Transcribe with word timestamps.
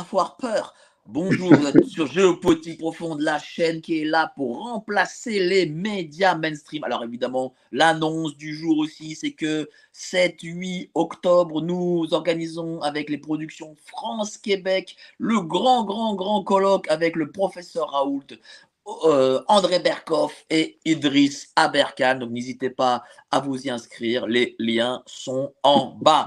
Avoir 0.00 0.36
peur. 0.36 0.74
Bonjour, 1.06 1.54
vous 1.54 1.66
êtes 1.66 1.84
sur 1.84 2.06
Géopolitique 2.06 2.78
Profonde, 2.78 3.20
la 3.20 3.38
chaîne 3.38 3.82
qui 3.82 4.00
est 4.00 4.04
là 4.06 4.32
pour 4.36 4.62
remplacer 4.62 5.38
les 5.38 5.66
médias 5.66 6.34
mainstream. 6.34 6.82
Alors 6.82 7.04
évidemment, 7.04 7.52
l'annonce 7.72 8.36
du 8.38 8.56
jour 8.56 8.78
aussi, 8.78 9.14
c'est 9.14 9.32
que 9.32 9.68
7-8 9.94 10.90
octobre, 10.94 11.60
nous 11.60 12.06
organisons 12.12 12.80
avec 12.80 13.10
les 13.10 13.18
productions 13.18 13.76
France-Québec 13.84 14.96
le 15.18 15.40
grand, 15.42 15.84
grand, 15.84 16.14
grand 16.14 16.42
colloque 16.42 16.88
avec 16.88 17.16
le 17.16 17.30
professeur 17.30 17.90
Raoult, 17.90 18.24
euh, 19.04 19.42
André 19.48 19.80
Berkoff 19.80 20.46
et 20.48 20.78
Idriss 20.86 21.52
Aberkan. 21.54 22.16
Donc 22.16 22.30
n'hésitez 22.30 22.70
pas 22.70 23.04
à 23.30 23.40
vous 23.40 23.66
y 23.66 23.70
inscrire, 23.70 24.26
les 24.26 24.56
liens 24.58 25.02
sont 25.04 25.52
en 25.62 25.96
bas. 26.00 26.24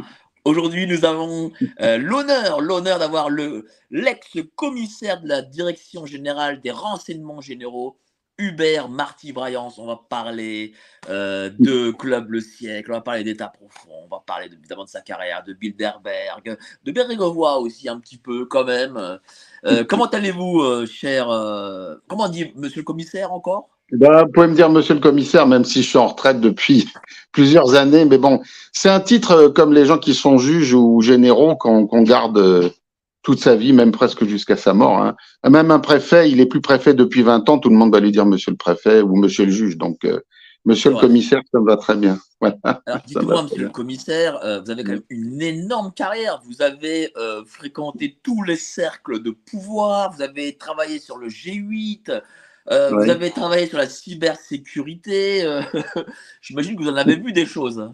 Aujourd'hui, 0.47 0.87
nous 0.87 1.03
avons 1.03 1.51
euh, 1.81 1.97
l'honneur, 1.97 2.61
l'honneur 2.61 2.99
d'avoir 2.99 3.29
le 3.29 3.65
l'ex-commissaire 3.91 5.19
de 5.21 5.27
la 5.27 5.41
Direction 5.41 6.05
générale 6.05 6.61
des 6.61 6.71
renseignements 6.71 7.41
généraux, 7.41 7.99
Hubert 8.37 8.87
Marty 8.87 9.33
Bryance. 9.33 9.77
On 9.77 9.87
va 9.87 9.99
parler 10.09 10.71
euh, 11.09 11.49
de 11.59 11.91
Club 11.91 12.31
Le 12.31 12.39
Siècle, 12.39 12.91
on 12.91 12.95
va 12.95 13.01
parler 13.01 13.25
d'État 13.25 13.49
profond, 13.49 14.05
on 14.05 14.07
va 14.07 14.23
parler 14.25 14.47
de- 14.47 14.55
évidemment 14.55 14.85
de 14.85 14.89
sa 14.89 15.01
carrière, 15.01 15.43
de 15.43 15.51
Bilderberg, 15.51 16.57
de 16.85 16.91
Bérégovoy 16.93 17.57
aussi 17.59 17.89
un 17.89 17.99
petit 17.99 18.17
peu 18.17 18.45
quand 18.45 18.63
même. 18.63 19.19
Euh, 19.65 19.83
comment 19.83 20.05
allez-vous, 20.05 20.85
cher 20.85 21.27
Comment 22.07 22.29
dit, 22.29 22.53
monsieur 22.55 22.79
le 22.81 22.85
commissaire 22.85 23.33
encore? 23.33 23.76
Ben, 23.91 24.23
vous 24.25 24.31
pouvez 24.31 24.47
me 24.47 24.55
dire, 24.55 24.69
monsieur 24.69 24.93
le 24.93 24.99
commissaire, 24.99 25.47
même 25.47 25.63
si 25.63 25.81
je 25.81 25.87
suis 25.87 25.97
en 25.97 26.07
retraite 26.07 26.41
depuis 26.41 26.89
plusieurs 27.31 27.75
années, 27.75 28.05
mais 28.05 28.17
bon, 28.17 28.41
c'est 28.73 28.89
un 28.89 28.99
titre 28.99 29.31
euh, 29.31 29.49
comme 29.49 29.73
les 29.73 29.85
gens 29.85 29.97
qui 29.97 30.13
sont 30.13 30.37
juges 30.37 30.73
ou 30.73 31.01
généraux 31.01 31.55
qu'on 31.55 32.01
garde 32.03 32.37
euh, 32.37 32.69
toute 33.27 33.41
sa 33.41 33.55
vie, 33.55 33.73
même 33.73 33.91
presque 33.91 34.25
jusqu'à 34.25 34.55
sa 34.55 34.73
mort. 34.73 34.99
hein. 34.99 35.15
Même 35.49 35.71
un 35.71 35.79
préfet, 35.79 36.31
il 36.31 36.39
est 36.39 36.45
plus 36.45 36.61
préfet 36.61 36.93
depuis 36.93 37.23
20 37.23 37.49
ans, 37.49 37.59
tout 37.59 37.69
le 37.69 37.75
monde 37.75 37.91
va 37.93 37.99
lui 37.99 38.11
dire 38.11 38.25
monsieur 38.25 38.51
le 38.51 38.57
préfet 38.57 39.01
ou 39.01 39.15
monsieur 39.15 39.45
le 39.45 39.51
juge. 39.51 39.77
Donc, 39.77 40.05
euh, 40.05 40.21
monsieur 40.63 40.91
le 40.91 40.97
commissaire, 40.97 41.41
ça 41.51 41.59
me 41.59 41.65
va 41.65 41.77
très 41.77 41.95
bien. 41.95 42.19
Voilà. 42.39 42.57
Alors, 42.85 43.01
dites-moi, 43.07 43.43
monsieur 43.43 43.63
le 43.63 43.69
commissaire, 43.69 44.39
euh, 44.43 44.61
vous 44.61 44.69
avez 44.69 44.83
quand 44.83 44.91
même 44.91 45.01
une 45.09 45.41
énorme 45.41 45.91
carrière. 45.91 46.39
Vous 46.45 46.61
avez 46.61 47.11
euh, 47.17 47.43
fréquenté 47.47 48.19
tous 48.21 48.43
les 48.43 48.57
cercles 48.57 49.23
de 49.23 49.31
pouvoir, 49.31 50.13
vous 50.13 50.21
avez 50.21 50.55
travaillé 50.55 50.99
sur 50.99 51.17
le 51.17 51.29
G8, 51.29 52.21
euh, 52.71 52.91
Ouais. 52.91 53.05
vous 53.05 53.11
avez 53.11 53.31
travaillé 53.31 53.67
sur 53.67 53.77
la 53.77 53.87
cybersécurité. 53.87 55.43
euh, 55.43 55.61
J'imagine 56.41 56.75
que 56.75 56.83
vous 56.83 56.89
en 56.89 56.95
avez 56.95 57.15
vu 57.15 57.31
des 57.33 57.45
choses. 57.45 57.89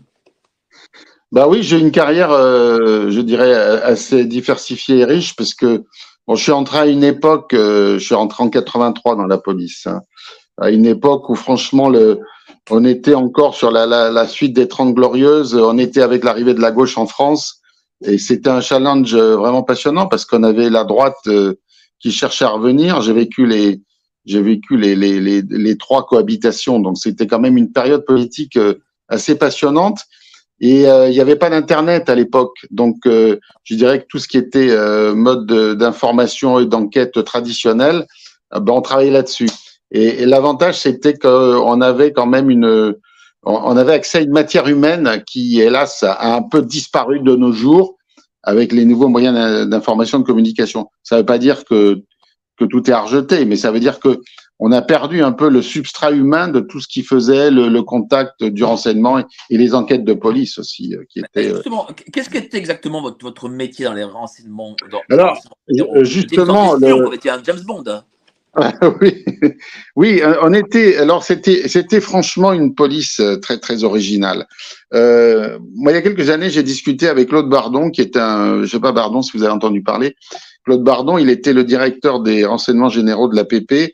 Bah 1.31 1.47
oui, 1.47 1.63
j'ai 1.63 1.79
une 1.79 1.91
carrière, 1.91 2.31
euh, 2.31 3.09
je 3.09 3.22
dirais, 3.22 3.53
assez 3.53 4.25
diversifiée 4.25 5.00
et 5.00 5.06
riche, 5.06 5.35
parce 5.35 5.53
que 5.53 5.83
bon, 6.28 6.35
je 6.35 6.44
suis 6.44 6.51
entré 6.51 6.78
à 6.79 6.85
une 6.85 7.03
époque, 7.03 7.50
je 7.53 7.97
suis 8.00 8.16
rentré 8.16 8.44
en 8.44 8.50
83 8.50 9.16
dans 9.16 9.25
la 9.25 9.38
police, 9.38 9.88
hein, 9.88 10.01
à 10.59 10.69
une 10.69 10.85
époque 10.85 11.29
où 11.29 11.35
franchement, 11.35 11.89
le, 11.89 12.19
on 12.69 12.85
était 12.85 13.16
encore 13.16 13.56
sur 13.56 13.72
la, 13.72 13.85
la, 13.88 14.12
la 14.12 14.28
suite 14.28 14.53
des 14.53 14.67
Trente 14.67 14.94
Glorieuses, 14.94 15.56
on 15.56 15.78
était 15.79 16.01
avec 16.03 16.23
l'arrivée 16.23 16.53
de 16.53 16.62
la 16.62 16.72
gauche 16.72 16.97
en 17.00 17.07
France, 17.07 17.62
et 18.06 18.17
c'était 18.19 18.50
un 18.50 18.62
challenge 18.62 19.16
vraiment 19.16 19.63
passionnant 19.63 20.07
parce 20.07 20.25
qu'on 20.25 20.44
avait 20.44 20.69
la 20.69 20.83
droite 20.83 21.17
qui 22.00 22.12
cherchait 22.12 22.45
à 22.45 22.50
revenir. 22.50 23.01
J'ai 23.01 23.13
vécu 23.13 23.45
les, 23.47 23.81
j'ai 24.25 24.41
vécu 24.41 24.78
les, 24.78 25.78
trois 25.78 26.06
cohabitations, 26.06 26.79
donc 26.79 26.97
c'était 26.97 27.28
quand 27.28 27.39
même 27.39 27.57
une 27.57 27.72
période 27.72 28.06
politique 28.06 28.56
euh, 28.57 28.75
assez 29.09 29.35
passionnante. 29.35 30.00
Et 30.59 30.88
euh, 30.88 31.09
il 31.09 31.13
n'y 31.13 31.19
avait 31.19 31.35
pas 31.35 31.50
d'internet 31.50 32.09
à 32.09 32.16
l'époque, 32.16 32.56
donc 32.72 33.06
euh, 33.06 33.38
je 33.63 33.75
dirais 33.75 34.00
que 34.01 34.06
tout 34.07 34.19
ce 34.19 34.28
qui 34.28 34.38
était 34.38 34.69
mode 35.13 35.45
de- 35.45 35.73
d'information 35.73 36.59
et 36.59 36.66
d'enquête 36.66 37.23
traditionnel, 37.25 38.06
ben, 38.51 38.72
on 38.73 38.81
travaillait 38.81 39.12
là-dessus. 39.12 39.50
Et, 39.91 40.22
et 40.22 40.25
l'avantage, 40.25 40.79
c'était 40.79 41.16
qu'on 41.16 41.81
avait 41.81 42.13
quand 42.13 42.28
même 42.28 42.50
une, 42.50 42.95
on 43.44 43.75
avait 43.75 43.94
accès 43.94 44.19
à 44.19 44.22
une 44.22 44.31
matière 44.31 44.67
humaine 44.67 45.22
qui, 45.28 45.59
hélas, 45.59 46.03
a 46.03 46.35
un 46.35 46.44
peu 46.44 46.62
disparu 46.62 47.19
de 47.19 47.35
nos 47.35 47.51
jours 47.51 47.97
avec 48.44 48.72
les 48.72 48.85
nouveaux 48.85 49.09
moyens 49.09 49.35
d'in- 49.35 49.66
d'information 49.66 50.19
de 50.19 50.23
communication. 50.23 50.88
Ça 51.03 51.16
ne 51.16 51.22
veut 51.22 51.25
pas 51.25 51.39
dire 51.39 51.66
que 51.66 52.01
que 52.58 52.66
tout 52.66 52.90
est 52.90 52.94
à 52.94 53.02
rejeter, 53.02 53.46
mais 53.46 53.56
ça 53.56 53.72
veut 53.72 53.80
dire 53.80 54.00
que 54.00 54.19
on 54.59 54.72
a 54.72 54.81
perdu 54.81 55.22
un 55.24 55.31
peu 55.34 55.50
le 55.50 55.62
substrat 55.62 56.12
humain 56.12 56.47
de 56.47 56.59
tout 56.62 56.80
ce 56.80 56.88
qui 56.88 57.02
faisait 57.03 57.50
le, 57.52 57.68
le 57.68 57.81
contact 57.84 58.44
du 58.44 58.64
renseignement 58.64 59.19
et, 59.19 59.24
et 59.50 59.58
les 59.58 59.74
enquêtes 59.74 60.06
de 60.06 60.14
police 60.14 60.58
aussi, 60.59 60.96
euh, 60.96 61.03
qui 61.09 61.19
étaient. 61.19 61.50
euh, 61.50 61.56
Justement, 61.56 61.88
qu'est-ce 62.13 62.30
qu'était 62.30 62.59
exactement 62.59 63.02
votre, 63.02 63.18
votre 63.25 63.50
métier 63.50 63.86
dans 63.86 63.94
les 63.94 64.03
renseignements 64.03 64.75
dans, 64.92 65.02
Alors, 65.09 65.38
dans- 65.69 65.86
euh, 65.96 66.03
justement, 66.03 66.75
le- 66.75 67.30
un 67.30 67.42
James 67.44 67.59
Bond. 67.66 67.84
hein. 67.88 68.03
oui, 69.02 69.25
oui, 69.96 70.22
euh, 70.22 70.36
on 70.44 70.53
était. 70.53 70.97
Alors 70.97 71.24
c'était, 71.24 71.68
c'était 71.68 72.00
franchement 72.00 72.53
une 72.53 72.75
police 72.75 73.19
très 73.42 73.58
très 73.58 73.84
originale. 73.84 74.46
Euh, 74.94 75.58
moi, 75.75 75.92
il 75.92 75.96
y 75.96 75.97
a 75.97 76.03
quelques 76.03 76.30
années, 76.30 76.52
j'ai 76.52 76.62
discuté 76.62 77.08
avec 77.08 77.30
Claude 77.30 77.50
Bardon, 77.50 77.90
qui 77.90 78.02
est 78.02 78.16
un, 78.16 78.62
je 78.62 78.68
sais 78.68 78.80
pas 78.80 78.92
Bardon 78.92 79.24
si 79.24 79.36
vous 79.36 79.44
avez 79.44 79.52
entendu 79.53 79.81
parler. 79.81 80.16
Claude 80.63 80.84
Bardon, 80.84 81.18
il 81.18 81.29
était 81.29 81.53
le 81.53 81.63
directeur 81.63 82.22
des 82.22 82.46
renseignements 82.46 82.90
généraux 82.90 83.28
de 83.28 83.35
l'APP. 83.35 83.94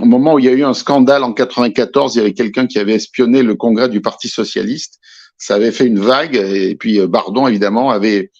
Au 0.00 0.04
moment 0.04 0.34
où 0.34 0.38
il 0.38 0.44
y 0.44 0.48
a 0.48 0.52
eu 0.52 0.64
un 0.64 0.74
scandale 0.74 1.22
en 1.22 1.32
94, 1.32 2.14
il 2.14 2.18
y 2.18 2.20
avait 2.20 2.32
quelqu'un 2.32 2.66
qui 2.66 2.78
avait 2.78 2.94
espionné 2.94 3.42
le 3.42 3.54
congrès 3.54 3.88
du 3.88 4.00
Parti 4.00 4.28
socialiste. 4.28 4.98
Ça 5.38 5.54
avait 5.54 5.72
fait 5.72 5.86
une 5.86 5.98
vague, 5.98 6.36
et 6.36 6.74
puis 6.76 7.00
euh, 7.00 7.06
Bardon 7.06 7.46
évidemment 7.46 7.90
avait 7.90 8.30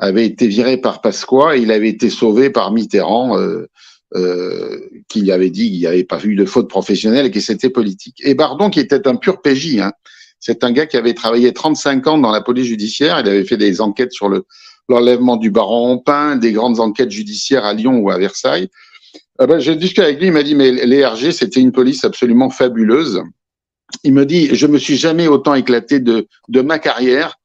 avait 0.00 0.26
été 0.26 0.46
viré 0.46 0.76
par 0.76 1.00
Pasqua 1.00 1.56
et 1.56 1.60
il 1.60 1.72
avait 1.72 1.88
été 1.88 2.08
sauvé 2.08 2.50
par 2.50 2.72
Mitterrand. 2.72 3.38
Euh, 3.38 3.68
euh, 4.14 4.88
qui 5.10 5.30
avait 5.30 5.50
dit 5.50 5.70
qu'il 5.70 5.80
n'y 5.80 5.86
avait 5.86 6.02
pas 6.02 6.18
eu 6.24 6.34
de 6.34 6.46
faute 6.46 6.70
professionnelle 6.70 7.26
et 7.26 7.30
que 7.30 7.40
c'était 7.40 7.68
politique. 7.68 8.22
Et 8.24 8.32
Bardon, 8.32 8.70
qui 8.70 8.80
était 8.80 9.06
un 9.06 9.16
pur 9.16 9.42
PJ, 9.42 9.80
hein, 9.80 9.92
c'est 10.40 10.64
un 10.64 10.72
gars 10.72 10.86
qui 10.86 10.96
avait 10.96 11.12
travaillé 11.12 11.52
35 11.52 12.06
ans 12.06 12.16
dans 12.16 12.30
la 12.30 12.40
police 12.40 12.66
judiciaire, 12.66 13.20
il 13.20 13.28
avait 13.28 13.44
fait 13.44 13.58
des 13.58 13.82
enquêtes 13.82 14.12
sur 14.12 14.30
le 14.30 14.46
l'enlèvement 14.88 15.36
du 15.36 15.50
baron 15.50 15.92
Ompin, 15.92 16.36
des 16.36 16.52
grandes 16.52 16.80
enquêtes 16.80 17.10
judiciaires 17.10 17.64
à 17.64 17.74
Lyon 17.74 17.98
ou 17.98 18.10
à 18.10 18.18
Versailles. 18.18 18.68
Euh, 19.40 19.46
ben, 19.46 19.58
J'ai 19.58 19.76
discuté 19.76 20.02
avec 20.02 20.18
lui, 20.18 20.26
il 20.26 20.32
m'a 20.32 20.42
dit, 20.42 20.54
mais 20.54 20.70
les 20.70 21.04
RG, 21.04 21.32
c'était 21.32 21.60
une 21.60 21.72
police 21.72 22.04
absolument 22.04 22.50
fabuleuse. 22.50 23.22
Il 24.04 24.12
me 24.12 24.26
dit, 24.26 24.54
je 24.54 24.66
me 24.66 24.78
suis 24.78 24.96
jamais 24.96 25.28
autant 25.28 25.54
éclaté 25.54 26.00
de, 26.00 26.26
de 26.48 26.60
ma 26.60 26.78
carrière 26.78 27.36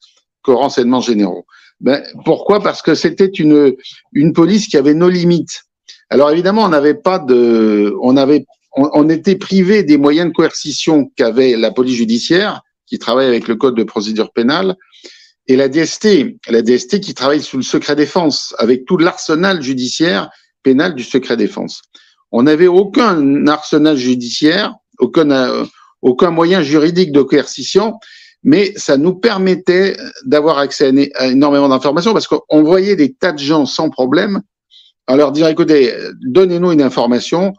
qu'aux 0.42 0.58
renseignements 0.58 1.02
généraux. 1.02 1.46
Ben, 1.80 2.04
pourquoi? 2.26 2.62
Parce 2.62 2.82
que 2.82 2.96
c'était 2.96 3.28
une, 3.28 3.76
une 4.14 4.34
police 4.34 4.68
qui 4.68 4.78
avait 4.78 4.94
nos 4.94 5.10
limites. 5.10 5.64
Alors 6.10 6.32
évidemment, 6.32 6.64
on 6.64 6.70
n'avait 6.70 6.94
pas 6.94 7.20
de, 7.20 7.96
on 8.02 8.18
avait, 8.18 8.46
on 8.76 9.10
était 9.10 9.36
privé 9.36 9.84
des 9.84 9.98
moyens 9.98 10.30
de 10.30 10.34
coercition 10.34 11.12
qu'avait 11.16 11.56
la 11.58 11.72
police 11.72 11.98
judiciaire, 11.98 12.62
qui 12.86 13.00
travaille 13.00 13.28
avec 13.28 13.48
le 13.48 13.56
code 13.56 13.76
de 13.76 13.84
procédure 13.84 14.32
pénale, 14.32 14.76
et 15.48 15.56
la 15.56 15.68
DST, 15.68 16.38
la 16.50 16.62
DST 16.62 17.00
qui 17.00 17.14
travaille 17.14 17.42
sous 17.42 17.58
le 17.58 17.64
secret 17.64 17.96
défense, 17.96 18.56
avec 18.60 18.86
tout 18.86 18.98
l'arsenal 18.98 19.62
judiciaire 19.62 20.30
pénal 20.64 20.96
du 20.96 21.04
secret 21.04 21.36
défense. 21.36 21.82
On 22.32 22.44
n'avait 22.44 22.68
aucun 22.68 23.48
arsenal 23.48 23.98
judiciaire, 23.98 24.74
aucun, 25.00 25.30
euh, 25.32 25.66
aucun 26.02 26.32
moyen 26.32 26.62
juridique 26.62 27.12
de 27.12 27.22
coercition, 27.22 28.00
mais 28.44 28.74
ça 28.78 28.98
nous 28.98 29.16
permettait 29.16 29.98
d'avoir 30.26 30.58
accès 30.58 30.88
à, 30.88 31.24
à 31.24 31.28
énormément 31.28 31.70
d'informations 31.70 32.14
parce 32.14 32.28
qu'on 32.28 32.64
voyait 32.64 32.96
des 32.96 33.14
tas 33.14 33.34
de 33.34 33.40
gens 33.40 33.66
sans 33.66 33.90
problème 33.90 34.42
en 35.08 35.16
leur 35.16 35.32
dire 35.32 35.48
écoutez, 35.48 35.94
donnez-nous 36.22 36.72
une 36.72 36.82
information, 36.82 37.54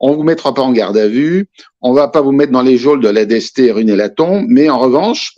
on 0.00 0.14
vous 0.14 0.22
mettra 0.22 0.54
pas 0.54 0.62
en 0.62 0.72
garde 0.72 0.96
à 0.96 1.08
vue, 1.08 1.48
on 1.80 1.92
va 1.92 2.08
pas 2.08 2.20
vous 2.20 2.32
mettre 2.32 2.52
dans 2.52 2.62
les 2.62 2.76
geôles 2.76 3.00
de 3.00 3.08
la 3.08 3.24
DST 3.24 3.70
rue 3.70 3.84
Laton, 3.84 4.44
mais 4.48 4.68
en 4.68 4.78
revanche, 4.78 5.34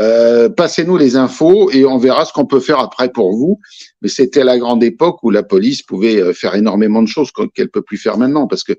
euh, 0.00 0.48
passez-nous 0.48 0.96
les 0.96 1.16
infos 1.16 1.70
et 1.70 1.84
on 1.84 1.98
verra 1.98 2.24
ce 2.24 2.32
qu'on 2.32 2.46
peut 2.46 2.60
faire 2.60 2.78
après 2.78 3.10
pour 3.10 3.32
vous. 3.32 3.58
Mais 4.00 4.08
c'était 4.08 4.44
la 4.44 4.58
grande 4.58 4.82
époque 4.82 5.22
où 5.22 5.30
la 5.30 5.42
police 5.42 5.82
pouvait 5.82 6.20
euh, 6.20 6.32
faire 6.32 6.54
énormément 6.54 7.02
de 7.02 7.08
choses 7.08 7.30
qu'elle 7.54 7.70
peut 7.70 7.82
plus 7.82 7.98
faire 7.98 8.16
maintenant 8.16 8.46
parce 8.46 8.64
que 8.64 8.72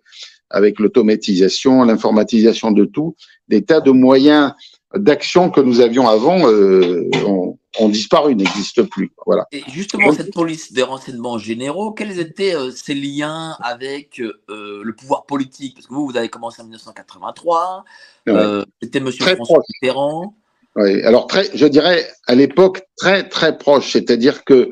avec 0.50 0.80
l'automatisation, 0.80 1.84
l'informatisation 1.84 2.72
de 2.72 2.86
tout, 2.86 3.16
des 3.48 3.64
tas 3.64 3.82
de 3.82 3.92
moyens 3.92 4.54
d'action 4.96 5.50
que 5.50 5.60
nous 5.60 5.80
avions 5.80 6.08
avant 6.08 6.48
euh, 6.48 7.10
ont, 7.26 7.58
ont, 7.80 7.90
disparu, 7.90 8.36
n'existent 8.36 8.86
plus. 8.86 9.12
Voilà. 9.26 9.48
Et 9.52 9.64
justement, 9.68 10.12
cette 10.14 10.34
police 10.34 10.72
des 10.72 10.84
renseignements 10.84 11.38
généraux, 11.38 11.92
quels 11.92 12.20
étaient 12.20 12.56
euh, 12.56 12.72
ses 12.72 12.94
liens 12.94 13.58
avec 13.60 14.20
euh, 14.22 14.84
le 14.84 14.94
pouvoir 14.94 15.26
politique? 15.26 15.76
Parce 15.76 15.88
que 15.88 15.94
vous, 15.94 16.06
vous 16.06 16.18
avez 16.18 16.30
commencé 16.30 16.62
en 16.62 16.66
1983, 16.66 17.84
ouais. 18.28 18.64
c'était 18.82 19.00
Monsieur 19.00 19.26
Très 19.26 19.36
François. 19.36 19.62
Mitterrand. 19.82 20.36
Oui, 20.76 21.04
alors 21.04 21.28
très, 21.28 21.50
je 21.54 21.68
dirais 21.68 22.08
à 22.28 22.36
l'époque 22.36 22.82
très 22.98 23.28
très 23.28 23.58
proche, 23.58 23.92
c'est-à-dire 23.92 24.44
que 24.44 24.70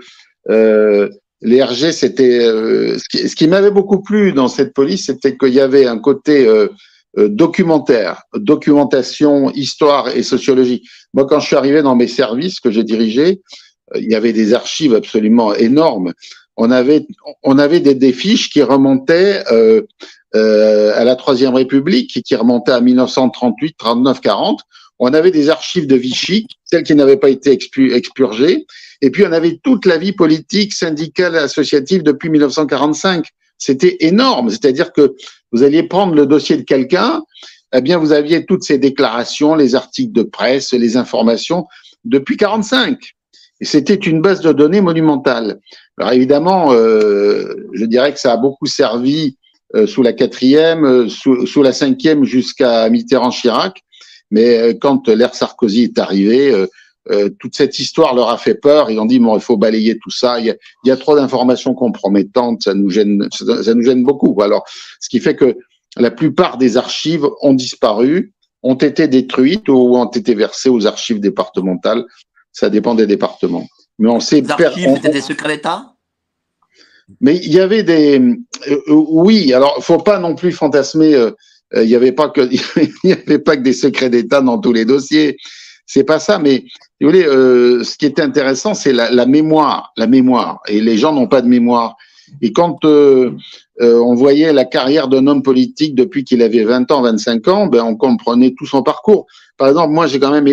euh, 0.50 1.10
les 1.42 1.62
RG, 1.64 1.92
c'était 1.92 2.44
euh, 2.44 2.98
ce 2.98 3.10
qui, 3.10 3.30
ce 3.30 3.36
qui 3.36 3.48
m'avait 3.48 3.72
beaucoup 3.72 4.02
plu 4.02 4.34
dans 4.34 4.48
cette 4.48 4.74
police, 4.74 5.08
c'était 5.08 5.38
qu'il 5.38 5.54
y 5.54 5.60
avait 5.60 5.86
un 5.86 6.00
côté 6.00 6.48
euh, 6.48 6.70
euh, 7.18 7.28
documentaire, 7.28 8.24
documentation, 8.34 9.52
histoire 9.52 10.16
et 10.16 10.24
sociologie. 10.24 10.84
Moi, 11.14 11.26
quand 11.26 11.42
je 11.42 11.48
suis 11.48 11.58
arrivé 11.58 11.82
dans 11.82 11.96
mes 11.96 12.08
services 12.08 12.62
que 12.62 12.72
j'ai 12.72 12.86
dirigés, 12.86 13.42
euh, 13.94 14.00
il 14.00 14.10
y 14.10 14.16
avait 14.16 14.32
des 14.32 14.54
archives 14.54 14.96
absolument 14.96 15.54
énormes. 15.54 16.14
On 16.56 16.72
avait, 16.72 17.06
on 17.44 17.60
avait 17.60 17.82
des, 17.82 17.96
des 17.96 18.14
fiches 18.14 18.50
qui 18.50 18.64
remontaient 18.64 19.44
euh, 19.52 19.82
à 20.96 21.04
la 21.04 21.18
Troisième 21.18 21.54
République, 21.54 22.24
qui 22.24 22.36
remontaient 22.36 22.72
à 22.72 22.80
1938, 22.80 23.76
39, 23.78 24.22
40. 24.22 24.62
On 25.02 25.14
avait 25.14 25.32
des 25.32 25.50
archives 25.50 25.88
de 25.88 25.96
Vichy, 25.96 26.48
celles 26.64 26.84
qui 26.84 26.94
n'avaient 26.94 27.18
pas 27.18 27.30
été 27.30 27.54
expu- 27.54 27.92
expurgées. 27.92 28.66
Et 29.02 29.10
puis, 29.10 29.26
on 29.26 29.32
avait 29.32 29.60
toute 29.64 29.88
la 29.88 29.98
vie 29.98 30.14
politique, 30.14 30.74
syndicale, 30.74 31.36
associative 31.36 32.04
depuis 32.04 32.30
1945. 32.30 33.26
C'était 33.58 33.98
énorme. 34.02 34.52
C'est-à-dire 34.52 34.94
que 34.94 35.16
vous 35.52 35.64
alliez 35.64 35.84
prendre 35.84 36.14
le 36.14 36.28
dossier 36.28 36.56
de 36.56 36.62
quelqu'un, 36.62 37.24
eh 37.74 37.82
bien, 37.82 37.98
vous 37.98 38.12
aviez 38.12 38.46
toutes 38.46 38.64
ces 38.64 38.78
déclarations, 38.78 39.56
les 39.56 39.74
articles 39.74 40.14
de 40.14 40.24
presse, 40.24 40.72
les 40.72 40.98
informations 40.98 41.66
depuis 42.06 42.38
45. 42.38 43.00
Et 43.60 43.66
c'était 43.66 43.96
une 43.96 44.22
base 44.22 44.42
de 44.42 44.52
données 44.52 44.82
monumentale. 44.82 45.60
Alors 45.98 46.14
évidemment, 46.14 46.74
euh, 46.74 47.68
je 47.74 47.86
dirais 47.86 48.14
que 48.14 48.20
ça 48.20 48.34
a 48.34 48.38
beaucoup 48.38 48.66
servi 48.66 49.38
euh, 49.76 49.88
sous 49.88 50.02
la 50.02 50.14
quatrième, 50.14 50.84
euh, 50.84 51.10
sous, 51.10 51.46
sous 51.46 51.64
la 51.64 51.72
cinquième 51.72 52.24
jusqu'à 52.24 52.90
Mitterrand-Chirac. 52.90 53.82
Mais 54.32 54.58
euh, 54.58 54.74
quand 54.80 55.08
l'ère 55.10 55.36
Sarkozy 55.36 55.84
est 55.84 56.00
arrivée, 56.00 56.52
euh, 56.54 56.68
euh, 57.10 57.30
toute 57.40 57.56
cette 57.56 57.80
histoire 57.80 58.14
leur 58.16 58.30
a 58.30 58.38
fait 58.38 58.56
peur. 58.56 58.90
Ils 58.92 59.00
ont 59.00 59.06
dit 59.06 59.20
bon, 59.20 59.36
il 59.36 59.42
faut 59.42 59.58
balayer 59.58 59.98
tout 59.98 60.12
ça. 60.12 60.40
Il 60.40 60.46
y 60.46 60.50
a, 60.52 60.56
il 60.84 60.90
y 60.90 60.92
a 60.92 60.98
trop 60.98 61.16
d'informations 61.16 61.74
compromettantes. 61.74 62.64
Ça 62.64 62.74
nous 62.74 62.90
gêne, 62.90 63.28
ça, 63.34 63.64
ça 63.64 63.74
nous 63.74 63.84
gêne 63.84 64.04
beaucoup. 64.04 64.40
Alors, 64.42 64.64
ce 65.00 65.10
qui 65.10 65.20
fait 65.20 65.36
que 65.36 65.58
la 65.98 66.12
plupart 66.12 66.58
des 66.58 66.78
archives 66.78 67.28
ont 67.42 67.54
disparu, 67.54 68.34
ont 68.64 68.76
été 68.76 69.08
détruites 69.08 69.68
ou 69.68 69.96
ont 69.98 70.06
été 70.10 70.36
versées 70.36 70.70
aux 70.70 70.86
archives 70.86 71.20
départementales. 71.20 72.06
Ça 72.52 72.70
dépend 72.70 72.96
des 72.96 73.08
départements. 73.08 73.68
Mais 73.98 74.10
on 74.10 74.20
s'est 74.20 74.42
Les 74.42 74.52
archives, 74.52 74.88
on- 74.88 74.96
c'était 74.96 75.10
des 75.10 75.22
secrets 75.22 75.56
d'État? 75.56 75.94
Mais 77.20 77.36
il 77.38 77.52
y 77.52 77.60
avait 77.60 77.84
des, 77.84 78.20
euh, 78.20 78.36
euh, 78.88 78.94
oui. 79.10 79.54
Alors, 79.54 79.84
faut 79.84 79.98
pas 79.98 80.20
non 80.20 80.36
plus 80.36 80.52
fantasmer. 80.52 81.14
euh, 81.16 81.32
euh, 81.32 81.32
il 81.76 81.90
y 81.90 81.96
avait 81.96 82.12
pas 82.12 82.30
que, 82.30 82.42
il 82.52 82.92
y 83.10 83.14
avait 83.14 83.40
pas 83.40 83.56
que 83.58 83.62
des 83.62 83.74
secrets 83.74 84.10
d'État 84.10 84.42
dans 84.42 84.58
tous 84.58 84.74
les 84.74 84.86
dossiers. 84.86 85.38
C'est 85.86 86.04
pas 86.04 86.20
ça. 86.20 86.40
Mais 86.40 86.64
vous 87.02 87.08
voulez, 87.08 87.26
euh, 87.26 87.84
ce 87.84 87.98
qui 87.98 88.06
était 88.06 88.22
intéressant, 88.22 88.74
c'est 88.74 88.94
la, 88.94 89.12
la 89.12 89.26
mémoire, 89.26 89.92
la 89.98 90.08
mémoire. 90.08 90.62
Et 90.68 90.80
les 90.80 90.98
gens 90.98 91.14
n'ont 91.14 91.28
pas 91.28 91.42
de 91.42 91.48
mémoire. 91.48 91.98
Et 92.42 92.54
quand 92.54 92.86
euh, 92.86 93.32
euh, 93.82 94.00
on 94.00 94.16
voyait 94.16 94.54
la 94.54 94.66
carrière 94.66 95.08
d'un 95.08 95.28
homme 95.28 95.44
politique 95.44 95.96
depuis 95.96 96.24
qu'il 96.24 96.42
avait 96.42 96.64
20 96.64 96.92
ans, 96.92 97.02
25 97.02 97.48
ans, 97.48 97.68
ben 97.68 97.84
on 97.84 97.96
comprenait 97.96 98.54
tout 98.58 98.66
son 98.66 98.84
parcours. 98.84 99.26
Par 99.58 99.68
exemple, 99.68 99.92
moi, 99.94 100.08
j'ai 100.08 100.20
quand 100.20 100.32
même, 100.32 100.48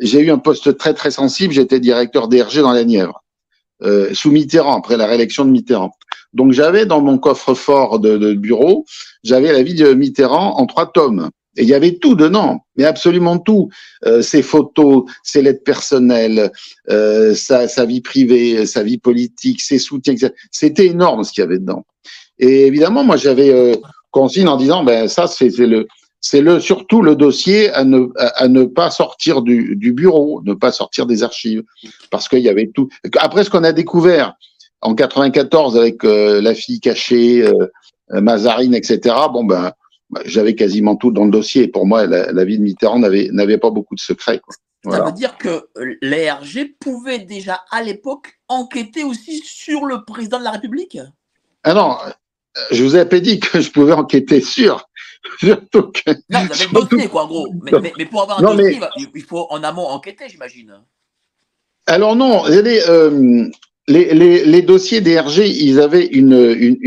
j'ai 0.00 0.20
eu 0.20 0.30
un 0.30 0.38
poste 0.38 0.76
très 0.76 0.94
très 0.94 1.10
sensible. 1.10 1.52
J'étais 1.52 1.78
directeur 1.78 2.28
DRG 2.28 2.60
dans 2.60 2.72
la 2.72 2.84
Nièvre, 2.84 3.22
euh, 3.82 4.12
sous 4.14 4.30
Mitterrand, 4.30 4.76
après 4.76 4.96
la 4.96 5.06
réélection 5.06 5.44
de 5.44 5.50
Mitterrand. 5.50 5.92
Donc 6.32 6.52
j'avais 6.52 6.86
dans 6.86 7.00
mon 7.00 7.18
coffre-fort 7.18 7.98
de, 7.98 8.16
de 8.16 8.34
bureau, 8.34 8.84
j'avais 9.24 9.52
la 9.52 9.62
vie 9.62 9.74
de 9.74 9.92
Mitterrand 9.94 10.58
en 10.58 10.66
trois 10.66 10.90
tomes. 10.92 11.30
Et 11.56 11.62
il 11.62 11.68
y 11.68 11.74
avait 11.74 11.96
tout 11.96 12.14
dedans, 12.14 12.64
mais 12.76 12.84
absolument 12.84 13.38
tout. 13.38 13.70
Euh, 14.06 14.22
ses 14.22 14.42
photos, 14.42 15.04
ses 15.24 15.42
lettres 15.42 15.64
personnelles, 15.64 16.52
euh, 16.88 17.34
sa, 17.34 17.66
sa 17.66 17.84
vie 17.84 18.00
privée, 18.00 18.66
sa 18.66 18.84
vie 18.84 18.98
politique, 18.98 19.60
ses 19.60 19.78
soutiens. 19.78 20.14
C'était 20.52 20.86
énorme 20.86 21.24
ce 21.24 21.32
qu'il 21.32 21.42
y 21.42 21.44
avait 21.44 21.58
dedans. 21.58 21.84
Et 22.38 22.66
évidemment, 22.66 23.02
moi 23.02 23.16
j'avais 23.16 23.50
euh, 23.50 23.74
consigne 24.12 24.48
en 24.48 24.56
disant, 24.56 24.84
ben 24.84 25.08
ça 25.08 25.26
c'est 25.26 25.48
le, 25.58 25.88
c'est 26.20 26.40
le 26.40 26.60
surtout 26.60 27.02
le 27.02 27.16
dossier 27.16 27.70
à 27.70 27.84
ne 27.84 28.08
à, 28.16 28.44
à 28.44 28.48
ne 28.48 28.64
pas 28.64 28.90
sortir 28.90 29.42
du, 29.42 29.76
du 29.76 29.92
bureau, 29.92 30.42
ne 30.44 30.54
pas 30.54 30.72
sortir 30.72 31.06
des 31.06 31.22
archives, 31.22 31.62
parce 32.10 32.28
qu'il 32.28 32.40
y 32.40 32.48
avait 32.48 32.70
tout. 32.74 32.88
Après 33.18 33.44
ce 33.44 33.50
qu'on 33.50 33.64
a 33.64 33.72
découvert 33.72 34.34
en 34.82 34.94
94 34.94 35.76
avec 35.76 36.04
euh, 36.04 36.40
la 36.40 36.54
fille 36.54 36.80
cachée, 36.80 37.42
euh, 37.42 37.66
euh, 38.12 38.20
Mazarine, 38.20 38.74
etc. 38.74 39.14
Bon 39.32 39.44
ben, 39.44 39.72
bah, 40.10 40.22
j'avais 40.24 40.54
quasiment 40.54 40.96
tout 40.96 41.10
dans 41.10 41.24
le 41.24 41.30
dossier. 41.30 41.68
Pour 41.68 41.86
moi, 41.86 42.06
la, 42.06 42.32
la 42.32 42.44
vie 42.44 42.58
de 42.58 42.62
Mitterrand 42.62 42.98
n'avait 42.98 43.28
n'avait 43.32 43.58
pas 43.58 43.70
beaucoup 43.70 43.94
de 43.94 44.00
secrets. 44.00 44.40
Quoi. 44.40 44.54
Ça 44.84 45.04
veut 45.04 45.12
dire 45.12 45.36
que 45.36 45.68
euh, 45.76 45.94
les 46.00 46.30
RG 46.30 46.76
pouvaient 46.78 47.18
déjà 47.18 47.60
à 47.70 47.82
l'époque 47.82 48.38
enquêter 48.48 49.04
aussi 49.04 49.42
sur 49.44 49.84
le 49.84 50.04
président 50.04 50.38
de 50.38 50.44
la 50.44 50.52
République? 50.52 50.98
Ah 51.64 51.74
non, 51.74 51.96
je 52.70 52.82
vous 52.82 52.94
avais 52.94 53.20
dit 53.20 53.38
que 53.40 53.60
je 53.60 53.70
pouvais 53.70 53.92
enquêter 53.92 54.40
sur. 54.40 54.88
Surtout 55.38 55.90
que, 55.92 56.10
Non, 56.30 56.40
vous 56.46 56.52
avez 56.52 56.64
le 56.72 56.88
dossier, 56.88 57.08
quoi, 57.08 57.24
en 57.24 57.28
gros. 57.28 57.48
Mais, 57.62 57.72
mais- 57.80 57.92
mais 57.98 58.06
pour 58.06 58.22
avoir 58.22 58.38
un 58.38 58.42
Non, 58.42 58.54
dossier, 58.54 58.80
il- 58.96 59.08
il 59.14 59.22
faut 59.22 59.46
en 59.50 59.62
amont 59.62 59.86
enquêter, 59.86 60.24
j'imagine. 60.28 60.72
Alors 61.86 62.14
non, 62.16 62.44
les, 62.46 62.80
euh, 62.88 63.44
les, 63.88 64.14
les, 64.14 64.44
les 64.44 64.62
dossiers 64.62 65.00
des 65.00 65.18
RG, 65.18 65.48
ils 65.48 65.80
avaient 65.80 66.06
une, 66.06 66.54
une, 66.58 66.78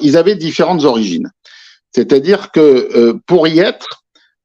ils 0.00 0.16
avaient 0.16 0.34
différentes 0.36 0.84
origines. 0.84 1.30
C'est-à-dire 1.94 2.50
que 2.50 2.60
euh, 2.60 3.14
pour 3.26 3.48
y 3.48 3.60
être, 3.60 4.02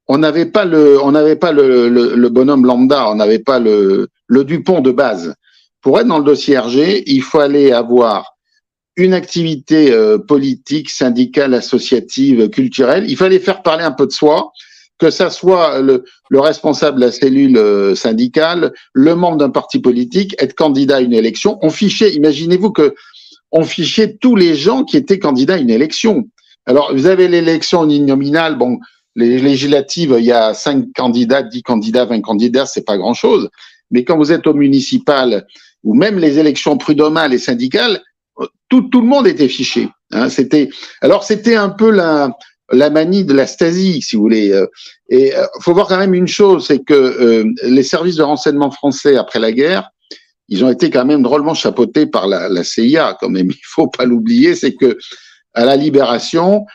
on 0.07 0.17
n'avait 0.19 0.45
pas 0.45 0.65
le, 0.65 1.01
on 1.03 1.11
n'avait 1.11 1.35
pas 1.35 1.51
le, 1.51 1.89
le, 1.89 2.15
le 2.15 2.29
bonhomme 2.29 2.65
lambda, 2.65 3.09
on 3.09 3.15
n'avait 3.15 3.39
pas 3.39 3.59
le, 3.59 4.07
le 4.27 4.43
Dupont 4.45 4.79
de 4.81 4.91
base. 4.91 5.35
Pour 5.81 5.99
être 5.99 6.07
dans 6.07 6.19
le 6.19 6.23
dossier 6.23 6.57
RG, 6.57 7.03
il 7.05 7.21
fallait 7.23 7.71
avoir 7.71 8.36
une 8.97 9.13
activité 9.13 9.91
euh, 9.91 10.17
politique, 10.17 10.89
syndicale, 10.89 11.53
associative, 11.53 12.49
culturelle. 12.49 13.05
Il 13.07 13.15
fallait 13.15 13.39
faire 13.39 13.61
parler 13.61 13.83
un 13.83 13.91
peu 13.91 14.07
de 14.07 14.11
soi, 14.11 14.51
que 14.97 15.11
ça 15.11 15.29
soit 15.29 15.79
le, 15.81 16.03
le 16.29 16.39
responsable 16.39 16.99
de 16.99 17.05
la 17.05 17.11
cellule 17.11 17.57
euh, 17.57 17.93
syndicale, 17.93 18.73
le 18.93 19.15
membre 19.15 19.37
d'un 19.37 19.51
parti 19.51 19.79
politique, 19.79 20.35
être 20.39 20.55
candidat 20.55 20.97
à 20.97 21.01
une 21.01 21.13
élection. 21.13 21.59
On 21.61 21.69
fichait, 21.69 22.13
imaginez-vous 22.13 22.71
que 22.71 22.95
on 23.51 23.63
fichait 23.63 24.17
tous 24.19 24.35
les 24.35 24.55
gens 24.55 24.83
qui 24.83 24.97
étaient 24.97 25.19
candidats 25.19 25.53
à 25.53 25.57
une 25.57 25.69
élection. 25.69 26.27
Alors, 26.65 26.93
vous 26.93 27.05
avez 27.05 27.27
l'élection 27.29 27.85
uninominale, 27.85 28.57
bon, 28.57 28.79
les 29.15 29.39
législatives, 29.39 30.15
il 30.19 30.25
y 30.25 30.31
a 30.31 30.53
cinq 30.53 30.85
candidats, 30.95 31.43
dix 31.43 31.63
candidats, 31.63 32.05
vingt 32.05 32.21
candidats, 32.21 32.65
c'est 32.65 32.85
pas 32.85 32.97
grand-chose. 32.97 33.49
Mais 33.89 34.03
quand 34.03 34.17
vous 34.17 34.31
êtes 34.31 34.47
au 34.47 34.53
municipal, 34.53 35.45
ou 35.83 35.93
même 35.93 36.19
les 36.19 36.39
élections 36.39 36.75
prud'homales 36.77 37.33
et 37.33 37.39
syndicales, 37.39 38.01
tout, 38.69 38.83
tout 38.91 39.01
le 39.01 39.07
monde 39.07 39.27
était 39.27 39.47
fiché. 39.47 39.89
Hein, 40.11 40.29
c'était, 40.29 40.69
alors 41.01 41.23
c'était 41.23 41.55
un 41.55 41.69
peu 41.69 41.89
la, 41.91 42.31
la 42.71 42.89
manie 42.89 43.23
de 43.25 43.33
la 43.33 43.47
Stasi, 43.47 44.01
si 44.01 44.15
vous 44.15 44.21
voulez. 44.23 44.51
euh, 44.51 44.65
Et 45.09 45.35
euh, 45.35 45.45
faut 45.61 45.73
voir 45.73 45.87
quand 45.87 45.97
même 45.97 46.13
une 46.13 46.27
chose, 46.27 46.65
c'est 46.67 46.83
que 46.83 46.93
euh, 46.93 47.45
les 47.63 47.83
services 47.83 48.15
de 48.15 48.23
renseignement 48.23 48.71
français 48.71 49.15
après 49.17 49.39
la 49.39 49.51
guerre, 49.51 49.89
ils 50.49 50.63
ont 50.63 50.69
été 50.69 50.89
quand 50.89 51.05
même 51.05 51.23
drôlement 51.23 51.53
chapeautés 51.53 52.05
par 52.05 52.27
la, 52.27 52.47
la 52.49 52.63
CIA, 52.63 53.17
quand 53.19 53.29
même. 53.29 53.49
Il 53.51 53.65
faut 53.65 53.87
pas 53.87 54.05
l'oublier, 54.05 54.55
c'est 54.55 54.75
que 54.75 54.97
à 55.53 55.65
la 55.65 55.75
libération, 55.75 56.65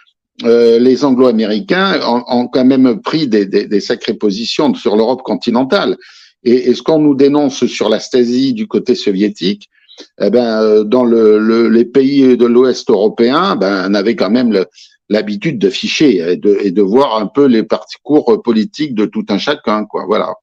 euh, 0.44 0.78
les 0.78 1.04
Anglo-Américains 1.04 2.00
ont, 2.06 2.24
ont 2.26 2.48
quand 2.48 2.64
même 2.64 3.00
pris 3.00 3.28
des, 3.28 3.46
des, 3.46 3.66
des 3.66 3.80
sacrées 3.80 4.14
positions 4.14 4.74
sur 4.74 4.96
l'Europe 4.96 5.22
continentale. 5.22 5.96
Et, 6.42 6.70
et 6.70 6.74
ce 6.74 6.82
qu'on 6.82 6.98
nous 6.98 7.14
dénonce 7.14 7.64
sur 7.66 7.88
la 7.88 8.00
Stasi 8.00 8.52
du 8.52 8.66
côté 8.66 8.94
soviétique, 8.94 9.68
eh 10.18 10.30
ben, 10.30 10.62
euh, 10.62 10.84
dans 10.84 11.04
le, 11.04 11.38
le, 11.38 11.68
les 11.68 11.84
pays 11.84 12.36
de 12.36 12.46
l'Ouest 12.46 12.90
européen, 12.90 13.56
ben, 13.56 13.90
on 13.90 13.94
avait 13.94 14.16
quand 14.16 14.30
même 14.30 14.64
l'habitude 15.08 15.58
de 15.58 15.70
ficher 15.70 16.32
et 16.32 16.36
de, 16.36 16.58
et 16.60 16.70
de 16.70 16.82
voir 16.82 17.16
un 17.16 17.26
peu 17.26 17.46
les 17.46 17.62
parcours 17.62 18.42
politiques 18.42 18.94
de 18.94 19.06
tout 19.06 19.26
un 19.28 19.38
chacun, 19.38 19.84
quoi. 19.84 20.04
Voilà. 20.06 20.34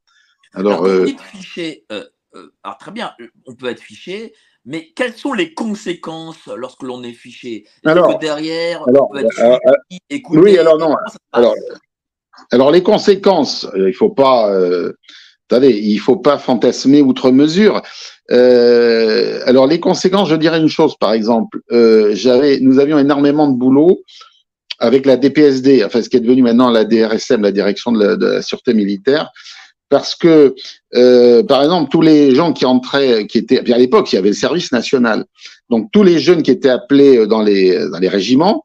Alors, 0.53 0.73
Alors, 0.73 0.85
euh, 0.85 1.07
fiché, 1.35 1.85
euh, 1.91 2.03
alors 2.63 2.77
très 2.77 2.91
bien, 2.91 3.11
on 3.45 3.55
peut 3.55 3.67
être 3.67 3.81
fiché, 3.81 4.33
mais 4.65 4.91
quelles 4.95 5.13
sont 5.13 5.33
les 5.33 5.53
conséquences 5.53 6.47
lorsque 6.55 6.83
l'on 6.83 7.03
est 7.03 7.13
fiché? 7.13 7.65
Alors, 7.85 8.15
que 8.15 8.19
derrière, 8.19 8.83
alors, 8.87 9.09
on 9.09 9.13
peut 9.13 9.25
être 9.25 9.39
euh, 9.39 9.97
écouté 10.09 10.39
oui, 10.39 10.57
alors 10.57 10.77
non, 10.77 10.95
alors, 11.31 11.55
alors 12.51 12.71
les 12.71 12.83
conséquences, 12.83 13.67
il 13.75 13.93
faut 13.93 14.09
pas, 14.09 14.51
Attendez, 15.51 15.79
il 15.81 15.97
faut 15.97 16.17
pas 16.17 16.37
fantasmer 16.37 17.01
outre 17.01 17.31
mesure. 17.31 17.81
Euh, 18.29 19.41
alors 19.47 19.65
les 19.65 19.79
conséquences, 19.79 20.29
je 20.29 20.35
dirais 20.35 20.59
une 20.59 20.69
chose, 20.69 20.95
par 20.99 21.11
exemple, 21.13 21.61
euh, 21.71 22.15
nous 22.61 22.77
avions 22.77 22.99
énormément 22.99 23.47
de 23.47 23.57
boulot 23.57 24.03
avec 24.77 25.07
la 25.07 25.17
DPSD, 25.17 25.83
enfin 25.83 26.03
ce 26.03 26.09
qui 26.09 26.17
est 26.17 26.19
devenu 26.19 26.43
maintenant 26.43 26.69
la 26.69 26.85
DRSM, 26.85 27.41
la 27.41 27.51
Direction 27.51 27.91
de 27.91 28.23
la, 28.23 28.41
Sûreté 28.43 28.75
Militaire, 28.75 29.31
parce 29.89 30.13
que, 30.13 30.53
euh, 30.93 31.41
par 31.41 31.63
exemple, 31.63 31.89
tous 31.89 32.03
les 32.03 32.35
gens 32.35 32.53
qui 32.53 32.65
entraient, 32.65 33.25
qui 33.25 33.39
étaient, 33.39 33.73
à 33.73 33.77
l'époque, 33.79 34.13
il 34.13 34.17
y 34.17 34.19
avait 34.19 34.29
le 34.29 34.35
service 34.35 34.71
national, 34.71 35.25
donc 35.71 35.89
tous 35.91 36.03
les 36.03 36.19
jeunes 36.19 36.43
qui 36.43 36.51
étaient 36.51 36.69
appelés 36.69 37.25
dans 37.25 37.41
les 37.41 38.07
régiments, 38.07 38.63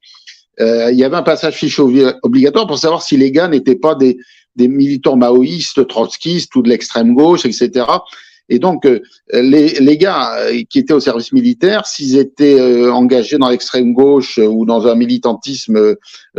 il 0.60 0.94
y 0.94 1.02
avait 1.02 1.16
un 1.16 1.22
passage 1.22 1.54
fiche 1.54 1.80
obligatoire 1.80 2.66
pour 2.66 2.78
savoir 2.78 3.02
si 3.02 3.16
les 3.16 3.32
gars 3.32 3.48
n'étaient 3.48 3.74
pas 3.74 3.94
des 3.94 4.18
des 4.56 4.68
militants 4.68 5.16
maoïstes, 5.16 5.86
trotskistes 5.86 6.54
ou 6.56 6.62
de 6.62 6.68
l'extrême 6.68 7.14
gauche, 7.14 7.44
etc. 7.44 7.84
Et 8.50 8.58
donc, 8.58 8.84
euh, 8.84 9.00
les, 9.32 9.68
les, 9.80 9.96
gars 9.96 10.36
euh, 10.36 10.62
qui 10.68 10.78
étaient 10.78 10.92
au 10.92 11.00
service 11.00 11.32
militaire, 11.32 11.86
s'ils 11.86 12.18
étaient 12.18 12.60
euh, 12.60 12.92
engagés 12.92 13.38
dans 13.38 13.48
l'extrême 13.48 13.94
gauche 13.94 14.38
ou 14.38 14.66
dans 14.66 14.86
un 14.86 14.94
militantisme 14.94 15.96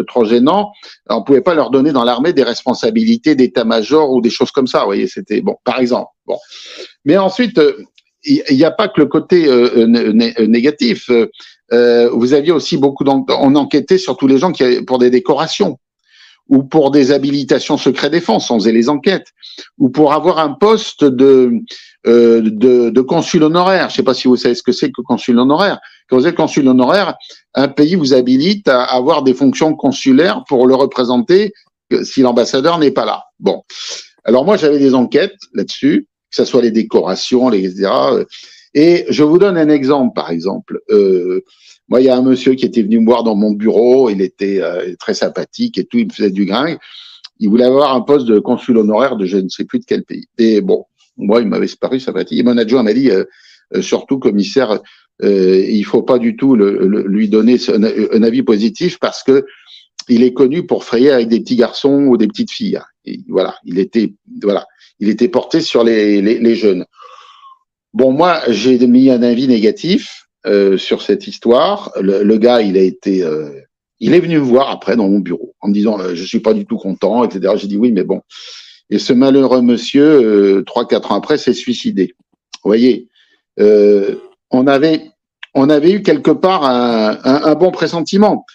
trop 0.08 0.24
gênant, 0.24 0.72
on 1.10 1.24
pouvait 1.24 1.42
pas 1.42 1.56
leur 1.56 1.72
donner 1.72 1.92
dans 1.92 2.04
l'armée 2.04 2.32
des 2.32 2.44
responsabilités 2.44 3.34
d'état-major 3.36 4.12
ou 4.12 4.22
des 4.22 4.30
choses 4.30 4.52
comme 4.52 4.68
ça. 4.68 4.80
Vous 4.82 4.86
voyez, 4.86 5.08
c'était 5.08 5.42
bon, 5.42 5.56
par 5.64 5.80
exemple. 5.80 6.12
Bon, 6.28 6.38
mais 7.06 7.18
ensuite, 7.18 7.60
il 8.24 8.44
n'y 8.52 8.64
a 8.64 8.72
pas 8.72 8.88
que 8.88 9.02
le 9.02 9.08
côté 9.08 9.48
négatif. 10.48 11.10
vous 11.72 12.34
aviez 12.34 12.52
aussi 12.52 12.78
beaucoup 12.78 13.04
on 13.06 13.56
enquêtait 13.56 14.00
sur 14.00 14.18
tous 14.18 14.28
les 14.28 14.38
gens 14.38 14.52
qui 14.52 14.64
pour 14.84 14.98
des 14.98 15.12
décorations 15.12 15.78
ou 16.48 16.64
pour 16.64 16.92
des 16.92 17.12
habilitations 17.12 17.78
secret 17.78 18.10
défense, 18.10 18.52
on 18.52 18.60
faisait 18.60 18.72
les 18.72 18.90
enquêtes, 18.90 19.28
ou 19.78 19.90
pour 19.90 20.14
avoir 20.14 20.40
un 20.40 20.54
poste 20.54 21.04
de, 21.04 21.60
euh, 22.06 22.42
de, 22.44 22.90
de, 22.90 23.02
consul 23.02 23.44
honoraire. 23.44 23.90
Je 23.90 23.94
ne 23.94 23.98
sais 23.98 24.04
pas 24.04 24.14
si 24.14 24.28
vous 24.28 24.36
savez 24.36 24.56
ce 24.56 24.64
que 24.64 24.72
c'est 24.72 24.92
que 24.92 25.02
consul 25.02 25.40
honoraire. 25.40 25.80
Quand 26.08 26.18
vous 26.18 26.28
êtes 26.28 26.36
consul 26.36 26.68
honoraire, 26.68 27.16
un 27.56 27.68
pays 27.68 27.96
vous 27.96 28.14
habilite 28.14 28.68
à 28.68 28.84
avoir 28.84 29.24
des 29.24 29.34
fonctions 29.34 29.76
consulaires 29.76 30.44
pour 30.48 30.68
le 30.68 30.76
représenter 30.76 31.52
si 32.04 32.22
l'ambassadeur 32.22 32.78
n'est 32.80 32.92
pas 32.92 33.06
là. 33.06 33.24
Bon. 33.40 33.64
Alors 34.24 34.46
moi, 34.46 34.58
j'avais 34.58 34.80
des 34.80 34.94
enquêtes 34.94 35.38
là-dessus, 35.54 36.08
que 36.30 36.36
ce 36.36 36.46
soit 36.46 36.62
les 36.62 36.72
décorations, 36.72 37.50
les, 37.50 37.66
etc. 37.66 37.92
Et 38.74 39.06
je 39.10 39.24
vous 39.24 39.38
donne 39.38 39.58
un 39.58 39.70
exemple, 39.70 40.14
par 40.14 40.30
exemple. 40.32 40.80
Euh, 40.90 41.44
moi, 41.88 42.02
il 42.02 42.06
y 42.06 42.10
a 42.10 42.18
un 42.18 42.22
monsieur 42.22 42.56
qui 42.56 42.66
était 42.66 42.82
venu 42.82 43.00
me 43.00 43.06
voir 43.06 43.24
dans 43.24 43.36
mon 43.36 43.52
bureau, 43.52 44.10
il 44.10 44.22
était 44.22 44.60
euh, 44.62 44.96
très 45.00 45.14
sympathique 45.14 45.78
et 45.78 45.86
tout, 45.86 45.98
il 45.98 46.08
me 46.08 46.12
faisait 46.12 46.32
du 46.32 46.46
gringue. 46.46 46.78
Il 47.40 47.50
voulait 47.50 47.66
avoir 47.66 47.94
un 47.94 48.02
poste 48.02 48.26
de 48.28 48.40
consul 48.40 48.78
honoraire 48.78 49.18
de 49.18 49.26
je 49.26 49.38
ne 49.38 49.50
sais 49.50 49.66
plus 49.66 49.80
de 49.80 49.86
quel 49.86 50.04
pays. 50.04 50.26
Et 50.38 50.62
bon, 50.62 50.86
moi, 51.18 51.42
il 51.42 51.48
m'avait 51.48 51.68
paru 51.80 52.00
sympathique. 52.00 52.40
Et 52.40 52.44
mon 52.44 52.58
adjoint 52.58 52.84
m'a 52.84 52.94
dit, 52.94 53.10
euh, 53.10 53.24
euh, 53.76 53.82
surtout 53.82 54.20
commissaire, 54.20 54.80
euh, 55.24 55.66
il 55.68 55.86
faut 55.86 56.04
pas 56.04 56.20
du 56.20 56.36
tout 56.36 56.56
le, 56.56 57.06
lui 57.08 57.30
donner 57.30 57.58
un, 57.70 58.24
avis 58.24 58.44
positif 58.44 59.00
parce 59.00 59.24
que 59.24 59.46
il 60.08 60.24
est 60.24 60.34
connu 60.34 60.68
pour 60.68 60.84
frayer 60.84 61.10
avec 61.10 61.30
des 61.30 61.40
petits 61.40 61.56
garçons 61.56 62.06
ou 62.08 62.18
des 62.18 62.28
petites 62.28 62.52
filles. 62.52 62.80
Voilà, 63.28 63.56
il 63.66 63.80
était, 63.80 64.14
voilà, 64.42 64.66
il 65.00 65.10
était 65.10 65.30
porté 65.30 65.62
sur 65.62 65.84
les, 65.84 66.22
les, 66.22 66.38
les 66.38 66.56
jeunes. 66.56 66.86
Bon, 67.94 68.12
moi, 68.12 68.42
j'ai 68.50 68.78
mis 68.88 69.10
un 69.10 69.24
avis 69.24 69.48
négatif 69.48 70.25
euh, 70.46 70.78
sur 70.78 71.02
cette 71.02 71.28
histoire. 71.28 71.92
Le, 72.00 72.38
gars, 72.38 72.62
il 72.62 72.78
a 72.78 72.82
été, 72.82 73.24
euh, 73.24 73.50
il 74.00 74.14
est 74.14 74.20
venu 74.20 74.38
me 74.38 74.44
voir 74.44 74.70
après 74.70 74.96
dans 74.96 75.10
mon 75.10 75.20
bureau 75.20 75.56
en 75.62 75.70
me 75.70 75.74
disant, 75.74 76.00
euh, 76.00 76.14
je 76.14 76.24
suis 76.24 76.40
pas 76.40 76.54
du 76.54 76.66
tout 76.66 76.78
content, 76.78 77.24
etc. 77.24 77.54
J'ai 77.58 77.68
dit 77.68 77.78
oui, 77.78 77.92
mais 77.92 78.04
bon. 78.04 78.22
Et 78.92 79.00
ce 79.00 79.12
malheureux 79.14 79.62
monsieur, 79.62 80.64
trois 80.68 80.88
quatre 80.88 81.12
ans 81.12 81.16
après, 81.16 81.40
s'est 81.40 81.54
suicidé. 81.54 82.14
Vous 82.64 82.70
voyez, 82.70 83.08
on 83.58 84.68
avait, 84.68 85.10
on 85.56 85.70
avait 85.72 85.92
eu 85.92 86.04
quelque 86.04 86.30
part 86.30 86.64
un, 86.64 87.18
un, 87.24 87.44
un, 87.46 87.56
bon 87.56 87.72
pressentiment. 87.72 88.46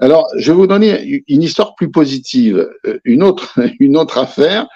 Alors, 0.00 0.26
je 0.36 0.50
vais 0.50 0.56
vous 0.56 0.66
donner 0.66 1.22
une 1.28 1.42
histoire 1.44 1.76
plus 1.76 1.92
positive, 1.92 2.68
une 3.04 3.22
autre, 3.22 3.60
une 3.78 3.96
autre 3.96 4.18
affaire 4.18 4.66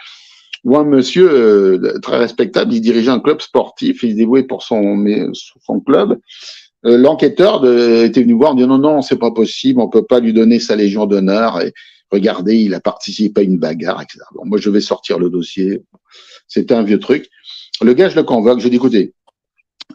où 0.64 0.76
un 0.76 0.85
monsieur 0.85 1.81
très 2.02 2.19
respectable, 2.19 2.73
il 2.75 2.81
dirigeait 2.81 3.11
un 3.11 3.21
club 3.21 3.40
sportif, 3.40 4.02
il 4.02 4.12
se 4.12 4.17
dévouait 4.17 4.43
pour 4.43 4.62
son, 4.62 5.05
club, 5.87 6.19
euh, 6.87 6.97
l'enquêteur 6.97 7.64
était 8.02 8.23
venu 8.23 8.35
voir 8.35 8.52
en 8.52 8.55
disant 8.55 8.69
non, 8.69 8.79
non, 8.79 9.02
c'est 9.02 9.19
pas 9.19 9.31
possible, 9.31 9.81
on 9.81 9.88
peut 9.88 10.05
pas 10.05 10.21
lui 10.21 10.33
donner 10.33 10.61
sa 10.61 10.76
légion 10.76 11.07
d'honneur. 11.07 11.61
Et 11.61 11.73
regardez, 12.11 12.57
il 12.57 12.75
a 12.75 12.81
participé 12.81 13.43
à 13.43 13.45
une 13.45 13.59
bagarre, 13.59 14.02
etc. 14.02 14.21
Bon, 14.35 14.43
moi, 14.47 14.59
je 14.59 14.71
vais 14.71 14.81
sortir 14.81 15.19
le 15.19 15.31
dossier. 15.31 15.83
C'était 16.49 16.75
un 16.75 16.83
vieux 16.83 16.99
truc. 16.99 17.29
Le 17.83 17.93
gars, 17.95 18.09
je 18.09 18.17
le 18.17 18.23
convoque. 18.23 18.61
Je 18.61 18.69
dis, 18.69 18.76
écoutez, 18.76 19.12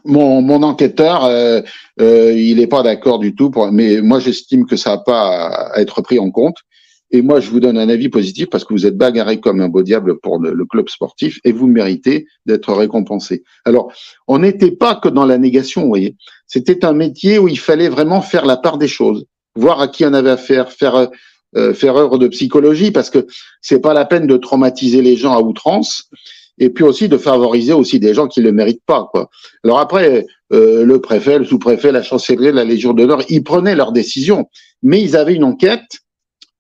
mon, 0.04 0.42
mon 0.42 0.62
enquêteur, 0.64 1.26
euh, 1.26 1.62
euh, 2.00 2.34
il 2.34 2.58
n'est 2.58 2.68
pas 2.68 2.84
d'accord 2.84 3.20
du 3.20 3.34
tout, 3.34 3.52
mais 3.72 4.02
moi, 4.02 4.20
j'estime 4.20 4.66
que 4.66 4.76
ça 4.76 4.92
n'a 4.92 4.98
pas 5.00 5.72
à 5.74 5.82
être 5.82 6.02
pris 6.02 6.20
en 6.20 6.30
compte. 6.30 6.58
Et 7.12 7.22
moi, 7.22 7.40
je 7.40 7.50
vous 7.50 7.60
donne 7.60 7.78
un 7.78 7.90
avis 7.90 8.10
positif 8.10 8.50
parce 8.50 8.66
que 8.66 8.74
vous 8.74 8.86
êtes 8.86 8.98
bagarré 8.98 9.40
comme 9.40 9.62
un 9.62 9.70
beau 9.70 9.84
diable 9.84 10.20
pour 10.20 10.40
le, 10.40 10.66
club 10.66 10.90
sportif 10.90 11.40
et 11.44 11.52
vous 11.52 11.68
méritez 11.68 12.26
d'être 12.46 12.74
récompensé. 12.74 13.44
Alors, 13.64 13.92
on 14.28 14.40
n'était 14.40 14.72
pas 14.72 14.96
que 14.96 15.10
dans 15.10 15.26
la 15.26 15.38
négation, 15.38 15.84
vous 15.84 15.88
voyez. 15.90 16.16
C'était 16.48 16.84
un 16.84 16.94
métier 16.94 17.38
où 17.38 17.48
il 17.48 17.60
fallait 17.60 17.90
vraiment 17.90 18.22
faire 18.22 18.46
la 18.46 18.58
part 18.58 18.78
des 18.78 18.88
choses, 18.88 19.26
voir 19.56 19.80
à 19.80 19.88
qui 19.88 20.06
on 20.06 20.14
avait 20.14 20.32
affaire, 20.32 20.72
faire 20.72 21.10
euh, 21.58 21.74
faire 21.74 21.96
œuvre 21.96 22.18
de 22.18 22.28
psychologie 22.28 22.92
parce 22.92 23.10
que 23.10 23.28
c'est 23.62 23.80
pas 23.80 23.94
la 23.94 24.04
peine 24.04 24.28
de 24.28 24.36
traumatiser 24.36 25.02
les 25.02 25.16
gens 25.16 25.32
à 25.32 25.40
outrance 25.40 26.10
et 26.58 26.70
puis 26.70 26.84
aussi 26.84 27.08
de 27.08 27.18
favoriser 27.18 27.72
aussi 27.72 27.98
des 27.98 28.14
gens 28.14 28.28
qui 28.28 28.42
le 28.42 28.52
méritent 28.52 28.84
pas 28.86 29.08
quoi. 29.10 29.30
Alors 29.64 29.80
après 29.80 30.26
euh, 30.52 30.84
le 30.84 31.00
préfet, 31.00 31.40
le 31.40 31.46
sous-préfet, 31.46 31.94
la 31.94 32.04
chancellerie, 32.04 32.52
la 32.52 32.66
Légion 32.66 32.94
d'honneur, 32.94 33.22
ils 33.30 33.42
prenaient 33.42 33.76
leurs 33.76 33.94
décisions, 33.94 34.50
mais 34.84 35.02
ils 35.02 35.16
avaient 35.16 35.36
une 35.36 35.46
enquête 35.46 36.02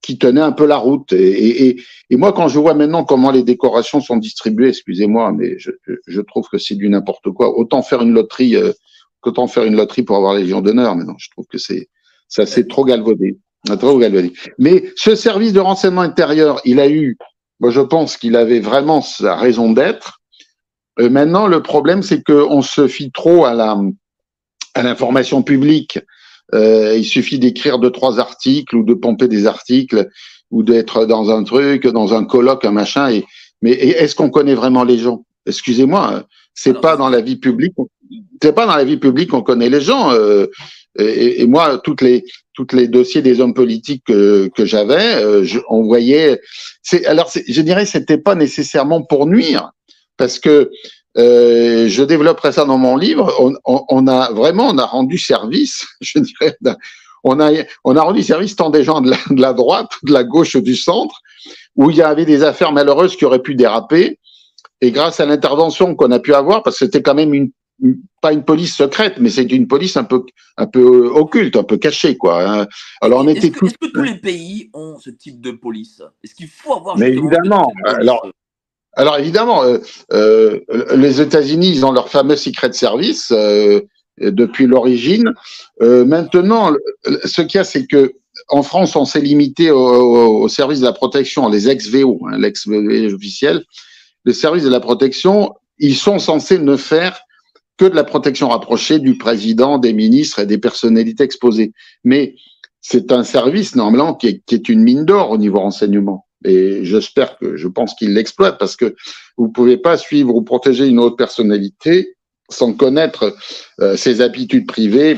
qui 0.05 0.19
tenait 0.19 0.41
un 0.41 0.51
peu 0.51 0.67
la 0.67 0.77
route. 0.77 1.13
Et, 1.13 1.67
et, 1.67 1.81
et, 2.11 2.15
moi, 2.15 2.31
quand 2.31 2.47
je 2.47 2.59
vois 2.59 2.75
maintenant 2.75 3.03
comment 3.03 3.31
les 3.31 3.41
décorations 3.41 4.01
sont 4.01 4.17
distribuées, 4.17 4.69
excusez-moi, 4.69 5.31
mais 5.31 5.57
je, 5.57 5.71
je, 6.05 6.21
trouve 6.21 6.47
que 6.47 6.59
c'est 6.59 6.75
du 6.75 6.89
n'importe 6.89 7.31
quoi. 7.31 7.57
Autant 7.57 7.81
faire 7.81 8.03
une 8.03 8.13
loterie, 8.13 8.55
euh, 8.55 8.71
qu'autant 9.21 9.47
faire 9.47 9.63
une 9.63 9.75
loterie 9.75 10.03
pour 10.03 10.15
avoir 10.15 10.35
les 10.35 10.43
Légion 10.43 10.61
d'honneur. 10.61 10.95
Mais 10.95 11.05
non, 11.05 11.15
je 11.17 11.31
trouve 11.31 11.47
que 11.47 11.57
c'est 11.57 11.89
ça, 12.27 12.45
c'est 12.45 12.67
trop 12.67 12.85
galvaudé. 12.85 13.39
Trop 13.79 13.97
galvaudé. 13.97 14.31
Mais 14.59 14.83
ce 14.95 15.15
service 15.15 15.53
de 15.53 15.59
renseignement 15.59 16.01
intérieur, 16.01 16.61
il 16.65 16.79
a 16.79 16.87
eu, 16.87 17.17
moi, 17.59 17.71
je 17.71 17.81
pense 17.81 18.15
qu'il 18.15 18.35
avait 18.35 18.59
vraiment 18.59 19.01
sa 19.01 19.35
raison 19.35 19.71
d'être. 19.71 20.19
Euh, 20.99 21.09
maintenant, 21.09 21.47
le 21.47 21.63
problème, 21.63 22.03
c'est 22.03 22.23
qu'on 22.23 22.61
se 22.61 22.87
fie 22.87 23.11
trop 23.11 23.45
à 23.45 23.55
la 23.55 23.75
à 24.75 24.83
l'information 24.83 25.41
publique 25.41 25.97
euh, 26.53 26.95
il 26.95 27.05
suffit 27.05 27.39
d'écrire 27.39 27.79
deux 27.79 27.91
trois 27.91 28.19
articles 28.19 28.75
ou 28.75 28.83
de 28.83 28.93
pomper 28.93 29.27
des 29.27 29.47
articles 29.47 30.09
ou 30.51 30.63
d'être 30.63 31.05
dans 31.05 31.31
un 31.31 31.43
truc, 31.43 31.87
dans 31.87 32.13
un 32.13 32.23
colloque, 32.23 32.65
un 32.65 32.71
machin. 32.71 33.09
Et, 33.09 33.25
mais 33.61 33.71
est-ce 33.71 34.15
qu'on 34.15 34.29
connaît 34.29 34.53
vraiment 34.53 34.83
les 34.83 34.97
gens? 34.97 35.25
Excusez-moi, 35.47 36.13
hein, 36.13 36.23
c'est 36.53 36.79
pas 36.79 36.97
dans 36.97 37.09
la 37.09 37.21
vie 37.21 37.37
publique. 37.37 37.73
C'est 38.41 38.53
pas 38.53 38.65
dans 38.67 38.75
la 38.75 38.83
vie 38.83 38.97
publique 38.97 39.31
qu'on 39.31 39.41
connaît 39.41 39.69
les 39.69 39.81
gens. 39.81 40.11
Euh, 40.11 40.47
et, 40.97 41.41
et, 41.41 41.47
moi, 41.47 41.79
toutes 41.83 42.01
les 42.01 42.23
toutes 42.53 42.73
les 42.73 42.87
dossiers 42.87 43.21
des 43.21 43.41
hommes 43.41 43.53
politiques 43.53 44.03
que, 44.07 44.49
que 44.55 44.65
j'avais, 44.65 45.15
euh, 45.15 45.45
on 45.69 45.83
voyait. 45.83 46.39
C'est 46.81 47.05
alors, 47.05 47.29
je 47.47 47.61
dirais, 47.61 47.85
c'était 47.85 48.17
pas 48.17 48.35
nécessairement 48.35 49.03
pour 49.03 49.27
nuire, 49.27 49.71
parce 50.15 50.39
que 50.39 50.71
euh, 51.17 51.87
je 51.87 52.03
développerai 52.03 52.51
ça 52.51 52.65
dans 52.65 52.77
mon 52.77 52.97
livre. 52.97 53.33
On, 53.39 53.53
on, 53.65 53.85
on, 53.89 54.07
a 54.07 54.31
vraiment, 54.31 54.67
on 54.67 54.77
a 54.77 54.85
rendu 54.85 55.17
service, 55.17 55.85
je 56.01 56.19
dirais, 56.19 56.57
on 57.23 57.39
a, 57.39 57.51
on 57.83 57.95
a 57.95 58.01
rendu 58.01 58.21
service 58.21 58.55
tant 58.55 58.69
des 58.69 58.83
gens 58.83 59.01
de 59.01 59.11
la, 59.11 59.17
de 59.29 59.41
la 59.41 59.53
droite, 59.53 59.91
de 60.03 60.13
la 60.13 60.23
gauche, 60.23 60.55
du 60.57 60.75
centre, 60.75 61.21
où 61.75 61.89
il 61.89 61.97
y 61.97 62.01
avait 62.01 62.25
des 62.25 62.43
affaires 62.43 62.71
malheureuses 62.71 63.15
qui 63.15 63.25
auraient 63.25 63.41
pu 63.41 63.55
déraper. 63.55 64.19
Et 64.81 64.91
grâce 64.91 65.19
à 65.19 65.25
l'intervention 65.25 65.95
qu'on 65.95 66.11
a 66.11 66.19
pu 66.19 66.33
avoir, 66.33 66.61
parce 66.63 66.77
que 66.77 66.85
c'était 66.85 67.01
quand 67.01 67.15
même 67.15 67.33
une, 67.33 67.51
pas 68.21 68.33
une 68.33 68.43
police 68.43 68.75
secrète, 68.75 69.15
mais 69.19 69.29
c'est 69.29 69.51
une 69.51 69.67
police 69.67 69.97
un 69.97 70.03
peu, 70.03 70.25
un 70.57 70.67
peu 70.67 71.07
occulte, 71.07 71.55
un 71.55 71.63
peu 71.63 71.77
cachée, 71.77 72.17
quoi. 72.17 72.47
Hein. 72.47 72.67
Alors 73.01 73.21
on 73.21 73.27
était. 73.27 73.47
Est-ce 73.47 73.57
que, 73.57 73.65
est 73.65 73.77
que, 73.77 73.87
tous 73.87 74.03
les 74.03 74.19
pays 74.19 74.69
ont 74.73 74.97
ce 74.99 75.09
type 75.09 75.41
de 75.41 75.51
police? 75.51 76.01
Est-ce 76.23 76.35
qu'il 76.35 76.47
faut 76.47 76.73
avoir 76.73 76.97
Mais 76.97 77.09
évidemment. 77.09 77.71
Alors 77.85 78.29
alors 78.95 79.17
évidemment, 79.17 79.63
euh, 79.63 79.79
euh, 80.13 80.59
les 80.95 81.21
États-Unis, 81.21 81.69
ils 81.69 81.85
ont 81.85 81.91
leur 81.91 82.09
fameux 82.09 82.37
Secret 82.37 82.71
Service 82.71 83.31
euh, 83.31 83.81
depuis 84.19 84.65
l'origine. 84.65 85.33
Maintenant, 85.81 86.71
ce 87.25 87.41
qu'il 87.41 87.57
y 87.57 87.61
a, 87.61 87.65
c'est 87.65 87.85
que 87.85 88.13
en 88.47 88.63
France, 88.63 88.95
on 88.95 89.05
s'est 89.05 89.21
limité 89.21 89.71
au, 89.71 90.43
au, 90.43 90.47
service 90.47 90.79
de 90.79 90.85
la 90.85 90.93
protection, 90.93 91.49
les 91.49 91.69
ex-VO, 91.69 92.21
hein, 92.27 92.37
l'ex-VO 92.37 93.13
officiel. 93.13 93.63
Les 94.23 94.33
services 94.33 94.63
de 94.63 94.69
la 94.69 94.79
protection, 94.79 95.53
ils 95.79 95.95
sont 95.95 96.19
censés 96.19 96.59
ne 96.59 96.77
faire 96.77 97.19
que 97.77 97.85
de 97.85 97.95
la 97.95 98.05
protection 98.05 98.49
rapprochée 98.49 98.99
du 98.99 99.17
président, 99.17 99.77
des 99.77 99.93
ministres 99.93 100.39
et 100.39 100.45
des 100.45 100.57
personnalités 100.57 101.23
exposées. 101.23 101.73
Mais 102.03 102.35
c'est 102.79 103.11
un 103.11 103.23
service 103.23 103.75
normalement 103.75 104.13
qui 104.13 104.27
est, 104.27 104.41
qui 104.45 104.55
est 104.55 104.69
une 104.69 104.81
mine 104.81 105.05
d'or 105.05 105.31
au 105.31 105.37
niveau 105.37 105.59
renseignement 105.59 106.25
Et 106.45 106.85
j'espère 106.85 107.37
que, 107.37 107.57
je 107.57 107.67
pense 107.67 107.95
qu'il 107.95 108.13
l'exploite 108.13 108.57
parce 108.59 108.75
que 108.75 108.95
vous 109.37 109.49
pouvez 109.49 109.77
pas 109.77 109.97
suivre 109.97 110.35
ou 110.35 110.41
protéger 110.43 110.87
une 110.87 110.99
autre 110.99 111.15
personnalité 111.15 112.15
sans 112.49 112.73
connaître 112.73 113.35
euh, 113.79 113.97
ses 113.97 114.21
habitudes 114.21 114.67
privées, 114.67 115.17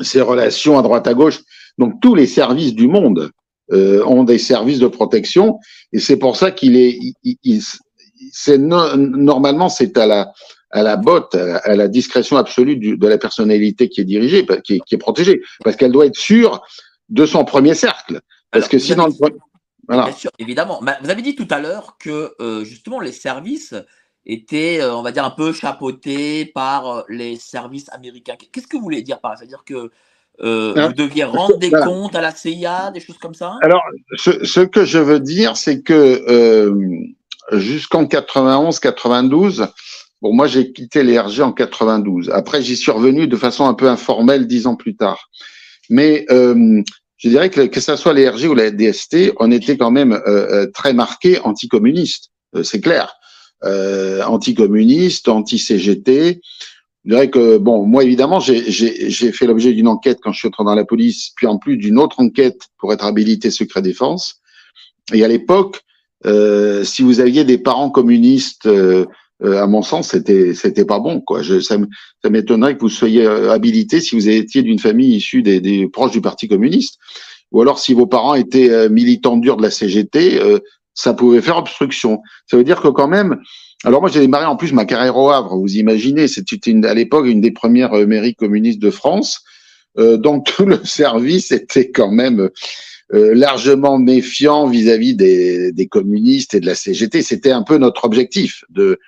ses 0.00 0.20
relations 0.20 0.78
à 0.78 0.82
droite 0.82 1.06
à 1.06 1.14
gauche. 1.14 1.40
Donc 1.78 2.00
tous 2.02 2.14
les 2.14 2.26
services 2.26 2.74
du 2.74 2.88
monde 2.88 3.30
euh, 3.72 4.04
ont 4.04 4.24
des 4.24 4.38
services 4.38 4.80
de 4.80 4.88
protection 4.88 5.58
et 5.92 6.00
c'est 6.00 6.16
pour 6.16 6.36
ça 6.36 6.50
qu'il 6.50 6.76
est, 6.76 6.98
il, 7.22 7.62
c'est 8.32 8.58
normalement 8.58 9.68
c'est 9.68 9.96
à 9.96 10.06
la 10.06 10.32
à 10.72 10.82
la 10.84 10.96
botte, 10.96 11.34
à 11.34 11.74
la 11.74 11.88
discrétion 11.88 12.36
absolue 12.36 12.76
de 12.76 13.06
la 13.08 13.18
personnalité 13.18 13.88
qui 13.88 14.00
est 14.00 14.04
dirigée, 14.04 14.46
qui 14.62 14.74
est, 14.74 14.80
qui 14.86 14.94
est 14.94 14.98
protégée, 14.98 15.42
parce 15.64 15.74
qu'elle 15.74 15.90
doit 15.90 16.06
être 16.06 16.16
sûre 16.16 16.62
de 17.08 17.26
son 17.26 17.44
premier 17.44 17.74
cercle. 17.74 18.20
Parce 18.52 18.68
que 18.68 18.78
sinon, 18.78 19.08
voilà. 19.90 20.04
Bien 20.04 20.16
sûr, 20.16 20.30
évidemment. 20.38 20.80
Vous 21.02 21.10
avez 21.10 21.22
dit 21.22 21.34
tout 21.34 21.48
à 21.50 21.58
l'heure 21.58 21.96
que 21.98 22.34
euh, 22.40 22.62
justement 22.64 23.00
les 23.00 23.10
services 23.10 23.74
étaient, 24.24 24.80
euh, 24.80 24.94
on 24.94 25.02
va 25.02 25.10
dire, 25.10 25.24
un 25.24 25.30
peu 25.30 25.52
chapeautés 25.52 26.44
par 26.44 26.86
euh, 26.86 27.02
les 27.08 27.34
services 27.34 27.88
américains. 27.90 28.36
Qu'est-ce 28.52 28.68
que 28.68 28.76
vous 28.76 28.84
voulez 28.84 29.02
dire 29.02 29.18
par 29.18 29.32
ça 29.32 29.38
C'est-à-dire 29.38 29.64
que 29.64 29.90
vous 30.38 30.92
deviez 30.92 31.24
rendre 31.24 31.58
des 31.58 31.72
comptes 31.72 32.14
à 32.14 32.20
la 32.20 32.32
CIA, 32.32 32.92
des 32.92 33.00
choses 33.00 33.18
comme 33.18 33.34
ça? 33.34 33.56
Alors, 33.62 33.82
ce, 34.16 34.44
ce, 34.44 34.60
que 34.60 34.84
je 34.84 34.98
veux 34.98 35.18
dire, 35.18 35.56
c'est 35.56 35.82
que 35.82 36.24
jusqu'en 37.52 38.04
91-92, 38.04 39.68
bon, 40.22 40.32
moi 40.32 40.46
j'ai 40.46 40.72
quitté 40.72 41.02
l'ERG 41.02 41.40
en 41.40 41.52
92. 41.52 42.30
Après, 42.30 42.62
j'y 42.62 42.76
suis 42.76 42.92
revenu 42.92 43.26
de 43.26 43.36
façon 43.36 43.66
un 43.66 43.74
peu 43.74 43.88
informelle 43.88 44.46
dix 44.46 44.68
ans 44.68 44.76
plus 44.76 44.94
tard. 44.94 45.30
Mais 45.90 46.26
je 47.20 47.28
dirais 47.28 47.50
que 47.50 47.66
que 47.66 47.80
ça 47.80 47.96
soit 47.96 48.14
l'ERG 48.14 48.48
ou 48.50 48.54
la 48.54 48.70
DST, 48.70 49.34
on 49.38 49.52
était 49.52 49.76
quand 49.76 49.90
même 49.90 50.12
euh, 50.12 50.20
euh, 50.26 50.66
très 50.72 50.94
marqué 50.94 51.38
anticommuniste, 51.40 52.30
euh, 52.56 52.62
c'est 52.62 52.80
clair. 52.80 53.14
Euh, 53.62 54.22
anticommuniste, 54.24 55.28
anti-CGT. 55.28 56.40
Je 57.04 57.10
dirais 57.10 57.30
que, 57.30 57.58
bon, 57.58 57.86
moi 57.86 58.04
évidemment, 58.04 58.40
j'ai 58.40 59.32
fait 59.32 59.46
l'objet 59.46 59.72
d'une 59.72 59.88
enquête 59.88 60.18
quand 60.22 60.32
je 60.32 60.38
suis 60.38 60.48
entré 60.48 60.64
dans 60.64 60.74
la 60.74 60.84
police, 60.84 61.32
puis 61.36 61.46
en 61.46 61.58
plus 61.58 61.76
d'une 61.76 61.98
autre 61.98 62.20
enquête 62.20 62.68
pour 62.78 62.92
être 62.92 63.04
habilité 63.04 63.50
secret 63.50 63.82
défense. 63.82 64.40
Et 65.12 65.22
à 65.24 65.28
l'époque, 65.28 65.80
euh, 66.26 66.84
si 66.84 67.02
vous 67.02 67.20
aviez 67.20 67.44
des 67.44 67.58
parents 67.58 67.90
communistes 67.90 68.66
euh, 68.66 69.06
à 69.42 69.66
mon 69.66 69.82
sens, 69.82 70.08
c'était 70.10 70.54
c'était 70.54 70.84
pas 70.84 70.98
bon. 70.98 71.20
Quoi. 71.20 71.42
Je, 71.42 71.60
ça 71.60 71.78
m'étonnerait 72.28 72.74
que 72.74 72.80
vous 72.80 72.88
soyez 72.88 73.26
euh, 73.26 73.50
habilité 73.50 74.00
si 74.00 74.14
vous 74.14 74.28
étiez 74.28 74.62
d'une 74.62 74.78
famille 74.78 75.14
issue 75.14 75.42
des, 75.42 75.60
des, 75.60 75.88
proches 75.88 76.12
du 76.12 76.20
Parti 76.20 76.48
communiste, 76.48 76.98
ou 77.50 77.60
alors 77.62 77.78
si 77.78 77.94
vos 77.94 78.06
parents 78.06 78.34
étaient 78.34 78.70
euh, 78.70 78.88
militants 78.88 79.36
durs 79.36 79.56
de 79.56 79.62
la 79.62 79.70
CGT, 79.70 80.40
ça 80.94 81.14
pouvait 81.14 81.40
faire 81.40 81.56
obstruction. 81.56 82.20
Ça 82.46 82.56
veut 82.56 82.64
dire 82.64 82.80
que 82.80 82.88
quand 82.88 83.08
même. 83.08 83.38
Alors 83.84 84.02
moi 84.02 84.10
j'ai 84.10 84.20
démarré 84.20 84.44
en 84.44 84.56
plus 84.56 84.74
ma 84.74 84.84
carrière 84.84 85.16
au 85.16 85.30
Havre. 85.30 85.56
Vous 85.56 85.76
imaginez, 85.76 86.28
c'était 86.28 86.74
à 86.84 86.92
l'époque 86.92 87.26
une 87.26 87.40
des 87.40 87.52
premières 87.52 87.94
mairies 88.06 88.34
communistes 88.34 88.80
de 88.80 88.90
France. 88.90 89.40
donc 89.96 90.46
tout 90.56 90.66
le 90.66 90.84
service 90.84 91.50
était 91.50 91.90
quand 91.90 92.10
même 92.10 92.50
largement 93.12 93.98
méfiant 93.98 94.68
vis-à-vis 94.68 95.14
des, 95.14 95.72
des, 95.72 95.86
communistes 95.88 96.54
et 96.54 96.60
de 96.60 96.66
la 96.66 96.74
CGT. 96.74 97.22
C'était 97.22 97.50
un 97.50 97.62
peu 97.62 97.78
notre 97.78 98.04
objectif 98.04 98.62
de 98.68 98.98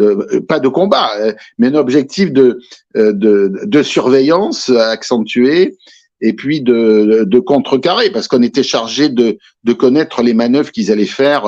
euh, 0.00 0.40
pas 0.40 0.58
de 0.58 0.68
combat, 0.68 1.10
euh, 1.18 1.32
mais 1.58 1.66
un 1.68 1.74
objectif 1.74 2.32
de, 2.32 2.58
euh, 2.96 3.12
de, 3.12 3.52
de 3.62 3.82
surveillance 3.82 4.70
accentuée 4.70 5.76
et 6.22 6.32
puis 6.32 6.62
de, 6.62 7.24
de 7.26 7.38
contrecarrer, 7.40 8.10
parce 8.10 8.28
qu'on 8.28 8.42
était 8.42 8.62
chargé 8.62 9.08
de, 9.08 9.38
de 9.64 9.72
connaître 9.72 10.22
les 10.22 10.34
manœuvres 10.34 10.70
qu'ils 10.70 10.92
allaient 10.92 11.04
faire. 11.04 11.42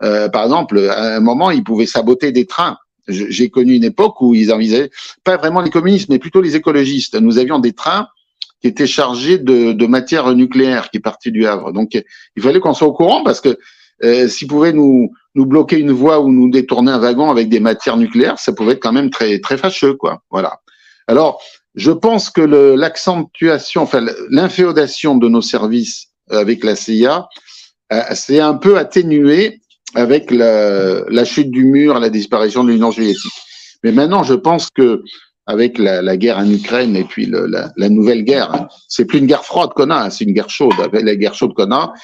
par 0.00 0.42
exemple, 0.42 0.80
à 0.90 1.16
un 1.16 1.20
moment, 1.20 1.52
ils 1.52 1.62
pouvaient 1.62 1.86
saboter 1.86 2.32
des 2.32 2.44
trains. 2.44 2.78
J'ai 3.06 3.48
connu 3.48 3.74
une 3.74 3.84
époque 3.84 4.20
où 4.20 4.34
ils 4.34 4.52
envisageaient, 4.52 4.90
pas 5.22 5.36
vraiment 5.36 5.60
les 5.60 5.70
communistes, 5.70 6.08
mais 6.08 6.18
plutôt 6.18 6.40
les 6.42 6.56
écologistes. 6.56 7.14
Nous 7.14 7.38
avions 7.38 7.60
des 7.60 7.72
trains 7.72 8.08
qui 8.60 8.66
étaient 8.66 8.88
chargés 8.88 9.38
de, 9.38 9.70
de 9.70 9.86
matière 9.86 10.34
nucléaire 10.34 10.90
qui 10.90 10.98
partait 10.98 11.30
du 11.30 11.46
Havre. 11.46 11.72
Donc, 11.72 11.92
il 11.94 12.42
fallait 12.42 12.58
qu'on 12.58 12.74
soit 12.74 12.88
au 12.88 12.92
courant 12.92 13.22
parce 13.22 13.40
que 13.40 13.56
euh, 14.04 14.28
s'ils 14.28 14.48
pouvaient 14.48 14.72
nous, 14.72 15.12
nous 15.38 15.46
bloquer 15.46 15.78
une 15.78 15.92
voie 15.92 16.20
ou 16.20 16.32
nous 16.32 16.50
détourner 16.50 16.90
un 16.90 16.98
wagon 16.98 17.30
avec 17.30 17.48
des 17.48 17.60
matières 17.60 17.96
nucléaires, 17.96 18.40
ça 18.40 18.52
pouvait 18.52 18.72
être 18.72 18.82
quand 18.82 18.92
même 18.92 19.08
très 19.08 19.38
très 19.38 19.56
fâcheux, 19.56 19.94
quoi. 19.94 20.20
Voilà. 20.30 20.58
Alors, 21.06 21.40
je 21.76 21.92
pense 21.92 22.28
que 22.28 22.40
l'accentuation, 22.40 23.82
enfin 23.82 24.04
l'inféodation 24.30 25.16
de 25.16 25.28
nos 25.28 25.40
services 25.40 26.08
avec 26.28 26.64
la 26.64 26.74
CIA 26.74 27.28
euh, 27.92 28.02
s'est 28.14 28.40
un 28.40 28.54
peu 28.54 28.78
atténuée 28.78 29.60
avec 29.94 30.32
la, 30.32 31.04
la, 31.08 31.24
chute 31.24 31.50
du 31.50 31.64
mur, 31.64 31.98
la 32.00 32.10
disparition 32.10 32.64
de 32.64 32.72
l'Union 32.72 32.90
soviétique. 32.90 33.32
Mais 33.84 33.92
maintenant, 33.92 34.24
je 34.24 34.34
pense 34.34 34.70
que 34.70 35.02
avec 35.48 35.78
la, 35.78 36.02
la, 36.02 36.16
guerre 36.18 36.36
en 36.38 36.48
Ukraine 36.48 36.94
et 36.94 37.04
puis 37.04 37.24
le, 37.24 37.46
la, 37.46 37.72
la, 37.78 37.88
nouvelle 37.88 38.22
guerre. 38.22 38.54
Hein. 38.54 38.68
C'est 38.86 39.06
plus 39.06 39.18
une 39.18 39.26
guerre 39.26 39.46
froide 39.46 39.70
qu'on 39.74 39.88
a, 39.88 40.04
hein, 40.04 40.10
c'est 40.10 40.24
une 40.24 40.34
guerre 40.34 40.50
chaude. 40.50 40.78
Avec 40.78 41.02
la 41.02 41.16
guerre 41.16 41.34
chaude 41.34 41.54
qu'on 41.54 41.72
a, 41.72 41.94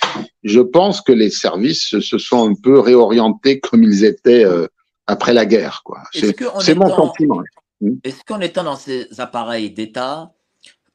je 0.42 0.61
pense 0.61 1.02
que 1.02 1.12
les 1.12 1.28
services 1.28 2.00
se 2.00 2.18
sont 2.18 2.50
un 2.50 2.54
peu 2.54 2.80
réorientés 2.80 3.61
comme 3.61 3.83
ils 3.83 4.02
étaient 4.02 4.46
euh, 4.46 4.66
après 5.07 5.35
la 5.35 5.44
guerre. 5.44 5.83
Quoi. 5.85 5.98
C'est, 6.14 6.74
mon 6.74 6.88
sentiment. 6.88 7.42
Hmm? 7.83 7.96
Est-ce 8.02 8.24
qu'en 8.24 8.40
étant 8.40 8.64
dans 8.64 8.76
ces 8.76 9.09
appareils 9.20 9.70
d'État, 9.70 10.33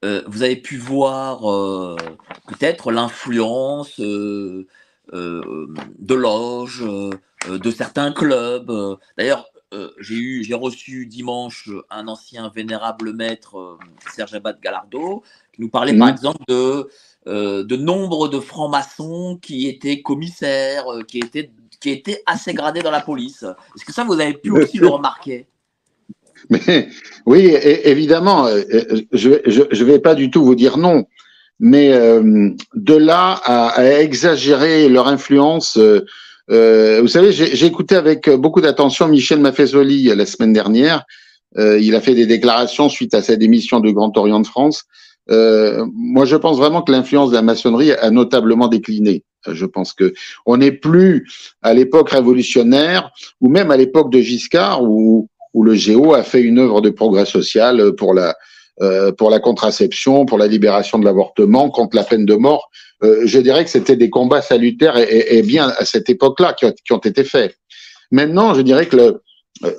euh, 0.03 0.23
vous 0.25 0.41
avez 0.41 0.55
pu 0.55 0.77
voir 0.77 1.51
euh, 1.51 1.95
peut-être 2.47 2.91
l'influence 2.91 3.99
euh 3.99 4.65
de 5.11 6.13
loges, 6.13 6.85
de 7.49 7.71
certains 7.71 8.11
clubs 8.11 8.71
D'ailleurs, 9.17 9.47
euh, 9.71 9.91
j'ai 9.99 10.15
eu, 10.15 10.43
j'ai 10.43 10.55
reçu 10.55 11.05
dimanche 11.05 11.69
un 11.91 12.07
ancien 12.07 12.51
vénérable 12.53 13.13
maître, 13.13 13.59
euh, 13.59 13.77
Serge 14.15 14.33
Abad 14.33 14.59
Galardo, 14.59 15.21
qui 15.53 15.61
nous 15.61 15.69
parlait 15.69 15.95
par 15.95 16.07
mmh. 16.07 16.11
exemple 16.11 16.43
de, 16.47 16.89
euh, 17.27 17.63
de 17.63 17.75
nombre 17.75 18.29
de 18.29 18.39
francs-maçons 18.39 19.37
qui 19.39 19.67
étaient 19.67 20.01
commissaires, 20.01 20.85
qui 21.07 21.19
étaient, 21.19 21.51
qui 21.79 21.91
étaient 21.91 22.23
assez 22.25 22.55
gradés 22.55 22.81
dans 22.81 22.89
la 22.89 23.01
police. 23.01 23.43
Est-ce 23.75 23.85
que 23.85 23.93
ça, 23.93 24.03
vous 24.03 24.19
avez 24.19 24.33
pu 24.33 24.49
aussi 24.49 24.79
le 24.79 24.87
remarquer? 24.87 25.45
Mais, 26.49 26.89
Oui, 27.27 27.55
évidemment, 27.61 28.47
je 28.47 29.29
ne 29.29 29.83
vais 29.83 29.99
pas 29.99 30.15
du 30.15 30.31
tout 30.31 30.43
vous 30.43 30.55
dire 30.55 30.77
non. 30.77 31.05
Mais 31.59 31.89
de 31.91 32.95
là 32.95 33.39
à, 33.43 33.67
à, 33.67 33.83
exagérer 33.83 34.89
leur 34.89 35.07
influence 35.07 35.77
euh, 36.51 36.99
vous 37.01 37.07
savez, 37.07 37.31
j'ai 37.31 37.65
écouté 37.65 37.95
avec 37.95 38.29
beaucoup 38.29 38.61
d'attention 38.61 39.07
Michel 39.07 39.39
Maffezoli 39.39 40.03
la 40.15 40.25
semaine 40.25 40.53
dernière. 40.53 41.05
Euh, 41.57 41.79
il 41.79 41.95
a 41.95 42.01
fait 42.01 42.15
des 42.15 42.25
déclarations 42.25 42.89
suite 42.89 43.13
à 43.13 43.21
sa 43.21 43.35
démission 43.35 43.79
de 43.79 43.91
Grand 43.91 44.15
Orient 44.17 44.39
de 44.39 44.47
France. 44.47 44.85
Euh, 45.29 45.85
moi, 45.93 46.25
je 46.25 46.35
pense 46.35 46.57
vraiment 46.57 46.81
que 46.81 46.91
l'influence 46.91 47.29
de 47.29 47.35
la 47.35 47.41
maçonnerie 47.41 47.91
a 47.91 48.09
notablement 48.09 48.67
décliné. 48.67 49.23
Je 49.47 49.65
pense 49.65 49.93
que 49.93 50.13
on 50.45 50.57
n'est 50.57 50.71
plus 50.71 51.27
à 51.61 51.73
l'époque 51.73 52.09
révolutionnaire 52.09 53.11
ou 53.39 53.49
même 53.49 53.71
à 53.71 53.77
l'époque 53.77 54.11
de 54.11 54.19
Giscard 54.19 54.83
où, 54.83 55.29
où 55.53 55.63
le 55.63 55.75
Géo 55.75 56.13
a 56.13 56.23
fait 56.23 56.41
une 56.41 56.59
œuvre 56.59 56.81
de 56.81 56.89
progrès 56.89 57.25
social 57.25 57.93
pour 57.95 58.13
la 58.13 58.35
euh, 58.81 59.11
pour 59.11 59.29
la 59.29 59.41
contraception, 59.41 60.25
pour 60.25 60.37
la 60.37 60.47
libération 60.47 60.99
de 60.99 61.03
l'avortement, 61.03 61.69
contre 61.69 61.97
la 61.97 62.05
peine 62.05 62.25
de 62.25 62.35
mort. 62.35 62.71
Euh, 63.03 63.21
je 63.25 63.39
dirais 63.39 63.63
que 63.63 63.69
c'était 63.69 63.95
des 63.95 64.09
combats 64.09 64.41
salutaires 64.41 64.97
et, 64.97 65.37
et, 65.37 65.41
bien 65.41 65.69
à 65.77 65.85
cette 65.85 66.09
époque-là 66.09 66.53
qui, 66.53 66.65
qui, 66.85 66.93
ont 66.93 66.99
été 66.99 67.23
faits. 67.23 67.55
Maintenant, 68.11 68.53
je 68.53 68.61
dirais 68.61 68.87
que 68.87 68.97
le, 68.97 69.21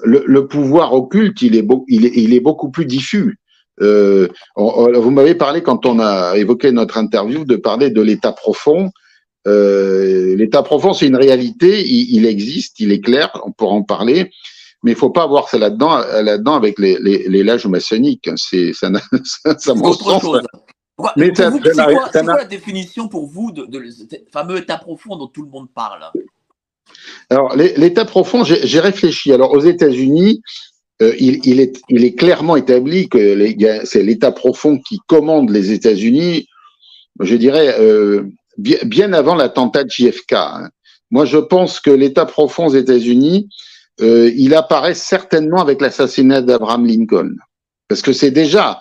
le, 0.04 0.24
le 0.26 0.46
pouvoir 0.46 0.94
occulte, 0.94 1.42
il 1.42 1.54
est, 1.54 1.62
beau, 1.62 1.84
il 1.88 2.06
est, 2.06 2.12
il 2.16 2.32
est 2.32 2.40
beaucoup 2.40 2.70
plus 2.70 2.86
diffus. 2.86 3.38
Euh, 3.82 4.28
vous 4.56 5.10
m'avez 5.10 5.34
parlé 5.34 5.62
quand 5.62 5.86
on 5.86 6.00
a 6.00 6.36
évoqué 6.36 6.72
notre 6.72 6.98
interview 6.98 7.44
de 7.44 7.56
parler 7.56 7.90
de 7.90 8.00
l'état 8.00 8.32
profond. 8.32 8.90
Euh, 9.46 10.36
l'état 10.36 10.62
profond, 10.62 10.92
c'est 10.92 11.06
une 11.06 11.16
réalité, 11.16 11.86
il, 11.86 12.14
il, 12.14 12.26
existe, 12.26 12.80
il 12.80 12.92
est 12.92 13.00
clair, 13.00 13.30
on 13.44 13.52
pourra 13.52 13.72
en 13.72 13.82
parler 13.82 14.30
mais 14.82 14.92
il 14.92 14.96
faut 14.96 15.10
pas 15.10 15.26
voir 15.26 15.48
ça 15.48 15.58
là-dedans, 15.58 15.98
là-dedans 16.22 16.54
avec 16.54 16.78
les, 16.78 16.96
les, 17.00 17.28
les 17.28 17.44
maçonniques. 17.68 18.30
C'est 18.36 18.72
ça, 18.72 18.90
ça, 19.24 19.58
ça 19.58 19.72
autre 19.74 20.42
chose. 21.08 21.12
mais 21.16 21.32
c'est 21.34 21.50
quoi, 21.82 22.10
quoi, 22.10 22.36
la 22.36 22.44
définition 22.44 23.08
pour 23.08 23.26
vous 23.26 23.52
de, 23.52 23.66
de, 23.66 23.84
fameux 24.32 24.58
état 24.58 24.78
profond 24.78 25.16
dont 25.16 25.26
tout 25.26 25.42
le 25.42 25.50
monde 25.50 25.68
parle? 25.74 26.04
Alors, 27.28 27.54
l'état 27.56 28.04
profond, 28.04 28.44
j'ai 28.44 28.80
réfléchi. 28.80 29.32
Alors, 29.32 29.52
aux 29.52 29.60
États-Unis, 29.60 30.42
euh, 31.02 31.14
il, 31.18 31.40
il, 31.44 31.60
est, 31.60 31.80
il 31.88 32.04
est 32.04 32.14
clairement 32.14 32.56
établi 32.56 33.08
que 33.08 33.36
c'est 33.84 34.02
l'état 34.02 34.32
profond 34.32 34.78
qui 34.78 34.98
commande 35.06 35.50
les 35.50 35.72
États-Unis, 35.72 36.46
je 37.20 37.34
dirais, 37.36 37.76
euh, 37.78 38.24
bien, 38.58 38.78
bien, 38.84 39.12
avant 39.12 39.34
l'attentat 39.34 39.84
de 39.84 39.90
JFK. 39.90 40.32
Hein. 40.32 40.70
Moi, 41.10 41.24
je 41.24 41.38
pense 41.38 41.80
que 41.80 41.90
l'état 41.90 42.26
profond 42.26 42.66
aux 42.66 42.74
États-Unis, 42.74 43.48
euh, 44.00 44.30
il 44.36 44.54
apparaît 44.54 44.94
certainement 44.94 45.60
avec 45.60 45.80
l'assassinat 45.80 46.42
d'Abraham 46.42 46.86
Lincoln. 46.86 47.34
Parce 47.88 48.02
que 48.02 48.12
c'est 48.12 48.30
déjà 48.30 48.80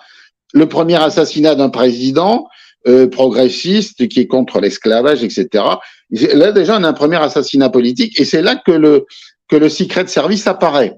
le 0.52 0.66
premier 0.66 0.96
assassinat 0.96 1.54
d'un 1.54 1.68
président 1.68 2.46
euh, 2.88 3.08
progressiste, 3.08 4.08
qui 4.08 4.20
est 4.20 4.26
contre 4.26 4.60
l'esclavage, 4.60 5.22
etc. 5.22 5.64
Là, 6.10 6.52
déjà, 6.52 6.78
on 6.78 6.84
a 6.84 6.88
un 6.88 6.92
premier 6.94 7.18
assassinat 7.18 7.68
politique, 7.68 8.18
et 8.18 8.24
c'est 8.24 8.42
là 8.42 8.56
que 8.56 8.72
le, 8.72 9.06
que 9.48 9.56
le 9.56 9.68
Secret 9.68 10.06
Service 10.06 10.46
apparaît. 10.46 10.94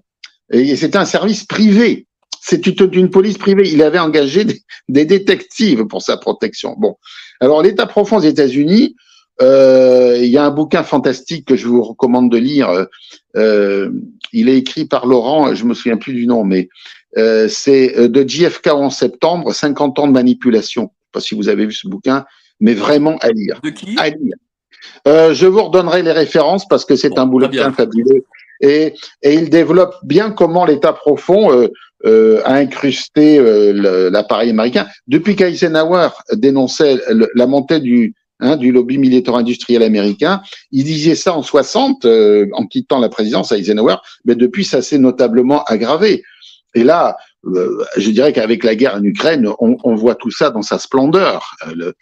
Et 0.52 0.76
c'est 0.76 0.96
un 0.96 1.04
service 1.04 1.44
privé. 1.44 2.06
C'est 2.40 2.66
une, 2.66 3.10
police 3.10 3.38
privée. 3.38 3.68
Il 3.68 3.82
avait 3.82 3.98
engagé 3.98 4.44
des, 4.88 5.04
détectives 5.04 5.86
pour 5.86 6.02
sa 6.02 6.16
protection. 6.16 6.74
Bon. 6.78 6.96
Alors, 7.40 7.62
l'État 7.62 7.86
profond 7.86 8.18
aux 8.18 8.20
États-Unis, 8.20 8.96
euh, 9.40 10.18
il 10.20 10.28
y 10.28 10.36
a 10.36 10.44
un 10.44 10.50
bouquin 10.50 10.82
fantastique 10.82 11.46
que 11.46 11.56
je 11.56 11.66
vous 11.66 11.82
recommande 11.82 12.30
de 12.30 12.38
lire. 12.38 12.86
Euh, 13.36 13.90
il 14.32 14.48
est 14.48 14.58
écrit 14.58 14.84
par 14.84 15.06
Laurent, 15.06 15.54
je 15.54 15.64
me 15.64 15.74
souviens 15.74 15.96
plus 15.96 16.14
du 16.14 16.26
nom, 16.26 16.44
mais 16.44 16.68
euh, 17.18 17.48
c'est 17.48 18.08
de 18.08 18.28
JFK 18.28 18.68
en 18.68 18.90
septembre, 18.90 19.52
50 19.52 19.98
ans 19.98 20.06
de 20.06 20.12
manipulation. 20.12 20.82
Je 20.82 21.06
sais 21.06 21.10
pas 21.12 21.20
si 21.20 21.34
vous 21.34 21.48
avez 21.48 21.66
vu 21.66 21.72
ce 21.72 21.88
bouquin, 21.88 22.24
mais 22.60 22.74
vraiment 22.74 23.16
à 23.18 23.30
lire. 23.30 23.60
De 23.62 23.70
qui? 23.70 23.96
À 23.98 24.08
lire. 24.08 24.36
je 25.06 25.46
vous 25.46 25.62
redonnerai 25.62 26.02
les 26.02 26.12
références 26.12 26.66
parce 26.66 26.84
que 26.84 26.96
c'est 26.96 27.18
un 27.18 27.26
bouquin 27.26 27.72
fabuleux. 27.72 28.24
Et, 28.60 28.94
et, 29.22 29.34
il 29.34 29.50
développe 29.50 29.96
bien 30.04 30.30
comment 30.30 30.64
l'État 30.64 30.92
profond 30.92 31.52
euh, 31.52 31.66
euh, 32.04 32.40
a 32.44 32.54
incrusté 32.54 33.38
euh, 33.38 34.10
l'appareil 34.10 34.50
américain. 34.50 34.88
Depuis 35.06 35.36
qu'Eisenhower 35.36 36.08
dénonçait 36.32 36.98
la 37.34 37.46
montée 37.46 37.78
du, 37.78 38.14
hein, 38.40 38.56
du 38.56 38.72
lobby 38.72 38.98
militaire 38.98 39.36
industriel 39.36 39.84
américain, 39.84 40.42
il 40.72 40.82
disait 40.82 41.14
ça 41.14 41.36
en 41.36 41.42
60, 41.42 42.04
euh, 42.04 42.48
en 42.54 42.66
quittant 42.66 42.98
la 42.98 43.08
présidence 43.08 43.52
Eisenhower, 43.52 43.96
mais 44.24 44.34
depuis 44.34 44.64
ça 44.64 44.82
s'est 44.82 44.98
notablement 44.98 45.62
aggravé. 45.64 46.24
Et 46.74 46.84
là, 46.84 47.16
euh, 47.44 47.84
je 47.96 48.10
dirais 48.10 48.32
qu'avec 48.32 48.64
la 48.64 48.74
guerre 48.74 48.96
en 48.96 49.02
Ukraine, 49.02 49.48
on, 49.58 49.76
on, 49.84 49.94
voit 49.94 50.14
tout 50.14 50.30
ça 50.30 50.50
dans 50.50 50.62
sa 50.62 50.78
splendeur. 50.78 51.56
Le, 51.74 51.94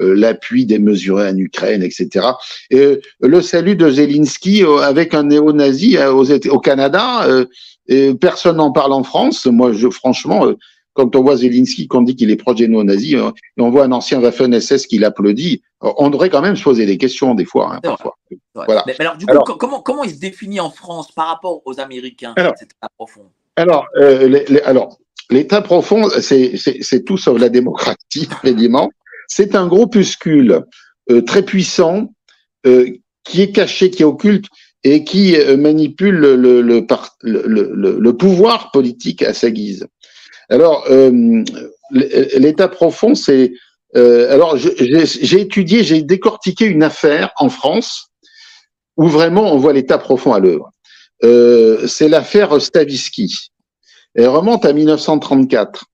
euh, 0.00 0.14
l'appui 0.14 0.64
démesuré 0.64 1.28
en 1.28 1.36
Ukraine, 1.36 1.82
etc. 1.82 2.24
Et 2.70 2.78
euh, 2.78 3.00
le 3.20 3.40
salut 3.40 3.74
de 3.74 3.90
Zelensky 3.90 4.62
euh, 4.62 4.78
avec 4.78 5.12
un 5.12 5.24
néo-nazi 5.24 5.98
au 5.98 6.60
Canada, 6.60 7.26
et 7.88 8.14
personne 8.14 8.58
n'en 8.58 8.70
parle 8.70 8.92
en 8.92 9.02
France. 9.02 9.46
Moi, 9.46 9.72
je, 9.72 9.88
franchement, 9.88 10.52
quand 10.92 11.16
on 11.16 11.22
voit 11.22 11.36
Zelensky, 11.36 11.88
qu'on 11.88 12.02
dit 12.02 12.14
qu'il 12.14 12.30
est 12.30 12.36
proche 12.36 12.56
des 12.56 12.68
néo-nazis, 12.68 13.14
et 13.14 13.60
on 13.60 13.70
voit 13.70 13.84
un 13.84 13.92
ancien 13.92 14.20
Waffen-SS 14.20 14.86
qui 14.86 14.98
l'applaudit, 14.98 15.62
on 15.80 16.10
devrait 16.10 16.30
quand 16.30 16.42
même 16.42 16.56
se 16.56 16.62
poser 16.62 16.86
des 16.86 16.98
questions 16.98 17.34
des 17.34 17.44
fois, 17.44 17.74
hein, 17.74 17.80
parfois. 17.82 18.16
Voilà. 18.54 18.84
Mais, 18.86 18.94
alors, 19.00 19.16
du 19.16 19.26
coup, 19.26 19.38
comment, 19.58 19.80
comment 19.80 20.04
il 20.04 20.10
se 20.10 20.20
définit 20.20 20.60
en 20.60 20.70
France 20.70 21.10
par 21.10 21.28
rapport 21.28 21.62
aux 21.64 21.80
Américains, 21.80 22.34
alors, 22.36 22.54
cet 22.56 22.70
état 22.70 22.88
profond 23.66 24.60
Alors, 24.64 24.98
l'état 25.30 25.62
profond, 25.62 26.08
c'est 26.20 27.04
tout 27.04 27.16
sauf 27.16 27.38
la 27.38 27.48
démocratie, 27.48 28.28
évidemment. 28.44 28.90
C'est 29.28 29.54
un 29.54 29.66
groupuscule 29.66 30.62
euh, 31.10 31.22
très 31.22 31.42
puissant 31.42 32.12
euh, 32.66 32.90
qui 33.24 33.42
est 33.42 33.52
caché, 33.52 33.90
qui 33.90 34.02
est 34.02 34.06
occulte 34.06 34.46
et 34.84 35.04
qui 35.04 35.36
euh, 35.36 35.56
manipule 35.56 36.16
le, 36.16 36.36
le, 36.36 36.60
le, 37.22 37.98
le, 37.98 38.16
pouvoir 38.16 38.70
politique 38.70 39.22
à 39.22 39.34
sa 39.34 39.50
guise. 39.50 39.86
Alors, 40.50 40.86
l'état 41.90 42.68
profond, 42.68 43.14
c'est... 43.14 43.52
alors, 43.94 44.56
j'ai 44.56 45.40
étudié, 45.40 45.84
j'ai 45.84 46.00
décortiqué 46.00 46.64
une 46.64 46.82
affaire 46.82 47.32
en 47.36 47.50
France 47.50 48.08
où 48.96 49.08
vraiment 49.08 49.52
on 49.52 49.58
voit 49.58 49.74
l'état 49.74 49.98
profond 49.98 50.32
à 50.32 50.40
l'œuvre. 50.40 50.70
C'est 51.22 52.08
l'affaire 52.08 52.60
Stavisky. 52.60 53.50
Elle 54.14 54.28
remonte 54.28 54.64
à 54.64 54.72
1934. 54.72 55.84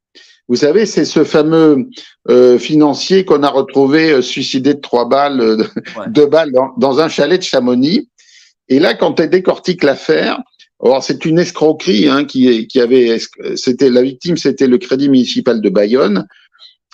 Vous 0.48 0.56
savez, 0.56 0.84
c'est 0.84 1.06
ce 1.06 1.24
fameux 1.24 1.88
euh, 2.28 2.58
financier 2.58 3.24
qu'on 3.24 3.42
a 3.42 3.48
retrouvé 3.48 4.12
euh, 4.12 4.22
suicidé 4.22 4.74
de 4.74 4.80
trois 4.80 5.08
balles, 5.08 5.40
euh, 5.40 5.64
deux 6.08 6.26
balles 6.26 6.52
dans, 6.76 7.00
un 7.00 7.08
chalet 7.08 7.38
de 7.38 7.44
Chamonix. 7.44 8.10
Et 8.68 8.78
là, 8.78 8.94
quand 8.94 9.20
elle 9.20 9.30
décortique 9.30 9.82
l'affaire, 9.82 10.42
alors 10.82 11.02
c'est 11.02 11.24
une 11.24 11.38
escroquerie 11.38 12.08
hein, 12.08 12.24
qui, 12.24 12.66
qui 12.66 12.80
avait, 12.80 13.18
c'était 13.56 13.88
la 13.88 14.02
victime, 14.02 14.36
c'était 14.36 14.66
le 14.66 14.76
Crédit 14.76 15.08
municipal 15.08 15.62
de 15.62 15.68
Bayonne. 15.70 16.26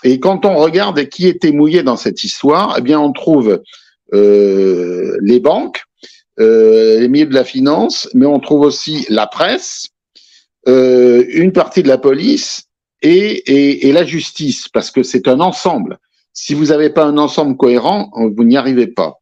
Et 0.03 0.19
quand 0.19 0.45
on 0.45 0.55
regarde 0.55 1.03
qui 1.09 1.27
était 1.27 1.51
mouillé 1.51 1.83
dans 1.83 1.97
cette 1.97 2.23
histoire, 2.23 2.75
eh 2.77 2.81
bien 2.81 2.99
on 2.99 3.11
trouve 3.11 3.61
euh, 4.13 5.17
les 5.21 5.39
banques, 5.39 5.81
euh, 5.81 5.90
les 6.37 7.07
milieux 7.07 7.25
de 7.25 7.33
la 7.33 7.43
finance, 7.43 8.09
mais 8.13 8.25
on 8.25 8.39
trouve 8.39 8.61
aussi 8.61 9.05
la 9.09 9.27
presse, 9.27 9.87
euh, 10.67 11.25
une 11.29 11.53
partie 11.53 11.81
de 11.83 11.87
la 11.87 11.97
police 11.97 12.63
et, 13.01 13.09
et, 13.09 13.87
et 13.87 13.91
la 13.91 14.05
justice, 14.05 14.67
parce 14.69 14.91
que 14.91 15.03
c'est 15.03 15.27
un 15.27 15.39
ensemble. 15.39 15.97
Si 16.33 16.53
vous 16.53 16.67
n'avez 16.67 16.89
pas 16.89 17.05
un 17.05 17.17
ensemble 17.17 17.57
cohérent, 17.57 18.11
vous 18.15 18.43
n'y 18.43 18.57
arrivez 18.57 18.87
pas. 18.87 19.19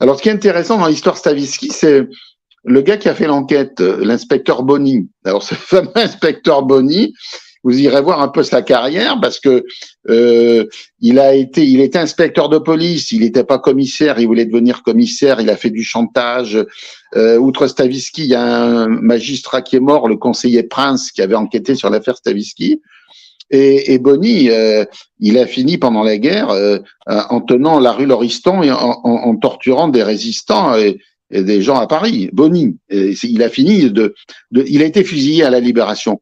Alors, 0.00 0.18
ce 0.18 0.22
qui 0.22 0.28
est 0.28 0.32
intéressant 0.32 0.78
dans 0.78 0.86
l'histoire 0.86 1.16
Stavisky, 1.16 1.70
c'est 1.70 2.06
le 2.64 2.80
gars 2.82 2.98
qui 2.98 3.08
a 3.08 3.14
fait 3.14 3.26
l'enquête, 3.26 3.80
l'inspecteur 3.80 4.62
Bonny. 4.62 5.08
Alors, 5.24 5.42
ce 5.42 5.54
fameux 5.54 5.90
inspecteur 5.94 6.62
Bonny, 6.62 7.14
vous 7.66 7.80
irez 7.80 8.00
voir 8.00 8.20
un 8.22 8.28
peu 8.28 8.44
sa 8.44 8.62
carrière 8.62 9.18
parce 9.20 9.40
que 9.40 9.64
euh, 10.08 10.66
il 11.00 11.18
a 11.18 11.34
été, 11.34 11.66
il 11.66 11.80
était 11.80 11.98
inspecteur 11.98 12.48
de 12.48 12.58
police, 12.58 13.10
il 13.10 13.22
n'était 13.22 13.42
pas 13.42 13.58
commissaire, 13.58 14.20
il 14.20 14.28
voulait 14.28 14.44
devenir 14.44 14.84
commissaire, 14.84 15.40
il 15.40 15.50
a 15.50 15.56
fait 15.56 15.70
du 15.70 15.82
chantage. 15.82 16.64
Euh, 17.16 17.38
outre 17.38 17.66
Stavisky, 17.66 18.22
il 18.22 18.28
y 18.28 18.34
a 18.36 18.44
un 18.44 18.86
magistrat 18.86 19.62
qui 19.62 19.74
est 19.74 19.80
mort, 19.80 20.08
le 20.08 20.16
conseiller 20.16 20.62
Prince, 20.62 21.10
qui 21.10 21.22
avait 21.22 21.34
enquêté 21.34 21.74
sur 21.74 21.90
l'affaire 21.90 22.16
Stavisky. 22.16 22.80
Et, 23.50 23.92
et 23.92 23.98
Bonny, 23.98 24.48
euh, 24.50 24.84
il 25.18 25.36
a 25.36 25.46
fini 25.46 25.76
pendant 25.76 26.04
la 26.04 26.18
guerre 26.18 26.50
euh, 26.50 26.78
en 27.06 27.40
tenant 27.40 27.80
la 27.80 27.90
rue 27.90 28.06
Lauriston 28.06 28.62
et 28.62 28.70
en, 28.70 29.00
en, 29.02 29.36
torturant 29.36 29.88
des 29.88 30.04
résistants 30.04 30.76
et, 30.76 30.98
et, 31.32 31.42
des 31.42 31.62
gens 31.62 31.80
à 31.80 31.88
Paris. 31.88 32.30
Bonny, 32.32 32.76
il 32.90 33.42
a 33.42 33.48
fini 33.48 33.90
de, 33.90 34.14
de, 34.52 34.64
il 34.68 34.82
a 34.82 34.84
été 34.84 35.02
fusillé 35.02 35.42
à 35.42 35.50
la 35.50 35.58
Libération. 35.58 36.20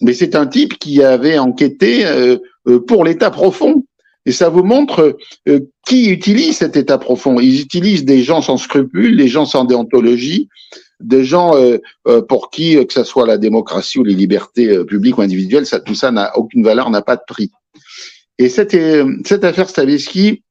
Mais 0.00 0.14
c'est 0.14 0.34
un 0.34 0.46
type 0.46 0.78
qui 0.78 1.02
avait 1.02 1.38
enquêté 1.38 2.06
euh, 2.06 2.38
pour 2.86 3.04
l'État 3.04 3.30
profond. 3.30 3.84
Et 4.26 4.32
ça 4.32 4.50
vous 4.50 4.62
montre 4.62 5.16
qui 5.86 6.10
utilise 6.10 6.58
cet 6.58 6.76
État 6.76 6.98
profond. 6.98 7.40
Ils 7.40 7.62
utilisent 7.62 8.04
des 8.04 8.22
gens 8.22 8.42
sans 8.42 8.58
scrupules, 8.58 9.16
des 9.16 9.28
gens 9.28 9.46
sans 9.46 9.64
déontologie, 9.64 10.48
des 11.00 11.24
gens 11.24 11.56
euh, 11.56 11.78
euh, 12.06 12.22
pour 12.22 12.50
qui, 12.50 12.76
euh, 12.76 12.84
que 12.84 12.92
ce 12.92 13.04
soit 13.04 13.26
la 13.26 13.38
démocratie 13.38 13.98
ou 13.98 14.04
les 14.04 14.14
libertés 14.14 14.84
publiques 14.84 15.18
ou 15.18 15.22
individuelles, 15.22 15.66
ça, 15.66 15.80
tout 15.80 15.94
ça 15.94 16.10
n'a 16.10 16.36
aucune 16.36 16.62
valeur, 16.62 16.90
n'a 16.90 17.02
pas 17.02 17.16
de 17.16 17.22
prix. 17.26 17.50
Et 18.38 18.48
cette, 18.48 18.76
cette 19.26 19.44
affaire 19.44 19.68
Stavisky, 19.68 20.42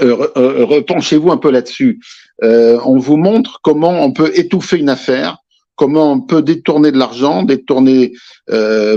repenchez-vous 0.00 1.30
un 1.30 1.36
peu 1.36 1.50
là-dessus. 1.50 2.00
on 2.42 2.98
vous 2.98 3.16
montre 3.16 3.60
comment 3.62 4.02
on 4.02 4.12
peut 4.12 4.32
étouffer 4.34 4.78
une 4.78 4.88
affaire, 4.88 5.38
comment 5.76 6.12
on 6.12 6.20
peut 6.20 6.42
détourner 6.42 6.92
de 6.92 6.98
l'argent, 6.98 7.42
détourner 7.42 8.12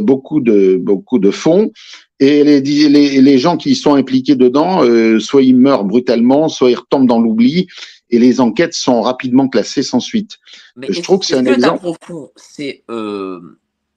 beaucoup 0.02 0.42
de 0.42 0.78
beaucoup 0.78 1.20
de 1.20 1.32
fonds, 1.32 1.72
et 2.20 2.44
les, 2.44 2.62
les, 2.62 3.22
les 3.22 3.38
gens 3.38 3.58
qui 3.58 3.76
sont 3.76 3.96
impliqués 3.96 4.36
dedans, 4.36 4.82
soit 5.20 5.44
ils 5.44 5.56
meurent 5.56 5.86
brutalement, 5.86 6.50
soit 6.50 6.72
ils 6.72 6.76
retombent 6.76 7.08
dans 7.08 7.20
l'oubli, 7.20 7.68
et 8.10 8.20
les 8.20 8.40
enquêtes 8.40 8.74
sont 8.74 9.02
rapidement 9.02 9.48
classées 9.48 9.84
sans 9.84 10.00
suite. 10.00 10.38
Mais 10.76 10.88
je 10.90 11.02
trouve 11.02 11.20
que 11.20 11.26
c'est 11.26 11.36
un 11.36 11.46
exemple. 11.46 11.80
profond, 11.80 12.32
c'est 12.36 12.84
euh, 12.90 13.40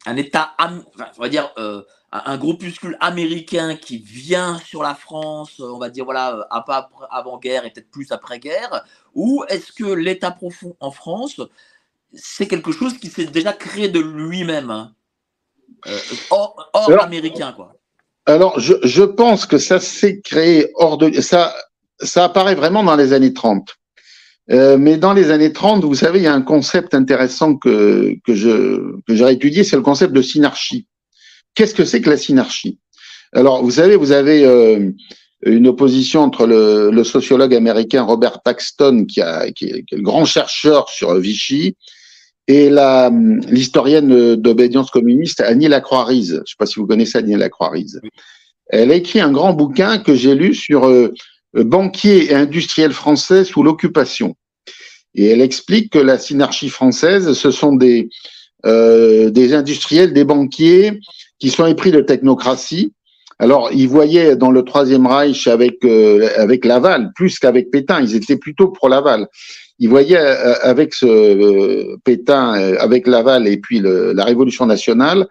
un 0.07 0.17
État, 0.17 0.53
on 0.59 1.23
va 1.23 1.29
dire, 1.29 1.53
euh, 1.59 1.83
un 2.13 2.37
groupuscule 2.39 2.97
américain 3.01 3.77
qui 3.77 3.99
vient 3.99 4.59
sur 4.59 4.83
la 4.83 4.95
France, 4.95 5.61
on 5.61 5.79
va 5.79 5.91
dire, 5.91 6.05
voilà, 6.05 6.49
avant-guerre 7.11 7.65
et 7.65 7.71
peut-être 7.71 7.91
plus 7.91 8.11
après-guerre, 8.11 8.85
ou 9.15 9.45
est-ce 9.49 9.73
que 9.73 9.85
l'État 9.85 10.33
profond 10.33 10.75
en 10.81 10.91
France, 10.91 11.41
c'est 12.13 12.47
quelque 12.47 12.73
chose 12.73 12.99
qui 12.99 13.09
s'est 13.09 13.27
déjà 13.27 13.53
créé 13.53 13.89
de 13.89 14.01
lui-même, 14.01 14.71
hein, 14.71 14.93
euh, 15.87 15.99
hors, 16.31 16.57
américain, 17.01 17.53
quoi 17.53 17.75
alors, 18.27 18.61
je, 18.61 18.75
je, 18.85 19.03
pense 19.03 19.47
que 19.47 19.59
ça 19.59 19.81
s'est 19.81 20.21
créé 20.21 20.71
hors 20.75 20.99
de 20.99 21.21
ça. 21.21 21.55
Ça 22.01 22.25
apparaît 22.25 22.55
vraiment 22.55 22.85
dans 22.85 22.95
les 22.95 23.13
années 23.13 23.33
30. 23.33 23.77
Euh, 24.51 24.79
mais 24.79 24.97
dans 24.97 25.13
les 25.13 25.31
années 25.31 25.53
30, 25.53 25.85
vous 25.85 25.95
savez, 25.95 26.19
il 26.21 26.25
y 26.25 26.29
a 26.29 26.35
un 26.35 26.43
concept 26.43 26.95
intéressant 26.95 27.57
que, 27.57 28.15
que 28.25 28.35
je 28.35 29.01
que 29.07 29.15
j'ai 29.15 29.31
étudié, 29.31 29.65
c'est 29.65 29.77
le 29.77 29.83
concept 29.83 30.13
de 30.13 30.23
synarchie. 30.23 30.87
Qu'est-ce 31.55 31.75
que 31.75 31.85
c'est 31.85 32.01
que 32.01 32.11
la 32.11 32.17
synarchie? 32.17 32.79
Alors, 33.33 33.63
vous 33.63 33.73
savez, 33.73 33.97
vous 33.97 34.13
avez 34.13 34.45
euh, 34.45 34.91
une 35.43 35.69
opposition 35.69 36.23
entre 36.23 36.47
le, 36.47 36.91
le, 36.91 37.05
sociologue 37.05 37.55
américain 37.55 38.03
Robert 38.03 38.43
Paxton, 38.43 39.07
qui, 39.07 39.21
a, 39.21 39.51
qui, 39.51 39.67
est, 39.67 39.85
le 39.93 40.03
grand 40.03 40.25
chercheur 40.25 40.89
sur 40.89 41.15
Vichy, 41.17 41.77
et 42.51 42.69
la 42.69 43.13
l'historienne 43.49 44.35
d'obédience 44.35 44.91
communiste 44.91 45.41
Annie 45.41 45.69
Lacroix-Rize. 45.69 46.33
Je 46.35 46.41
ne 46.41 46.47
sais 46.47 46.57
pas 46.59 46.67
si 46.67 46.81
vous 46.81 46.87
connaissez 46.87 47.19
Annie 47.19 47.37
Lacroix-Rize. 47.37 48.01
Elle 48.67 48.91
a 48.91 48.97
écrit 48.97 49.21
un 49.21 49.31
grand 49.31 49.53
bouquin 49.53 49.99
que 49.99 50.15
j'ai 50.15 50.35
lu 50.35 50.53
sur 50.53 50.89
euh, 50.89 51.15
banquiers 51.55 52.33
et 52.33 52.35
industriels 52.35 52.93
français 52.93 53.45
sous 53.45 53.63
l'occupation. 53.63 54.35
Et 55.15 55.27
elle 55.27 55.41
explique 55.41 55.93
que 55.93 55.99
la 55.99 56.19
synarchie 56.19 56.69
française, 56.69 57.33
ce 57.35 57.51
sont 57.53 57.75
des, 57.75 58.09
euh, 58.67 59.31
des 59.31 59.55
industriels, 59.55 60.13
des 60.13 60.25
banquiers 60.25 61.01
qui 61.39 61.51
sont 61.51 61.67
épris 61.67 61.93
de 61.93 62.01
technocratie 62.01 62.93
Alors, 63.39 63.71
ils 63.73 63.89
voyaient 63.89 64.35
dans 64.35 64.51
le 64.51 64.65
Troisième 64.65 65.07
Reich 65.07 65.47
avec 65.47 65.85
euh, 65.85 66.29
avec 66.37 66.65
Laval 66.65 67.13
plus 67.15 67.39
qu'avec 67.39 67.71
Pétain. 67.71 68.01
Ils 68.01 68.17
étaient 68.17 68.37
plutôt 68.37 68.69
pro 68.69 68.89
Laval. 68.89 69.29
Ils 69.81 69.89
voyaient 69.89 70.17
euh, 70.17 70.55
avec 70.63 70.95
ce 70.95 71.07
euh, 71.07 71.97
Pétain, 72.05 72.53
avec 72.79 73.07
Laval 73.07 73.49
et 73.49 73.57
puis 73.57 73.81
le, 73.81 74.13
la 74.13 74.25
Révolution 74.25 74.67
nationale, 74.67 75.27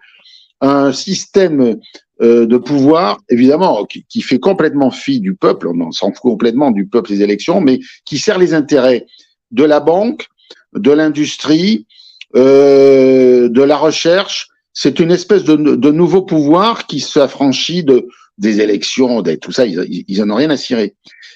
un 0.60 0.92
système 0.92 1.76
de 2.20 2.58
pouvoir, 2.58 3.18
évidemment, 3.30 3.86
qui, 3.86 4.20
fait 4.20 4.38
complètement 4.38 4.90
fi 4.90 5.20
du 5.20 5.34
peuple. 5.34 5.68
On 5.68 5.90
s'en 5.90 6.08
fout 6.08 6.20
complètement 6.20 6.70
du 6.70 6.86
peuple 6.86 7.12
les 7.12 7.22
élections, 7.22 7.62
mais 7.62 7.78
qui 8.04 8.18
sert 8.18 8.38
les 8.38 8.52
intérêts 8.52 9.06
de 9.52 9.64
la 9.64 9.80
banque, 9.80 10.26
de 10.74 10.90
l'industrie, 10.90 11.86
de 12.34 13.62
la 13.62 13.76
recherche 13.78 14.50
c'est 14.72 15.00
une 15.00 15.10
espèce 15.10 15.44
de, 15.44 15.56
de, 15.56 15.90
nouveau 15.90 16.22
pouvoir 16.22 16.86
qui 16.86 17.00
s'affranchit 17.00 17.84
de, 17.84 18.08
des 18.38 18.60
élections, 18.60 19.22
de 19.22 19.34
tout 19.34 19.52
ça, 19.52 19.66
ils, 19.66 20.04
ils 20.06 20.22
en 20.22 20.30
ont 20.30 20.36
rien 20.36 20.50
à 20.50 20.56
cirer. 20.56 20.94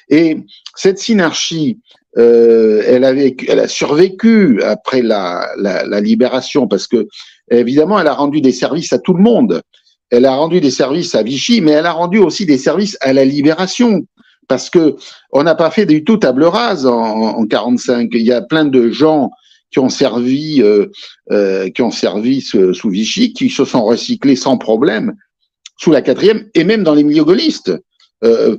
Et 0.09 0.39
cette 0.77 0.99
synarchie, 0.99 1.81
euh, 2.17 2.83
elle, 2.87 3.05
avait, 3.05 3.37
elle 3.49 3.61
a 3.61 3.69
survécu 3.69 4.63
après 4.63 5.03
la, 5.03 5.49
la, 5.57 5.85
la, 5.85 6.01
libération 6.01 6.69
parce 6.69 6.87
que 6.87 7.09
évidemment, 7.51 7.99
elle 7.99 8.07
a 8.07 8.15
rendu 8.15 8.41
des 8.41 8.53
services 8.53 8.93
à 8.93 8.99
tout 8.99 9.15
le 9.15 9.23
monde. 9.23 9.63
Elle 10.11 10.27
a 10.27 10.37
rendu 10.37 10.61
des 10.61 10.71
services 10.71 11.15
à 11.15 11.23
Vichy, 11.23 11.61
mais 11.61 11.73
elle 11.73 11.87
a 11.87 11.93
rendu 11.93 12.19
aussi 12.19 12.47
des 12.47 12.59
services 12.59 12.97
à 13.01 13.13
la 13.13 13.25
libération 13.25 14.07
parce 14.47 14.71
que 14.71 14.97
on 15.33 15.43
n'a 15.43 15.55
pas 15.55 15.71
fait 15.71 15.87
du 15.87 16.05
tout 16.05 16.19
table 16.19 16.45
rase 16.45 16.87
en, 16.87 17.39
en 17.39 17.47
45. 17.47 18.11
Il 18.13 18.23
y 18.23 18.33
a 18.33 18.43
plein 18.43 18.65
de 18.65 18.91
gens 18.91 19.31
qui 19.75 19.81
ont 19.81 19.89
servi, 19.89 20.63
euh, 20.63 20.87
euh, 21.33 21.69
qui 21.71 21.83
ont 21.83 21.91
servi 21.91 22.41
sous 22.41 22.91
Vichy, 22.91 23.33
qui 23.33 23.51
se 23.51 23.65
sont 23.65 23.85
recyclés 23.85 24.37
sans 24.37 24.57
problème 24.57 25.15
sous 25.77 25.91
la 25.91 26.01
quatrième 26.01 26.49
et 26.55 26.63
même 26.63 26.85
dans 26.85 26.95
les 26.95 27.03
milieux 27.03 27.25
gaullistes. 27.25 27.73
Euh, 28.23 28.57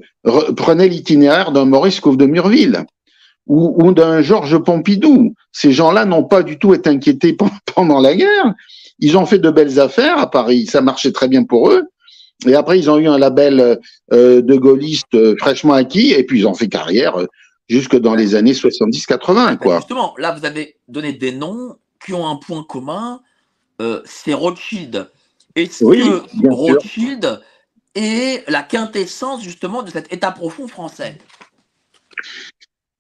prenez 0.58 0.90
l'itinéraire 0.90 1.54
d'un 1.54 1.64
Maurice 1.64 2.02
Couve 2.02 2.18
de 2.18 2.26
Murville 2.26 2.86
ou, 3.48 3.76
ou 3.84 3.94
d'un 3.94 4.22
Georges 4.22 4.58
Pompidou. 4.58 5.34
Ces 5.52 5.72
gens-là 5.72 6.06
n'ont 6.06 6.24
pas 6.24 6.44
du 6.44 6.58
tout 6.58 6.74
été 6.74 6.90
inquiétés 6.90 7.38
pendant 7.76 8.00
la 8.00 8.16
guerre. 8.16 8.54
Ils 9.00 9.18
ont 9.18 9.26
fait 9.26 9.40
de 9.40 9.50
belles 9.50 9.80
affaires 9.80 10.18
à 10.18 10.30
Paris, 10.30 10.68
ça 10.68 10.82
marchait 10.82 11.12
très 11.12 11.28
bien 11.28 11.44
pour 11.44 11.72
eux. 11.72 11.84
Et 12.46 12.56
après, 12.56 12.78
ils 12.80 12.90
ont 12.90 12.98
eu 12.98 13.08
un 13.08 13.18
label 13.18 13.80
euh, 14.14 14.42
de 14.42 14.56
gaullistes 14.56 15.16
euh, 15.16 15.36
fraîchement 15.40 15.74
acquis, 15.74 16.12
et 16.12 16.24
puis 16.24 16.40
ils 16.40 16.48
ont 16.48 16.54
fait 16.54 16.68
carrière 16.68 17.18
jusque 17.70 17.96
dans 17.96 18.16
les 18.16 18.36
années 18.36 18.54
70-80, 18.54 19.58
quoi. 19.58 19.78
Justement, 19.78 20.14
là, 20.18 20.32
vous 20.32 20.46
avez 20.46 20.76
donné 20.88 21.14
des 21.14 21.32
noms 21.32 21.76
qui 22.04 22.14
ont 22.14 22.28
un 22.28 22.36
point 22.36 22.64
commun, 22.64 23.22
euh, 23.82 24.02
c'est 24.06 24.34
Rothschild. 24.34 25.10
Est-ce 25.56 25.84
que 25.84 26.48
Rothschild 26.50 27.42
est 27.96 28.50
la 28.50 28.62
quintessence 28.62 29.42
justement 29.44 29.84
de 29.84 29.90
cet 29.90 30.12
état 30.14 30.32
profond 30.32 30.68
français? 30.68 31.18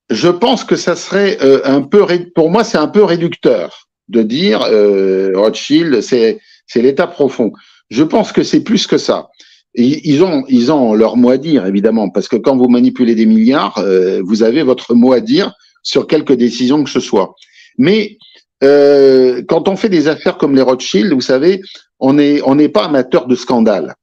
Je 0.09 0.29
pense 0.29 0.63
que 0.63 0.75
ça 0.75 0.95
serait 0.95 1.37
euh, 1.41 1.61
un 1.63 1.81
peu, 1.81 2.05
pour 2.35 2.51
moi, 2.51 2.63
c'est 2.63 2.77
un 2.77 2.87
peu 2.87 3.03
réducteur 3.03 3.87
de 4.07 4.21
dire 4.21 4.61
euh, 4.69 5.31
Rothschild, 5.35 6.01
c'est 6.01 6.39
l'état 6.75 7.07
profond. 7.07 7.51
Je 7.89 8.03
pense 8.03 8.31
que 8.31 8.43
c'est 8.43 8.63
plus 8.63 8.87
que 8.87 8.97
ça 8.97 9.29
ils 9.75 10.23
ont, 10.23 10.43
ils 10.47 10.71
ont 10.71 10.93
leur 10.93 11.17
mot 11.17 11.29
à 11.29 11.37
dire, 11.37 11.65
évidemment, 11.65 12.09
parce 12.09 12.27
que 12.27 12.35
quand 12.35 12.55
vous 12.55 12.67
manipulez 12.67 13.15
des 13.15 13.25
milliards, 13.25 13.77
euh, 13.79 14.21
vous 14.23 14.43
avez 14.43 14.63
votre 14.63 14.93
mot 14.95 15.13
à 15.13 15.19
dire 15.19 15.53
sur 15.83 16.07
quelques 16.07 16.33
décisions 16.33 16.83
que 16.83 16.89
ce 16.89 16.99
soit. 16.99 17.35
Mais 17.77 18.17
euh, 18.63 19.43
quand 19.47 19.67
on 19.67 19.75
fait 19.75 19.89
des 19.89 20.07
affaires 20.07 20.37
comme 20.37 20.55
les 20.55 20.61
Rothschild, 20.61 21.11
vous 21.13 21.21
savez, 21.21 21.61
on 21.99 22.13
n'est 22.13 22.41
on 22.43 22.55
n'est 22.55 22.69
pas 22.69 22.85
amateur 22.85 23.27
de 23.27 23.35
scandale. 23.35 23.95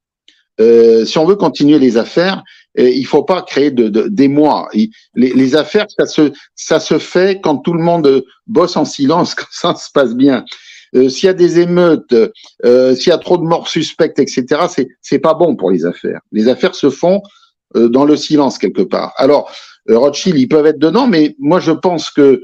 Euh, 0.61 1.05
si 1.07 1.19
on 1.19 1.25
veut 1.25 1.37
continuer 1.37 1.79
les 1.79 1.97
affaires, 1.97 2.43
euh, 2.79 2.89
il 2.89 3.07
faut 3.07 3.23
pas 3.23 3.43
créer 3.43 3.71
de, 3.71 3.89
de 3.89 4.09
des. 4.09 4.29
Les, 5.15 5.33
les, 5.33 5.57
affaires, 5.57 5.87
ça 5.99 6.07
se, 6.07 6.33
ça 6.55 6.81
se 6.81 6.99
fait 6.99 7.41
quand 7.43 7.59
tout 7.59 7.75
le 7.75 7.83
monde 7.83 8.25
bosse 8.47 8.77
en 8.77 8.85
silence, 8.85 9.35
quand 9.37 9.47
ça 9.51 9.75
se 9.75 9.91
passe 9.91 10.15
bien. 10.15 10.45
Euh, 10.95 11.09
s'il 11.09 11.27
y 11.27 11.31
a 11.31 11.35
des 11.35 11.59
émeutes, 11.59 12.15
euh, 12.65 12.95
s'il 12.95 13.09
y 13.09 13.13
a 13.13 13.19
trop 13.19 13.39
de 13.39 13.45
morts 13.45 13.69
suspectes, 13.69 14.19
etc., 14.19 14.63
c'est 14.69 14.89
c'est 15.01 15.19
pas 15.19 15.35
bon 15.35 15.57
pour 15.57 15.71
les 15.71 15.87
affaires. 15.87 16.21
Les 16.33 16.49
affaires 16.49 16.75
se 16.75 16.91
font 16.91 17.23
euh, 17.77 17.89
dans 17.89 18.05
le 18.05 18.17
silence 18.17 18.59
quelque 18.59 18.83
part. 18.83 19.15
Alors 19.17 19.51
Rothschild, 19.89 20.39
ils 20.39 20.49
peuvent 20.49 20.67
être 20.67 20.79
dedans, 20.79 21.07
mais 21.07 21.35
moi 21.39 21.61
je 21.61 21.73
pense 21.73 22.11
que 22.11 22.43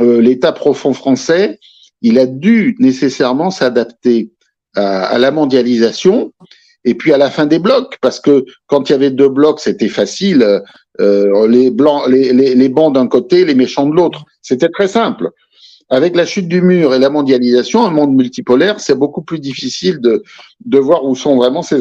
l'État 0.00 0.50
profond 0.50 0.92
français, 0.92 1.60
il 2.02 2.18
a 2.18 2.26
dû 2.26 2.74
nécessairement 2.80 3.52
s'adapter 3.52 4.32
à, 4.74 5.04
à, 5.04 5.18
la 5.18 5.30
mondialisation 5.30 6.32
et 6.84 6.94
puis 6.94 7.12
à 7.12 7.18
la 7.18 7.30
fin 7.30 7.46
des 7.46 7.58
blocs, 7.58 7.96
parce 8.00 8.20
que 8.20 8.44
quand 8.66 8.88
il 8.88 8.92
y 8.92 8.94
avait 8.94 9.10
deux 9.10 9.28
blocs, 9.28 9.60
c'était 9.60 9.88
facile. 9.88 10.62
Euh, 11.00 11.48
les 11.48 11.70
blancs, 11.70 12.06
les, 12.08 12.32
les, 12.32 12.54
les 12.54 12.68
bons 12.68 12.90
d'un 12.90 13.08
côté, 13.08 13.44
les 13.44 13.54
méchants 13.54 13.86
de 13.86 13.96
l'autre. 13.96 14.24
C'était 14.42 14.68
très 14.68 14.88
simple. 14.88 15.30
Avec 15.90 16.16
la 16.16 16.24
chute 16.24 16.48
du 16.48 16.62
mur 16.62 16.94
et 16.94 16.98
la 16.98 17.10
mondialisation, 17.10 17.84
un 17.84 17.90
monde 17.90 18.14
multipolaire, 18.14 18.80
c'est 18.80 18.94
beaucoup 18.94 19.22
plus 19.22 19.40
difficile 19.40 20.00
de, 20.00 20.22
de 20.64 20.78
voir 20.78 21.04
où 21.04 21.14
sont 21.14 21.36
vraiment 21.36 21.62
ses, 21.62 21.80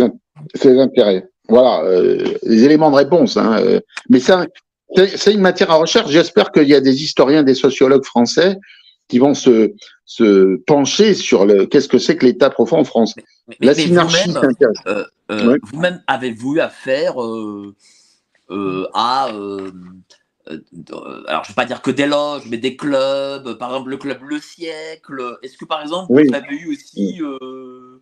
ses 0.55 0.79
intérêts. 0.79 1.27
Voilà, 1.47 1.83
euh, 1.83 2.23
les 2.43 2.63
éléments 2.63 2.91
de 2.91 2.95
réponse. 2.95 3.37
Hein, 3.37 3.57
euh, 3.59 3.79
mais 4.09 4.19
c'est 4.19 5.33
une 5.33 5.41
matière 5.41 5.71
à 5.71 5.75
recherche. 5.75 6.09
J'espère 6.11 6.51
qu'il 6.51 6.67
y 6.67 6.75
a 6.75 6.81
des 6.81 7.03
historiens, 7.03 7.43
des 7.43 7.55
sociologues 7.55 8.05
français 8.05 8.57
qui 9.07 9.19
vont 9.19 9.33
se, 9.33 9.73
se 10.05 10.57
pencher 10.65 11.13
sur 11.13 11.45
le 11.45 11.65
qu'est-ce 11.65 11.87
que 11.87 11.97
c'est 11.97 12.17
que 12.17 12.25
l'État 12.25 12.49
profond 12.49 12.77
en 12.77 12.83
France. 12.83 13.15
la 13.59 13.73
synarchie, 13.73 14.31
euh, 14.87 15.05
euh, 15.31 15.57
Vous-même 15.71 16.01
avez-vous 16.07 16.59
affaire 16.59 17.21
euh, 17.21 17.75
à 18.93 19.29
euh, 19.31 19.71
alors 21.27 21.43
je 21.45 21.51
ne 21.51 21.53
vais 21.53 21.55
pas 21.55 21.65
dire 21.65 21.81
que 21.81 21.91
des 21.91 22.05
loges, 22.05 22.43
mais 22.49 22.57
des 22.57 22.75
clubs, 22.75 23.57
par 23.57 23.69
exemple 23.69 23.89
le 23.89 23.97
club 23.97 24.19
Le 24.23 24.39
Siècle. 24.39 25.37
Est-ce 25.41 25.57
que 25.57 25.65
par 25.65 25.81
exemple 25.81 26.11
vous 26.11 26.35
avez 26.35 26.55
eu 26.55 26.73
aussi 26.73 27.21
euh, 27.21 28.01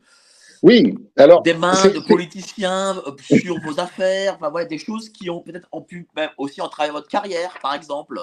oui. 0.64 0.96
Alors, 1.18 1.42
des 1.42 1.56
mains 1.56 1.74
de 1.74 2.00
politiciens 2.08 3.02
euh, 3.08 3.12
sur 3.20 3.60
vos 3.62 3.80
affaires, 3.80 4.36
enfin, 4.36 4.50
voilà, 4.50 4.68
des 4.68 4.78
choses 4.78 5.10
qui 5.10 5.30
ont 5.30 5.42
peut-être 5.42 5.68
pu 5.88 6.08
ben, 6.16 6.30
aussi 6.38 6.62
entraver 6.62 6.92
votre 6.92 7.08
carrière, 7.08 7.58
par 7.62 7.74
exemple 7.74 8.20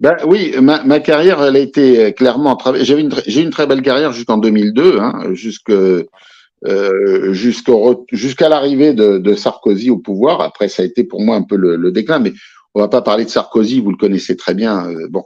ben, 0.00 0.16
oui, 0.26 0.54
ma, 0.60 0.82
ma, 0.84 1.00
carrière, 1.00 1.42
elle 1.42 1.56
a 1.56 1.60
été 1.60 2.12
clairement 2.14 2.58
J'ai 2.80 2.98
une, 2.98 3.14
j'ai 3.26 3.42
une 3.42 3.50
très 3.50 3.66
belle 3.66 3.82
carrière 3.82 4.12
jusqu'en 4.12 4.38
2002, 4.38 4.98
hein, 4.98 5.32
jusque, 5.32 5.70
euh, 5.70 7.32
jusqu'à 7.32 8.48
l'arrivée 8.48 8.92
de, 8.92 9.18
de, 9.18 9.34
Sarkozy 9.34 9.90
au 9.90 9.98
pouvoir. 9.98 10.40
Après, 10.40 10.68
ça 10.68 10.82
a 10.82 10.86
été 10.86 11.04
pour 11.04 11.22
moi 11.22 11.36
un 11.36 11.42
peu 11.42 11.56
le, 11.56 11.76
le 11.76 11.92
déclin, 11.92 12.18
mais 12.18 12.32
on 12.74 12.80
va 12.80 12.88
pas 12.88 13.02
parler 13.02 13.24
de 13.24 13.30
Sarkozy, 13.30 13.80
vous 13.80 13.90
le 13.90 13.96
connaissez 13.96 14.36
très 14.36 14.54
bien. 14.54 14.88
Euh, 14.88 15.06
bon, 15.08 15.24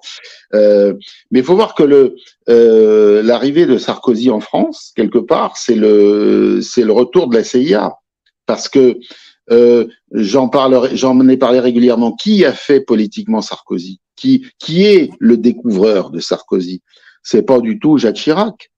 euh, 0.55 0.95
mais 1.31 1.41
il 1.41 1.45
faut 1.45 1.55
voir 1.55 1.75
que 1.75 2.15
euh, 2.49 3.23
l'arrivée 3.23 3.67
de 3.67 3.79
Sarkozy 3.79 4.31
en 4.31 4.41
France, 4.41 4.93
quelque 4.95 5.19
part, 5.19 5.57
c'est 5.57 5.75
le 5.75 6.61
c'est 6.63 6.85
le 6.85 6.93
retour 6.93 7.29
de 7.29 7.37
la 7.37 7.45
CIA, 7.45 7.95
parce 8.47 8.69
que 8.69 8.99
j'en 10.13 10.49
parlerai, 10.49 10.95
j'en 10.95 11.27
ai 11.27 11.39
parlé 11.39 11.59
régulièrement. 11.61 12.13
Qui 12.13 12.45
a 12.45 12.53
fait 12.53 12.81
politiquement 12.81 13.41
Sarkozy? 13.41 14.01
Qui 14.19 14.47
qui 14.59 14.85
est 14.85 15.11
le 15.21 15.37
découvreur 15.37 16.11
de 16.11 16.21
Sarkozy 16.21 16.83
C'est 17.23 17.43
pas 17.43 17.61
du 17.61 17.79
tout 17.79 17.99
Jacques 17.99 18.17
Chirac. 18.17 18.71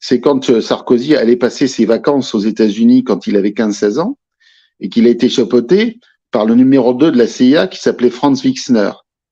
c'est 0.00 0.20
quand 0.20 0.60
Sarkozy 0.60 1.14
allait 1.14 1.36
passer 1.36 1.68
ses 1.68 1.86
vacances 1.86 2.34
aux 2.34 2.40
États-Unis 2.40 3.04
quand 3.04 3.26
il 3.26 3.36
avait 3.36 3.50
15-16 3.50 4.00
ans 4.00 4.18
et 4.80 4.88
qu'il 4.88 5.06
a 5.06 5.10
été 5.10 5.28
chapeauté 5.28 6.00
par 6.30 6.46
le 6.46 6.54
numéro 6.54 6.94
2 6.94 7.12
de 7.12 7.18
la 7.18 7.28
CIA 7.28 7.68
qui 7.68 7.78
s'appelait 7.78 8.10
Franz 8.10 8.42
Wixner. 8.44 8.90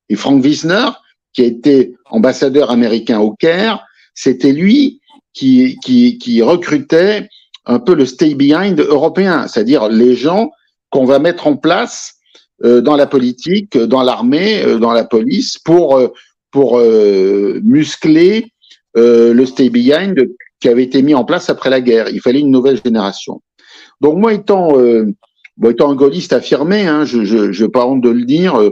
Et 0.09 0.15
Frank 0.15 0.41
Wixner, 0.43 0.89
qui 1.33 1.41
a 1.41 1.45
été 1.45 1.95
ambassadeur 2.05 2.71
américain 2.71 3.19
au 3.19 3.33
Caire, 3.33 3.83
c'était 4.13 4.53
lui 4.53 5.01
qui, 5.33 5.77
qui, 5.83 6.17
qui 6.17 6.41
recrutait 6.41 7.27
un 7.65 7.79
peu 7.79 7.95
le 7.95 8.05
stay 8.05 8.35
behind 8.35 8.79
européen, 8.79 9.47
c'est-à-dire 9.47 9.89
les 9.89 10.15
gens 10.15 10.51
qu'on 10.89 11.05
va 11.05 11.19
mettre 11.19 11.47
en 11.47 11.57
place 11.57 12.12
euh, 12.12 12.12
dans 12.63 12.95
la 12.95 13.07
politique, 13.07 13.77
dans 13.77 14.03
l'armée, 14.03 14.63
euh, 14.63 14.79
dans 14.79 14.93
la 14.93 15.03
police, 15.03 15.57
pour, 15.57 15.97
euh, 15.97 16.07
pour 16.51 16.79
muscler 17.63 18.51
le 18.95 19.45
stay 19.45 19.69
behind 19.69 20.29
qui 20.59 20.69
avait 20.69 20.83
été 20.83 21.01
mis 21.01 21.15
en 21.15 21.25
place 21.25 21.49
après 21.49 21.69
la 21.69 21.81
guerre. 21.81 22.09
Il 22.09 22.21
fallait 22.21 22.39
une 22.39 22.51
nouvelle 22.51 22.79
génération. 22.83 23.41
Donc 24.01 24.17
moi, 24.17 24.33
étant 24.33 24.77
Bon, 25.57 25.69
étant 25.69 25.91
un 25.91 25.95
gaulliste 25.95 26.33
affirmé, 26.33 26.87
hein, 26.87 27.05
je 27.05 27.61
n'ai 27.61 27.69
pas 27.69 27.85
honte 27.85 28.01
de 28.01 28.09
le 28.09 28.25
dire, 28.25 28.55
euh, 28.55 28.71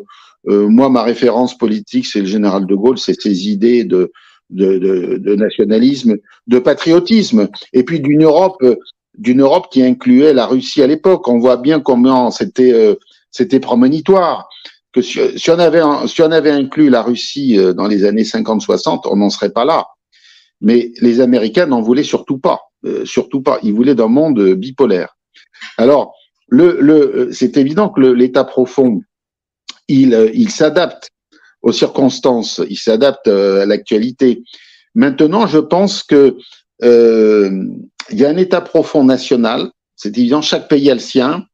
euh, 0.49 0.67
moi, 0.67 0.89
ma 0.89 1.04
référence 1.04 1.56
politique, 1.56 2.08
c'est 2.08 2.21
le 2.21 2.25
général 2.25 2.65
de 2.65 2.75
Gaulle, 2.75 2.97
c'est 2.97 3.19
ses 3.19 3.49
idées 3.49 3.84
de, 3.84 4.12
de, 4.49 4.80
de, 4.80 5.17
de, 5.17 5.36
nationalisme, 5.36 6.17
de 6.47 6.60
patriotisme, 6.60 7.49
et 7.73 7.84
puis 7.84 7.99
d'une 7.99 8.23
Europe, 8.23 8.58
d'une 9.15 9.41
Europe 9.41 9.67
qui 9.71 9.84
incluait 9.84 10.34
la 10.34 10.47
Russie 10.47 10.82
à 10.82 10.88
l'époque. 10.88 11.27
On 11.27 11.38
voit 11.38 11.58
bien 11.58 11.80
comment 11.80 12.32
c'était 12.32 12.73
euh, 12.73 12.95
c'était 13.32 13.60
prémonitoire. 13.60 14.48
Que 14.94 15.02
si, 15.02 15.20
si, 15.38 15.50
on 15.50 15.60
avait 15.60 15.82
si 16.08 16.22
on 16.22 16.32
avait 16.32 16.52
inclus 16.52 16.89
la 16.89 17.02
Russie 17.02 17.58
euh, 17.58 17.74
dans 17.74 17.88
les 17.88 18.04
années 18.06 18.24
50-60, 18.24 19.02
on 19.06 19.15
n'en 19.15 19.30
serait 19.30 19.52
pas 19.52 19.65
là. 19.65 19.88
Mais 20.60 20.91
les 21.00 21.22
Américains 21.22 21.65
n'en 21.65 21.82
voulaient 21.82 22.04
surtout 22.04 22.38
pas, 22.38 22.60
surtout 23.04 23.41
pas. 23.41 23.58
Ils 23.63 23.74
voulaient 23.74 23.96
d'un 23.96 24.10
monde 24.10 24.54
bipolaire. 24.54 25.17
Alors, 25.80 26.13
le, 26.50 26.78
le, 26.80 27.30
c'est 27.32 27.58
évident 27.58 27.89
que 27.89 28.00
l'état 28.00 28.44
profond, 28.44 29.02
il, 29.88 30.30
il 30.36 30.52
s'adapte 30.52 31.10
aux 31.63 31.72
circonstances, 31.72 32.62
il 32.70 32.78
s'adapte 32.78 33.28
à 33.28 33.65
l'actualité. 33.65 34.44
Maintenant, 34.94 35.48
je 35.48 35.58
pense 35.58 36.04
que 36.04 36.38
euh, 36.84 37.65
il 38.10 38.20
y 38.20 38.26
a 38.26 38.30
un 38.30 38.38
état 38.38 38.62
profond 38.62 39.04
national, 39.04 39.72
c'est 39.96 40.17
évident, 40.17 40.41
chaque 40.41 40.67
pays 40.67 40.89
a 40.89 40.94
le 40.94 41.00
sien, 41.00 41.46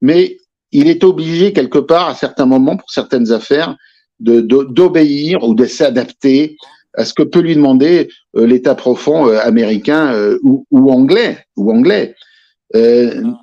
mais 0.00 0.38
il 0.72 0.88
est 0.88 1.04
obligé 1.04 1.52
quelque 1.52 1.78
part, 1.78 2.08
à 2.08 2.14
certains 2.14 2.46
moments, 2.46 2.76
pour 2.76 2.90
certaines 2.90 3.32
affaires, 3.32 3.76
d'obéir 4.20 5.42
ou 5.44 5.54
de 5.54 5.64
s'adapter 5.64 6.56
à 6.94 7.04
ce 7.04 7.14
que 7.14 7.22
peut 7.22 7.40
lui 7.40 7.54
demander 7.54 8.08
euh, 8.36 8.46
l'État 8.46 8.74
profond 8.74 9.28
euh, 9.28 9.38
américain 9.40 10.12
euh, 10.12 10.38
ou, 10.42 10.66
ou, 10.70 10.90
anglais. 10.90 11.38
Ou 11.56 11.72
anglais. 11.72 12.14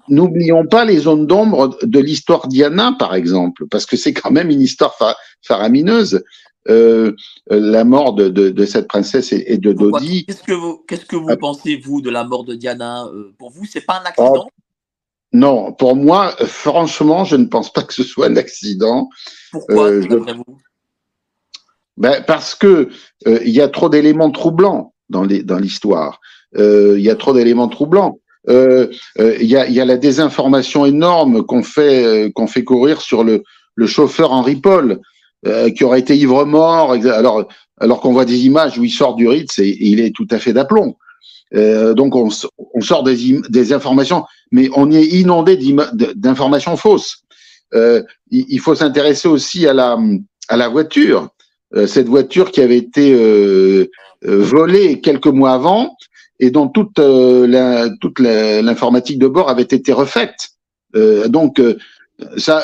N'oublions 0.09 0.65
pas 0.65 0.85
les 0.85 0.99
zones 0.99 1.27
d'ombre 1.27 1.77
de 1.81 1.99
l'histoire 1.99 2.47
Diana, 2.47 2.95
par 2.97 3.13
exemple, 3.13 3.65
parce 3.69 3.85
que 3.85 3.97
c'est 3.97 4.13
quand 4.13 4.31
même 4.31 4.49
une 4.49 4.61
histoire 4.61 4.95
faramineuse. 5.41 6.23
la 6.65 7.83
mort 7.83 8.13
de, 8.13 8.29
de, 8.29 8.49
de, 8.49 8.65
cette 8.65 8.87
princesse 8.87 9.33
et, 9.33 9.57
de 9.57 9.73
Dodi. 9.73 10.25
Qu'est-ce 10.25 10.43
que 10.43 10.53
vous, 10.53 10.83
qu'est-ce 10.87 11.05
que 11.05 11.15
vous 11.17 11.29
ah. 11.29 11.37
pensez 11.37 11.77
vous 11.77 12.01
de 12.01 12.09
la 12.09 12.23
mort 12.23 12.45
de 12.45 12.55
Diana? 12.55 13.05
Pour 13.37 13.51
vous, 13.51 13.65
c'est 13.65 13.85
pas 13.85 14.01
un 14.01 14.05
accident? 14.05 14.47
Non, 15.33 15.73
pour 15.73 15.95
moi, 15.95 16.35
franchement, 16.45 17.25
je 17.25 17.35
ne 17.35 17.45
pense 17.45 17.71
pas 17.71 17.83
que 17.83 17.93
ce 17.93 18.03
soit 18.03 18.27
un 18.27 18.37
accident. 18.37 19.09
Pourquoi, 19.51 19.91
vous? 19.99 20.45
Ben, 21.97 22.23
parce 22.25 22.55
que 22.55 22.89
euh, 23.27 23.39
il 23.43 23.51
y 23.51 23.61
a 23.61 23.67
trop 23.67 23.89
d'éléments 23.89 24.31
troublants 24.31 24.93
dans 25.09 25.23
l'histoire. 25.23 26.19
Euh, 26.57 26.95
il 26.97 27.03
y 27.03 27.09
a 27.09 27.15
trop 27.15 27.33
d'éléments 27.33 27.67
troublants. 27.67 28.19
Euh, 28.49 28.87
il 29.17 29.45
y, 29.45 29.57
a, 29.57 29.67
y, 29.67 29.81
a, 29.81 29.85
la 29.85 29.97
désinformation 29.97 30.85
énorme 30.85 31.43
qu'on 31.43 31.63
fait 31.63 32.31
qu'on 32.33 32.47
fait 32.47 32.63
courir 32.63 33.01
sur 33.01 33.25
le, 33.25 33.43
le 33.75 33.87
chauffeur 33.87 34.31
Henri 34.31 34.55
Paul, 34.55 35.01
qui 35.75 35.83
aurait 35.83 35.99
été 35.99 36.15
ivre 36.15 36.45
mort. 36.45 36.91
Alors 36.93 37.47
alors 37.79 38.01
qu'on 38.01 38.13
voit 38.13 38.25
des 38.25 38.45
images 38.45 38.77
où 38.77 38.83
il 38.83 38.89
sort 38.89 39.15
du 39.15 39.27
Ritz 39.27 39.59
et, 39.59 39.77
il 39.79 39.99
est 39.99 40.15
tout 40.15 40.27
à 40.31 40.39
fait 40.39 40.53
d'aplomb. 40.53 40.97
Donc 41.53 42.15
on, 42.15 42.29
on, 42.73 42.81
sort 42.81 43.03
des, 43.03 43.39
des 43.49 43.73
informations, 43.73 44.25
mais 44.51 44.69
on 44.75 44.91
est 44.91 45.05
inondé 45.05 45.57
d'informations 46.15 46.75
fausses. 46.77 47.23
il, 47.73 48.05
il 48.29 48.59
faut 48.59 48.75
s'intéresser 48.75 49.27
aussi 49.27 49.67
à 49.67 49.73
la 49.73 49.97
à 50.47 50.57
la 50.57 50.69
voiture. 50.69 51.29
Euh, 51.75 51.87
cette 51.87 52.07
voiture 52.07 52.51
qui 52.51 52.61
avait 52.61 52.77
été 52.77 53.13
euh, 53.13 53.89
euh, 54.25 54.41
volée 54.41 55.01
quelques 55.01 55.27
mois 55.27 55.51
avant 55.51 55.97
et 56.39 56.49
dont 56.49 56.67
toute 56.67 56.99
la, 56.99 57.87
l'informatique 58.61 59.19
de 59.19 59.27
bord 59.27 59.49
avait 59.49 59.63
été 59.63 59.91
refaite. 59.91 60.49
donc 60.93 61.59
ça, 62.37 62.63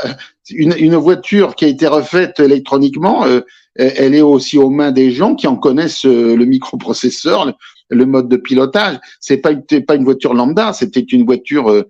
une, 0.52 0.76
une, 0.78 0.96
voiture 0.96 1.56
qui 1.56 1.66
a 1.66 1.70
été 1.70 1.88
refaite 1.88 2.40
électroniquement, 2.40 3.26
elle 3.76 4.14
est 4.14 4.22
aussi 4.22 4.60
aux 4.60 4.70
mains 4.70 4.92
des 4.92 5.10
gens 5.10 5.34
qui 5.34 5.48
en 5.48 5.56
connaissent 5.56 6.06
le 6.06 6.46
microprocesseur, 6.46 7.58
le 7.94 8.06
mode 8.06 8.30
de 8.30 8.38
pilotage. 8.38 9.00
C'est 9.20 9.38
pas 9.38 9.54
pas 9.88 9.96
une 9.96 10.04
voiture 10.04 10.34
lambda, 10.34 10.74
c'était 10.74 11.02
une 11.02 11.26
voiture 11.26 11.70
euh, 11.70 11.84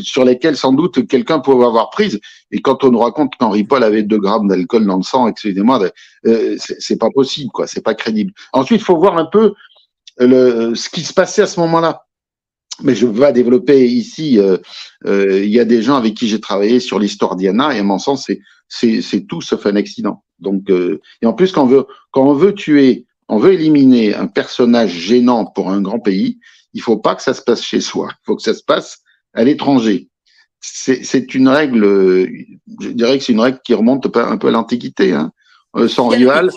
sur 0.00 0.24
laquelle 0.24 0.56
sans 0.56 0.72
doute 0.72 1.06
quelqu'un 1.06 1.40
pouvait 1.40 1.64
avoir 1.64 1.90
prise. 1.90 2.20
Et 2.50 2.60
quand 2.60 2.84
on 2.84 2.90
nous 2.90 2.98
raconte 2.98 3.36
qu'Henri 3.36 3.64
Paul 3.64 3.82
avait 3.82 4.02
2 4.02 4.18
grammes 4.18 4.48
d'alcool 4.48 4.86
dans 4.86 4.96
le 4.96 5.02
sang, 5.02 5.26
excusez-moi, 5.28 5.90
euh, 6.26 6.56
c'est 6.58 6.98
pas 6.98 7.10
possible, 7.10 7.50
quoi. 7.52 7.66
C'est 7.66 7.82
pas 7.82 7.94
crédible. 7.94 8.32
Ensuite, 8.52 8.80
il 8.80 8.84
faut 8.84 8.96
voir 8.96 9.18
un 9.18 9.26
peu 9.26 9.54
ce 10.18 10.88
qui 10.88 11.02
se 11.02 11.12
passait 11.12 11.42
à 11.42 11.46
ce 11.46 11.60
moment-là. 11.60 12.02
Mais 12.82 12.94
je 12.94 13.06
vais 13.06 13.32
développer 13.32 13.86
ici. 13.86 14.38
Euh, 14.38 14.58
il 15.04 15.48
y 15.48 15.60
a 15.60 15.64
des 15.64 15.80
gens 15.80 15.96
avec 15.96 16.14
qui 16.14 16.28
j'ai 16.28 16.40
travaillé 16.40 16.78
sur 16.78 16.98
l'histoire 16.98 17.36
d'Iana, 17.36 17.74
et 17.74 17.78
à 17.78 17.82
mon 17.82 17.98
sens, 17.98 18.30
c'est 18.68 19.26
tout 19.26 19.40
sauf 19.40 19.64
un 19.66 19.76
accident. 19.76 20.22
Donc, 20.38 20.70
et 20.70 21.26
en 21.26 21.32
plus, 21.32 21.52
quand 21.52 21.86
on 22.14 22.32
veut 22.34 22.54
tuer 22.54 23.06
on 23.28 23.38
veut 23.38 23.54
éliminer 23.54 24.14
un 24.14 24.26
personnage 24.26 24.90
gênant 24.90 25.46
pour 25.46 25.70
un 25.70 25.80
grand 25.80 25.98
pays, 25.98 26.38
il 26.74 26.82
faut 26.82 26.98
pas 26.98 27.14
que 27.14 27.22
ça 27.22 27.34
se 27.34 27.42
passe 27.42 27.62
chez 27.62 27.80
soi. 27.80 28.10
Il 28.12 28.24
faut 28.26 28.36
que 28.36 28.42
ça 28.42 28.54
se 28.54 28.62
passe 28.62 28.98
à 29.34 29.44
l'étranger. 29.44 30.08
C'est 30.60 31.34
une 31.34 31.48
règle, 31.48 31.84
je 32.80 32.88
dirais 32.88 33.18
que 33.18 33.24
c'est 33.24 33.32
une 33.32 33.40
règle 33.40 33.60
qui 33.64 33.74
remonte 33.74 34.04
un 34.16 34.36
peu 34.36 34.48
à 34.48 34.50
l'Antiquité, 34.50 35.12
hein. 35.12 35.32
Euh, 35.76 35.88
sans 35.88 36.08
rival. 36.08 36.50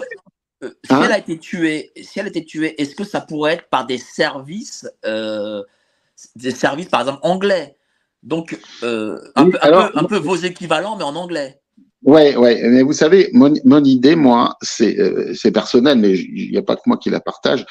Euh, 0.63 0.69
si 0.85 0.93
hein 0.93 1.01
elle 1.05 1.11
a 1.11 1.17
été 1.17 1.37
tuée, 1.37 1.91
si 2.01 2.19
elle 2.19 2.25
a 2.25 2.29
été 2.29 2.45
tuée, 2.45 2.81
est-ce 2.81 2.95
que 2.95 3.03
ça 3.03 3.21
pourrait 3.21 3.53
être 3.53 3.69
par 3.69 3.85
des 3.85 3.97
services, 3.97 4.89
euh, 5.05 5.63
des 6.35 6.51
services 6.51 6.87
par 6.87 7.01
exemple 7.01 7.19
anglais, 7.23 7.75
donc 8.23 8.57
un, 8.81 9.49
peu, 10.07 10.17
vos 10.17 10.35
équivalents 10.35 10.95
mais 10.97 11.03
en 11.03 11.15
anglais. 11.15 11.59
Ouais, 12.03 12.35
ouais. 12.37 12.61
Mais 12.69 12.81
vous 12.81 12.93
savez, 12.93 13.29
mon, 13.33 13.53
mon 13.65 13.83
idée, 13.83 14.15
moi, 14.15 14.55
c'est 14.61 14.97
euh, 14.99 15.33
c'est 15.33 15.51
personnel, 15.51 15.97
mais 15.97 16.13
il 16.17 16.51
n'y 16.51 16.57
a 16.57 16.61
pas 16.61 16.75
que 16.75 16.83
moi 16.85 16.97
qui 16.97 17.09
la 17.09 17.19
partage. 17.19 17.65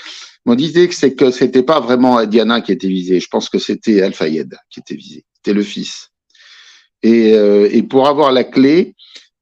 Mon 0.44 0.56
idée, 0.56 0.90
c'est 0.92 1.14
que 1.14 1.30
c'était 1.30 1.62
pas 1.62 1.80
vraiment 1.80 2.24
Diana 2.26 2.60
qui 2.60 2.72
était 2.72 2.88
visée. 2.88 3.20
Je 3.20 3.28
pense 3.28 3.48
que 3.48 3.58
c'était 3.58 4.02
Al-Fayed 4.02 4.54
qui 4.70 4.80
était 4.80 4.96
visé. 4.96 5.24
C'était 5.34 5.54
le 5.54 5.62
fils. 5.62 6.10
Et, 7.02 7.32
euh, 7.34 7.68
et 7.72 7.82
pour 7.82 8.06
avoir 8.06 8.32
la 8.32 8.44
clé, 8.44 8.94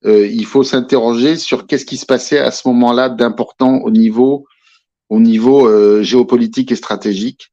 euh, 0.05 0.27
il 0.27 0.46
faut 0.46 0.62
s'interroger 0.62 1.37
sur 1.37 1.66
qu'est-ce 1.66 1.87
qui 1.87 1.96
se 1.96 2.07
passait 2.07 2.38
à 2.38 2.51
ce 2.53 2.68
moment-là 2.68 3.09
d'important 3.09 3.79
au 3.79 3.90
niveau 3.90 4.46
au 5.09 5.20
niveau 5.20 6.03
géopolitique 6.03 6.72
et 6.72 6.77
stratégique. 6.77 7.53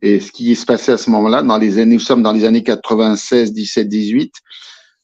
Et 0.00 0.20
ce 0.20 0.32
qui 0.32 0.56
se 0.56 0.64
passait 0.64 0.92
à 0.92 0.96
ce 0.96 1.10
moment-là, 1.10 1.42
dans 1.42 1.58
les 1.58 1.78
années, 1.78 1.94
nous 1.94 2.00
sommes 2.00 2.22
dans 2.22 2.32
les 2.32 2.44
années 2.44 2.62
96, 2.62 3.52
17, 3.52 3.88
18 3.88 4.32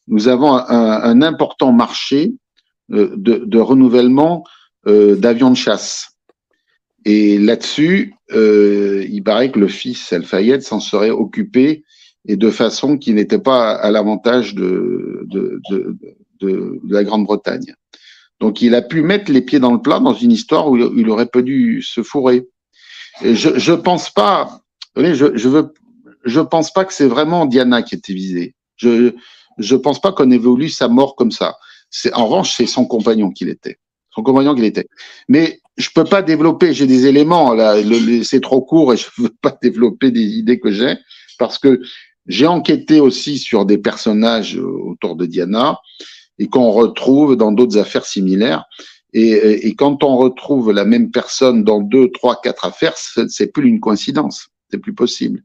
nous 0.07 0.27
avons 0.27 0.53
un, 0.55 1.01
un 1.01 1.21
important 1.21 1.71
marché 1.71 2.33
euh, 2.91 3.15
de, 3.15 3.37
de 3.45 3.59
renouvellement 3.59 4.43
euh, 4.87 5.15
d'avions 5.15 5.49
de 5.49 5.55
chasse. 5.55 6.11
Et 7.03 7.39
là-dessus, 7.39 8.13
euh, 8.31 9.03
il 9.09 9.23
paraît 9.23 9.51
que 9.51 9.59
le 9.59 9.67
fils 9.67 10.13
Al-Fayed 10.13 10.61
s'en 10.61 10.79
serait 10.79 11.09
occupé 11.09 11.83
et 12.27 12.35
de 12.35 12.49
façon 12.51 12.97
qui 12.97 13.13
n'était 13.13 13.39
pas 13.39 13.73
à 13.73 13.89
l'avantage 13.89 14.53
de, 14.53 15.23
de, 15.25 15.59
de, 15.69 15.95
de, 16.41 16.79
la 16.87 17.03
Grande-Bretagne. 17.03 17.73
Donc 18.39 18.61
il 18.61 18.75
a 18.75 18.83
pu 18.83 19.01
mettre 19.01 19.31
les 19.31 19.41
pieds 19.41 19.59
dans 19.59 19.71
le 19.71 19.81
plat 19.81 19.99
dans 19.99 20.13
une 20.13 20.31
histoire 20.31 20.69
où 20.69 20.77
il 20.77 21.09
aurait 21.09 21.29
dû 21.35 21.81
se 21.81 22.03
fourrer. 22.03 22.47
Et 23.23 23.35
je 23.35 23.57
je 23.57 23.73
pense 23.73 24.11
pas, 24.11 24.61
je 24.95 25.35
je 25.35 25.49
veux 25.49 25.73
je 26.25 26.39
pense 26.39 26.71
pas 26.73 26.85
que 26.85 26.93
c'est 26.93 27.07
vraiment 27.07 27.45
Diana 27.45 27.81
qui 27.81 27.95
était 27.95 28.13
visée. 28.13 28.55
Je 28.75 29.13
je 29.57 29.75
pense 29.75 30.01
pas 30.01 30.11
qu'on 30.11 30.29
voulu 30.37 30.69
sa 30.69 30.87
mort 30.87 31.15
comme 31.15 31.31
ça. 31.31 31.57
C'est 31.89 32.13
en 32.13 32.25
revanche, 32.25 32.55
c'est 32.55 32.65
son 32.65 32.85
compagnon 32.85 33.31
qu'il 33.31 33.49
était. 33.49 33.77
Son 34.13 34.23
compagnon 34.23 34.55
qu'il 34.55 34.65
était. 34.65 34.87
Mais 35.27 35.59
je 35.77 35.89
peux 35.93 36.03
pas 36.03 36.21
développer. 36.21 36.73
J'ai 36.73 36.87
des 36.87 37.05
éléments 37.05 37.53
là. 37.53 37.75
c'est 38.23 38.41
trop 38.41 38.61
court 38.61 38.93
et 38.93 38.97
je 38.97 39.07
veux 39.17 39.33
pas 39.41 39.57
développer 39.61 40.11
des 40.11 40.23
idées 40.23 40.59
que 40.59 40.71
j'ai 40.71 40.95
parce 41.37 41.59
que 41.59 41.81
j'ai 42.27 42.47
enquêté 42.47 42.99
aussi 42.99 43.37
sur 43.37 43.65
des 43.65 43.77
personnages 43.77 44.57
autour 44.57 45.15
de 45.15 45.25
Diana 45.25 45.79
et 46.39 46.47
qu'on 46.47 46.71
retrouve 46.71 47.35
dans 47.35 47.51
d'autres 47.51 47.77
affaires 47.77 48.05
similaires. 48.05 48.65
Et, 49.13 49.67
et, 49.67 49.75
quand 49.75 50.03
on 50.03 50.17
retrouve 50.17 50.73
la 50.73 50.83
même 50.83 51.09
personne 51.09 51.63
dans 51.63 51.79
deux, 51.79 52.09
trois, 52.11 52.41
quatre 52.41 52.65
affaires, 52.65 52.95
c'est 52.97 53.47
plus 53.53 53.69
une 53.69 53.79
coïncidence. 53.79 54.49
C'est 54.69 54.79
plus 54.79 54.93
possible. 54.93 55.41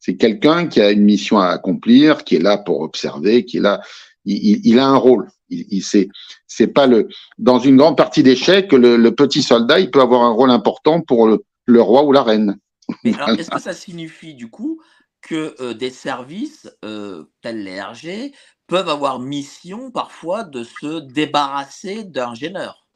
C'est 0.00 0.16
quelqu'un 0.16 0.66
qui 0.66 0.80
a 0.80 0.90
une 0.90 1.04
mission 1.04 1.38
à 1.38 1.48
accomplir, 1.48 2.24
qui 2.24 2.36
est 2.36 2.42
là 2.42 2.58
pour 2.58 2.80
observer, 2.80 3.44
qui 3.44 3.58
est 3.58 3.60
là. 3.60 3.80
Il, 4.24 4.60
il, 4.66 4.78
a 4.78 4.86
un 4.86 4.96
rôle. 4.96 5.28
Il, 5.48 5.66
il 5.70 5.82
c'est 5.82 6.08
c'est 6.46 6.66
pas 6.66 6.86
le 6.86 7.08
dans 7.38 7.58
une 7.58 7.76
grande 7.76 7.96
partie 7.96 8.22
d'échecs 8.22 8.72
le, 8.72 8.96
le, 8.96 9.14
petit 9.14 9.42
soldat 9.42 9.80
il 9.80 9.90
peut 9.90 10.02
avoir 10.02 10.22
un 10.22 10.30
rôle 10.30 10.50
important 10.50 11.00
pour 11.00 11.26
le, 11.26 11.42
le 11.66 11.80
roi 11.80 12.02
ou 12.04 12.12
la 12.12 12.22
reine. 12.22 12.58
Mais 13.04 13.14
alors, 13.20 13.30
est-ce 13.30 13.50
que 13.50 13.60
ça 13.60 13.72
signifie 13.72 14.34
du 14.34 14.50
coup 14.50 14.80
que 15.22 15.54
euh, 15.60 15.74
des 15.74 15.90
services 15.90 16.70
euh, 16.84 17.24
tels 17.42 17.62
les 17.62 17.80
RG 17.80 18.32
peuvent 18.66 18.88
avoir 18.88 19.20
mission 19.20 19.90
parfois 19.90 20.44
de 20.44 20.64
se 20.64 21.00
débarrasser 21.00 22.04
d'un 22.04 22.34
gêneur? 22.34 22.86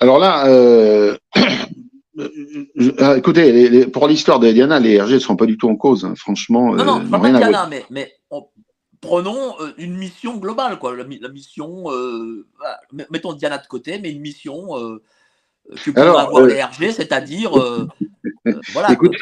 Alors 0.00 0.18
là, 0.18 0.46
euh, 0.48 1.16
Euh, 2.18 3.16
écoutez, 3.16 3.86
pour 3.86 4.06
l'histoire 4.06 4.38
de 4.38 4.50
Diana, 4.50 4.78
les 4.78 5.00
RG 5.00 5.14
ne 5.14 5.18
sont 5.18 5.36
pas 5.36 5.46
du 5.46 5.56
tout 5.56 5.68
en 5.68 5.76
cause, 5.76 6.04
hein, 6.04 6.14
franchement. 6.16 6.74
Non, 6.74 6.84
non, 6.84 7.00
euh, 7.00 7.08
pas 7.08 7.18
Diana, 7.18 7.66
mais, 7.70 7.84
mais 7.90 8.12
prenons 9.00 9.54
euh, 9.60 9.72
une 9.78 9.96
mission 9.96 10.36
globale, 10.36 10.78
quoi. 10.78 10.94
La, 10.94 11.04
mission, 11.04 11.84
mettons 13.10 13.32
Diana 13.32 13.58
de 13.58 13.66
côté, 13.66 13.98
mais 13.98 14.10
une 14.10 14.20
mission 14.20 14.68
que 15.84 15.90
peuvent 15.90 16.16
avoir 16.16 16.42
les 16.44 16.62
RG, 16.62 16.92
c'est-à-dire. 16.92 17.52
voilà. 18.72 18.92
Écoutez, 18.92 19.16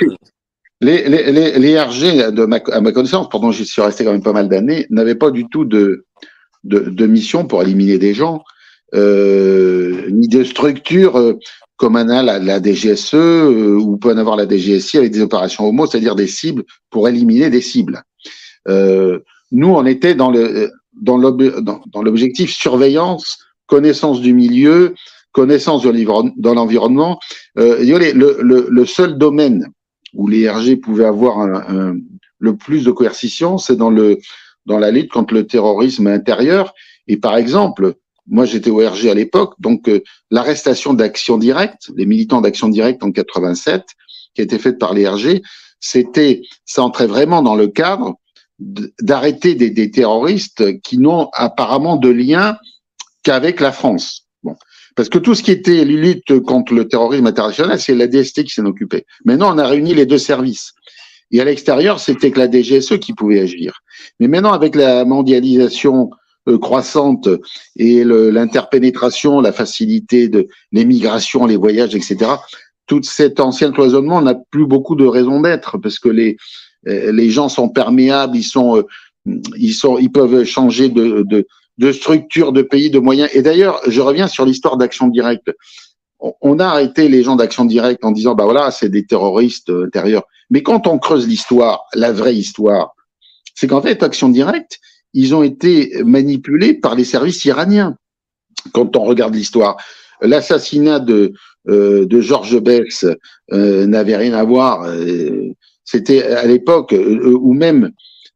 les, 0.80 1.08
les, 1.08 1.58
les, 1.58 1.80
RG, 1.80 2.32
de 2.32 2.44
ma, 2.46 2.56
à 2.72 2.80
ma 2.80 2.90
connaissance, 2.90 3.28
pendant 3.28 3.52
j'y 3.52 3.66
suis 3.66 3.82
resté 3.82 4.04
quand 4.04 4.12
même 4.12 4.22
pas 4.22 4.32
mal 4.32 4.48
d'années, 4.48 4.86
n'avaient 4.90 5.14
pas 5.14 5.30
du 5.30 5.46
tout 5.46 5.64
de, 5.64 6.06
de, 6.64 6.80
de, 6.80 7.06
mission 7.06 7.46
pour 7.46 7.62
éliminer 7.62 7.98
des 7.98 8.14
gens, 8.14 8.42
ni 8.94 10.26
de 10.26 10.42
structure 10.42 11.38
comme 11.80 11.96
en 11.96 12.10
a 12.10 12.22
la, 12.22 12.60
DGSE 12.60 13.14
euh, 13.14 13.74
ou 13.74 13.96
peut 13.96 14.12
en 14.12 14.18
avoir 14.18 14.36
la 14.36 14.46
DGSI 14.46 14.98
avec 14.98 15.12
des 15.12 15.22
opérations 15.22 15.66
homo, 15.66 15.86
c'est-à-dire 15.86 16.14
des 16.14 16.26
cibles 16.26 16.64
pour 16.90 17.08
éliminer 17.08 17.48
des 17.48 17.62
cibles. 17.62 18.02
Euh, 18.68 19.20
nous, 19.50 19.68
on 19.68 19.86
était 19.86 20.14
dans 20.14 20.30
l'objectif 22.02 22.52
surveillance, 22.52 23.38
connaissance 23.66 24.20
du 24.20 24.34
milieu, 24.34 24.94
connaissance 25.32 25.82
de 25.82 26.50
l'environnement. 26.50 27.18
Euh, 27.58 27.78
le, 27.82 28.84
seul 28.84 29.16
domaine 29.16 29.66
où 30.12 30.28
les 30.28 30.50
RG 30.50 30.82
pouvaient 30.82 31.06
avoir 31.06 31.48
le 32.38 32.56
plus 32.58 32.84
de 32.84 32.90
coercition, 32.90 33.56
c'est 33.56 33.76
dans 33.76 33.90
la 34.68 34.90
lutte 34.90 35.10
contre 35.10 35.32
le 35.32 35.46
terrorisme 35.46 36.08
intérieur. 36.08 36.74
Et 37.08 37.16
par 37.16 37.38
exemple, 37.38 37.94
moi 38.30 38.46
j'étais 38.46 38.70
au 38.70 38.78
RG 38.78 39.10
à 39.10 39.14
l'époque, 39.14 39.54
donc 39.58 39.88
euh, 39.88 40.02
l'arrestation 40.30 40.94
d'Action 40.94 41.36
Directe, 41.36 41.90
les 41.96 42.06
militants 42.06 42.40
d'Action 42.40 42.68
Directe 42.68 43.02
en 43.02 43.12
87, 43.12 43.84
qui 44.34 44.40
a 44.40 44.44
été 44.44 44.58
faite 44.58 44.78
par 44.78 44.94
les 44.94 45.06
RG, 45.06 45.42
c'était, 45.80 46.42
ça 46.64 46.82
entrait 46.82 47.06
vraiment 47.06 47.42
dans 47.42 47.56
le 47.56 47.68
cadre 47.68 48.14
d'arrêter 48.58 49.54
des, 49.54 49.70
des, 49.70 49.90
terroristes 49.90 50.80
qui 50.82 50.98
n'ont 50.98 51.30
apparemment 51.32 51.96
de 51.96 52.10
lien 52.10 52.56
qu'avec 53.22 53.60
la 53.60 53.72
France. 53.72 54.26
Bon. 54.42 54.54
Parce 54.96 55.08
que 55.08 55.18
tout 55.18 55.34
ce 55.34 55.42
qui 55.42 55.50
était 55.50 55.84
lutte 55.84 56.40
contre 56.40 56.74
le 56.74 56.86
terrorisme 56.86 57.26
international, 57.26 57.80
c'est 57.80 57.94
la 57.94 58.06
DST 58.06 58.44
qui 58.44 58.50
s'en 58.50 58.66
occupait. 58.66 59.06
Maintenant, 59.24 59.54
on 59.54 59.58
a 59.58 59.66
réuni 59.66 59.94
les 59.94 60.06
deux 60.06 60.18
services. 60.18 60.74
Et 61.30 61.40
à 61.40 61.44
l'extérieur, 61.44 62.00
c'était 62.00 62.30
que 62.30 62.38
la 62.38 62.50
DGSE 62.50 62.98
qui 62.98 63.12
pouvait 63.14 63.40
agir. 63.40 63.80
Mais 64.18 64.28
maintenant, 64.28 64.52
avec 64.52 64.74
la 64.74 65.04
mondialisation 65.04 66.10
croissante 66.56 67.28
et 67.76 68.04
l'interpénétration, 68.04 69.40
la 69.40 69.52
facilité 69.52 70.28
de 70.28 70.48
l'émigration, 70.72 71.46
les 71.46 71.56
voyages, 71.56 71.94
etc., 71.94 72.32
tout 72.86 73.02
cet 73.04 73.38
ancien 73.38 73.70
cloisonnement 73.70 74.20
n'a 74.20 74.34
plus 74.34 74.66
beaucoup 74.66 74.96
de 74.96 75.06
raison 75.06 75.40
d'être 75.40 75.78
parce 75.78 76.00
que 76.00 76.08
les, 76.08 76.36
euh, 76.88 77.12
les 77.12 77.30
gens 77.30 77.48
sont 77.48 77.68
perméables, 77.68 78.36
ils 78.36 78.42
sont, 78.42 78.78
euh, 78.78 78.82
ils 79.56 79.74
sont, 79.74 79.96
ils 79.98 80.10
peuvent 80.10 80.42
changer 80.42 80.88
de, 80.88 81.24
de, 81.28 81.46
de 81.78 81.92
structure, 81.92 82.52
de 82.52 82.62
pays, 82.62 82.90
de 82.90 82.98
moyens. 82.98 83.30
Et 83.32 83.42
d'ailleurs, 83.42 83.80
je 83.86 84.00
reviens 84.00 84.26
sur 84.26 84.44
l'histoire 84.44 84.76
d'Action 84.76 85.06
Directe. 85.06 85.52
On 86.42 86.58
a 86.58 86.66
arrêté 86.66 87.08
les 87.08 87.22
gens 87.22 87.36
d'Action 87.36 87.64
Directe 87.64 88.04
en 88.04 88.10
disant, 88.10 88.34
bah 88.34 88.44
voilà, 88.44 88.70
c'est 88.70 88.90
des 88.90 89.06
terroristes 89.06 89.70
intérieurs. 89.70 90.24
Mais 90.50 90.62
quand 90.62 90.86
on 90.86 90.98
creuse 90.98 91.26
l'histoire, 91.26 91.84
la 91.94 92.12
vraie 92.12 92.34
histoire, 92.34 92.94
c'est 93.54 93.68
qu'en 93.68 93.80
fait, 93.80 94.02
Action 94.02 94.28
Directe, 94.28 94.80
ils 95.12 95.34
ont 95.34 95.42
été 95.42 96.02
manipulés 96.04 96.74
par 96.74 96.94
les 96.94 97.04
services 97.04 97.44
iraniens. 97.44 97.96
Quand 98.72 98.96
on 98.96 99.04
regarde 99.04 99.34
l'histoire, 99.34 99.76
l'assassinat 100.22 101.00
de, 101.00 101.32
euh, 101.68 102.06
de 102.06 102.20
Georges 102.20 102.60
Bess 102.60 103.06
euh, 103.52 103.86
n'avait 103.86 104.16
rien 104.16 104.34
à 104.34 104.44
voir. 104.44 104.84
Euh, 104.84 105.52
c'était 105.84 106.22
à 106.22 106.46
l'époque 106.46 106.92
euh, 106.92 107.36
où 107.40 107.52
même 107.52 107.90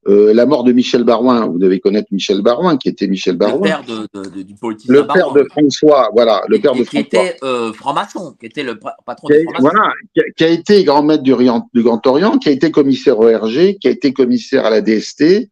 la 0.06 0.44
mort 0.44 0.64
de 0.64 0.72
Michel 0.72 1.02
Barouin, 1.02 1.46
vous 1.46 1.58
devez 1.58 1.80
connaître 1.80 2.08
Michel 2.10 2.42
Barouin, 2.42 2.76
qui 2.76 2.90
était 2.90 3.06
Michel 3.06 3.38
Barouin. 3.38 3.56
Le 3.56 4.06
père 4.06 4.30
de, 4.32 4.42
du 4.42 4.54
politicien 4.54 4.94
Le 4.94 5.06
père 5.06 5.32
de 5.32 5.44
François, 5.44 6.10
voilà, 6.12 6.42
le 6.46 6.58
père 6.58 6.74
de 6.74 6.84
François. 6.84 7.00
Qui 7.00 7.16
était 7.16 7.36
franc-maçon, 7.72 8.34
qui 8.38 8.44
était 8.44 8.64
le 8.64 8.78
patron 8.78 9.28
de 9.28 9.42
franc-maçon. 9.44 9.62
Voilà, 9.62 9.92
qui 10.36 10.44
a, 10.44 10.48
été 10.48 10.84
grand 10.84 11.02
maître 11.02 11.22
du, 11.22 11.32
du, 11.32 11.82
Grand 11.82 12.06
Orient, 12.06 12.36
qui 12.36 12.50
a 12.50 12.52
été 12.52 12.70
commissaire 12.70 13.18
au 13.18 13.24
RG, 13.24 13.78
qui 13.80 13.88
a 13.88 13.90
été 13.90 14.12
commissaire 14.12 14.66
à 14.66 14.70
la 14.70 14.82
DST. 14.82 15.48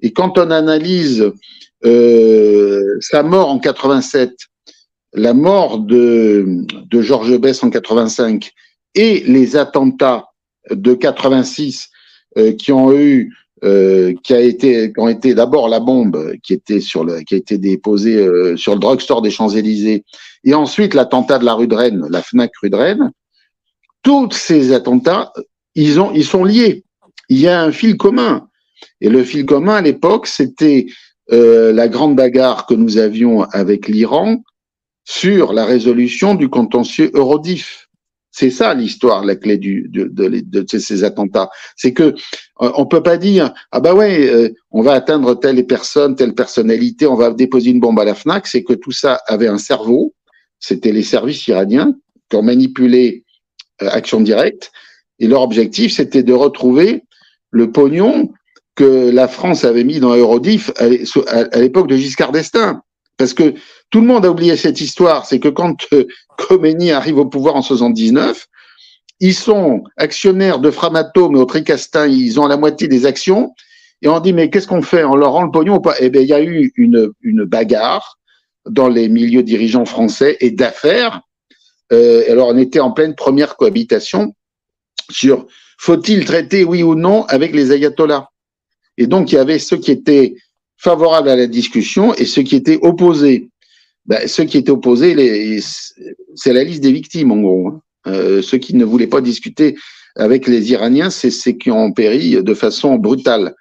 Et 0.00 0.12
quand 0.12 0.38
on 0.38 0.50
analyse 0.50 1.32
euh, 1.84 2.96
sa 3.00 3.22
mort 3.22 3.48
en 3.48 3.58
87, 3.58 4.32
la 5.14 5.34
mort 5.34 5.78
de, 5.78 6.44
de 6.90 7.02
Georges 7.02 7.38
Bess 7.38 7.62
en 7.62 7.70
85 7.70 8.52
et 8.94 9.20
les 9.26 9.56
attentats 9.56 10.26
de 10.70 10.94
86 10.94 11.88
euh, 12.38 12.52
qui 12.52 12.72
ont 12.72 12.92
eu 12.92 13.34
euh, 13.64 14.12
qui 14.22 14.34
a 14.34 14.40
été 14.40 14.92
qui 14.92 15.00
ont 15.00 15.08
été 15.08 15.34
d'abord 15.34 15.68
la 15.68 15.80
bombe 15.80 16.34
qui 16.42 16.52
était 16.52 16.80
sur 16.80 17.04
le 17.04 17.20
qui 17.20 17.34
a 17.34 17.38
été 17.38 17.56
déposée 17.56 18.16
euh, 18.16 18.56
sur 18.56 18.74
le 18.74 18.80
drugstore 18.80 19.22
des 19.22 19.30
Champs-Élysées 19.30 20.04
et 20.44 20.54
ensuite 20.54 20.92
l'attentat 20.92 21.38
de 21.38 21.44
la 21.46 21.54
rue 21.54 21.66
de 21.66 21.74
Rennes, 21.74 22.06
la 22.10 22.22
Fnac 22.22 22.50
rue 22.62 22.68
de 22.68 22.76
Rennes. 22.76 23.10
Tous 24.02 24.30
ces 24.32 24.72
attentats, 24.72 25.32
ils 25.74 25.98
ont 25.98 26.12
ils 26.12 26.24
sont 26.24 26.44
liés. 26.44 26.84
Il 27.28 27.38
y 27.38 27.48
a 27.48 27.62
un 27.62 27.72
fil 27.72 27.96
commun. 27.96 28.45
Et 29.00 29.08
le 29.08 29.24
fil 29.24 29.46
commun 29.46 29.76
à 29.76 29.82
l'époque, 29.82 30.26
c'était 30.26 30.86
euh, 31.32 31.72
la 31.72 31.88
grande 31.88 32.16
bagarre 32.16 32.66
que 32.66 32.74
nous 32.74 32.98
avions 32.98 33.42
avec 33.42 33.88
l'Iran 33.88 34.42
sur 35.04 35.52
la 35.52 35.64
résolution 35.64 36.34
du 36.34 36.48
contentieux 36.48 37.10
Eurodif. 37.14 37.88
C'est 38.30 38.50
ça 38.50 38.74
l'histoire, 38.74 39.24
la 39.24 39.34
clé 39.34 39.56
du, 39.56 39.88
de, 39.88 40.10
de, 40.12 40.78
ces 40.78 41.04
attentats. 41.04 41.48
C'est 41.74 41.94
que 41.94 42.14
euh, 42.60 42.70
on 42.76 42.84
peut 42.84 43.02
pas 43.02 43.16
dire 43.16 43.54
ah 43.72 43.80
bah 43.80 43.94
ouais, 43.94 44.28
euh, 44.28 44.50
on 44.70 44.82
va 44.82 44.92
atteindre 44.92 45.34
telle 45.34 45.64
personne, 45.66 46.16
telle 46.16 46.34
personnalité, 46.34 47.06
on 47.06 47.14
va 47.14 47.30
déposer 47.30 47.70
une 47.70 47.80
bombe 47.80 47.98
à 47.98 48.04
la 48.04 48.14
Fnac. 48.14 48.46
C'est 48.46 48.62
que 48.62 48.74
tout 48.74 48.92
ça 48.92 49.20
avait 49.26 49.48
un 49.48 49.56
cerveau. 49.56 50.14
C'était 50.58 50.92
les 50.92 51.02
services 51.02 51.46
iraniens 51.46 51.94
qui 52.28 52.36
ont 52.36 52.42
manipulé 52.42 53.24
euh, 53.80 53.88
Action 53.90 54.20
Directe 54.20 54.70
et 55.18 55.28
leur 55.28 55.42
objectif 55.42 55.92
c'était 55.92 56.22
de 56.22 56.32
retrouver 56.32 57.04
le 57.50 57.72
pognon 57.72 58.32
que 58.76 59.10
la 59.10 59.26
France 59.26 59.64
avait 59.64 59.84
mis 59.84 59.98
dans 59.98 60.14
Eurodif 60.14 60.70
à 60.78 61.58
l'époque 61.58 61.88
de 61.88 61.96
Giscard 61.96 62.30
d'Estaing. 62.30 62.82
Parce 63.16 63.32
que 63.32 63.54
tout 63.90 64.00
le 64.00 64.06
monde 64.06 64.26
a 64.26 64.30
oublié 64.30 64.56
cette 64.56 64.80
histoire, 64.80 65.24
c'est 65.24 65.40
que 65.40 65.48
quand 65.48 65.86
euh, 65.94 66.04
Khomeini 66.36 66.92
arrive 66.92 67.16
au 67.16 67.24
pouvoir 67.24 67.56
en 67.56 67.62
79, 67.62 68.46
ils 69.20 69.34
sont 69.34 69.84
actionnaires 69.96 70.58
de 70.58 70.70
Framatome 70.70 71.36
et 71.36 71.38
au 71.38 71.46
Tricastin, 71.46 72.06
ils 72.06 72.38
ont 72.38 72.46
la 72.46 72.58
moitié 72.58 72.88
des 72.88 73.06
actions, 73.06 73.54
et 74.02 74.08
on 74.08 74.20
dit 74.20 74.34
mais 74.34 74.50
qu'est-ce 74.50 74.66
qu'on 74.66 74.82
fait 74.82 75.04
On 75.04 75.16
leur 75.16 75.32
rend 75.32 75.44
le 75.44 75.50
pognon 75.50 75.76
ou 75.76 75.80
pas? 75.80 75.94
Eh 76.00 76.10
bien, 76.10 76.20
il 76.20 76.28
y 76.28 76.34
a 76.34 76.42
eu 76.42 76.72
une, 76.76 77.10
une 77.22 77.44
bagarre 77.44 78.18
dans 78.68 78.88
les 78.88 79.08
milieux 79.08 79.42
dirigeants 79.42 79.86
français 79.86 80.36
et 80.40 80.50
d'affaires. 80.50 81.22
Euh, 81.92 82.30
alors, 82.30 82.48
on 82.48 82.58
était 82.58 82.80
en 82.80 82.90
pleine 82.90 83.14
première 83.14 83.56
cohabitation 83.56 84.34
sur 85.10 85.46
faut-il 85.78 86.24
traiter 86.24 86.64
oui 86.64 86.82
ou 86.82 86.94
non 86.94 87.24
avec 87.26 87.54
les 87.54 87.72
ayatollahs? 87.72 88.28
Et 88.98 89.06
donc, 89.06 89.32
il 89.32 89.36
y 89.36 89.38
avait 89.38 89.58
ceux 89.58 89.76
qui 89.76 89.90
étaient 89.90 90.34
favorables 90.78 91.28
à 91.28 91.36
la 91.36 91.46
discussion 91.46 92.14
et 92.14 92.24
ceux 92.24 92.42
qui 92.42 92.56
étaient 92.56 92.78
opposés 92.82 93.48
ben, 94.06 94.28
ceux 94.28 94.44
qui 94.44 94.56
étaient 94.56 94.70
opposés, 94.70 95.60
c'est 96.34 96.52
la 96.52 96.64
liste 96.64 96.82
des 96.82 96.92
victimes 96.92 97.32
en 97.32 97.40
gros. 97.40 97.68
Hein. 97.68 97.82
Euh, 98.06 98.40
ceux 98.40 98.58
qui 98.58 98.74
ne 98.76 98.84
voulaient 98.84 99.08
pas 99.08 99.20
discuter 99.20 99.76
avec 100.14 100.46
les 100.46 100.70
Iraniens, 100.70 101.10
c'est 101.10 101.30
ceux 101.30 101.52
qui 101.52 101.70
ont 101.70 101.92
péri 101.92 102.42
de 102.42 102.54
façon 102.54 102.94
brutale. 102.96 103.54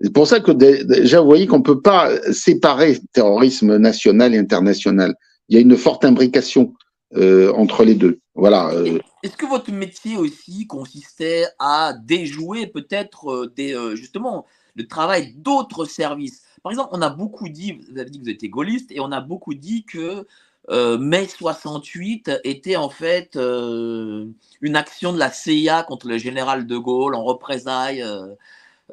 C'est 0.00 0.12
pour 0.12 0.26
ça 0.26 0.40
que 0.40 0.50
déjà, 0.50 1.20
vous 1.20 1.26
voyez 1.26 1.46
qu'on 1.46 1.58
ne 1.58 1.62
peut 1.62 1.80
pas 1.80 2.10
séparer 2.32 2.98
terrorisme 3.12 3.76
national 3.78 4.34
et 4.34 4.38
international. 4.38 5.14
Il 5.48 5.54
y 5.54 5.58
a 5.58 5.60
une 5.60 5.76
forte 5.76 6.04
imbrication 6.04 6.74
euh, 7.16 7.52
entre 7.52 7.84
les 7.84 7.94
deux. 7.94 8.18
Voilà. 8.34 8.70
Euh. 8.70 8.98
Est-ce 9.22 9.36
que 9.36 9.46
votre 9.46 9.72
métier 9.72 10.16
aussi 10.16 10.66
consistait 10.66 11.46
à 11.58 11.94
déjouer 12.04 12.66
peut-être 12.66 13.50
des 13.56 13.76
justement 13.94 14.44
le 14.78 14.86
travail 14.86 15.34
d'autres 15.36 15.84
services 15.84 16.42
par 16.62 16.72
exemple, 16.72 16.90
on 16.92 17.02
a 17.02 17.10
beaucoup 17.10 17.48
dit, 17.48 17.78
vous 17.90 17.98
avez 17.98 18.10
dit 18.10 18.18
que 18.18 18.24
vous 18.24 18.30
étiez 18.30 18.48
gaulliste, 18.48 18.90
et 18.92 19.00
on 19.00 19.12
a 19.12 19.20
beaucoup 19.20 19.54
dit 19.54 19.84
que 19.84 20.26
euh, 20.70 20.98
mai 20.98 21.26
68 21.26 22.30
était 22.44 22.76
en 22.76 22.90
fait 22.90 23.36
euh, 23.36 24.26
une 24.60 24.76
action 24.76 25.12
de 25.12 25.18
la 25.18 25.30
CIA 25.30 25.82
contre 25.82 26.08
le 26.08 26.18
général 26.18 26.66
de 26.66 26.76
Gaulle 26.76 27.14
en 27.14 27.24
représailles 27.24 28.04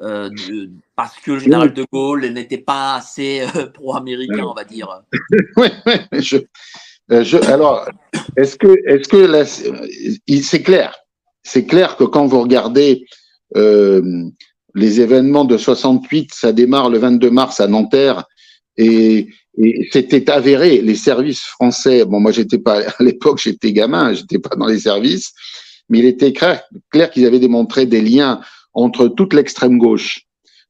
euh, 0.00 0.26
parce 0.94 1.18
que 1.18 1.32
le 1.32 1.38
général 1.38 1.74
de 1.74 1.84
Gaulle 1.92 2.24
n'était 2.26 2.58
pas 2.58 2.94
assez 2.94 3.44
pro-américain, 3.74 4.44
on 4.44 4.54
va 4.54 4.64
dire. 4.64 5.02
oui, 5.56 5.68
oui. 5.86 6.46
alors, 7.48 7.88
est-ce 8.36 8.56
que, 8.56 8.74
est-ce 8.86 9.08
que 9.08 10.42
c'est 10.42 10.62
clair, 10.62 10.96
c'est 11.42 11.66
clair 11.66 11.96
que 11.96 12.04
quand 12.04 12.26
vous 12.26 12.40
regardez 12.40 13.06
les 14.76 15.00
événements 15.00 15.44
de 15.44 15.56
68, 15.56 16.32
ça 16.34 16.52
démarre 16.52 16.90
le 16.90 16.98
22 16.98 17.30
mars 17.30 17.60
à 17.60 17.66
Nanterre 17.66 18.24
et, 18.76 19.28
c'était 19.90 20.30
avéré. 20.30 20.82
Les 20.82 20.94
services 20.94 21.40
français, 21.40 22.04
bon, 22.04 22.20
moi 22.20 22.30
j'étais 22.30 22.58
pas 22.58 22.82
à 22.98 23.02
l'époque, 23.02 23.40
j'étais 23.42 23.72
gamin, 23.72 24.12
j'étais 24.12 24.38
pas 24.38 24.54
dans 24.54 24.66
les 24.66 24.80
services, 24.80 25.32
mais 25.88 26.00
il 26.00 26.04
était 26.04 26.34
clair, 26.34 26.62
clair 26.90 27.10
qu'ils 27.10 27.24
avaient 27.24 27.38
démontré 27.38 27.86
des 27.86 28.02
liens 28.02 28.42
entre 28.74 29.08
toute 29.08 29.32
l'extrême 29.32 29.78
gauche, 29.78 30.26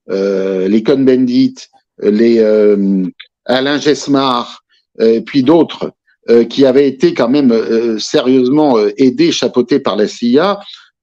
euh, 0.08 0.68
les 0.68 0.84
Cohn-Bendit, 0.84 1.56
les 2.00 2.38
euh, 2.38 3.06
Alain 3.44 3.80
Gesmar, 3.80 4.62
et 5.00 5.20
puis 5.20 5.42
d'autres, 5.42 5.90
euh, 6.28 6.44
qui 6.44 6.66
avaient 6.66 6.88
été 6.88 7.14
quand 7.14 7.28
même 7.28 7.52
euh, 7.52 8.00
sérieusement 8.00 8.78
aidés, 8.96 9.30
chapeautés 9.30 9.78
par 9.78 9.94
la 9.94 10.08
CIA 10.08 10.58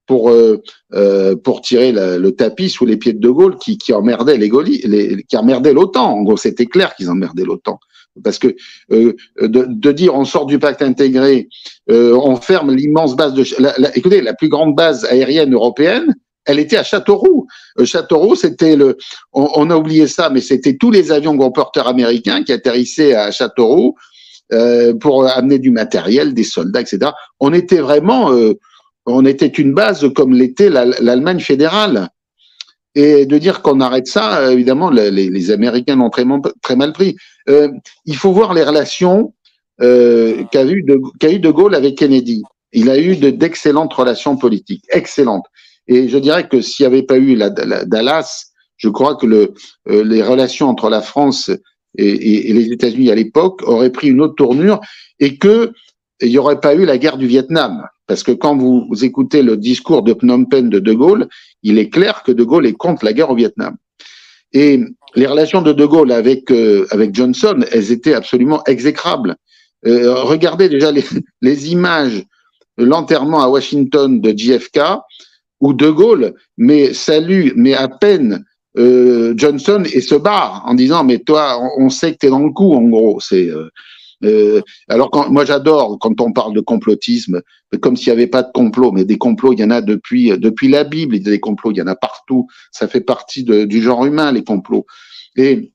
pour 0.06 0.30
euh, 0.30 0.62
euh, 0.92 1.36
pour 1.36 1.60
tirer 1.60 1.92
le 1.92 2.30
tapis 2.32 2.70
sous 2.70 2.86
les 2.86 2.96
pieds 2.96 3.12
de 3.12 3.18
De 3.18 3.30
Gaulle 3.30 3.56
qui, 3.58 3.78
qui 3.78 3.92
emmerdait 3.92 4.36
les, 4.36 4.48
Gaullis, 4.48 4.82
les 4.84 5.22
qui 5.24 5.36
emmerdait 5.36 5.72
l'OTAN. 5.72 6.18
En 6.18 6.22
gros, 6.22 6.36
c'était 6.36 6.66
clair 6.66 6.94
qu'ils 6.94 7.10
emmerdaient 7.10 7.44
l'OTAN. 7.44 7.78
parce 8.22 8.38
que 8.38 8.54
euh, 8.92 9.14
de, 9.40 9.66
de, 9.68 9.92
dire 9.92 10.14
on 10.14 10.24
sort 10.24 10.46
du 10.46 10.58
pacte 10.58 10.82
intégré, 10.82 11.48
euh, 11.90 12.14
on 12.16 12.36
ferme 12.36 12.74
l'immense 12.74 13.16
base 13.16 13.34
de, 13.34 13.44
la, 13.58 13.74
la, 13.78 13.96
écoutez, 13.96 14.20
la 14.20 14.34
plus 14.34 14.48
grande 14.48 14.74
base 14.74 15.04
aérienne 15.04 15.54
européenne, 15.54 16.14
elle 16.46 16.58
était 16.58 16.76
à 16.76 16.84
Châteauroux. 16.84 17.46
Euh, 17.78 17.84
Châteauroux, 17.84 18.34
c'était 18.34 18.76
le, 18.76 18.96
on, 19.32 19.48
on, 19.54 19.70
a 19.70 19.76
oublié 19.76 20.06
ça, 20.06 20.30
mais 20.30 20.40
c'était 20.40 20.76
tous 20.76 20.90
les 20.90 21.12
avions 21.12 21.34
gros 21.34 21.50
porteurs 21.50 21.88
américains 21.88 22.42
qui 22.42 22.52
atterrissaient 22.52 23.14
à 23.14 23.30
Châteauroux 23.30 23.94
euh, 24.52 24.94
pour 24.94 25.26
amener 25.26 25.58
du 25.58 25.70
matériel, 25.70 26.34
des 26.34 26.44
soldats, 26.44 26.82
etc. 26.82 27.12
On 27.40 27.52
était 27.54 27.80
vraiment, 27.80 28.32
euh, 28.32 28.54
on 29.06 29.24
était 29.24 29.46
une 29.46 29.74
base 29.74 30.08
comme 30.14 30.34
l'était 30.34 30.70
l'Allemagne 30.70 31.40
fédérale. 31.40 32.08
Et 32.96 33.26
de 33.26 33.38
dire 33.38 33.60
qu'on 33.60 33.80
arrête 33.80 34.06
ça, 34.06 34.52
évidemment, 34.52 34.88
les, 34.88 35.50
Américains 35.50 35.96
l'ont 35.96 36.10
très, 36.10 36.76
mal 36.76 36.92
pris. 36.92 37.16
Euh, 37.48 37.68
il 38.04 38.16
faut 38.16 38.32
voir 38.32 38.54
les 38.54 38.62
relations 38.62 39.34
euh, 39.82 40.44
qu'a 40.52 40.64
eu, 40.64 40.82
de 40.82 41.50
Gaulle 41.50 41.74
avec 41.74 41.98
Kennedy. 41.98 42.42
Il 42.72 42.88
a 42.90 42.98
eu 42.98 43.16
d'excellentes 43.16 43.92
relations 43.94 44.36
politiques, 44.36 44.84
excellentes. 44.90 45.46
Et 45.88 46.08
je 46.08 46.18
dirais 46.18 46.48
que 46.48 46.60
s'il 46.60 46.86
n'y 46.86 46.92
avait 46.94 47.02
pas 47.02 47.18
eu 47.18 47.34
la, 47.34 47.48
la, 47.48 47.84
Dallas, 47.84 48.46
je 48.76 48.88
crois 48.88 49.16
que 49.16 49.26
euh, 49.26 50.04
les 50.04 50.22
relations 50.22 50.68
entre 50.68 50.88
la 50.88 51.02
France 51.02 51.50
et, 51.96 52.52
les 52.52 52.72
États-Unis 52.72 53.10
à 53.10 53.14
l'époque 53.14 53.62
auraient 53.62 53.90
pris 53.90 54.08
une 54.08 54.20
autre 54.20 54.34
tournure 54.34 54.80
et 55.20 55.36
que 55.36 55.72
il 56.20 56.30
n'y 56.30 56.38
aurait 56.38 56.60
pas 56.60 56.74
eu 56.74 56.84
la 56.84 56.98
guerre 56.98 57.18
du 57.18 57.26
Vietnam. 57.26 57.86
Parce 58.06 58.22
que 58.22 58.32
quand 58.32 58.56
vous, 58.56 58.88
écoutez 59.02 59.42
le 59.42 59.56
discours 59.56 60.02
de 60.02 60.12
Phnom 60.12 60.44
Penh 60.44 60.68
de 60.68 60.78
De 60.78 60.92
Gaulle, 60.92 61.28
il 61.62 61.78
est 61.78 61.88
clair 61.88 62.22
que 62.22 62.32
De 62.32 62.44
Gaulle 62.44 62.66
est 62.66 62.74
contre 62.74 63.04
la 63.04 63.12
guerre 63.12 63.30
au 63.30 63.34
Vietnam. 63.34 63.76
Et 64.52 64.80
les 65.14 65.26
relations 65.26 65.62
de 65.62 65.72
De 65.72 65.86
Gaulle 65.86 66.12
avec, 66.12 66.50
euh, 66.50 66.86
avec 66.90 67.14
Johnson, 67.14 67.64
elles 67.72 67.92
étaient 67.92 68.14
absolument 68.14 68.62
exécrables. 68.64 69.36
Euh, 69.86 70.22
regardez 70.22 70.68
déjà 70.68 70.92
les, 70.92 71.04
images 71.70 72.24
de 72.78 72.84
l'enterrement 72.84 73.42
à 73.42 73.48
Washington 73.48 74.20
de 74.20 74.36
JFK, 74.36 74.80
où 75.60 75.72
De 75.72 75.88
Gaulle 75.88 76.34
mais 76.58 76.92
salue, 76.92 77.50
mais 77.56 77.74
à 77.74 77.88
peine 77.88 78.44
euh, 78.76 79.34
Johnson 79.36 79.84
et 79.92 80.00
se 80.00 80.16
barre 80.16 80.62
en 80.66 80.74
disant 80.74 81.04
mais 81.04 81.20
toi 81.20 81.60
on, 81.78 81.90
sait 81.90 82.12
que 82.12 82.18
t'es 82.18 82.28
dans 82.28 82.42
le 82.42 82.50
coup 82.50 82.72
en 82.74 82.82
gros 82.82 83.20
euh, 84.22 84.62
alors 84.88 85.10
quand, 85.10 85.30
moi 85.30 85.44
j'adore 85.44 85.98
quand 85.98 86.20
on 86.20 86.32
parle 86.32 86.54
de 86.54 86.60
complotisme, 86.60 87.42
comme 87.80 87.96
s'il 87.96 88.08
n'y 88.08 88.18
avait 88.18 88.26
pas 88.26 88.42
de 88.42 88.52
complot, 88.52 88.92
mais 88.92 89.04
des 89.04 89.18
complots 89.18 89.52
il 89.52 89.60
y 89.60 89.64
en 89.64 89.70
a 89.70 89.80
depuis 89.80 90.30
depuis 90.38 90.68
la 90.68 90.84
Bible, 90.84 91.18
des 91.18 91.40
complots, 91.40 91.72
il 91.72 91.78
y 91.78 91.82
en 91.82 91.86
a 91.86 91.96
partout. 91.96 92.46
Ça 92.70 92.88
fait 92.88 93.00
partie 93.00 93.44
du 93.44 93.82
genre 93.82 94.04
humain 94.04 94.32
les 94.32 94.44
complots. 94.44 94.86
Et, 95.36 95.72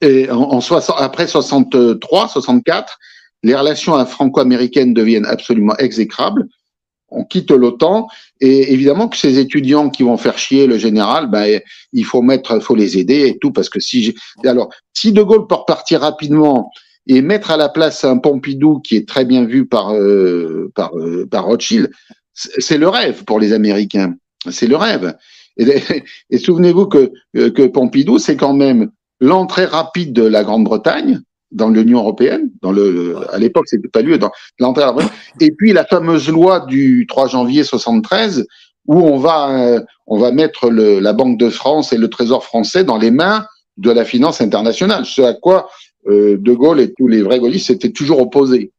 et 0.00 0.30
en, 0.30 0.40
en 0.40 0.60
60, 0.60 0.96
après 0.98 1.26
63, 1.26 2.28
64, 2.28 2.98
les 3.42 3.54
relations 3.54 4.04
franco-américaines 4.04 4.94
deviennent 4.94 5.26
absolument 5.26 5.76
exécrables. 5.76 6.48
On 7.12 7.24
quitte 7.24 7.50
l'OTAN 7.50 8.06
et 8.40 8.72
évidemment 8.72 9.08
que 9.08 9.16
ces 9.16 9.38
étudiants 9.38 9.90
qui 9.90 10.04
vont 10.04 10.16
faire 10.16 10.38
chier 10.38 10.66
le 10.66 10.78
général, 10.78 11.28
ben 11.28 11.60
il 11.92 12.04
faut 12.04 12.22
mettre, 12.22 12.60
faut 12.60 12.76
les 12.76 12.98
aider 12.98 13.26
et 13.26 13.38
tout 13.38 13.50
parce 13.50 13.68
que 13.68 13.80
si 13.80 14.14
alors 14.44 14.70
si 14.94 15.12
De 15.12 15.22
Gaulle 15.22 15.48
peut 15.48 15.56
repartir 15.56 16.02
rapidement 16.02 16.70
et 17.10 17.22
mettre 17.22 17.50
à 17.50 17.56
la 17.56 17.68
place 17.68 18.04
un 18.04 18.18
Pompidou 18.18 18.78
qui 18.78 18.94
est 18.94 19.06
très 19.06 19.24
bien 19.24 19.44
vu 19.44 19.66
par 19.66 19.92
euh, 19.92 20.70
euh, 20.94 21.26
par 21.26 21.44
Rothschild, 21.44 21.90
c'est 22.34 22.78
le 22.78 22.88
rêve 22.88 23.24
pour 23.24 23.40
les 23.40 23.52
Américains. 23.52 24.14
C'est 24.48 24.68
le 24.68 24.76
rêve. 24.76 25.14
Et, 25.56 26.38
souvenez-vous 26.38 26.86
que 26.86 27.10
que 27.34 27.66
Pompidou, 27.66 28.18
c'est 28.20 28.36
quand 28.36 28.54
même 28.54 28.90
l'entrée 29.20 29.64
rapide 29.64 30.12
de 30.12 30.22
la 30.22 30.44
Grande-Bretagne 30.44 31.20
dans 31.50 31.68
l'Union 31.68 31.98
européenne, 31.98 32.52
dans 32.62 32.70
le, 32.70 33.16
à 33.32 33.38
l'époque 33.38 33.66
c'était 33.66 33.88
pas 33.88 34.02
lui, 34.02 34.16
dans 34.16 34.30
l'entrée 34.60 34.84
et 35.40 35.50
puis 35.50 35.72
la 35.72 35.84
fameuse 35.84 36.28
loi 36.28 36.60
du 36.60 37.06
3 37.08 37.26
janvier 37.26 37.64
73 37.64 38.46
où 38.86 39.00
on 39.00 39.18
va 39.18 39.50
euh, 39.50 39.80
on 40.06 40.16
va 40.16 40.30
mettre 40.30 40.70
la 40.70 41.12
Banque 41.12 41.38
de 41.38 41.50
France 41.50 41.92
et 41.92 41.98
le 41.98 42.08
Trésor 42.08 42.44
français 42.44 42.84
dans 42.84 42.98
les 42.98 43.10
mains 43.10 43.46
de 43.78 43.90
la 43.90 44.04
finance 44.04 44.40
internationale, 44.40 45.04
ce 45.06 45.22
à 45.22 45.34
quoi 45.34 45.66
euh, 45.66 45.89
De 46.06 46.52
Gaulle 46.52 46.80
et 46.80 46.92
tous 46.94 47.08
les 47.08 47.22
vrais 47.22 47.38
gaullistes 47.38 47.66
s'étaient 47.66 47.92
toujours 47.92 48.20
opposés. 48.20 48.72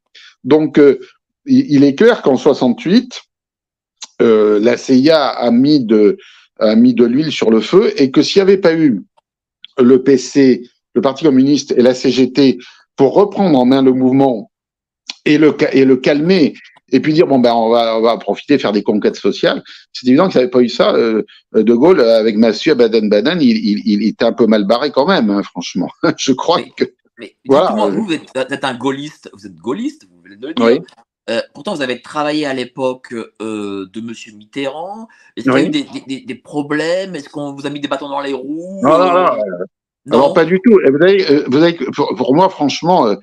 Donc, 0.43 0.77
euh, 0.79 0.99
il, 1.45 1.83
est 1.83 1.95
clair 1.95 2.21
qu'en 2.21 2.37
68, 2.37 3.21
euh, 4.21 4.59
la 4.59 4.77
CIA 4.77 5.27
a 5.27 5.51
mis 5.51 5.83
de, 5.83 6.17
a 6.59 6.75
mis 6.75 6.93
de 6.93 7.05
l'huile 7.05 7.31
sur 7.31 7.49
le 7.49 7.61
feu 7.61 7.93
et 7.97 8.11
que 8.11 8.21
s'il 8.21 8.39
n'y 8.39 8.49
avait 8.49 8.57
pas 8.57 8.73
eu 8.73 9.03
le 9.79 10.03
PC, 10.03 10.63
le 10.93 11.01
Parti 11.01 11.23
communiste 11.23 11.71
et 11.71 11.81
la 11.81 11.93
CGT 11.93 12.59
pour 12.95 13.13
reprendre 13.13 13.57
en 13.57 13.65
main 13.65 13.81
le 13.81 13.93
mouvement 13.93 14.51
et 15.25 15.37
le, 15.37 15.55
et 15.71 15.85
le 15.85 15.97
calmer 15.97 16.53
et 16.93 16.99
puis 16.99 17.13
dire 17.13 17.25
bon 17.25 17.39
ben 17.39 17.53
on 17.53 17.69
va 17.69 17.97
on 17.97 18.01
va 18.01 18.17
profiter 18.17 18.59
faire 18.59 18.73
des 18.73 18.83
conquêtes 18.83 19.15
sociales. 19.15 19.63
C'est 19.93 20.07
évident 20.07 20.27
qu'il 20.27 20.39
n'y 20.39 20.43
avait 20.43 20.51
pas 20.51 20.61
eu 20.61 20.69
ça. 20.69 20.93
Euh, 20.93 21.23
de 21.53 21.73
Gaulle 21.73 22.01
avec 22.01 22.35
Massieu 22.35 22.73
Baden-Baden, 22.75 23.41
il, 23.41 23.55
il, 23.55 23.81
il, 23.85 24.07
était 24.07 24.25
un 24.25 24.33
peu 24.33 24.45
mal 24.45 24.65
barré 24.65 24.91
quand 24.91 25.07
même, 25.07 25.29
hein, 25.29 25.41
franchement. 25.41 25.89
Je 26.17 26.33
crois 26.33 26.61
que 26.75 26.83
mais 27.21 27.37
voilà. 27.47 27.89
vous, 27.89 28.03
vous 28.03 28.13
êtes, 28.13 28.35
êtes, 28.35 28.65
un 28.65 28.73
gaulliste, 28.73 29.29
vous 29.33 29.45
êtes 29.45 29.55
gaulliste, 29.55 30.07
vous 30.09 30.21
venez 30.21 30.35
de 30.35 30.47
le 30.47 30.53
dire. 30.53 30.65
Oui. 30.65 30.79
Euh, 31.29 31.39
pourtant, 31.53 31.75
vous 31.75 31.81
avez 31.81 32.01
travaillé 32.01 32.45
à 32.45 32.53
l'époque 32.53 33.13
euh, 33.13 33.87
de 33.93 34.01
Monsieur 34.01 34.33
Mitterrand. 34.33 35.07
Est-ce 35.37 35.45
qu'il 35.45 35.53
oui. 35.53 35.61
y 35.61 35.63
a 35.63 35.67
eu 35.67 35.69
des, 35.69 35.85
des, 36.07 36.25
des 36.25 36.35
problèmes? 36.35 37.15
Est-ce 37.15 37.29
qu'on 37.29 37.53
vous 37.53 37.65
a 37.65 37.69
mis 37.69 37.79
des 37.79 37.87
bâtons 37.87 38.09
dans 38.09 38.21
les 38.21 38.33
roues? 38.33 38.81
Non, 38.83 38.97
non, 38.97 39.13
non. 39.13 39.25
non? 40.07 40.17
Alors, 40.17 40.33
pas 40.33 40.45
du 40.45 40.59
tout. 40.65 40.73
Vous 40.73 41.03
avez, 41.03 41.43
vous 41.47 41.57
avez, 41.57 41.73
pour, 41.95 42.15
pour 42.15 42.35
moi, 42.35 42.49
franchement, 42.49 43.15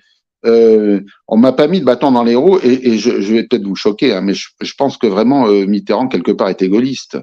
euh, 0.47 1.01
on 1.27 1.37
m'a 1.37 1.53
pas 1.53 1.67
mis 1.67 1.81
de 1.81 1.85
bâton 1.85 2.13
dans 2.13 2.23
les 2.23 2.37
roues 2.37 2.59
et, 2.63 2.91
et 2.91 2.99
je, 2.99 3.21
je, 3.21 3.35
vais 3.35 3.43
peut-être 3.43 3.67
vous 3.67 3.75
choquer, 3.75 4.15
hein, 4.15 4.21
mais 4.21 4.35
je, 4.35 4.49
je, 4.61 4.73
pense 4.75 4.97
que 4.97 5.09
vraiment 5.09 5.49
euh, 5.49 5.67
Mitterrand 5.67 6.07
quelque 6.07 6.31
part 6.31 6.49
était 6.49 6.69
gaulliste 6.69 7.19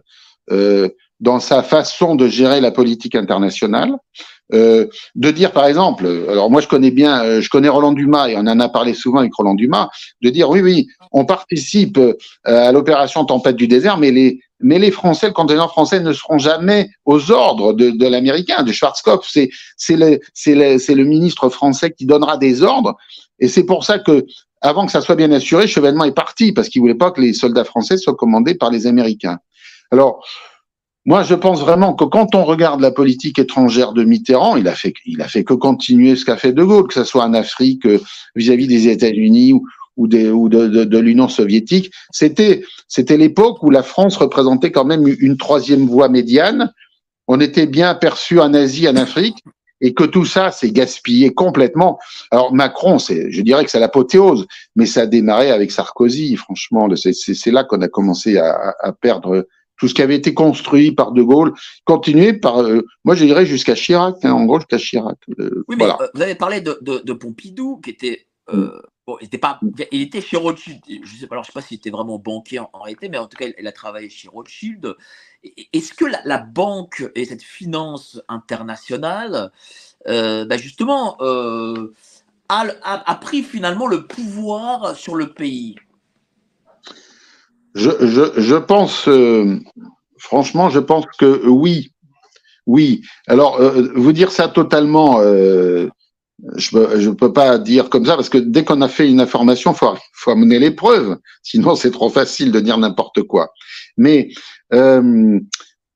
euh, 0.52 0.90
dans 1.22 1.40
sa 1.40 1.64
façon 1.64 2.16
de 2.16 2.28
gérer 2.28 2.60
la 2.60 2.72
politique 2.72 3.16
internationale. 3.16 3.94
Euh, 4.54 4.86
de 5.16 5.32
dire 5.32 5.52
par 5.52 5.66
exemple, 5.66 6.06
alors 6.30 6.52
moi 6.52 6.62
je 6.62 6.68
connais 6.68 6.92
bien, 6.92 7.24
euh, 7.24 7.42
je 7.42 7.50
connais 7.50 7.68
Roland 7.68 7.94
Dumas 7.94 8.28
et 8.28 8.36
on 8.38 8.42
en 8.42 8.60
a 8.60 8.70
parlé 8.70 8.94
souvent 8.94 9.20
avec 9.20 9.34
Roland 9.34 9.56
Dumas, 9.56 9.90
de 10.22 10.30
dire 10.30 10.50
oui 10.50 10.62
oui, 10.62 10.88
on 11.12 11.26
participe 11.26 11.98
euh, 11.98 12.14
à 12.44 12.72
l'opération 12.72 13.26
Tempête 13.26 13.56
du 13.56 13.68
désert, 13.68 13.98
mais 13.98 14.12
les 14.12 14.40
mais 14.62 14.80
les 14.80 14.92
Français, 14.92 15.28
le 15.28 15.34
contingent 15.34 15.68
français 15.68 16.00
ne 16.00 16.14
seront 16.14 16.38
jamais 16.38 16.90
aux 17.06 17.32
ordres 17.32 17.74
de, 17.74 17.90
de 17.90 18.08
l'américain, 18.08 18.64
de 18.64 18.72
Schwarzkopf. 18.72 19.28
C'est 19.30 19.50
c'est 19.78 19.98
le 19.98 20.20
c'est 20.36 20.54
le 20.54 20.78
c'est 20.78 20.96
le 20.96 21.06
ministre 21.06 21.50
français 21.50 21.92
qui 21.92 22.06
donnera 22.06 22.38
des 22.38 22.62
ordres 22.62 22.96
et 23.40 23.48
c'est 23.48 23.66
pour 23.66 23.84
ça 23.84 23.98
que 23.98 24.26
avant 24.62 24.86
que 24.86 24.92
ça 24.92 25.02
soit 25.02 25.16
bien 25.16 25.32
assuré, 25.32 25.68
Chevènement 25.68 26.06
est 26.06 26.16
parti 26.16 26.52
parce 26.52 26.70
qu'il 26.70 26.82
voulait 26.82 26.96
pas 26.96 27.12
que 27.12 27.20
les 27.20 27.34
soldats 27.34 27.66
français 27.66 27.98
soient 27.98 28.16
commandés 28.16 28.56
par 28.56 28.70
les 28.70 28.86
Américains. 28.86 29.40
Alors 29.92 30.24
moi, 31.06 31.22
je 31.24 31.36
pense 31.36 31.62
vraiment 31.62 31.94
que 31.94 32.04
quand 32.04 32.34
on 32.34 32.44
regarde 32.44 32.82
la 32.82 32.92
politique 32.92 33.38
étrangère 33.38 33.94
de 33.94 34.04
Mitterrand, 34.04 34.56
il 34.56 34.68
a 34.68 34.76
fait, 34.76 34.94
il 35.06 35.22
a 35.22 35.28
fait 35.28 35.44
que 35.44 35.54
continuer 35.54 36.16
ce 36.16 36.26
qu'a 36.26 36.38
fait 36.38 36.52
De 36.52 36.64
Gaulle, 36.64 36.88
que 36.88 36.96
ce 36.96 37.04
soit 37.04 37.24
en 37.24 37.34
Afrique 37.34 37.86
euh, 37.86 38.00
vis-à-vis 38.36 38.66
-vis 38.66 38.70
des 38.70 38.88
États-Unis 38.90 39.54
ou, 39.54 39.68
ou, 39.98 40.08
des, 40.08 40.30
ou 40.30 40.50
de, 40.50 40.68
de, 40.68 40.84
de 40.84 40.98
l'Union 40.98 41.30
soviétique. 41.30 41.92
C'était, 42.12 42.64
c'était 42.88 43.18
l'époque 43.18 43.62
où 43.62 43.70
la 43.70 43.84
France 43.84 44.18
représentait 44.18 44.72
quand 44.72 44.86
même 44.86 45.06
une 45.08 45.38
troisième 45.38 45.86
voie 45.86 46.10
médiane. 46.10 46.72
On 47.28 47.40
était 47.40 47.68
bien 47.68 47.90
aperçu 47.90 48.40
en 48.40 48.54
Asie, 48.54 48.88
en 48.88 48.96
Afrique, 48.96 49.44
et 49.82 49.94
que 49.94 50.04
tout 50.04 50.26
ça 50.26 50.52
s'est 50.52 50.72
gaspillé 50.72 51.34
complètement. 51.34 52.00
Alors 52.32 52.54
Macron, 52.54 52.98
c'est, 52.98 53.32
je 53.32 53.42
dirais 53.42 53.64
que 53.64 53.72
c'est 53.72 53.80
l'apothéose, 53.80 54.48
mais 54.76 54.86
ça 54.86 55.02
a 55.02 55.06
démarré 55.06 55.52
avec 55.52 55.72
Sarkozy. 55.72 56.36
Franchement, 56.36 56.88
c'est 56.96 57.52
là 57.52 57.64
qu'on 57.64 57.82
a 57.82 57.88
commencé 57.88 58.38
à, 58.38 58.74
à 58.80 58.92
perdre 58.94 59.48
tout 59.78 59.88
ce 59.88 59.94
qui 59.94 60.02
avait 60.02 60.16
été 60.16 60.34
construit 60.34 60.92
par 60.92 61.12
De 61.12 61.22
Gaulle, 61.22 61.54
continué 61.84 62.34
par, 62.34 62.62
euh, 62.62 62.86
moi 63.04 63.16
je 63.16 63.26
dirais 63.26 63.46
jusqu'à 63.46 63.76
Chirac, 63.76 64.16
hein, 64.24 64.32
en 64.32 64.46
gros 64.46 64.60
jusqu'à 64.60 64.78
Chirac. 64.78 65.18
Euh, 65.40 65.64
oui, 65.68 65.76
mais 65.78 65.86
euh, 65.86 66.08
vous 66.14 66.22
avez 66.22 66.36
parlé 66.36 66.62
de, 66.62 66.78
de, 66.82 67.00
de 67.00 67.14
Pompidou, 67.14 67.78
qui 67.78 67.92
était, 67.92 68.28
mm. 68.52 68.68
bon, 69.06 69.18
il 69.22 69.28
était 69.28 69.38
pas, 69.38 69.60
il 69.92 70.02
était 70.02 70.22
chez 70.22 70.38
Rothschild. 70.38 70.82
Je 70.88 71.18
sais, 71.18 71.28
alors 71.30 71.44
je 71.44 71.48
sais 71.48 71.54
pas 71.54 71.62
s'il 71.62 71.78
était 71.78 71.90
vraiment 71.90 72.20
banquier 72.20 72.60
en, 72.60 72.70
en, 72.74 72.82
réalité, 72.82 73.10
mais 73.10 73.18
en 73.18 73.28
tout 73.28 73.38
cas, 73.38 73.48
il, 73.48 73.56
il 73.60 73.68
a 73.68 73.72
travaillé 73.72 74.10
chez 74.10 74.30
Rothschild. 74.30 74.96
Est-ce 75.74 75.94
que 75.94 76.06
la, 76.06 76.22
la, 76.26 76.40
banque 76.40 77.10
et 77.14 77.26
cette 77.26 77.44
finance 77.44 78.22
internationale, 78.28 79.52
bah 80.06 80.58
justement, 80.58 81.18
a, 81.20 82.66
a, 82.84 83.12
a 83.12 83.16
pris 83.16 83.44
finalement 83.44 83.88
le 83.88 84.08
pouvoir 84.08 84.96
sur 84.96 85.16
le 85.16 85.34
pays? 85.34 85.76
Je, 87.76 87.92
je, 88.02 88.42
je 88.42 88.56
pense, 88.56 89.08
euh, 89.08 89.60
franchement, 90.18 90.70
je 90.70 90.80
pense 90.80 91.06
que 91.20 91.48
oui. 91.48 91.92
Oui. 92.66 93.02
Alors, 93.28 93.62
euh, 93.62 93.92
vous 93.96 94.12
dire 94.12 94.32
ça 94.32 94.48
totalement, 94.48 95.20
euh, 95.20 95.88
je 96.56 96.78
ne 96.78 97.14
peux 97.14 97.32
pas 97.32 97.60
dire 97.60 97.90
comme 97.90 98.06
ça, 98.06 98.16
parce 98.16 98.30
que 98.30 98.38
dès 98.38 98.64
qu'on 98.64 98.82
a 98.82 98.88
fait 98.88 99.08
une 99.10 99.22
information, 99.22 99.74
il 99.74 99.78
faut, 99.78 99.94
faut 100.14 100.32
amener 100.32 100.58
les 100.58 100.72
preuves. 100.72 101.18
Sinon, 101.44 101.76
c'est 101.76 101.92
trop 101.92 102.10
facile 102.10 102.52
de 102.52 102.60
dire 102.60 102.78
n'importe 102.78 103.22
quoi. 103.24 103.50
Mais 103.98 104.30
euh, 104.74 105.40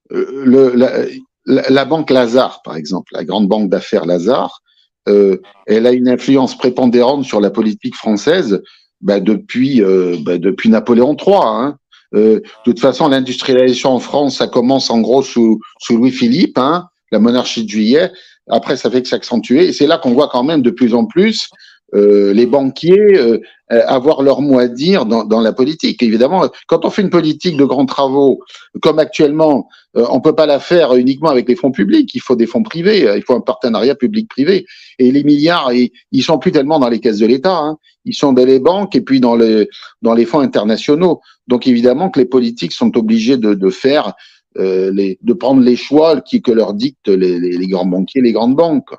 le, 0.09 0.75
la, 0.75 1.05
la, 1.45 1.69
la, 1.69 1.85
banque 1.85 2.11
Lazare, 2.11 2.61
par 2.63 2.75
exemple, 2.75 3.13
la 3.13 3.23
grande 3.23 3.47
banque 3.47 3.69
d'affaires 3.69 4.05
Lazare, 4.05 4.61
euh, 5.07 5.37
elle 5.65 5.87
a 5.87 5.91
une 5.91 6.09
influence 6.09 6.57
prépondérante 6.57 7.25
sur 7.25 7.41
la 7.41 7.49
politique 7.49 7.95
française 7.95 8.61
bah, 9.01 9.19
depuis, 9.19 9.81
euh, 9.81 10.17
bah, 10.21 10.37
depuis 10.37 10.69
Napoléon 10.69 11.15
III. 11.15 11.35
Hein. 11.43 11.77
Euh, 12.15 12.39
de 12.39 12.43
toute 12.65 12.79
façon, 12.79 13.07
l'industrialisation 13.07 13.91
en 13.91 13.99
France, 13.99 14.37
ça 14.37 14.47
commence 14.47 14.89
en 14.89 14.99
gros 14.99 15.23
sous, 15.23 15.59
Louis-Philippe, 15.89 16.57
hein, 16.57 16.85
la 17.11 17.19
monarchie 17.19 17.63
de 17.63 17.69
juillet. 17.69 18.11
Après, 18.49 18.77
ça 18.77 18.89
fait 18.89 19.01
que 19.01 19.07
s'accentuer. 19.07 19.67
Et 19.67 19.73
c'est 19.73 19.87
là 19.87 19.97
qu'on 19.97 20.13
voit 20.13 20.29
quand 20.29 20.43
même 20.43 20.61
de 20.61 20.71
plus 20.71 20.93
en 20.93 21.05
plus 21.05 21.49
euh, 21.95 22.33
les 22.33 22.45
banquiers 22.45 23.17
euh, 23.17 23.39
avoir 23.69 24.21
leur 24.23 24.41
mot 24.41 24.59
à 24.59 24.67
dire 24.67 25.05
dans, 25.05 25.23
dans, 25.23 25.41
la 25.41 25.53
politique. 25.53 26.01
Évidemment, 26.01 26.47
quand 26.67 26.85
on 26.85 26.89
fait 26.89 27.01
une 27.01 27.09
politique 27.09 27.55
de 27.55 27.65
grands 27.65 27.85
travaux, 27.85 28.39
comme 28.81 28.99
actuellement, 28.99 29.67
euh, 29.95 30.05
on 30.09 30.21
peut 30.21 30.35
pas 30.35 30.45
la 30.45 30.59
faire 30.59 30.95
uniquement 30.95 31.29
avec 31.29 31.47
les 31.47 31.55
fonds 31.55 31.71
publics. 31.71 32.13
Il 32.15 32.21
faut 32.21 32.35
des 32.35 32.47
fonds 32.47 32.63
privés. 32.63 33.11
Il 33.15 33.23
faut 33.23 33.35
un 33.35 33.41
partenariat 33.41 33.95
public-privé. 33.95 34.65
Et 34.97 35.11
les 35.11 35.23
milliards, 35.23 35.71
ils, 35.73 35.91
ils 36.11 36.23
sont 36.23 36.39
plus 36.39 36.51
tellement 36.51 36.79
dans 36.79 36.89
les 36.89 36.99
caisses 36.99 37.19
de 37.19 37.27
l'État. 37.27 37.57
Hein. 37.57 37.77
Ils 38.05 38.15
sont 38.15 38.33
dans 38.33 38.45
les 38.45 38.59
banques 38.59 38.95
et 38.95 39.01
puis 39.01 39.19
dans 39.19 39.35
les 39.35 39.67
dans 40.01 40.13
les 40.13 40.25
fonds 40.25 40.39
internationaux. 40.39 41.21
Donc 41.47 41.67
évidemment 41.67 42.09
que 42.09 42.19
les 42.19 42.25
politiques 42.25 42.73
sont 42.73 42.95
obligés 42.97 43.37
de, 43.37 43.53
de 43.53 43.69
faire 43.69 44.13
euh, 44.57 44.91
les, 44.91 45.19
de 45.21 45.33
prendre 45.33 45.61
les 45.61 45.75
choix 45.75 46.21
qui 46.21 46.41
que 46.41 46.51
leur 46.51 46.73
dictent 46.73 47.09
les, 47.09 47.39
les 47.39 47.67
grands 47.67 47.85
banquiers, 47.85 48.21
les 48.21 48.31
grandes 48.31 48.55
banques. 48.55 48.93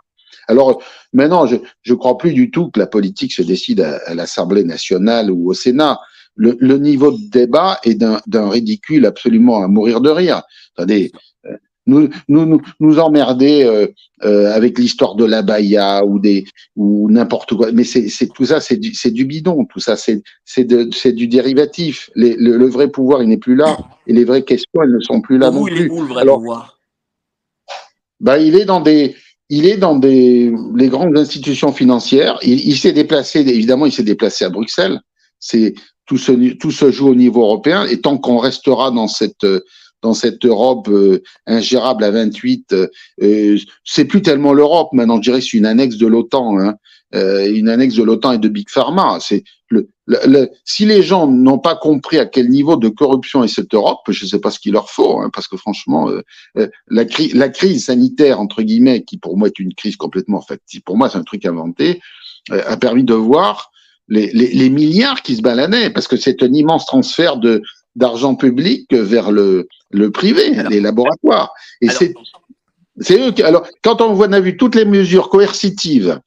Alors 0.51 0.83
maintenant, 1.13 1.47
je 1.47 1.57
ne 1.57 1.95
crois 1.95 2.19
plus 2.19 2.33
du 2.33 2.51
tout 2.51 2.71
que 2.71 2.81
la 2.81 2.87
politique 2.87 3.33
se 3.33 3.43
décide 3.43 3.81
à, 3.81 4.15
l'Assemblée 4.15 4.65
nationale 4.65 5.31
ou 5.31 5.51
au 5.51 5.55
Sénat. 5.55 6.01
Le, 6.37 6.57
le 6.61 6.79
niveau 6.79 7.13
de 7.13 7.31
débat 7.31 7.79
est 7.85 7.95
d'un 7.95 8.49
ridicule 8.49 9.07
absolument 9.07 9.63
à 9.63 9.69
mourir 9.69 10.01
de 10.01 10.11
rire. 10.11 10.43
Attendez, 10.77 11.13
euh, 11.47 11.57
nous, 11.87 12.09
nous, 12.29 12.61
nous, 12.79 12.99
emmerder 12.99 13.65
euh, 13.65 13.87
euh, 14.25 14.53
avec 14.53 14.79
l'histoire 14.79 15.15
de 15.15 15.25
la 15.25 15.43
Baïa 15.43 16.05
ou 16.05 16.19
des 16.19 16.45
ou 16.77 17.11
n'importe 17.11 17.55
quoi. 17.55 17.73
Mais 17.73 17.85
c'est 17.85 18.29
tout 18.35 18.47
ça, 18.47 18.61
c'est 18.61 18.77
du, 18.77 18.93
du 19.13 19.25
bidon. 19.25 19.65
Tout 19.65 19.81
ça, 19.81 19.97
c'est 19.97 20.23
c'est 20.45 21.13
du 21.13 21.27
dérivatif. 21.27 22.11
Les, 22.15 22.37
le, 22.37 22.67
vrai 22.67 22.89
pouvoir, 22.89 23.23
il 23.23 23.29
n'est 23.29 23.39
plus 23.39 23.57
là, 23.57 23.79
et 24.07 24.13
les 24.13 24.25
vraies 24.25 24.45
questions, 24.45 24.83
elles 24.83 24.93
ne 24.93 25.01
sont 25.01 25.21
plus 25.21 25.39
là 25.39 25.51
non 25.51 25.65
plus. 25.65 25.91
Où 25.91 26.03
le 26.03 26.09
vrai 26.09 26.23
Alors, 26.23 26.39
pouvoir? 26.39 26.79
bah, 28.21 28.39
il 28.39 28.55
est 28.55 28.67
dans 28.67 28.81
des 28.81 29.17
il 29.51 29.67
est 29.67 29.77
dans 29.77 29.97
des, 29.97 30.53
les 30.75 30.89
grandes 30.89 31.19
institutions 31.19 31.73
financières. 31.73 32.39
Il, 32.43 32.67
il 32.67 32.79
s'est 32.79 32.93
déplacé, 32.93 33.41
évidemment, 33.41 33.85
il 33.85 33.93
s'est 33.93 34.03
déplacé 34.03 34.45
à 34.45 34.49
Bruxelles. 34.49 35.01
C'est 35.39 35.75
tout 36.07 36.17
se, 36.17 36.33
tout 36.55 36.71
se 36.71 36.91
joue 36.91 37.09
au 37.09 37.15
niveau 37.15 37.43
européen. 37.43 37.85
Et 37.85 38.01
tant 38.01 38.17
qu'on 38.17 38.39
restera 38.39 38.91
dans 38.91 39.09
cette, 39.09 39.45
dans 40.03 40.15
cette 40.15 40.45
Europe 40.45 40.89
euh, 40.89 41.23
ingérable 41.47 42.05
à 42.05 42.11
28, 42.11 42.75
euh, 43.23 43.59
c'est 43.85 44.05
plus 44.05 44.23
tellement 44.23 44.53
l'Europe 44.53 44.89
maintenant. 44.93 45.17
Je 45.17 45.23
dirais 45.31 45.41
c'est 45.41 45.57
une 45.57 45.67
annexe 45.67 45.97
de 45.97 46.07
l'OTAN, 46.07 46.59
hein. 46.59 46.75
euh, 47.15 47.53
une 47.53 47.69
annexe 47.69 47.97
de 47.97 48.03
l'OTAN 48.03 48.33
et 48.33 48.39
de 48.39 48.49
Big 48.49 48.69
Pharma. 48.71 49.19
C'est 49.21 49.45
le, 49.71 49.89
le, 50.07 50.51
si 50.65 50.85
les 50.85 51.03
gens 51.03 51.29
n'ont 51.29 51.59
pas 51.59 51.77
compris 51.77 52.19
à 52.19 52.27
quel 52.27 52.49
niveau 52.49 52.77
de 52.77 52.89
corruption 52.89 53.45
est 53.45 53.49
cette 53.49 53.73
Europe, 53.73 54.01
je 54.09 54.25
ne 54.25 54.29
sais 54.29 54.41
pas 54.41 54.51
ce 54.51 54.59
qu'il 54.59 54.73
leur 54.73 54.91
faut, 54.91 55.21
hein, 55.21 55.31
parce 55.33 55.47
que 55.47 55.57
franchement, 55.57 56.11
euh, 56.11 56.23
euh, 56.59 56.69
la, 56.89 57.05
cri 57.05 57.29
la 57.33 57.49
crise 57.49 57.87
sanitaire 57.87 58.41
entre 58.41 58.63
guillemets, 58.63 59.05
qui 59.05 59.17
pour 59.17 59.37
moi 59.37 59.49
est 59.49 59.59
une 59.59 59.73
crise 59.75 59.97
complètement 59.97 60.41
factice, 60.41 60.81
pour 60.81 60.97
moi 60.97 61.09
c'est 61.09 61.19
un 61.19 61.23
truc 61.23 61.47
inventé, 61.47 62.01
euh, 62.51 62.63
a 62.67 62.77
permis 62.77 63.05
de 63.05 63.15
voir 63.15 63.71
les, 64.09 64.31
les, 64.33 64.49
les, 64.49 64.71
milliards 64.71 65.23
qui 65.23 65.37
se 65.37 65.43
balanaient, 65.43 65.91
parce 65.91 66.09
que 66.09 66.17
c'est 66.17 66.43
un 66.43 66.53
immense 66.53 66.87
transfert 66.87 67.37
de 67.37 67.63
d'argent 67.97 68.35
public 68.35 68.93
vers 68.93 69.31
le, 69.33 69.69
le 69.91 70.11
privé, 70.11 70.63
les 70.69 70.81
laboratoires. 70.81 71.53
Et 71.81 71.89
c'est 71.89 72.15
c'est 73.01 73.19
eux 73.19 73.33
qui, 73.33 73.43
alors, 73.43 73.67
quand 73.83 74.01
on 74.01 74.13
voit, 74.13 74.29
on 74.29 74.33
a 74.33 74.41
vu 74.41 74.57
toutes 74.57 74.75
les 74.75 74.85
mesures 74.85 75.29
coercitives 75.29 76.21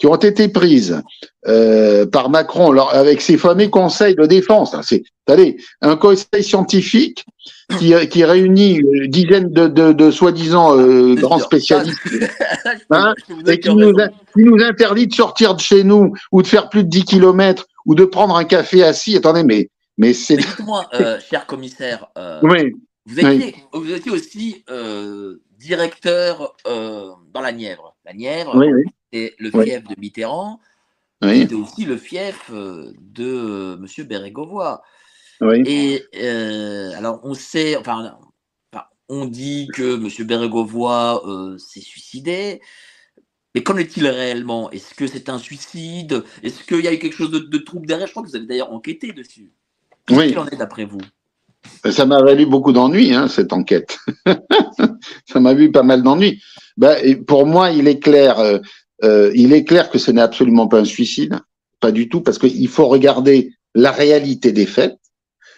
qui 0.00 0.06
ont 0.06 0.16
été 0.16 0.48
prises 0.48 1.02
euh, 1.46 2.06
par 2.06 2.30
Macron 2.30 2.72
alors, 2.72 2.92
avec 2.94 3.20
ses 3.20 3.36
fameux 3.36 3.68
conseils 3.68 4.14
de 4.14 4.24
défense. 4.24 4.74
Hein, 4.74 4.80
c'est, 4.82 5.02
allez, 5.28 5.58
un 5.82 5.94
conseil 5.96 6.42
scientifique 6.42 7.26
qui, 7.78 7.92
qui 8.08 8.24
réunit 8.24 8.76
une 8.76 9.08
dizaine 9.08 9.52
de, 9.52 9.68
de, 9.68 9.92
de 9.92 10.10
soi-disant 10.10 10.76
euh, 10.76 11.14
grands 11.16 11.38
spécialistes 11.38 12.00
hein, 12.90 13.14
et 13.46 13.60
qui 13.60 13.74
nous, 13.74 13.92
qui 13.94 14.42
nous, 14.42 14.62
interdit 14.62 15.06
de 15.06 15.14
sortir 15.14 15.54
de 15.54 15.60
chez 15.60 15.84
nous 15.84 16.14
ou 16.32 16.40
de 16.40 16.46
faire 16.46 16.70
plus 16.70 16.82
de 16.82 16.88
10 16.88 17.04
kilomètres 17.04 17.66
ou 17.84 17.94
de 17.94 18.04
prendre 18.06 18.36
un 18.36 18.44
café 18.44 18.82
assis. 18.82 19.18
Attendez, 19.18 19.44
mais, 19.44 19.68
mais 19.98 20.14
c'est... 20.14 20.36
Dites-moi, 20.36 20.88
euh, 20.94 21.18
cher 21.20 21.44
commissaire, 21.44 22.06
euh, 22.16 22.40
oui. 22.42 22.72
vous, 23.04 23.20
étiez, 23.20 23.54
oui. 23.74 23.80
vous 23.80 23.92
étiez 23.92 24.10
aussi 24.10 24.64
euh, 24.70 25.42
directeur 25.58 26.54
euh, 26.66 27.10
dans 27.34 27.42
la 27.42 27.52
Nièvre. 27.52 27.94
La 28.06 28.14
Nièvre, 28.14 28.56
oui, 28.56 28.72
oui. 28.72 28.84
C'est 29.12 29.34
le 29.38 29.50
fief 29.50 29.84
de 29.84 29.94
Mitterrand, 29.98 30.60
oui. 31.22 31.40
c'était 31.40 31.54
aussi 31.54 31.84
le 31.84 31.96
fief 31.96 32.50
euh, 32.52 32.92
de 33.00 33.24
euh, 33.24 33.76
M. 33.76 34.06
Bérégovoy. 34.06 34.80
Oui. 35.40 35.62
Et 35.66 36.04
euh, 36.16 36.92
alors, 36.96 37.20
on 37.22 37.34
sait, 37.34 37.76
enfin, 37.76 38.16
on 39.08 39.26
dit 39.26 39.68
que 39.74 39.96
M. 39.96 40.26
Bérégovoy 40.26 41.22
euh, 41.26 41.58
s'est 41.58 41.80
suicidé. 41.80 42.60
Mais 43.54 43.62
qu'en 43.62 43.76
est-il 43.76 44.06
réellement? 44.06 44.70
Est-ce 44.70 44.94
que 44.94 45.06
c'est 45.06 45.28
un 45.28 45.38
suicide? 45.38 46.22
Est-ce 46.42 46.62
qu'il 46.62 46.84
y 46.84 46.88
a 46.88 46.92
eu 46.92 46.98
quelque 46.98 47.16
chose 47.16 47.32
de, 47.32 47.40
de 47.40 47.58
trouble 47.58 47.86
derrière? 47.86 48.06
Je 48.06 48.12
crois 48.12 48.22
que 48.22 48.28
vous 48.28 48.36
avez 48.36 48.46
d'ailleurs 48.46 48.72
enquêté 48.72 49.12
dessus. 49.12 49.52
Qu'est-ce 50.06 50.28
qu'il 50.28 50.38
en 50.38 50.46
est 50.46 50.56
d'après 50.56 50.84
vous? 50.84 51.00
Ça 51.90 52.06
m'a 52.06 52.22
valu 52.22 52.46
beaucoup 52.46 52.72
d'ennuis, 52.72 53.14
hein, 53.14 53.28
cette 53.28 53.52
enquête. 53.52 53.98
ça 55.26 55.40
m'a 55.40 55.54
vu 55.54 55.70
pas 55.70 55.82
mal 55.82 56.02
d'ennuis. 56.02 56.42
Ben, 56.76 57.24
pour 57.24 57.46
moi, 57.46 57.70
il 57.70 57.88
est 57.88 57.98
clair, 57.98 58.38
euh, 58.38 58.58
euh, 59.04 59.30
il 59.34 59.52
est 59.52 59.64
clair 59.64 59.90
que 59.90 59.98
ce 59.98 60.10
n'est 60.10 60.20
absolument 60.20 60.68
pas 60.68 60.80
un 60.80 60.84
suicide, 60.84 61.38
pas 61.80 61.92
du 61.92 62.08
tout, 62.08 62.20
parce 62.20 62.38
qu'il 62.38 62.68
faut 62.68 62.86
regarder 62.86 63.52
la 63.74 63.90
réalité 63.90 64.52
des 64.52 64.66
faits. 64.66 64.96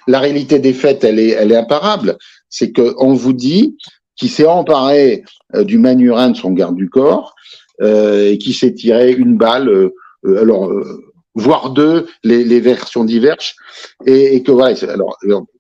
La 0.07 0.21
réalité 0.21 0.59
des 0.59 0.73
faits, 0.73 1.05
elle 1.05 1.19
est, 1.19 1.31
elle 1.31 1.53
est 1.53 1.57
imparable. 1.57 2.17
C'est 2.49 2.73
que 2.73 2.95
on 2.99 3.15
vous 3.15 3.33
dit 3.33 3.77
qu'il 4.17 4.31
s'est 4.31 4.47
emparé 4.47 5.25
euh, 5.55 5.65
du 5.65 5.79
manurin 5.79 6.31
de 6.31 6.37
son 6.37 6.53
garde 6.53 6.77
du 6.77 6.89
corps 6.89 7.35
euh, 7.81 8.31
et 8.31 8.39
qui 8.39 8.53
s'est 8.53 8.75
tiré 8.75 9.13
une 9.13 9.37
balle, 9.37 9.69
euh, 9.69 9.93
alors 10.25 10.71
voire 11.35 11.71
deux, 11.71 12.07
les, 12.25 12.45
les 12.45 12.61
versions 12.61 13.05
diverses, 13.05 13.55
et, 14.07 14.37
et 14.37 14.43
que 14.43 14.53
voilà. 14.53 14.77
Alors, 14.89 15.17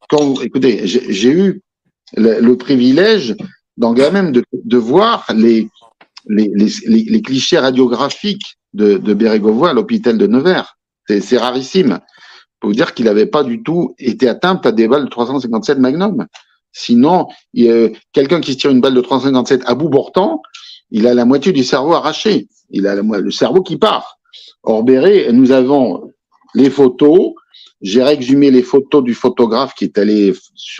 quand, 0.08 0.42
écoutez, 0.42 0.82
j'ai 0.84 1.30
eu 1.30 1.62
le, 2.16 2.40
le, 2.40 2.56
privilège, 2.56 3.34
dans 3.78 3.94
même 3.94 4.32
de, 4.32 4.44
de 4.52 4.76
voir 4.76 5.26
les, 5.34 5.68
les, 6.26 7.22
clichés 7.22 7.58
radiographiques 7.58 8.58
de, 8.74 8.96
de 8.96 9.66
à 9.66 9.72
l'hôpital 9.72 10.18
de 10.18 10.26
Nevers. 10.26 10.76
C'est 11.08 11.36
rarissime. 11.36 12.00
Pour 12.60 12.70
vous 12.70 12.76
dire 12.76 12.94
qu'il 12.94 13.06
n'avait 13.06 13.26
pas 13.26 13.42
du 13.42 13.62
tout 13.62 13.94
été 13.98 14.28
atteint 14.28 14.56
par 14.56 14.72
des 14.72 14.86
balles 14.86 15.04
de 15.04 15.10
357 15.10 15.78
Magnum. 15.78 16.26
Sinon, 16.72 17.26
quelqu'un 18.12 18.40
qui 18.40 18.52
se 18.52 18.58
tire 18.58 18.70
une 18.70 18.80
balle 18.80 18.94
de 18.94 19.00
357 19.00 19.62
à 19.66 19.74
bout 19.74 19.90
portant, 19.90 20.40
il 20.90 21.06
a 21.06 21.14
la 21.14 21.24
moitié 21.24 21.52
du 21.52 21.64
cerveau 21.64 21.94
arraché. 21.94 22.48
Il 22.70 22.86
a 22.86 22.94
la, 22.94 23.02
le 23.02 23.30
cerveau 23.30 23.62
qui 23.62 23.76
part. 23.76 24.18
Or, 24.62 24.84
Béré, 24.84 25.28
nous 25.32 25.50
avons 25.50 26.10
les 26.54 26.70
photos. 26.70 27.32
J'ai 27.80 28.02
rexumé 28.02 28.50
les 28.50 28.62
photos 28.62 29.02
du 29.02 29.14
photographe 29.14 29.74
qui 29.74 29.84
est 29.84 29.98
allé 29.98 30.32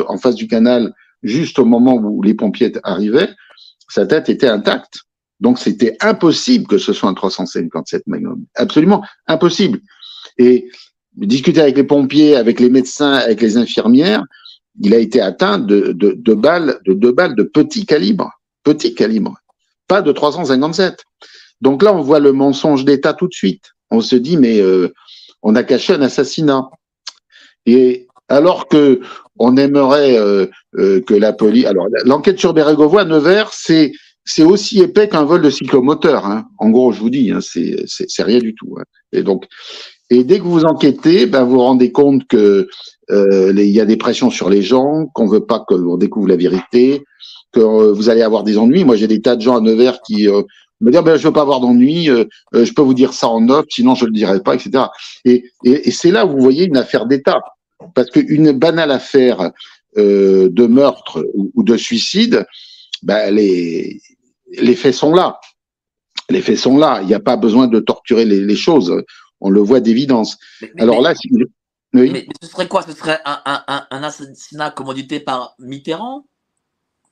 en 0.06 0.16
face 0.18 0.36
du 0.36 0.46
canal 0.46 0.94
juste 1.22 1.58
au 1.58 1.64
moment 1.64 1.94
où 1.94 2.22
les 2.22 2.34
pompiers 2.34 2.72
arrivaient. 2.84 3.30
Sa 3.88 4.06
tête 4.06 4.28
était 4.28 4.48
intacte. 4.48 5.00
Donc, 5.42 5.58
c'était 5.58 5.96
impossible 6.00 6.68
que 6.68 6.78
ce 6.78 6.92
soit 6.92 7.10
un 7.10 7.14
357 7.14 8.06
Magnum. 8.06 8.44
Absolument 8.54 9.04
impossible. 9.26 9.80
Et 10.38 10.70
discuter 11.16 11.60
avec 11.60 11.76
les 11.76 11.84
pompiers, 11.84 12.36
avec 12.36 12.60
les 12.60 12.70
médecins, 12.70 13.14
avec 13.14 13.42
les 13.42 13.56
infirmières, 13.56 14.24
il 14.80 14.94
a 14.94 14.98
été 14.98 15.20
atteint 15.20 15.58
de, 15.58 15.92
de, 15.92 16.12
de 16.12 16.34
balles, 16.34 16.78
de 16.86 16.94
deux 16.94 17.10
balles 17.10 17.34
de 17.34 17.42
petit 17.42 17.84
calibre. 17.84 18.30
Petit 18.62 18.94
calibre. 18.94 19.34
Pas 19.88 20.00
de 20.00 20.12
357. 20.12 21.02
Donc 21.60 21.82
là, 21.82 21.92
on 21.92 22.02
voit 22.02 22.20
le 22.20 22.32
mensonge 22.32 22.84
d'État 22.84 23.12
tout 23.12 23.26
de 23.26 23.34
suite. 23.34 23.72
On 23.90 24.00
se 24.00 24.14
dit, 24.14 24.36
mais 24.36 24.60
euh, 24.60 24.92
on 25.42 25.56
a 25.56 25.64
caché 25.64 25.92
un 25.92 26.02
assassinat. 26.02 26.70
Et 27.66 28.06
alors 28.28 28.68
que 28.68 29.00
on 29.40 29.56
aimerait 29.56 30.16
euh, 30.16 30.46
euh, 30.78 31.00
que 31.00 31.14
la 31.14 31.32
police. 31.32 31.66
Alors, 31.66 31.88
l'enquête 32.04 32.38
sur 32.38 32.54
Bérégovoy 32.54 33.00
à 33.00 33.04
Nevers, 33.04 33.52
c'est 33.52 33.90
c'est 34.24 34.44
aussi 34.44 34.80
épais 34.80 35.08
qu'un 35.08 35.24
vol 35.24 35.42
de 35.42 35.50
cyclomoteur. 35.50 36.26
Hein. 36.26 36.46
En 36.58 36.70
gros, 36.70 36.92
je 36.92 37.00
vous 37.00 37.10
dis, 37.10 37.30
hein, 37.30 37.40
c'est 37.40 38.22
rien 38.22 38.38
du 38.38 38.54
tout. 38.54 38.76
Hein. 38.78 38.84
Et 39.12 39.22
donc, 39.22 39.46
et 40.10 40.24
dès 40.24 40.38
que 40.38 40.44
vous 40.44 40.64
enquêtez, 40.64 41.26
ben 41.26 41.44
vous 41.44 41.52
vous 41.52 41.60
rendez 41.60 41.90
compte 41.90 42.26
que 42.28 42.68
euh, 43.10 43.52
il 43.56 43.70
y 43.70 43.80
a 43.80 43.84
des 43.84 43.96
pressions 43.96 44.30
sur 44.30 44.50
les 44.50 44.62
gens, 44.62 45.06
qu'on 45.14 45.26
veut 45.26 45.44
pas 45.44 45.60
qu'on 45.60 45.96
découvre 45.96 46.28
la 46.28 46.36
vérité, 46.36 47.02
que 47.52 47.60
euh, 47.60 47.92
vous 47.92 48.08
allez 48.10 48.22
avoir 48.22 48.42
des 48.44 48.58
ennuis. 48.58 48.84
Moi, 48.84 48.96
j'ai 48.96 49.08
des 49.08 49.20
tas 49.20 49.36
de 49.36 49.42
gens 49.42 49.56
à 49.56 49.60
Nevers 49.60 50.00
qui 50.02 50.28
euh, 50.28 50.42
me 50.82 50.90
dire 50.90 51.02
ben 51.02 51.16
je 51.16 51.26
veux 51.26 51.32
pas 51.32 51.42
avoir 51.42 51.60
d'ennui, 51.60 52.10
euh, 52.10 52.24
euh, 52.54 52.64
je 52.64 52.72
peux 52.74 52.82
vous 52.82 52.94
dire 52.94 53.12
ça 53.12 53.28
en 53.28 53.48
off, 53.48 53.66
sinon 53.70 53.94
je 53.94 54.04
le 54.04 54.12
dirai 54.12 54.40
pas, 54.40 54.54
etc. 54.54 54.84
Et, 55.24 55.44
et, 55.64 55.88
et 55.88 55.90
c'est 55.90 56.10
là 56.10 56.26
où 56.26 56.32
vous 56.32 56.40
voyez 56.40 56.66
une 56.66 56.76
affaire 56.76 57.06
d'État, 57.06 57.40
parce 57.94 58.10
qu'une 58.10 58.52
banale 58.52 58.90
affaire 58.90 59.52
euh, 59.96 60.48
de 60.50 60.66
meurtre 60.66 61.24
ou, 61.34 61.52
ou 61.54 61.62
de 61.62 61.76
suicide, 61.76 62.44
ben 63.02 63.34
les 63.34 64.00
les 64.60 64.74
faits 64.76 64.94
sont 64.94 65.14
là. 65.14 65.40
Les 66.30 66.40
faits 66.42 66.58
sont 66.58 66.78
là. 66.78 67.00
Il 67.02 67.06
n'y 67.08 67.14
a 67.14 67.20
pas 67.20 67.36
besoin 67.36 67.66
de 67.66 67.80
torturer 67.80 68.24
les, 68.24 68.40
les 68.40 68.56
choses. 68.56 68.94
On 69.40 69.50
le 69.50 69.60
voit 69.60 69.80
d'évidence. 69.80 70.38
Alors 70.78 70.96
mais- 70.98 71.08
là, 71.08 71.14
si- 71.14 71.28
oui. 71.94 72.10
mais 72.12 72.26
ce 72.40 72.48
serait 72.48 72.68
quoi? 72.68 72.82
Ce 72.82 72.92
serait 72.92 73.18
un, 73.24 73.40
un, 73.44 73.62
un, 73.68 73.86
un 73.90 74.02
assassinat 74.02 74.70
commandité 74.70 75.20
par 75.20 75.54
Mitterrand? 75.58 76.24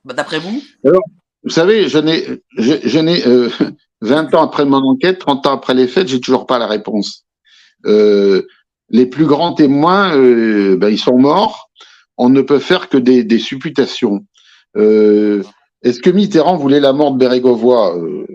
Bah, 0.05 0.15
D'après 0.15 0.39
vous? 0.39 0.63
Vous 0.85 1.51
savez, 1.51 1.89
je 1.89 1.99
n'ai, 1.99 2.25
je, 2.57 2.75
je 2.85 2.99
n'ai 2.99 3.27
euh, 3.27 3.49
20 4.03 4.35
ans 4.35 4.43
après 4.43 4.65
mon 4.65 4.79
enquête, 4.79 5.19
30 5.19 5.47
ans 5.47 5.53
après 5.53 5.75
les 5.75 5.87
faits, 5.89 6.09
j'ai 6.09 6.21
toujours 6.21 6.47
pas 6.47 6.59
la 6.59 6.67
réponse. 6.67 7.25
Euh, 7.87 8.47
les 8.91 9.07
plus 9.07 9.27
grands 9.27 9.53
témoins, 9.55 10.17
euh, 10.17 10.77
ben, 10.77 10.89
ils 10.89 10.99
sont 10.99 11.19
morts. 11.19 11.71
On 12.17 12.29
ne 12.29 12.43
peut 12.43 12.59
faire 12.59 12.89
que 12.89 12.97
des, 12.99 13.25
des 13.25 13.39
supputations. 13.39 14.25
Euh, 14.77 15.43
Est-ce 15.83 16.01
que 16.01 16.11
Mitterrand 16.11 16.57
voulait 16.57 16.81
la 16.81 16.93
mort 16.93 17.13
de 17.13 17.19
Bérégovoy 17.19 17.97
Euh, 17.99 18.27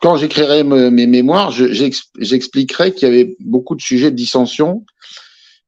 Quand 0.00 0.16
j'écrirai 0.16 0.64
me- 0.64 0.90
mes 0.90 1.06
mémoires, 1.06 1.52
je- 1.52 1.72
j'ex- 1.72 2.10
j'expliquerai 2.18 2.92
qu'il 2.92 3.06
y 3.08 3.12
avait 3.12 3.36
beaucoup 3.38 3.76
de 3.76 3.80
sujets 3.80 4.10
de 4.10 4.16
dissension, 4.16 4.84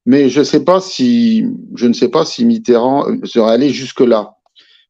mais 0.07 0.29
je 0.29 0.43
sais 0.43 0.65
pas 0.65 0.81
si, 0.81 1.47
je 1.77 1.87
ne 1.87 1.93
sais 1.93 2.09
pas 2.09 2.25
si 2.25 2.45
Mitterrand 2.45 3.09
euh, 3.09 3.21
serait 3.25 3.53
allé 3.53 3.71
jusque 3.71 4.01
là. 4.01 4.33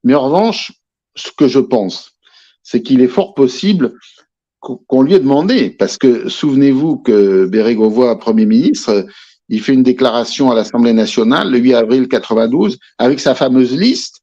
Mais 0.03 0.15
en 0.15 0.23
revanche, 0.25 0.73
ce 1.15 1.31
que 1.37 1.47
je 1.47 1.59
pense, 1.61 2.12
c'est 2.62 2.81
qu'il 2.81 3.03
est 3.03 3.07
fort 3.09 3.35
possible 3.35 3.93
qu'on 4.61 4.77
qu'on 4.89 5.03
lui 5.03 5.12
ait 5.12 5.21
demandé, 5.21 5.69
parce 5.69 5.99
que 5.99 6.27
souvenez-vous 6.31 6.97
que 6.99 7.45
Bérégovoy, 7.45 8.19
Premier 8.19 8.47
ministre, 8.47 9.05
il 9.51 9.61
fait 9.61 9.75
une 9.75 9.83
déclaration 9.83 10.51
à 10.51 10.55
l'Assemblée 10.55 10.95
nationale 10.95 11.51
le 11.51 11.59
8 11.59 11.75
avril 11.75 12.09
92 12.09 12.79
avec 12.97 13.21
sa 13.21 13.35
fameuse 13.35 13.77
liste 13.77 14.23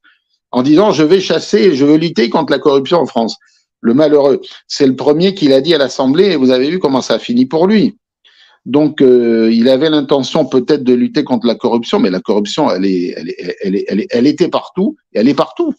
en 0.52 0.62
disant 0.62 0.92
je 0.92 1.02
vais 1.02 1.20
chasser 1.20 1.58
et 1.58 1.74
je 1.74 1.84
veux 1.84 1.96
lutter 1.96 2.30
contre 2.30 2.52
la 2.52 2.58
corruption 2.58 2.98
en 2.98 3.06
France. 3.06 3.36
Le 3.80 3.94
malheureux, 3.94 4.40
c'est 4.68 4.86
le 4.86 4.94
premier 4.94 5.34
qu'il 5.34 5.52
a 5.52 5.60
dit 5.60 5.74
à 5.74 5.78
l'Assemblée 5.78 6.26
et 6.26 6.36
vous 6.36 6.50
avez 6.50 6.70
vu 6.70 6.78
comment 6.78 7.02
ça 7.02 7.14
a 7.14 7.18
fini 7.18 7.46
pour 7.46 7.66
lui. 7.66 7.96
Donc, 8.64 9.02
euh, 9.02 9.50
il 9.52 9.68
avait 9.68 9.90
l'intention 9.90 10.46
peut-être 10.46 10.84
de 10.84 10.92
lutter 10.94 11.24
contre 11.24 11.48
la 11.48 11.56
corruption, 11.56 11.98
mais 11.98 12.10
la 12.10 12.20
corruption, 12.20 12.70
elle 12.70 12.84
est, 12.84 13.12
elle 13.16 13.28
est, 13.30 13.56
elle 13.64 13.74
est, 13.74 13.84
elle, 13.88 14.00
est- 14.00 14.06
elle 14.10 14.26
était 14.28 14.46
partout 14.48 14.96
et 15.12 15.18
elle 15.18 15.28
est 15.28 15.34
partout. 15.34 15.74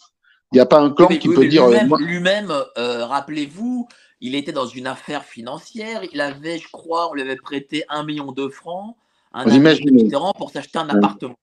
Il 0.51 0.55
n'y 0.57 0.59
a 0.59 0.65
pas 0.65 0.81
un 0.81 0.89
clan 0.91 1.07
Oui, 1.09 1.17
qui 1.19 1.29
oui, 1.29 1.35
peut 1.35 1.47
dire. 1.47 1.63
euh, 1.63 1.71
Lui-même, 1.71 1.95
lui-même, 1.99 2.53
euh, 2.77 3.05
rappelez-vous, 3.05 3.87
il 4.19 4.35
était 4.35 4.51
dans 4.51 4.65
une 4.67 4.87
affaire 4.87 5.23
financière. 5.23 6.01
Il 6.11 6.19
avait, 6.19 6.57
je 6.57 6.67
crois, 6.71 7.09
on 7.09 7.13
lui 7.13 7.21
avait 7.21 7.37
prêté 7.37 7.85
un 7.87 8.03
million 8.03 8.33
de 8.33 8.49
francs 8.49 8.95
un. 9.33 9.45
Mitterrand 9.45 10.33
pour 10.33 10.51
s'acheter 10.51 10.77
un 10.77 10.89
appartement. 10.89 11.35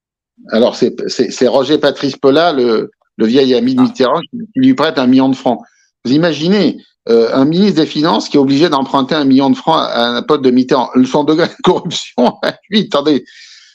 Alors, 0.51 0.77
c'est 0.77 0.95
c'est- 1.09 1.31
c'est 1.31 1.49
Roger 1.49 1.79
Patrice 1.79 2.17
Pola, 2.17 2.53
le, 2.53 2.91
le 3.17 3.27
vieil 3.27 3.55
ami 3.55 3.75
de 3.75 3.81
Ah. 3.81 3.85
Mitterrand, 3.85 4.21
qui 4.21 4.39
lui 4.55 4.75
prête 4.75 4.99
un 4.99 5.07
million 5.07 5.29
de 5.29 5.37
francs. 5.37 5.61
Vous 6.05 6.13
imaginez 6.13 6.79
euh, 7.09 7.31
un 7.33 7.45
ministre 7.45 7.81
des 7.81 7.87
Finances 7.87 8.29
qui 8.29 8.37
est 8.37 8.41
obligé 8.41 8.69
d'emprunter 8.69 9.15
un 9.15 9.25
million 9.25 9.51
de 9.51 9.57
francs 9.57 9.79
à 9.79 10.07
un 10.07 10.23
pote 10.23 10.43
de 10.43 10.51
Mitterrand. 10.51 10.91
Son 11.05 11.25
degré 11.25 11.47
de 11.49 11.53
corruption, 11.63 12.39
lui, 12.71 12.81
attendez, 12.81 13.25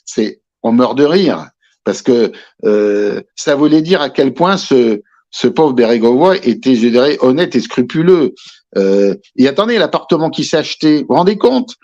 c'est 0.06 0.42
on 0.64 0.72
meurt 0.72 0.98
de 0.98 1.06
rire 1.06 1.48
parce 1.84 2.02
que 2.02 2.32
euh, 2.66 3.22
ça 3.36 3.56
voulait 3.56 3.84
dire 3.84 4.02
à 4.02 4.10
quel 4.10 4.34
point 4.34 4.58
ce, 4.58 5.02
ce 5.30 5.48
pauvre 5.48 5.74
Bérégovoy 5.74 6.40
était, 6.44 6.76
je 6.76 6.88
dirais, 6.88 7.18
honnête 7.22 7.56
et 7.56 7.62
scrupuleux. 7.62 8.34
Euh, 8.78 9.16
et 9.36 9.48
attendez, 9.48 9.78
l'appartement 9.78 10.30
qui 10.30 10.44
s'est 10.44 10.58
acheté, 10.58 11.00
vous 11.02 11.08
vous 11.10 11.16
rendez 11.16 11.38
compte? 11.38 11.76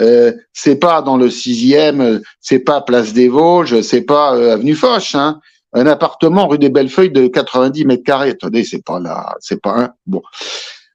Euh, 0.00 0.32
c'est 0.52 0.76
pas 0.76 1.02
dans 1.02 1.18
le 1.18 1.28
sixième, 1.28 2.22
c'est 2.40 2.60
pas 2.60 2.80
Place 2.80 3.12
des 3.12 3.28
Vosges, 3.28 3.82
c'est 3.82 4.02
pas 4.02 4.34
euh, 4.34 4.54
Avenue 4.54 4.74
Foch, 4.74 5.14
hein. 5.14 5.40
Un 5.74 5.86
appartement 5.86 6.48
rue 6.48 6.58
des 6.58 6.68
Bellefeuilles 6.68 7.12
de 7.12 7.26
90 7.26 7.84
mètres 7.86 8.04
carrés. 8.04 8.30
Attendez, 8.30 8.64
c'est 8.64 8.84
pas 8.84 9.00
là, 9.00 9.34
c'est 9.40 9.60
pas 9.60 9.78
un. 9.78 9.94
Bon. 10.06 10.22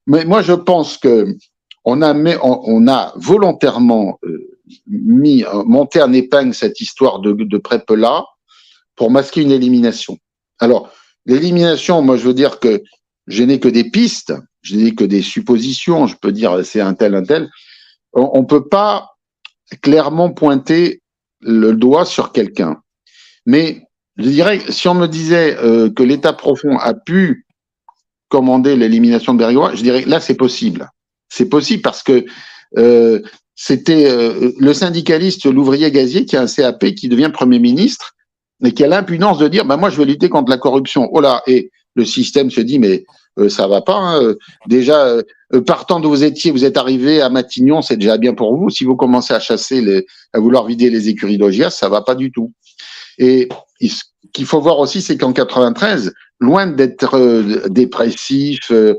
Mais 0.06 0.24
moi, 0.26 0.42
je 0.42 0.54
pense 0.54 0.98
que 0.98 1.36
on 1.84 2.02
a, 2.02 2.14
on, 2.44 2.88
a 2.88 3.14
volontairement 3.16 4.20
euh, 4.26 4.60
mis, 4.88 5.46
euh, 5.46 5.64
monté 5.64 6.02
en 6.02 6.12
épingle 6.12 6.54
cette 6.54 6.82
histoire 6.82 7.20
de, 7.20 7.32
de 7.32 7.58
Prépela 7.58 8.26
pour 8.96 9.10
masquer 9.10 9.42
une 9.42 9.52
élimination. 9.52 10.18
Alors, 10.60 10.92
l'élimination, 11.26 12.02
moi, 12.02 12.18
je 12.18 12.28
veux 12.28 12.34
dire 12.34 12.60
que 12.60 12.84
je 13.28 13.44
n'ai 13.44 13.60
que 13.60 13.70
des 13.70 13.90
pistes, 13.90 14.34
je 14.62 14.76
n'ai 14.76 14.96
que 14.96 15.06
des 15.06 15.22
suppositions. 15.22 16.08
Je 16.08 16.16
peux 16.18 16.32
dire 16.32 16.64
c'est 16.66 16.82
un 16.82 16.94
tel, 16.94 17.16
un 17.16 17.24
tel 17.24 17.50
on 18.14 18.32
on 18.34 18.46
peut 18.46 18.68
pas 18.68 19.18
clairement 19.82 20.32
pointer 20.32 21.02
le 21.40 21.74
doigt 21.74 22.06
sur 22.06 22.32
quelqu'un. 22.32 22.82
Mais 23.46 23.87
je 24.18 24.30
dirais, 24.30 24.60
si 24.70 24.88
on 24.88 24.96
me 24.96 25.08
disait 25.08 25.58
euh, 25.58 25.90
que 25.92 26.04
l'État 26.04 26.34
profond 26.34 26.78
a 26.78 26.94
pu 26.94 27.46
commander 28.30 28.76
l'élimination 28.76 29.34
de 29.34 29.40
Bergois, 29.40 29.76
je 29.76 29.84
dirais 29.84 30.04
là 30.06 30.20
c'est 30.20 30.36
possible. 30.36 30.90
C'est 31.30 31.50
possible 31.50 31.82
parce 31.82 32.04
que 32.04 32.26
euh, 32.78 33.22
c'était 33.56 34.10
euh, 34.10 34.52
le 34.60 34.74
syndicaliste, 34.74 35.46
l'ouvrier 35.46 35.92
gazier 35.92 36.26
qui 36.26 36.36
a 36.36 36.42
un 36.42 36.48
CAP 36.48 36.94
qui 36.96 37.10
devient 37.10 37.30
Premier 37.32 37.60
ministre 37.60 38.14
et 38.64 38.74
qui 38.74 38.84
a 38.84 38.88
l'impudence 38.88 39.38
de 39.38 39.48
dire 39.48 39.66
bah 39.66 39.78
moi 39.78 39.90
je 39.90 39.98
vais 39.98 40.06
lutter 40.06 40.30
contre 40.30 40.50
la 40.50 40.58
corruption. 40.58 41.10
Oh 41.12 41.22
là 41.22 41.42
et 41.48 41.72
le 41.96 42.06
système 42.06 42.52
se 42.52 42.62
dit 42.62 42.80
mais 42.80 43.06
ça 43.50 43.68
va 43.68 43.82
pas. 43.82 43.98
hein. 43.98 44.34
Déjà 44.68 45.16
partant 45.68 46.00
d'où 46.00 46.10
vous 46.10 46.24
étiez, 46.24 46.52
vous 46.52 46.66
êtes 46.66 46.76
arrivé 46.78 47.22
à 47.22 47.30
Matignon, 47.30 47.84
c'est 47.84 47.98
déjà 47.98 48.18
bien 48.18 48.34
pour 48.34 48.56
vous. 48.58 48.70
Si 48.72 48.84
vous 48.84 48.96
commencez 48.96 49.34
à 49.34 49.40
chasser, 49.40 50.06
à 50.34 50.40
vouloir 50.40 50.66
vider 50.66 50.90
les 50.90 51.08
écuries 51.08 51.38
d'Ogias, 51.38 51.70
ça 51.70 51.88
va 51.88 52.02
pas 52.02 52.16
du 52.16 52.32
tout. 52.32 52.52
Et 53.18 53.50
ce 53.82 54.04
qu'il 54.34 54.46
faut 54.46 54.62
voir 54.62 54.80
aussi, 54.80 55.02
c'est 55.02 55.18
qu'en 55.18 55.34
93, 55.34 56.14
loin 56.40 56.68
d'être 56.68 57.16
euh, 57.16 57.68
dépressif, 57.70 58.72
euh, 58.72 58.96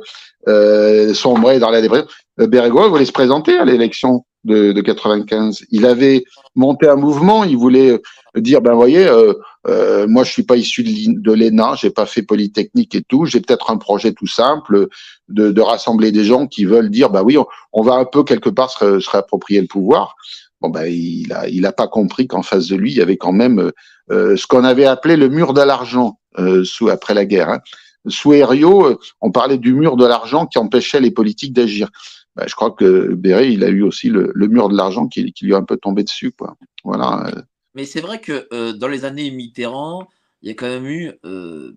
euh, 0.49 1.15
sombré 1.15 1.59
dans 1.59 1.71
la 1.71 1.81
dépression, 1.81 2.09
euh, 2.41 2.47
Bérégovoy 2.47 2.89
voulait 2.89 3.05
se 3.05 3.13
présenter 3.13 3.57
à 3.59 3.65
l'élection 3.65 4.25
de, 4.45 4.73
de 4.73 4.81
95. 4.81 5.65
Il 5.71 5.85
avait 5.85 6.25
monté 6.55 6.89
un 6.89 6.97
mouvement, 6.97 7.45
il 7.45 7.57
voulait 7.57 8.01
dire, 8.37 8.61
ben 8.63 8.75
voyez, 8.75 9.07
euh, 9.07 9.35
euh, 9.67 10.07
moi 10.07 10.25
je 10.25 10.31
suis 10.33 10.45
pas 10.45 10.57
issu 10.57 10.85
de 10.85 11.33
l'ENA, 11.33 11.75
j'ai 11.77 11.91
pas 11.91 12.07
fait 12.07 12.23
Polytechnique 12.23 12.95
et 12.95 13.03
tout, 13.03 13.27
j'ai 13.27 13.41
peut-être 13.41 13.71
un 13.71 13.77
projet 13.77 14.13
tout 14.13 14.27
simple 14.27 14.89
de, 15.29 15.61
rassembler 15.61 16.13
des 16.13 16.25
gens 16.25 16.47
qui 16.47 16.65
veulent 16.65 16.91
dire, 16.91 17.11
bah 17.11 17.23
oui, 17.23 17.37
on, 17.73 17.83
va 17.83 17.95
un 17.95 18.05
peu 18.05 18.23
quelque 18.23 18.49
part 18.49 18.71
se 18.71 19.11
réapproprier 19.11 19.61
le 19.61 19.67
pouvoir. 19.67 20.15
Bon 20.61 20.71
ben 20.71 20.87
il 20.87 21.33
a 21.33 21.49
il 21.49 21.65
a 21.67 21.73
pas 21.73 21.87
compris 21.89 22.27
qu'en 22.27 22.43
face 22.43 22.67
de 22.69 22.77
lui 22.77 22.91
il 22.93 22.97
y 22.97 23.03
avait 23.03 23.17
quand 23.17 23.33
même 23.33 23.71
euh, 24.11 24.37
ce 24.37 24.47
qu'on 24.47 24.65
avait 24.65 24.87
appelé 24.87 25.17
le 25.17 25.29
mur 25.29 25.55
de 25.55 25.63
l'argent 25.63 26.19
euh, 26.39 26.65
sous 26.65 26.89
après 26.89 27.15
la 27.15 27.25
guerre. 27.25 27.49
hein. 27.51 27.61
Sous 28.09 28.33
Herriot, 28.33 28.87
euh, 28.87 28.99
on 29.21 29.31
parlait 29.31 29.59
du 29.59 29.75
mur 29.75 29.97
de 29.97 30.07
l'argent 30.07 30.47
qui 30.47 30.59
empêchait 30.59 31.01
les 31.01 31.11
politiques 31.11 31.53
d'agir. 31.53 31.91
Ben, 32.37 32.47
je 32.49 32.55
crois 32.55 32.71
que 32.71 33.15
Béré, 33.15 33.49
il 33.51 33.65
a 33.65 33.69
eu 33.69 33.83
aussi 33.83 34.09
le, 34.09 34.31
le 34.35 34.47
mur 34.49 34.69
de 34.69 34.77
l'argent 34.77 35.09
qui, 35.09 35.33
qui 35.33 35.45
lui 35.45 35.55
a 35.55 35.59
un 35.59 35.65
peu 35.65 35.77
tombé 35.77 36.05
dessus, 36.05 36.31
quoi. 36.33 36.57
Voilà. 36.85 37.27
euh. 37.29 37.43
Mais 37.75 37.85
c'est 37.85 38.01
vrai 38.01 38.21
que 38.21 38.49
euh, 38.53 38.73
dans 38.73 38.89
les 38.89 39.05
années 39.05 39.31
Mitterrand, 39.31 40.09
il 40.43 40.49
y 40.49 40.53
a 40.53 40.55
quand 40.55 40.69
même 40.69 40.87
eu 40.87 41.13
euh, 41.25 41.77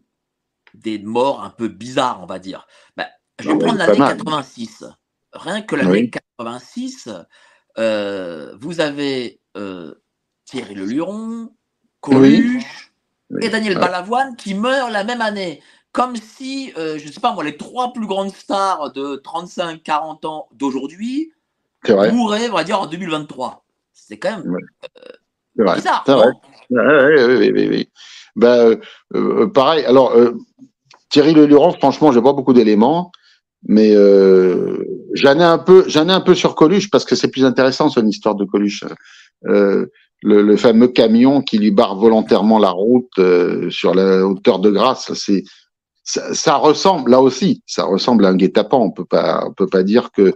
des 0.76 1.00
morts 1.00 1.44
un 1.44 1.50
peu 1.50 1.68
bizarres, 1.68 2.20
on 2.22 2.28
va 2.28 2.40
dire. 2.40 2.66
Bah, 2.96 3.08
je 3.40 3.48
vais 3.48 3.52
Ah 3.54 3.58
ouais, 3.58 3.64
prendre 3.66 3.80
l'année 3.80 4.00
mal. 4.00 4.16
86. 4.18 4.86
Rien 5.34 5.62
que 5.64 5.76
l'année 5.76 6.10
86, 6.10 7.10
euh, 7.82 8.54
vous 8.60 8.80
avez 8.80 9.40
euh, 9.58 9.96
Thierry 10.46 10.76
Leluron, 10.76 11.50
Coluche 12.00 12.92
Oui. 13.32 13.40
et 13.42 13.50
Daniel. 13.50 13.80
Balavoine 13.80 14.36
qui 14.36 14.54
meurent 14.54 14.92
la 14.92 15.04
même 15.04 15.22
année. 15.22 15.62
Comme 15.92 16.16
si, 16.16 16.72
euh, 16.78 16.98
je 17.00 17.08
ne 17.08 17.12
sais 17.12 17.20
pas 17.20 17.34
moi, 17.34 17.44
les 17.44 17.58
trois 17.58 17.92
plus 17.92 18.06
grandes 18.06 18.34
stars 18.34 18.94
de 18.94 19.18
35-40 19.18 20.26
ans 20.26 20.48
d'aujourd'hui 20.54 21.34
mourraient, 22.14 22.50
on 22.50 22.54
va 22.54 22.64
dire, 22.64 22.80
en 22.80 22.86
2023. 22.86 23.66
C'est 23.92 24.18
quand 24.18 24.38
même 24.38 24.58
C'est 25.56 25.64
vrai. 25.64 25.76
bizarre. 25.76 26.04
C'est 26.06 26.14
vrai. 26.14 26.32
Ben, 28.36 28.80
pareil. 29.54 29.84
Alors, 29.86 30.14
Thierry 31.10 31.34
Leluron, 31.34 31.74
franchement, 31.74 32.14
j'ai 32.14 32.22
pas 32.22 32.32
beaucoup 32.32 32.54
d'éléments, 32.54 33.12
mais 33.68 33.96
euh, 33.96 34.84
j'en 35.14 35.40
ai 35.40 35.44
un 35.44 35.58
peu, 35.58 35.86
j'en 35.88 36.08
ai 36.10 36.12
un 36.12 36.22
peu 36.22 36.36
sur 36.36 36.56
Coluche 36.56 36.90
parce 36.90 37.06
que 37.06 37.16
c'est 37.16 37.30
plus 37.30 37.46
intéressant 37.46 37.90
son 37.90 38.06
histoire 38.08 38.36
de 38.36 38.46
Coluche. 38.46 38.84
Euh, 39.48 39.88
le, 40.24 40.42
le 40.44 40.56
fameux 40.56 40.88
camion 40.88 41.42
qui 41.42 41.58
lui 41.58 41.72
barre 41.72 41.96
volontairement 41.96 42.60
la 42.60 42.70
route 42.70 43.10
euh, 43.18 43.70
sur 43.70 43.96
la 43.96 44.26
hauteur 44.26 44.60
de 44.60 44.70
Grasse, 44.70 45.12
c'est 45.14 45.44
ça, 46.04 46.34
ça 46.34 46.56
ressemble 46.56 47.12
là 47.12 47.22
aussi, 47.22 47.64
ça 47.66 47.86
ressemble 47.86 48.26
à 48.26 48.30
un 48.30 48.36
guet-apens. 48.36 48.80
On 48.80 48.92
peut 48.92 49.06
pas, 49.06 49.44
on 49.48 49.54
peut 49.54 49.68
pas 49.68 49.84
dire 49.84 50.12
que 50.12 50.34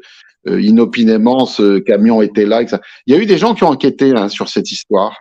euh, 0.48 0.62
inopinément 0.62 1.46
ce 1.46 1.80
camion 1.80 2.22
était 2.22 2.46
là. 2.46 2.62
et 2.62 2.68
Il 3.08 3.16
y 3.16 3.18
a 3.18 3.22
eu 3.22 3.26
des 3.26 3.38
gens 3.38 3.56
qui 3.56 3.64
ont 3.64 3.70
enquêté 3.70 4.12
hein, 4.16 4.30
sur 4.30 4.48
cette 4.50 4.72
histoire. 4.72 5.18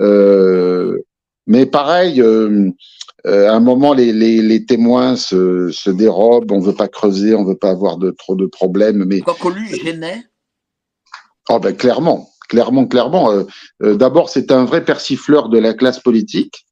Euh, 0.00 0.98
mais 1.46 1.66
pareil, 1.66 2.22
euh, 3.26 3.30
euh, 3.30 3.48
à 3.50 3.54
un 3.54 3.60
moment, 3.60 3.94
les, 3.94 4.12
les, 4.12 4.42
les 4.42 4.64
témoins 4.66 5.16
se, 5.16 5.70
se 5.70 5.90
dérobent, 5.90 6.52
on 6.52 6.60
veut 6.60 6.74
pas 6.74 6.88
creuser, 6.88 7.34
on 7.34 7.44
veut 7.44 7.56
pas 7.56 7.70
avoir 7.70 7.96
de 7.96 8.10
trop 8.10 8.34
de 8.36 8.46
problèmes. 8.46 9.04
Mais 9.04 9.20
Quoi, 9.20 9.36
Coluche 9.40 9.82
gênait 9.82 10.24
oh 11.50 11.58
ben 11.58 11.74
clairement, 11.74 12.28
clairement, 12.48 12.86
clairement. 12.86 13.30
euh, 13.32 13.44
euh, 13.82 13.94
D'abord, 13.96 14.28
c'est 14.28 14.50
un 14.52 14.64
vrai 14.64 14.84
persifleur 14.84 15.48
de 15.48 15.58
la 15.58 15.74
classe 15.74 16.00
politique. 16.00 16.64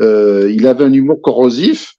Euh, 0.00 0.50
il 0.50 0.66
avait 0.66 0.84
un 0.84 0.92
humour 0.92 1.20
corrosif. 1.22 1.94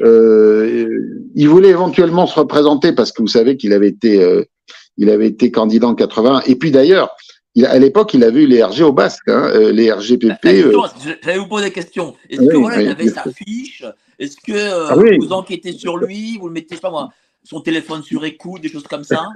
il 0.00 1.48
voulait 1.48 1.68
éventuellement 1.70 2.26
se 2.26 2.38
représenter 2.38 2.92
parce 2.92 3.12
que 3.12 3.22
vous 3.22 3.28
savez 3.28 3.56
qu'il 3.56 3.72
avait 3.72 3.88
été, 3.88 4.42
il 4.96 5.10
avait 5.10 5.28
été 5.28 5.50
candidat 5.52 5.86
en 5.88 5.94
80. 5.94 6.42
Et 6.46 6.56
puis 6.56 6.70
d'ailleurs, 6.72 7.10
à 7.62 7.78
l'époque, 7.78 8.14
il 8.14 8.24
avait 8.24 8.42
eu 8.42 8.46
les 8.46 8.62
RG 8.62 8.82
au 8.82 8.92
basque, 8.92 9.28
hein, 9.28 9.50
les 9.72 9.92
RGPP. 9.92 10.42
Bah, 10.42 10.92
j'allais 11.22 11.38
vous 11.38 11.46
poser 11.46 11.64
la 11.64 11.70
question. 11.70 12.16
Est-ce 12.28 12.40
que 12.40 12.56
voilà, 12.56 12.82
il 12.82 12.88
avait 12.88 13.08
sa 13.08 13.24
fiche? 13.30 13.84
Est-ce 14.18 14.36
que 14.36 14.90
ah 14.90 14.96
vous 15.18 15.32
enquêtez 15.32 15.72
sur 15.72 15.96
lui 15.96 16.38
Vous 16.38 16.48
le 16.48 16.54
mettez, 16.54 16.68
je 16.70 16.74
sais 16.76 16.80
pas 16.80 16.90
moi, 16.90 17.10
son 17.44 17.60
téléphone 17.60 18.02
sur 18.02 18.24
écoute, 18.24 18.62
des 18.62 18.68
choses 18.68 18.86
comme 18.88 19.04
ça? 19.04 19.28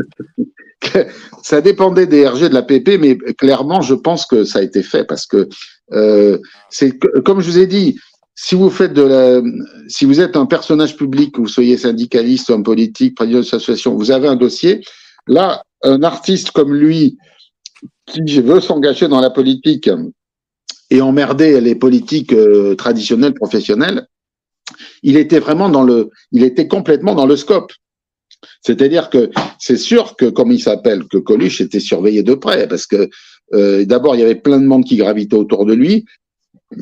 Ça 1.43 1.61
dépendait 1.61 2.07
des 2.07 2.27
RG 2.27 2.49
de 2.49 2.55
la 2.55 2.63
PP, 2.63 2.99
mais 3.01 3.17
clairement, 3.35 3.81
je 3.81 3.95
pense 3.95 4.27
que 4.27 4.45
ça 4.45 4.61
a 4.61 4.63
été 4.63 4.83
fait 4.83 5.05
parce 5.05 5.27
que 5.27 5.49
euh, 5.93 6.39
c'est 6.71 6.99
comme 7.25 7.41
je 7.41 7.51
vous 7.51 7.59
ai 7.59 7.67
dit, 7.67 7.99
si 8.35 8.55
vous 8.55 8.71
faites 8.71 8.93
de 8.93 9.03
la, 9.03 9.43
si 9.89 10.05
vous 10.05 10.21
êtes 10.21 10.37
un 10.37 10.47
personnage 10.47 10.97
public, 10.97 11.35
que 11.35 11.41
vous 11.41 11.49
soyez 11.49 11.77
syndicaliste, 11.77 12.51
homme 12.51 12.63
politique, 12.63 13.17
président 13.17 13.41
d'association, 13.41 13.97
vous 13.97 14.13
avez 14.13 14.29
un 14.29 14.37
dossier. 14.37 14.85
Là, 15.27 15.63
un 15.83 16.03
artiste 16.03 16.53
comme 16.53 16.75
lui, 16.75 17.19
qui 18.13 18.41
veut 18.41 18.61
s'engager 18.61 19.09
dans 19.09 19.21
la 19.21 19.31
politique 19.31 19.89
et 20.91 21.01
emmerder 21.01 21.61
les 21.61 21.75
politiques 21.75 22.33
euh, 22.33 22.75
traditionnelles, 22.75 23.35
professionnelles, 23.35 24.07
il 25.03 25.17
était 25.17 25.39
vraiment 25.39 25.69
dans 25.69 25.83
le, 25.83 26.11
il 26.33 26.43
était 26.43 26.69
complètement 26.69 27.15
dans 27.15 27.27
le 27.27 27.37
scope. 27.37 27.73
C'est-à-dire 28.63 29.11
que 29.11 29.31
c'est 29.59 29.77
sûr 29.77 30.17
que, 30.17 30.27
comme 30.27 30.53
il 30.53 30.61
s'appelle, 30.61 31.05
que 31.05 31.19
Coluche 31.19 31.61
était 31.61 31.81
surveillé 31.81 32.23
de 32.23 32.35
près, 32.35 32.69
parce 32.69 32.87
que 32.87 33.09
euh, 33.55 33.85
d'abord 33.85 34.15
il 34.15 34.21
y 34.21 34.25
avait 34.25 34.35
plein 34.35 34.61
de 34.61 34.67
monde 34.67 34.85
qui 34.85 34.97
gravitait 34.97 35.37
autour 35.37 35.67
de 35.67 35.75
lui. 35.75 36.05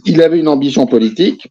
Il 0.04 0.22
avait 0.22 0.38
une 0.38 0.48
ambition 0.48 0.86
politique, 0.86 1.48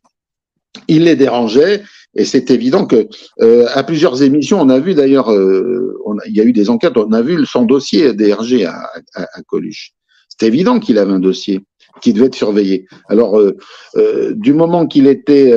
il 0.88 1.06
les 1.06 1.16
dérangeait, 1.16 1.84
et 2.16 2.26
c'est 2.26 2.50
évident 2.52 2.86
que 2.86 3.08
euh, 3.42 3.68
à 3.74 3.84
plusieurs 3.84 4.24
émissions, 4.24 4.60
on 4.62 4.70
a 4.70 4.80
vu 4.80 4.94
d'ailleurs, 4.94 5.32
euh, 5.32 5.94
il 6.28 6.36
y 6.36 6.42
a 6.42 6.44
eu 6.44 6.54
des 6.54 6.70
enquêtes, 6.70 6.98
on 6.98 7.12
a 7.12 7.22
vu 7.22 7.46
son 7.46 7.64
dossier 7.64 8.14
DRG 8.14 8.64
à, 8.66 9.42
Coluche. 9.48 9.92
C'est 10.30 10.48
évident 10.48 10.80
qu'il 10.80 10.98
avait 10.98 11.12
un 11.12 11.20
dossier 11.20 11.62
qui 12.02 12.14
devait 12.14 12.28
être 12.28 12.36
surveillé. 12.36 12.88
Alors, 13.08 13.42
du 14.32 14.54
moment 14.54 14.86
qu'il 14.86 15.08
était, 15.08 15.54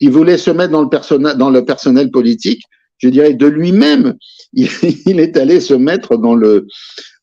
il 0.00 0.10
voulait 0.10 0.38
se 0.38 0.50
mettre 0.50 0.72
dans 0.72 0.82
le 0.82 0.88
personnel, 0.88 1.36
dans 1.36 1.50
le 1.50 1.64
personnel 1.64 2.10
politique, 2.10 2.62
je 3.02 3.08
dirais, 3.08 3.34
de 3.34 3.46
lui-même, 3.46 4.16
il, 4.52 5.20
est 5.20 5.36
allé 5.36 5.60
se 5.60 5.74
mettre 5.74 6.16
dans 6.16 6.34
le 6.34 6.66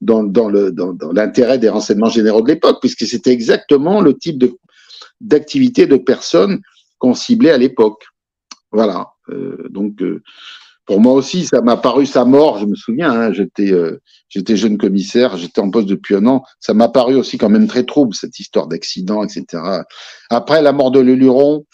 dans, 0.02 0.24
dans 0.24 0.50
le 0.50 0.72
dans, 0.72 0.96
l'intérêt 1.14 1.58
des 1.58 1.70
renseignements 1.70 2.10
généraux 2.10 2.42
de 2.42 2.50
l'époque, 2.50 2.78
puisque 2.82 3.06
c'était 3.06 3.32
exactement 3.32 4.02
le 4.02 4.18
type 4.18 4.38
de 4.38 4.52
d'activité 5.22 5.86
de 5.86 5.98
personnes 5.98 6.60
qu'on 6.98 7.14
ciblait 7.14 7.52
à 7.52 7.58
l'époque. 7.58 8.04
Voilà. 8.72 9.12
Euh, 9.30 9.68
donc 9.70 10.02
euh, 10.02 10.22
pour 10.86 11.00
moi 11.00 11.14
aussi, 11.14 11.46
ça 11.46 11.62
m'a 11.62 11.78
paru 11.78 12.06
sa 12.06 12.26
mort. 12.26 12.58
Je 12.58 12.66
me 12.66 12.76
souviens, 12.76 13.12
hein, 13.12 13.34
j'étais 13.34 13.72
euh, 13.72 14.02
j'étais 14.28 14.58
jeune 14.58 14.78
commissaire, 14.78 15.38
j'étais 15.38 15.62
en 15.62 15.70
poste 15.70 15.88
depuis 15.88 16.16
un 16.16 16.26
an. 16.26 16.44
Ça 16.60 16.74
m'a 16.74 16.90
paru 16.90 17.16
aussi 17.16 17.38
quand 17.38 17.50
même 17.50 17.68
très 17.68 17.84
trouble 17.84 18.16
cette 18.16 18.40
histoire 18.40 18.68
d'accident, 18.68 19.24
etc. 19.24 19.62
Après 20.30 20.62
la 20.62 20.74
mort 20.74 20.92
de 20.92 21.00
Leluron, 21.00 21.66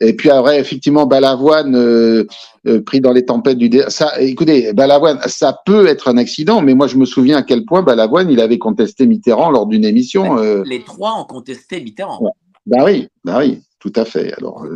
et 0.00 0.14
puis 0.14 0.30
après, 0.30 0.60
effectivement, 0.60 1.06
Balavoine 1.06 1.74
euh, 1.74 2.24
euh, 2.66 2.82
pris 2.82 3.00
dans 3.00 3.12
les 3.12 3.24
tempêtes 3.24 3.58
du 3.58 3.68
dé... 3.68 3.84
ça. 3.88 4.20
Écoutez, 4.20 4.72
Balavoine, 4.72 5.18
ça 5.26 5.58
peut 5.66 5.86
être 5.86 6.08
un 6.08 6.16
accident, 6.18 6.60
mais 6.62 6.74
moi 6.74 6.86
je 6.86 6.96
me 6.96 7.04
souviens 7.04 7.38
à 7.38 7.42
quel 7.42 7.64
point 7.64 7.82
Balavoine 7.82 8.30
il 8.30 8.40
avait 8.40 8.58
contesté 8.58 9.06
Mitterrand 9.06 9.50
lors 9.50 9.66
d'une 9.66 9.84
émission. 9.84 10.38
Euh... 10.38 10.62
Les 10.64 10.84
trois 10.84 11.20
ont 11.20 11.24
contesté 11.24 11.80
Mitterrand. 11.80 12.22
Ouais. 12.22 12.30
Ben 12.66 12.84
oui, 12.84 13.08
ben 13.24 13.38
oui, 13.38 13.62
tout 13.78 13.92
à 13.94 14.04
fait. 14.04 14.32
Alors, 14.34 14.64
euh, 14.64 14.74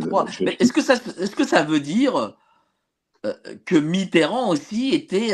est-ce 0.59 0.73
que 0.73 0.81
ça, 0.81 0.95
est-ce 1.19 1.35
que 1.35 1.45
ça 1.45 1.63
veut 1.63 1.79
dire 1.79 2.35
euh, 3.25 3.33
que 3.65 3.75
Mitterrand 3.75 4.49
aussi 4.49 4.93
était 4.93 5.31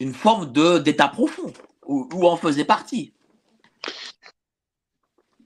une 0.00 0.14
forme 0.14 0.52
de 0.52 0.78
d'état 0.78 1.08
profond 1.08 1.52
ou, 1.86 2.08
ou 2.14 2.26
en 2.26 2.36
faisait 2.36 2.64
partie? 2.64 3.12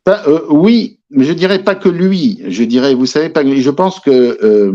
Euh, 0.08 0.46
oui, 0.50 1.00
mais 1.10 1.24
je 1.24 1.32
dirais 1.32 1.62
pas 1.62 1.74
que 1.74 1.88
lui. 1.88 2.42
Je 2.46 2.64
dirais, 2.64 2.94
vous 2.94 3.06
savez 3.06 3.28
pas. 3.28 3.44
Je 3.44 3.70
pense 3.70 4.00
que 4.00 4.10
euh, 4.10 4.72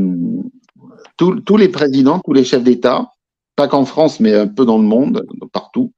tous 1.17 1.57
les 1.57 1.69
présidents, 1.69 2.19
tous 2.23 2.33
les 2.33 2.43
chefs 2.45 2.63
d'État, 2.63 3.11
pas 3.55 3.67
qu'en 3.67 3.85
France, 3.85 4.19
mais 4.19 4.33
un 4.33 4.47
peu 4.47 4.65
dans 4.65 4.77
le 4.77 4.85
monde, 4.85 5.25
partout, 5.51 5.93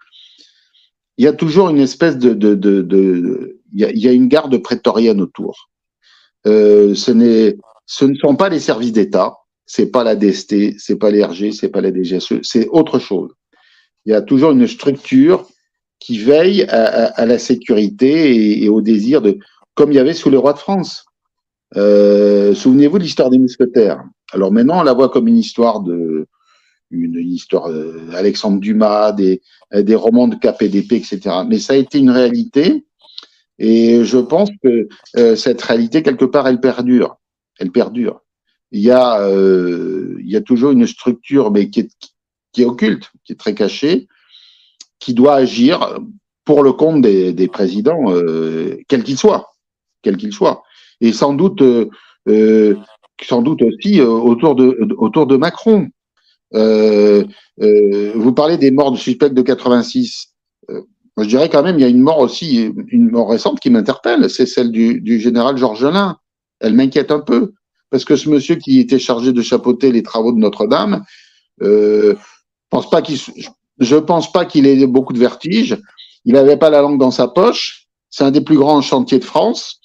il 1.17 1.25
y 1.25 1.27
a 1.27 1.33
toujours 1.33 1.69
une 1.69 1.79
espèce 1.79 2.17
de, 2.17 2.33
de, 2.33 2.55
de, 2.55 2.81
de 2.81 3.19
il, 3.41 3.58
y 3.73 3.85
a, 3.85 3.91
y 3.91 4.07
a 4.07 4.11
une 4.11 4.27
garde 4.27 4.57
prétorienne 4.57 5.21
autour. 5.21 5.69
Euh, 6.47 6.95
ce 6.95 7.11
n'est, 7.11 7.57
ce 7.85 8.05
ne 8.05 8.15
sont 8.15 8.35
pas 8.35 8.49
les 8.49 8.59
services 8.59 8.93
d'État, 8.93 9.37
c'est 9.65 9.87
pas 9.91 10.03
la 10.03 10.15
DST, 10.15 10.79
c'est 10.79 10.97
pas 10.97 11.11
les 11.11 11.23
RG, 11.23 11.51
c'est 11.51 11.69
pas 11.69 11.81
la 11.81 11.91
DGSE, 11.91 12.39
c'est 12.43 12.67
autre 12.69 12.99
chose. 12.99 13.31
Il 14.05 14.11
y 14.11 14.15
a 14.15 14.21
toujours 14.21 14.51
une 14.51 14.67
structure 14.67 15.47
qui 15.99 16.17
veille 16.17 16.63
à, 16.63 17.25
la 17.25 17.37
sécurité 17.37 18.63
et, 18.63 18.69
au 18.69 18.81
désir 18.81 19.21
de, 19.21 19.37
comme 19.75 19.91
il 19.91 19.95
y 19.95 19.99
avait 19.99 20.13
sous 20.13 20.29
le 20.29 20.39
roi 20.39 20.53
de 20.53 20.59
France. 20.59 21.05
Euh, 21.75 22.55
Souvenez-vous 22.55 22.97
de 22.97 23.03
l'histoire 23.03 23.29
des 23.29 23.37
mousquetaires. 23.37 24.01
Alors 24.31 24.51
maintenant, 24.51 24.79
on 24.79 24.83
la 24.83 24.93
voit 24.93 25.09
comme 25.09 25.27
une 25.27 25.37
histoire 25.37 25.81
de, 25.81 26.25
une 26.89 27.15
histoire 27.15 27.69
d'Alexandre 27.69 28.57
euh, 28.57 28.61
Dumas, 28.61 29.11
des, 29.11 29.41
des 29.73 29.95
romans 29.95 30.29
de 30.29 30.35
KPDP, 30.35 30.93
etc. 30.93 31.19
Mais 31.47 31.59
ça 31.59 31.73
a 31.73 31.75
été 31.75 31.99
une 31.99 32.09
réalité, 32.09 32.85
et 33.59 34.03
je 34.05 34.17
pense 34.17 34.49
que 34.63 34.87
euh, 35.17 35.35
cette 35.35 35.61
réalité 35.61 36.01
quelque 36.01 36.25
part, 36.25 36.47
elle 36.47 36.59
perdure. 36.59 37.17
Elle 37.59 37.71
perdure. 37.71 38.21
Il 38.71 38.81
y 38.81 38.91
a, 38.91 39.21
euh, 39.21 40.15
il 40.19 40.29
y 40.29 40.35
a 40.35 40.41
toujours 40.41 40.71
une 40.71 40.87
structure, 40.87 41.51
mais 41.51 41.69
qui 41.69 41.81
est, 41.81 41.91
qui 42.53 42.61
est 42.61 42.65
occulte, 42.65 43.11
qui 43.25 43.33
est 43.33 43.35
très 43.35 43.53
cachée, 43.53 44.07
qui 44.99 45.13
doit 45.13 45.35
agir 45.35 45.99
pour 46.45 46.63
le 46.63 46.73
compte 46.73 47.01
des, 47.01 47.33
des 47.33 47.47
présidents, 47.47 48.11
euh, 48.11 48.77
quels 48.87 49.03
qu'ils 49.03 49.19
soient, 49.19 49.51
quels 50.01 50.17
qu'ils 50.17 50.33
soient. 50.33 50.63
Et 51.01 51.13
sans 51.13 51.33
doute, 51.33 51.61
euh, 51.61 51.89
euh 52.27 52.75
sans 53.21 53.41
doute 53.41 53.61
aussi 53.61 53.99
euh, 53.99 54.07
autour 54.07 54.55
de 54.55 54.95
autour 54.97 55.27
de 55.27 55.35
Macron. 55.35 55.89
Vous 56.51 58.33
parlez 58.33 58.57
des 58.57 58.71
morts 58.71 58.91
de 58.91 58.97
suspects 58.97 59.33
de 59.33 59.41
86. 59.41 60.33
Moi, 61.19 61.25
je 61.25 61.29
dirais 61.31 61.49
quand 61.49 61.63
même, 61.63 61.77
il 61.77 61.81
y 61.81 61.85
a 61.85 61.89
une 61.89 61.99
mort 61.99 62.19
aussi, 62.19 62.71
une 62.87 63.09
mort 63.09 63.29
récente 63.29 63.59
qui 63.59 63.69
m'interpelle, 63.69 64.29
c'est 64.29 64.45
celle 64.45 64.71
du, 64.71 65.01
du 65.01 65.19
général 65.19 65.57
Georges 65.57 65.81
Gelin. 65.81 66.15
Elle 66.61 66.75
m'inquiète 66.75 67.11
un 67.11 67.19
peu 67.19 67.51
parce 67.89 68.05
que 68.05 68.15
ce 68.15 68.29
monsieur 68.29 68.55
qui 68.55 68.79
était 68.79 68.99
chargé 68.99 69.33
de 69.33 69.41
chapeauter 69.41 69.91
les 69.91 70.01
travaux 70.01 70.31
de 70.31 70.37
Notre-Dame, 70.37 71.03
euh, 71.61 72.15
pense 72.69 72.89
pas 72.89 73.01
qu'il 73.01 73.17
je 73.79 73.95
pense 73.97 74.31
pas 74.31 74.45
qu'il 74.45 74.65
ait 74.65 74.87
beaucoup 74.87 75.11
de 75.11 75.19
vertige. 75.19 75.77
Il 76.23 76.35
n'avait 76.35 76.55
pas 76.55 76.69
la 76.69 76.81
langue 76.81 77.01
dans 77.01 77.11
sa 77.11 77.27
poche. 77.27 77.87
C'est 78.09 78.23
un 78.23 78.31
des 78.31 78.39
plus 78.39 78.57
grands 78.57 78.81
chantiers 78.81 79.19
de 79.19 79.25
France. 79.25 79.81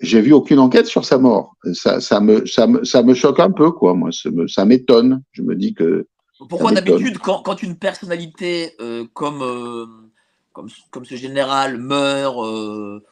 J'ai 0.00 0.20
vu 0.20 0.34
aucune 0.34 0.58
enquête 0.58 0.88
sur 0.88 1.06
sa 1.06 1.16
mort. 1.16 1.54
Ça, 1.72 2.00
ça, 2.02 2.20
me, 2.20 2.44
ça, 2.44 2.66
me, 2.66 2.84
ça 2.84 3.02
me 3.02 3.14
choque 3.14 3.40
un 3.40 3.50
peu, 3.50 3.70
quoi. 3.70 3.94
Moi, 3.94 4.10
ça 4.46 4.64
m'étonne. 4.66 5.22
Je 5.32 5.40
me 5.40 5.54
dis 5.54 5.72
que. 5.72 6.06
Pourquoi 6.50 6.72
d'habitude, 6.72 7.18
quand, 7.18 7.40
quand, 7.42 7.62
une 7.62 7.78
personnalité 7.78 8.72
euh, 8.80 9.06
comme, 9.14 9.40
euh, 9.40 9.86
comme, 10.54 10.70
comme 10.90 11.04
ce 11.04 11.16
général 11.16 11.76
meurt 11.76 12.42
euh, 12.42 13.02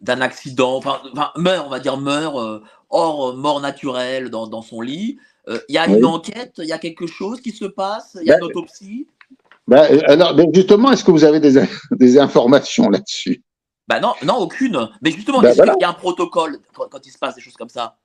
d'un 0.00 0.20
accident, 0.20 0.76
enfin, 0.76 1.00
enfin, 1.12 1.32
meurt, 1.36 1.66
on 1.66 1.70
va 1.70 1.80
dire 1.80 1.96
meurt, 1.96 2.36
euh, 2.36 2.60
hors 2.90 3.34
mort 3.34 3.60
naturelle 3.60 4.30
dans, 4.30 4.46
dans 4.46 4.62
son 4.62 4.82
lit, 4.82 5.18
euh, 5.48 5.58
il 5.68 5.74
y 5.74 5.78
a 5.78 5.88
oui. 5.88 5.98
une 5.98 6.04
enquête, 6.04 6.54
il 6.58 6.66
y 6.66 6.72
a 6.72 6.78
quelque 6.78 7.06
chose 7.06 7.40
qui 7.40 7.50
se 7.50 7.64
passe, 7.64 8.16
il 8.20 8.28
y 8.28 8.30
a 8.30 8.34
ben, 8.34 8.40
une 8.40 8.50
autopsie? 8.50 9.08
ben, 9.66 10.00
alors, 10.06 10.34
ben 10.34 10.48
justement, 10.54 10.92
est-ce 10.92 11.02
que 11.02 11.10
vous 11.10 11.24
avez 11.24 11.40
des, 11.40 11.60
des 11.90 12.18
informations 12.18 12.90
là-dessus? 12.90 13.42
Ben 13.88 14.00
non, 14.00 14.12
non, 14.24 14.36
aucune. 14.36 14.88
Mais 15.00 15.12
justement, 15.12 15.40
voilà. 15.40 15.74
il 15.78 15.80
y 15.80 15.84
a 15.84 15.88
un 15.88 15.94
protocole 15.94 16.58
quand, 16.74 16.88
quand, 16.90 17.06
il 17.06 17.10
se 17.10 17.18
passe 17.18 17.36
des 17.36 17.40
choses 17.40 17.54
comme 17.56 17.68
ça? 17.68 17.96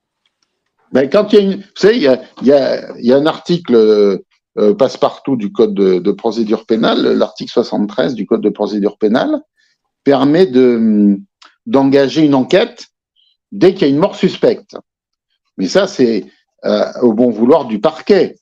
Ben, 0.93 1.09
quand 1.09 1.33
il 1.33 1.35
y 1.35 1.41
a 1.41 1.41
une, 1.41 1.57
Vous 1.57 1.65
savez, 1.75 1.95
il 1.97 2.03
y 2.03 2.07
a, 2.07 2.21
il 2.41 2.47
y 2.47 2.53
a, 2.53 2.97
il 2.97 3.05
y 3.05 3.11
a 3.11 3.17
un 3.17 3.25
article 3.25 4.23
euh, 4.57 4.73
passe-partout 4.73 5.37
du 5.37 5.51
Code 5.51 5.73
de, 5.73 6.11
procédure 6.11 6.65
pénale, 6.65 7.13
l'article 7.13 7.51
73 7.51 8.15
du 8.15 8.25
Code 8.25 8.41
de 8.41 8.49
procédure 8.49 8.97
pénale, 8.97 9.41
permet 10.03 10.45
de 10.45 11.17
d'engager 11.67 12.25
une 12.25 12.33
enquête 12.33 12.87
dès 13.51 13.73
qu'il 13.73 13.83
y 13.83 13.85
a 13.85 13.93
une 13.93 13.99
mort 13.99 14.15
suspecte. 14.15 14.75
Mais 15.57 15.67
ça, 15.67 15.87
c'est 15.87 16.25
euh, 16.65 16.91
au 17.01 17.13
bon 17.13 17.29
vouloir 17.29 17.65
du 17.65 17.79
parquet. 17.79 18.35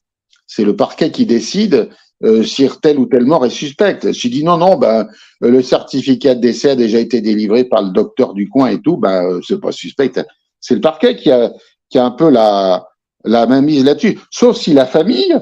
C'est 0.47 0.63
le 0.63 0.75
parquet 0.75 1.11
qui 1.11 1.25
décide 1.25 1.89
euh, 2.23 2.43
si 2.43 2.67
telle 2.81 2.97
ou 2.97 3.05
telle 3.05 3.25
mort 3.25 3.45
est 3.45 3.49
suspecte. 3.51 4.11
Si 4.13 4.29
dit 4.29 4.43
non, 4.43 4.57
non, 4.57 4.77
ben, 4.77 5.07
le 5.41 5.61
certificat 5.61 6.33
de 6.33 6.41
décès 6.41 6.71
a 6.71 6.75
déjà 6.75 6.99
été 6.99 7.21
délivré 7.21 7.65
par 7.65 7.83
le 7.83 7.91
docteur 7.91 8.33
du 8.33 8.49
coin 8.49 8.69
et 8.69 8.81
tout, 8.81 8.97
ben, 8.97 9.39
c'est 9.45 9.59
pas 9.59 9.71
suspect. 9.71 10.11
C'est 10.59 10.75
le 10.75 10.81
parquet 10.81 11.15
qui 11.15 11.29
a, 11.29 11.51
a 11.95 12.03
un 12.03 12.11
peu 12.11 12.29
la, 12.29 12.87
la 13.25 13.45
main 13.45 13.61
mise 13.61 13.83
là-dessus. 13.83 14.19
Sauf 14.31 14.57
si 14.57 14.73
la 14.73 14.85
famille 14.85 15.35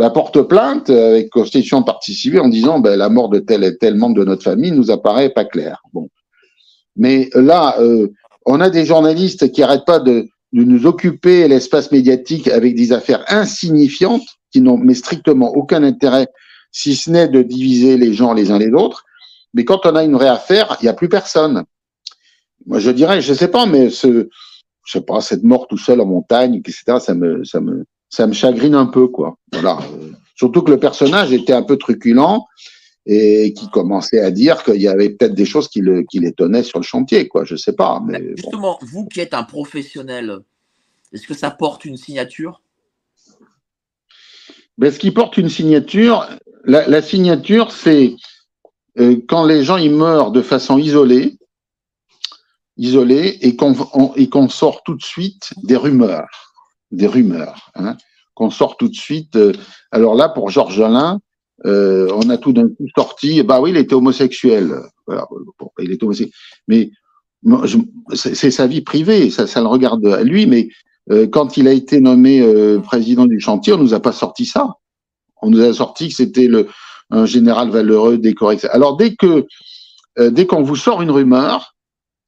ben, 0.00 0.08
porte 0.08 0.40
plainte 0.40 0.88
avec 0.88 1.28
constitution 1.28 1.84
civile 2.00 2.40
en 2.40 2.48
disant 2.48 2.80
ben, 2.80 2.96
la 2.96 3.10
mort 3.10 3.28
de 3.28 3.38
tel 3.38 3.62
et 3.64 3.76
tel 3.76 3.96
membre 3.96 4.20
de 4.20 4.24
notre 4.24 4.42
famille 4.42 4.72
nous 4.72 4.90
apparaît 4.90 5.28
pas 5.28 5.44
claire. 5.44 5.82
Bon. 5.92 6.08
Mais 6.96 7.28
là, 7.34 7.78
euh, 7.80 8.08
on 8.46 8.62
a 8.62 8.70
des 8.70 8.86
journalistes 8.86 9.52
qui 9.52 9.62
arrêtent 9.62 9.84
pas 9.84 9.98
de, 9.98 10.26
de 10.54 10.64
nous 10.64 10.86
occuper 10.86 11.46
l'espace 11.48 11.92
médiatique 11.92 12.48
avec 12.48 12.76
des 12.76 12.94
affaires 12.94 13.22
insignifiantes 13.28 14.26
qui 14.50 14.62
n'ont 14.62 14.78
mais 14.78 14.94
strictement 14.94 15.50
aucun 15.54 15.82
intérêt, 15.82 16.28
si 16.72 16.96
ce 16.96 17.10
n'est 17.10 17.28
de 17.28 17.42
diviser 17.42 17.98
les 17.98 18.14
gens 18.14 18.32
les 18.32 18.50
uns 18.50 18.58
les 18.58 18.72
autres. 18.72 19.04
Mais 19.52 19.66
quand 19.66 19.84
on 19.84 19.96
a 19.96 20.02
une 20.02 20.14
vraie 20.14 20.28
affaire, 20.28 20.78
il 20.80 20.84
n'y 20.84 20.88
a 20.88 20.94
plus 20.94 21.10
personne. 21.10 21.64
Moi, 22.64 22.78
je 22.78 22.90
dirais, 22.90 23.20
je 23.20 23.34
sais 23.34 23.48
pas, 23.48 23.66
mais 23.66 23.90
ce, 23.90 24.30
je 24.86 24.92
sais 24.92 25.04
pas, 25.04 25.20
cette 25.20 25.42
mort 25.42 25.66
tout 25.68 25.76
seul 25.76 26.00
en 26.00 26.06
montagne, 26.06 26.54
etc., 26.54 26.96
ça 27.00 27.14
me, 27.14 27.44
ça 27.44 27.60
me, 27.60 27.84
ça 28.10 28.26
me 28.26 28.32
chagrine 28.32 28.74
un 28.74 28.86
peu, 28.86 29.08
quoi. 29.08 29.36
Voilà. 29.52 29.78
Surtout 30.34 30.62
que 30.62 30.70
le 30.70 30.80
personnage 30.80 31.32
était 31.32 31.52
un 31.52 31.62
peu 31.62 31.76
truculent 31.76 32.40
et 33.06 33.54
qui 33.54 33.68
commençait 33.70 34.20
à 34.20 34.30
dire 34.30 34.62
qu'il 34.62 34.80
y 34.80 34.88
avait 34.88 35.10
peut-être 35.10 35.34
des 35.34 35.46
choses 35.46 35.68
qui, 35.68 35.80
le, 35.80 36.02
qui 36.02 36.18
l'étonnaient 36.18 36.62
sur 36.62 36.78
le 36.78 36.84
chantier, 36.84 37.28
quoi. 37.28 37.44
Je 37.44 37.56
sais 37.56 37.74
pas. 37.74 38.02
Mais 38.04 38.22
Justement, 38.36 38.78
vous 38.82 39.06
qui 39.06 39.20
êtes 39.20 39.32
un 39.32 39.44
professionnel, 39.44 40.40
est-ce 41.12 41.26
que 41.26 41.34
ça 41.34 41.50
porte 41.50 41.84
une 41.84 41.96
signature? 41.96 42.62
Ben, 44.76 44.92
Ce 44.92 44.98
qui 44.98 45.12
porte 45.12 45.38
une 45.38 45.48
signature, 45.48 46.28
la, 46.64 46.86
la 46.88 47.02
signature, 47.02 47.70
c'est 47.70 48.16
euh, 48.98 49.20
quand 49.28 49.44
les 49.44 49.62
gens 49.62 49.76
ils 49.76 49.94
meurent 49.94 50.32
de 50.32 50.42
façon 50.42 50.78
isolée, 50.78 51.38
isolée, 52.76 53.38
et 53.42 53.56
qu'on 53.56 54.14
et 54.16 54.28
qu'on 54.28 54.48
sort 54.48 54.82
tout 54.82 54.94
de 54.94 55.02
suite 55.02 55.50
des 55.62 55.76
rumeurs, 55.76 56.49
des 56.90 57.06
rumeurs, 57.06 57.70
hein, 57.74 57.96
qu'on 58.34 58.50
sort 58.50 58.76
tout 58.76 58.88
de 58.88 58.94
suite. 58.94 59.36
Euh, 59.36 59.52
alors 59.92 60.14
là, 60.14 60.28
pour 60.28 60.50
Georges 60.50 60.80
Alain, 60.80 61.20
euh, 61.66 62.10
on 62.14 62.30
a 62.30 62.38
tout 62.38 62.52
d'un 62.52 62.68
coup 62.68 62.86
sorti, 62.96 63.42
bah 63.42 63.60
oui, 63.60 63.70
il 63.70 63.76
était 63.76 63.94
homosexuel. 63.94 64.76
Il 65.78 65.92
était 65.92 66.04
homosexuel. 66.04 66.34
Mais 66.68 66.90
c'est 68.14 68.50
sa 68.50 68.66
vie 68.66 68.80
privée, 68.80 69.30
ça, 69.30 69.46
ça 69.46 69.60
le 69.60 69.66
regarde 69.66 70.06
à 70.06 70.22
lui, 70.22 70.46
mais 70.46 70.68
euh, 71.10 71.26
quand 71.26 71.56
il 71.56 71.68
a 71.68 71.72
été 71.72 72.00
nommé 72.00 72.42
président 72.82 73.26
du 73.26 73.40
chantier, 73.40 73.72
on 73.72 73.78
nous 73.78 73.94
a 73.94 74.00
pas 74.00 74.12
sorti 74.12 74.46
ça. 74.46 74.74
On 75.42 75.50
nous 75.50 75.60
a 75.60 75.72
sorti 75.72 76.08
que 76.08 76.14
c'était 76.14 76.48
le 76.48 76.68
un 77.12 77.26
général 77.26 77.70
valeureux 77.70 78.18
décoré. 78.18 78.58
Alors 78.70 78.96
dès 78.96 79.16
qu'on 79.16 80.62
vous 80.62 80.76
sort 80.76 81.02
une 81.02 81.10
rumeur, 81.10 81.74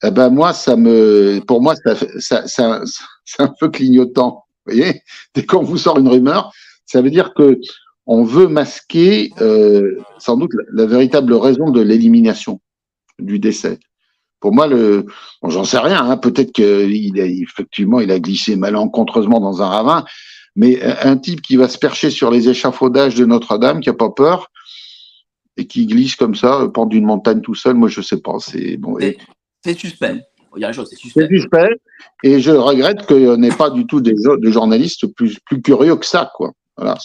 eh 0.03 0.11
ben 0.11 0.31
moi 0.31 0.53
ça 0.53 0.77
me 0.77 1.41
pour 1.47 1.63
moi 1.63 1.75
ça 1.77 2.47
c'est 2.47 3.43
un 3.43 3.53
peu 3.61 3.69
clignotant. 3.69 4.45
Vous 4.67 4.75
voyez, 4.75 5.03
dès 5.35 5.45
qu'on 5.45 5.63
vous 5.63 5.79
sort 5.79 5.99
une 5.99 6.09
rumeur, 6.09 6.53
ça 6.87 7.03
veut 7.03 7.11
dire 7.11 7.35
que 7.35 7.61
on 8.07 8.25
veut 8.25 8.49
masquer 8.49 9.31
euh, 9.41 9.97
sans 10.19 10.37
doute 10.37 10.51
la, 10.73 10.87
véritable 10.87 11.35
raison 11.35 11.71
de 11.71 11.81
l'élimination 11.81 12.61
du 13.21 13.39
décès. 13.39 13.79
Pour 14.41 14.53
moi, 14.53 14.67
le, 14.67 15.07
bon, 15.41 15.51
j'en 15.51 15.65
sais 15.65 15.79
rien. 15.79 16.05
Hein, 16.05 16.17
Peut-être 16.17 16.51
qu'il 16.51 17.21
a 17.21 17.27
effectivement 17.27 18.01
il 18.01 18.11
a 18.11 18.19
glissé 18.19 18.57
malencontreusement 18.57 19.39
dans 19.39 19.63
un 19.63 19.67
ravin, 19.67 20.05
mais 20.57 20.83
un 20.83 21.17
type 21.17 21.43
qui 21.43 21.55
va 21.57 21.69
se 21.69 21.79
percher 21.79 22.11
sur 22.11 22.31
les 22.31 22.49
échafaudages 22.49 23.15
de 23.15 23.25
Notre-Dame, 23.25 23.81
qui 23.81 23.89
a 23.89 23.95
pas 23.95 24.11
peur 24.11 24.51
et 25.57 25.67
qui 25.67 25.87
glisse 25.87 26.17
comme 26.17 26.35
ça, 26.35 26.69
pendu 26.75 26.97
d'une 26.97 27.07
montagne 27.07 27.41
tout 27.41 27.55
seul, 27.55 27.75
moi 27.75 27.89
je 27.89 28.01
sais 28.01 28.21
pas. 28.21 28.39
C'est 28.41 28.77
bon. 28.79 28.97
C'est. 30.03 30.31
C'est 30.55 30.97
suspect. 30.97 31.21
C'est 31.23 31.29
suspect. 31.29 31.81
Et 32.23 32.41
je 32.41 32.51
regrette 32.51 33.07
qu'il 33.07 33.41
n'y 33.41 33.49
ait 33.49 33.57
pas 33.57 33.71
du 33.71 33.87
tout 33.87 34.01
des, 34.01 34.15
des 34.15 34.53
journalistes 34.53 35.07
plus, 35.15 35.39
plus 35.41 35.63
curieux 35.63 35.97
que 35.97 36.07
ça, 36.07 36.31
quoi. 36.35 36.53
Voilà. 36.77 36.97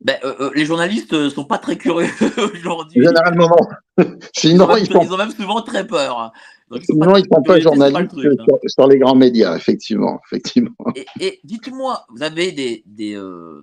Ben, 0.00 0.16
euh, 0.24 0.34
euh, 0.40 0.50
les 0.54 0.64
journalistes 0.64 1.12
ne 1.12 1.28
sont 1.28 1.44
pas 1.44 1.58
très 1.58 1.76
curieux 1.76 2.10
aujourd'hui. 2.54 3.02
Généralement, 3.02 3.48
non. 3.96 4.06
Sinon, 4.34 4.76
ils, 4.76 4.82
ils, 4.82 4.92
sont... 4.92 5.02
ils, 5.02 5.12
ont 5.12 5.16
même 5.16 5.30
souvent 5.30 5.62
très 5.62 5.86
peur. 5.86 6.32
Donc, 6.70 6.82
Sinon, 6.84 7.16
ils 7.16 7.22
ne 7.22 7.36
sont 7.36 7.42
pas 7.42 7.60
journalistes 7.60 8.10
truc, 8.10 8.26
hein. 8.40 8.44
sur, 8.44 8.58
sur, 8.66 8.88
les 8.88 8.98
grands 8.98 9.14
médias, 9.14 9.56
effectivement. 9.56 10.20
effectivement. 10.26 10.74
Et, 10.96 11.06
et 11.20 11.40
dites-moi, 11.44 12.04
vous 12.08 12.22
avez 12.22 12.50
des, 12.50 12.82
des, 12.86 13.14
euh, 13.14 13.62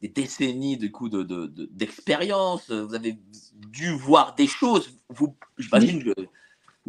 des 0.00 0.08
décennies 0.08 0.76
de 0.76 0.86
coup 0.86 1.08
de, 1.08 1.22
de, 1.22 1.46
de, 1.46 1.68
d'expérience, 1.72 2.70
vous 2.70 2.94
avez 2.94 3.18
dû 3.68 3.92
voir 3.92 4.34
des 4.36 4.46
choses. 4.46 4.90
Vous, 5.08 5.34
j'imagine 5.58 6.04
que 6.04 6.14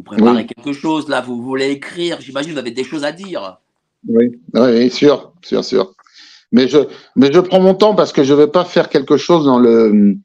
vous 0.02 0.16
préparez 0.16 0.42
oui. 0.42 0.46
quelque 0.46 0.72
chose, 0.72 1.08
là, 1.08 1.20
vous 1.20 1.40
voulez 1.40 1.70
écrire, 1.70 2.20
j'imagine 2.20 2.50
que 2.50 2.54
vous 2.54 2.60
avez 2.60 2.72
des 2.72 2.84
choses 2.84 3.04
à 3.04 3.12
dire. 3.12 3.58
Oui, 4.08 4.32
oui, 4.54 4.90
sûr, 4.90 5.32
sûr, 5.42 5.64
sûr. 5.64 5.94
Mais 6.50 6.66
je, 6.68 6.78
mais 7.14 7.32
je 7.32 7.38
prends 7.38 7.60
mon 7.60 7.74
temps 7.74 7.94
parce 7.94 8.12
que 8.12 8.24
je 8.24 8.34
ne 8.34 8.38
vais 8.38 8.48
pas 8.48 8.64
faire 8.64 8.88
quelque 8.88 9.16
chose 9.16 9.44
dans 9.44 9.60
le, 9.60 10.16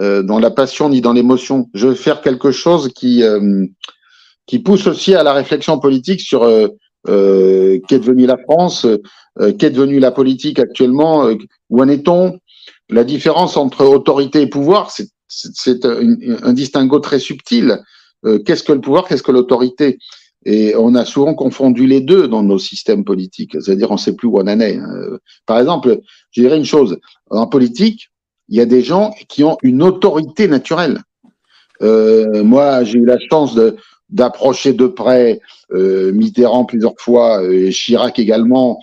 euh, 0.00 0.22
dans 0.22 0.40
la 0.40 0.50
passion 0.50 0.88
ni 0.88 1.00
dans 1.00 1.12
l'émotion. 1.12 1.70
Je 1.72 1.88
veux 1.88 1.94
faire 1.94 2.20
quelque 2.20 2.50
chose 2.50 2.92
qui, 2.94 3.22
euh, 3.22 3.64
qui 4.46 4.58
pousse 4.58 4.88
aussi 4.88 5.14
à 5.14 5.22
la 5.22 5.32
réflexion 5.32 5.78
politique 5.78 6.20
sur 6.20 6.42
euh, 6.42 6.68
qu'est 7.06 8.00
devenue 8.00 8.26
la 8.26 8.38
France, 8.38 8.86
qu'est 9.58 9.70
devenue 9.70 10.00
la 10.00 10.10
politique 10.10 10.58
actuellement, 10.58 11.28
où 11.70 11.80
en 11.80 11.88
est-on? 11.88 12.38
La 12.90 13.04
différence 13.04 13.56
entre 13.56 13.86
autorité 13.86 14.42
et 14.42 14.46
pouvoir, 14.46 14.92
c'est, 15.28 15.84
un, 15.84 16.52
distinguo 16.52 16.98
très 17.00 17.18
subtil. 17.18 17.82
Qu'est-ce 18.44 18.62
que 18.62 18.72
le 18.72 18.80
pouvoir, 18.80 19.06
qu'est-ce 19.06 19.22
que 19.22 19.32
l'autorité? 19.32 19.98
Et 20.44 20.74
on 20.76 20.94
a 20.94 21.04
souvent 21.04 21.34
confondu 21.34 21.86
les 21.86 22.00
deux 22.00 22.26
dans 22.26 22.42
nos 22.42 22.58
systèmes 22.58 23.04
politiques. 23.04 23.56
C'est-à-dire, 23.60 23.90
on 23.90 23.94
ne 23.94 23.98
sait 23.98 24.16
plus 24.16 24.28
où 24.28 24.38
on 24.38 24.42
en 24.42 24.60
est. 24.60 24.78
Par 25.46 25.58
exemple, 25.58 26.00
je 26.32 26.42
dirais 26.42 26.56
une 26.56 26.64
chose. 26.64 26.98
En 27.30 27.46
politique, 27.46 28.10
il 28.48 28.56
y 28.56 28.60
a 28.60 28.66
des 28.66 28.82
gens 28.82 29.14
qui 29.28 29.44
ont 29.44 29.56
une 29.62 29.82
autorité 29.82 30.48
naturelle. 30.48 31.00
Euh, 31.80 32.44
moi, 32.44 32.84
j'ai 32.84 32.98
eu 32.98 33.04
la 33.04 33.18
chance 33.30 33.58
d'approcher 34.10 34.72
de 34.72 34.86
près 34.86 35.40
euh, 35.72 36.12
Mitterrand 36.12 36.64
plusieurs 36.64 36.94
fois, 36.98 37.42
euh, 37.42 37.70
Chirac 37.70 38.18
également, 38.18 38.78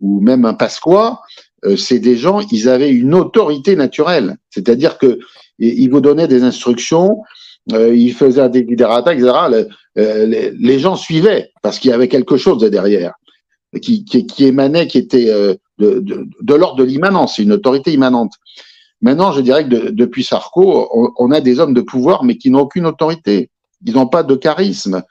ou 0.00 0.20
même 0.20 0.44
un 0.44 0.54
Pasqua. 0.54 1.20
Euh, 1.64 1.76
c'est 1.76 1.98
des 1.98 2.16
gens, 2.16 2.40
ils 2.50 2.68
avaient 2.68 2.92
une 2.92 3.14
autorité 3.14 3.76
naturelle. 3.76 4.36
C'est-à-dire 4.50 4.98
que 4.98 5.18
ils 5.58 5.88
vous 5.88 6.00
donnaient 6.00 6.28
des 6.28 6.42
instructions, 6.42 7.22
euh, 7.72 7.94
ils 7.94 8.12
faisaient 8.12 8.42
un 8.42 8.48
desiderata, 8.48 9.14
etc. 9.14 9.66
Euh, 9.96 10.26
les, 10.26 10.78
gens 10.78 10.96
suivaient 10.96 11.50
parce 11.62 11.78
qu'il 11.78 11.90
y 11.90 11.94
avait 11.94 12.08
quelque 12.08 12.36
chose 12.36 12.58
de 12.58 12.68
derrière 12.68 13.14
qui, 13.80 14.04
qui, 14.04 14.26
qui 14.26 14.44
émanait, 14.44 14.86
qui 14.86 14.98
était 14.98 15.30
euh, 15.30 15.54
de, 15.78 16.00
de, 16.00 16.26
de 16.40 16.54
l'ordre 16.54 16.76
de 16.76 16.84
l'immanence, 16.84 17.38
une 17.38 17.52
autorité 17.52 17.92
immanente. 17.92 18.32
Maintenant, 19.00 19.32
je 19.32 19.40
dirais 19.40 19.64
que 19.64 19.68
de, 19.68 19.90
depuis 19.90 20.24
Sarko, 20.24 20.88
on, 20.92 21.10
on, 21.18 21.30
a 21.30 21.40
des 21.40 21.60
hommes 21.60 21.74
de 21.74 21.80
pouvoir, 21.80 22.24
mais 22.24 22.36
qui 22.36 22.50
n'ont 22.50 22.60
aucune 22.60 22.86
autorité. 22.86 23.50
Ils 23.84 23.94
n'ont 23.94 24.06
pas 24.06 24.22
de 24.22 24.34
charisme. 24.34 25.02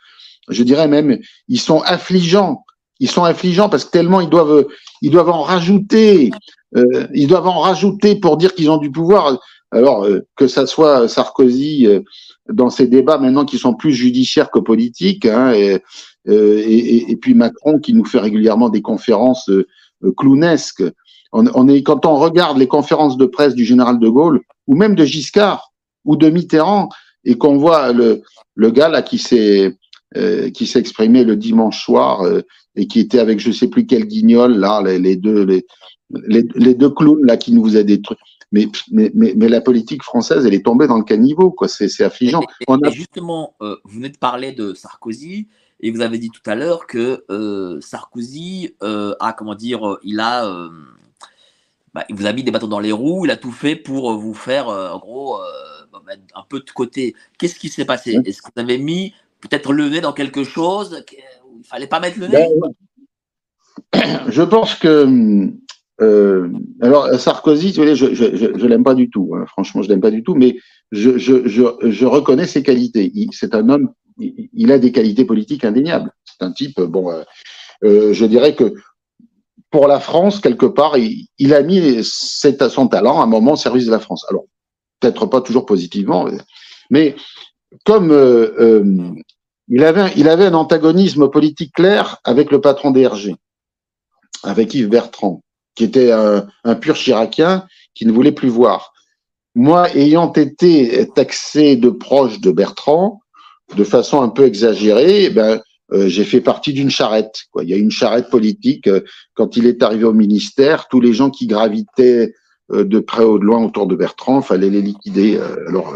Je 0.49 0.63
dirais 0.63 0.87
même, 0.87 1.19
ils 1.47 1.59
sont 1.59 1.81
affligeants. 1.81 2.63
Ils 2.99 3.09
sont 3.09 3.23
affligeants 3.23 3.69
parce 3.69 3.85
que 3.85 3.91
tellement 3.91 4.21
ils 4.21 4.29
doivent, 4.29 4.65
ils 5.01 5.11
doivent 5.11 5.29
en 5.29 5.41
rajouter. 5.41 6.31
Euh, 6.75 7.07
ils 7.13 7.27
doivent 7.27 7.47
en 7.47 7.59
rajouter 7.59 8.15
pour 8.15 8.37
dire 8.37 8.53
qu'ils 8.53 8.71
ont 8.71 8.77
du 8.77 8.91
pouvoir. 8.91 9.39
Alors 9.71 10.05
euh, 10.05 10.25
que 10.35 10.47
ça 10.47 10.65
soit 10.67 11.07
Sarkozy 11.07 11.87
euh, 11.87 12.01
dans 12.49 12.69
ces 12.69 12.87
débats 12.87 13.17
maintenant 13.17 13.45
qui 13.45 13.57
sont 13.57 13.73
plus 13.73 13.93
judiciaires 13.93 14.51
que 14.51 14.59
politiques, 14.59 15.25
hein, 15.25 15.53
et, 15.53 15.81
euh, 16.27 16.61
et, 16.65 17.11
et, 17.11 17.15
puis 17.15 17.33
Macron 17.33 17.79
qui 17.79 17.93
nous 17.93 18.05
fait 18.05 18.19
régulièrement 18.19 18.69
des 18.69 18.81
conférences 18.81 19.49
euh, 19.49 19.65
clownesques. 20.17 20.83
On, 21.35 21.67
est 21.67 21.81
quand 21.81 22.05
on 22.05 22.17
regarde 22.17 22.59
les 22.59 22.67
conférences 22.67 23.17
de 23.17 23.25
presse 23.25 23.55
du 23.55 23.65
général 23.65 23.97
de 23.97 24.07
Gaulle 24.07 24.41
ou 24.67 24.75
même 24.75 24.93
de 24.93 25.03
Giscard 25.03 25.73
ou 26.05 26.15
de 26.15 26.29
Mitterrand 26.29 26.89
et 27.25 27.39
qu'on 27.39 27.57
voit 27.57 27.91
le, 27.91 28.21
le 28.53 28.69
gars 28.69 28.89
là 28.89 29.01
qui 29.01 29.17
s'est 29.17 29.75
euh, 30.15 30.51
le 30.51 31.33
dimanche 31.33 31.83
soir 31.83 32.21
euh, 32.21 32.41
et 32.75 32.85
qui 32.85 32.99
était 32.99 33.17
avec 33.17 33.39
je 33.39 33.51
sais 33.51 33.67
plus 33.67 33.87
quel 33.87 34.05
guignol 34.05 34.53
là 34.57 34.81
les, 34.83 35.15
deux 35.15 35.43
les, 35.43 35.65
les, 36.55 36.75
deux 36.75 36.91
clowns 36.91 37.25
là 37.25 37.35
qui 37.35 37.51
nous 37.51 37.77
a 37.77 37.83
détruit 37.83 38.17
mais, 38.53 38.67
mais, 38.91 39.11
mais, 39.13 39.33
mais, 39.35 39.49
la 39.49 39.59
politique 39.59 40.03
française, 40.03 40.45
elle 40.45 40.53
est 40.53 40.63
tombée 40.63 40.87
dans 40.87 40.97
le 40.97 41.03
caniveau, 41.03 41.51
quoi. 41.51 41.67
C'est 41.67 42.01
affligeant. 42.01 42.41
Et, 42.61 42.65
et, 42.69 42.71
a... 42.71 42.89
et 42.89 42.91
justement, 42.91 43.55
euh, 43.61 43.75
vous 43.83 43.95
venez 43.95 44.09
de 44.09 44.17
parler 44.17 44.53
de 44.53 44.73
Sarkozy, 44.73 45.47
et 45.83 45.91
vous 45.91 46.01
avez 46.01 46.17
dit 46.17 46.29
tout 46.29 46.49
à 46.49 46.55
l'heure 46.55 46.87
que 46.87 47.25
euh, 47.29 47.81
Sarkozy 47.81 48.73
euh, 48.83 49.15
a, 49.19 49.33
comment 49.33 49.53
dire, 49.53 49.97
il 50.01 50.21
a, 50.21 50.47
euh, 50.47 50.69
bah, 51.93 52.05
il 52.07 52.15
vous 52.15 52.25
a 52.25 52.31
mis 52.31 52.43
des 52.43 52.51
bâtons 52.51 52.69
dans 52.69 52.79
les 52.79 52.93
roues, 52.93 53.25
il 53.25 53.31
a 53.31 53.35
tout 53.35 53.51
fait 53.51 53.75
pour 53.75 54.17
vous 54.17 54.33
faire, 54.33 54.69
euh, 54.69 54.91
en 54.91 54.99
gros, 54.99 55.39
bah, 55.91 56.13
un 56.35 56.43
peu 56.47 56.61
de 56.61 56.71
côté. 56.71 57.15
Qu'est-ce 57.37 57.55
qui 57.55 57.67
s'est 57.67 57.83
passé? 57.83 58.17
Est-ce 58.23 58.41
que 58.41 58.47
vous 58.55 58.61
avez 58.61 58.77
mis 58.77 59.13
peut-être 59.41 59.73
le 59.73 59.89
nez 59.89 59.99
dans 59.99 60.13
quelque 60.13 60.45
chose 60.45 61.03
où 61.45 61.57
il 61.59 61.65
fallait 61.67 61.87
pas 61.87 61.99
mettre 61.99 62.17
le 62.19 62.27
nez? 62.27 62.47
Ben, 63.91 64.21
Je 64.29 64.41
pense 64.41 64.75
que 64.75 65.51
euh, 66.01 66.49
alors 66.81 67.07
Sarkozy, 67.19 67.73
je, 67.73 67.95
je, 67.95 68.65
l'aime 68.65 68.83
pas 68.83 68.95
du 68.95 69.09
tout. 69.09 69.33
Hein. 69.35 69.45
Franchement, 69.47 69.81
je 69.81 69.89
l'aime 69.89 70.01
pas 70.01 70.11
du 70.11 70.23
tout, 70.23 70.35
mais 70.35 70.57
je, 70.91 72.05
reconnais 72.05 72.47
ses 72.47 72.63
qualités. 72.63 73.11
C'est 73.31 73.55
un 73.55 73.69
homme, 73.69 73.91
il, 74.19 74.71
a 74.71 74.79
des 74.79 74.91
qualités 74.91 75.25
politiques 75.25 75.65
indéniables. 75.65 76.11
C'est 76.25 76.43
un 76.43 76.51
type, 76.51 76.81
bon, 76.81 77.11
euh, 77.11 77.23
euh, 77.83 78.13
je 78.13 78.25
dirais 78.25 78.55
que 78.55 78.73
pour 79.69 79.87
la 79.87 79.99
France, 79.99 80.39
quelque 80.39 80.65
part, 80.65 80.97
il, 80.97 81.53
a 81.53 81.61
mis 81.61 82.03
cet, 82.03 82.67
son 82.69 82.87
talent 82.87 83.21
à 83.21 83.23
un 83.23 83.27
moment 83.27 83.53
au 83.53 83.57
service 83.57 83.85
de 83.85 83.91
la 83.91 83.99
France. 83.99 84.25
Alors, 84.29 84.45
peut-être 84.99 85.25
pas 85.25 85.41
toujours 85.41 85.65
positivement, 85.65 86.27
mais 86.89 87.15
comme 87.85 88.11
il 89.67 89.83
avait, 89.83 90.11
il 90.15 90.29
avait 90.29 90.45
un 90.45 90.53
antagonisme 90.53 91.29
politique 91.29 91.73
clair 91.73 92.17
avec 92.23 92.51
le 92.51 92.61
patron 92.61 92.91
des 92.91 93.07
RG 93.07 93.35
avec 94.43 94.73
Yves 94.73 94.89
Bertrand, 94.89 95.41
qui 95.75 95.83
était 95.83 96.11
un, 96.11 96.47
un 96.63 96.75
pur 96.75 96.95
chiracien 96.95 97.67
qui 97.95 98.05
ne 98.05 98.11
voulait 98.11 98.31
plus 98.31 98.49
voir. 98.49 98.93
Moi, 99.55 99.89
ayant 99.95 100.31
été 100.33 101.07
taxé 101.13 101.75
de 101.75 101.89
proche 101.89 102.39
de 102.39 102.51
Bertrand, 102.51 103.21
de 103.75 103.83
façon 103.83 104.21
un 104.21 104.29
peu 104.29 104.45
exagérée, 104.45 105.25
eh 105.25 105.29
ben, 105.29 105.61
euh, 105.91 106.07
j'ai 106.07 106.23
fait 106.23 106.41
partie 106.41 106.73
d'une 106.73 106.89
charrette. 106.89 107.43
Quoi. 107.51 107.63
Il 107.63 107.69
y 107.69 107.73
a 107.73 107.77
une 107.77 107.91
charrette 107.91 108.29
politique. 108.29 108.87
Euh, 108.87 109.01
quand 109.35 109.57
il 109.57 109.65
est 109.65 109.83
arrivé 109.83 110.05
au 110.05 110.13
ministère, 110.13 110.87
tous 110.87 110.99
les 110.99 111.13
gens 111.13 111.29
qui 111.29 111.45
gravitaient 111.45 112.33
euh, 112.71 112.83
de 112.83 112.99
près 112.99 113.23
ou 113.23 113.37
de 113.37 113.43
loin 113.43 113.63
autour 113.63 113.87
de 113.87 113.95
Bertrand, 113.95 114.41
fallait 114.41 114.69
les 114.69 114.81
liquider. 114.81 115.39
alors, 115.67 115.95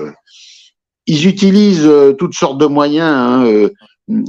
ils 1.06 1.26
utilisent 1.26 1.90
toutes 2.20 2.34
sortes 2.34 2.60
de 2.60 2.66
moyens 2.66 3.10
hein, 3.10 3.70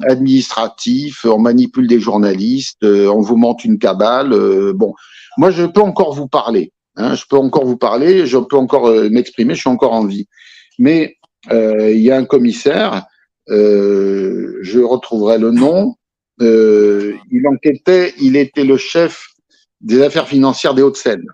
administratifs. 0.09 1.24
On 1.24 1.40
manipule 1.40 1.88
des 1.88 1.99
journalistes, 1.99 2.84
on 2.84 3.20
vous 3.20 3.36
monte 3.36 3.64
une 3.64 3.78
cabale. 3.78 4.30
bon, 4.74 4.94
moi, 5.39 5.51
je 5.51 5.64
peux 5.64 5.80
encore 5.80 6.14
vous 6.14 6.28
parler. 6.28 6.72
Hein, 6.97 7.14
je 7.14 7.24
peux 7.28 7.36
encore 7.36 7.64
vous 7.64 7.78
parler, 7.78 8.26
je 8.26 8.36
peux 8.36 8.57
encore 8.57 8.91
m'exprimer, 9.11 9.55
je 9.55 9.61
suis 9.61 9.70
encore 9.70 9.95
en 9.95 10.05
vie. 10.05 10.26
Mais 10.78 11.16
il 11.51 12.01
y 12.01 12.11
a 12.11 12.16
un 12.16 12.24
commissaire 12.26 13.07
euh, 13.51 14.59
je 14.62 14.80
retrouverai 14.80 15.39
le 15.39 15.51
nom. 15.51 15.95
Euh, 16.41 17.14
il 17.30 17.47
enquêtait, 17.47 18.14
il 18.20 18.36
était 18.36 18.64
le 18.64 18.76
chef 18.76 19.28
des 19.80 20.03
affaires 20.03 20.28
financières 20.28 20.74
des 20.74 20.82
Hauts-de-Seine. 20.82 21.24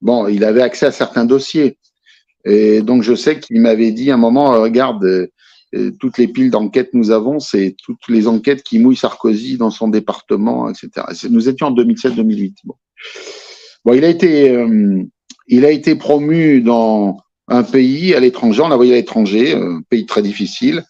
Bon, 0.00 0.26
il 0.26 0.44
avait 0.44 0.62
accès 0.62 0.86
à 0.86 0.92
certains 0.92 1.24
dossiers. 1.24 1.78
Et 2.44 2.82
donc, 2.82 3.02
je 3.02 3.14
sais 3.14 3.38
qu'il 3.38 3.60
m'avait 3.60 3.92
dit 3.92 4.10
à 4.10 4.14
un 4.14 4.18
moment, 4.18 4.54
euh, 4.54 4.60
regarde, 4.60 5.28
toutes 5.98 6.18
les 6.18 6.28
piles 6.28 6.50
d'enquêtes 6.50 6.90
nous 6.92 7.10
avons, 7.10 7.38
c'est 7.38 7.74
toutes 7.82 8.06
les 8.08 8.28
enquêtes 8.28 8.62
qui 8.62 8.78
mouillent 8.78 8.94
Sarkozy 8.94 9.56
dans 9.56 9.70
son 9.70 9.88
département, 9.88 10.68
etc. 10.68 10.90
Nous 11.30 11.48
étions 11.48 11.68
en 11.68 11.74
2007-2008. 11.74 12.56
Bon. 12.64 12.74
Bon, 13.84 13.94
il 13.94 14.04
a 14.04 14.08
été, 14.08 14.56
il 15.48 15.64
a 15.64 15.70
été 15.70 15.94
promu 15.96 16.60
dans 16.60 17.18
un 17.48 17.62
pays 17.62 18.14
à 18.14 18.20
l'étranger, 18.20 18.62
on 18.62 18.68
l'a 18.68 18.76
voyé 18.76 18.92
à 18.92 18.96
l'étranger, 18.96 19.54
un 19.54 19.82
pays 19.88 20.06
très 20.06 20.22
difficile. 20.22 20.84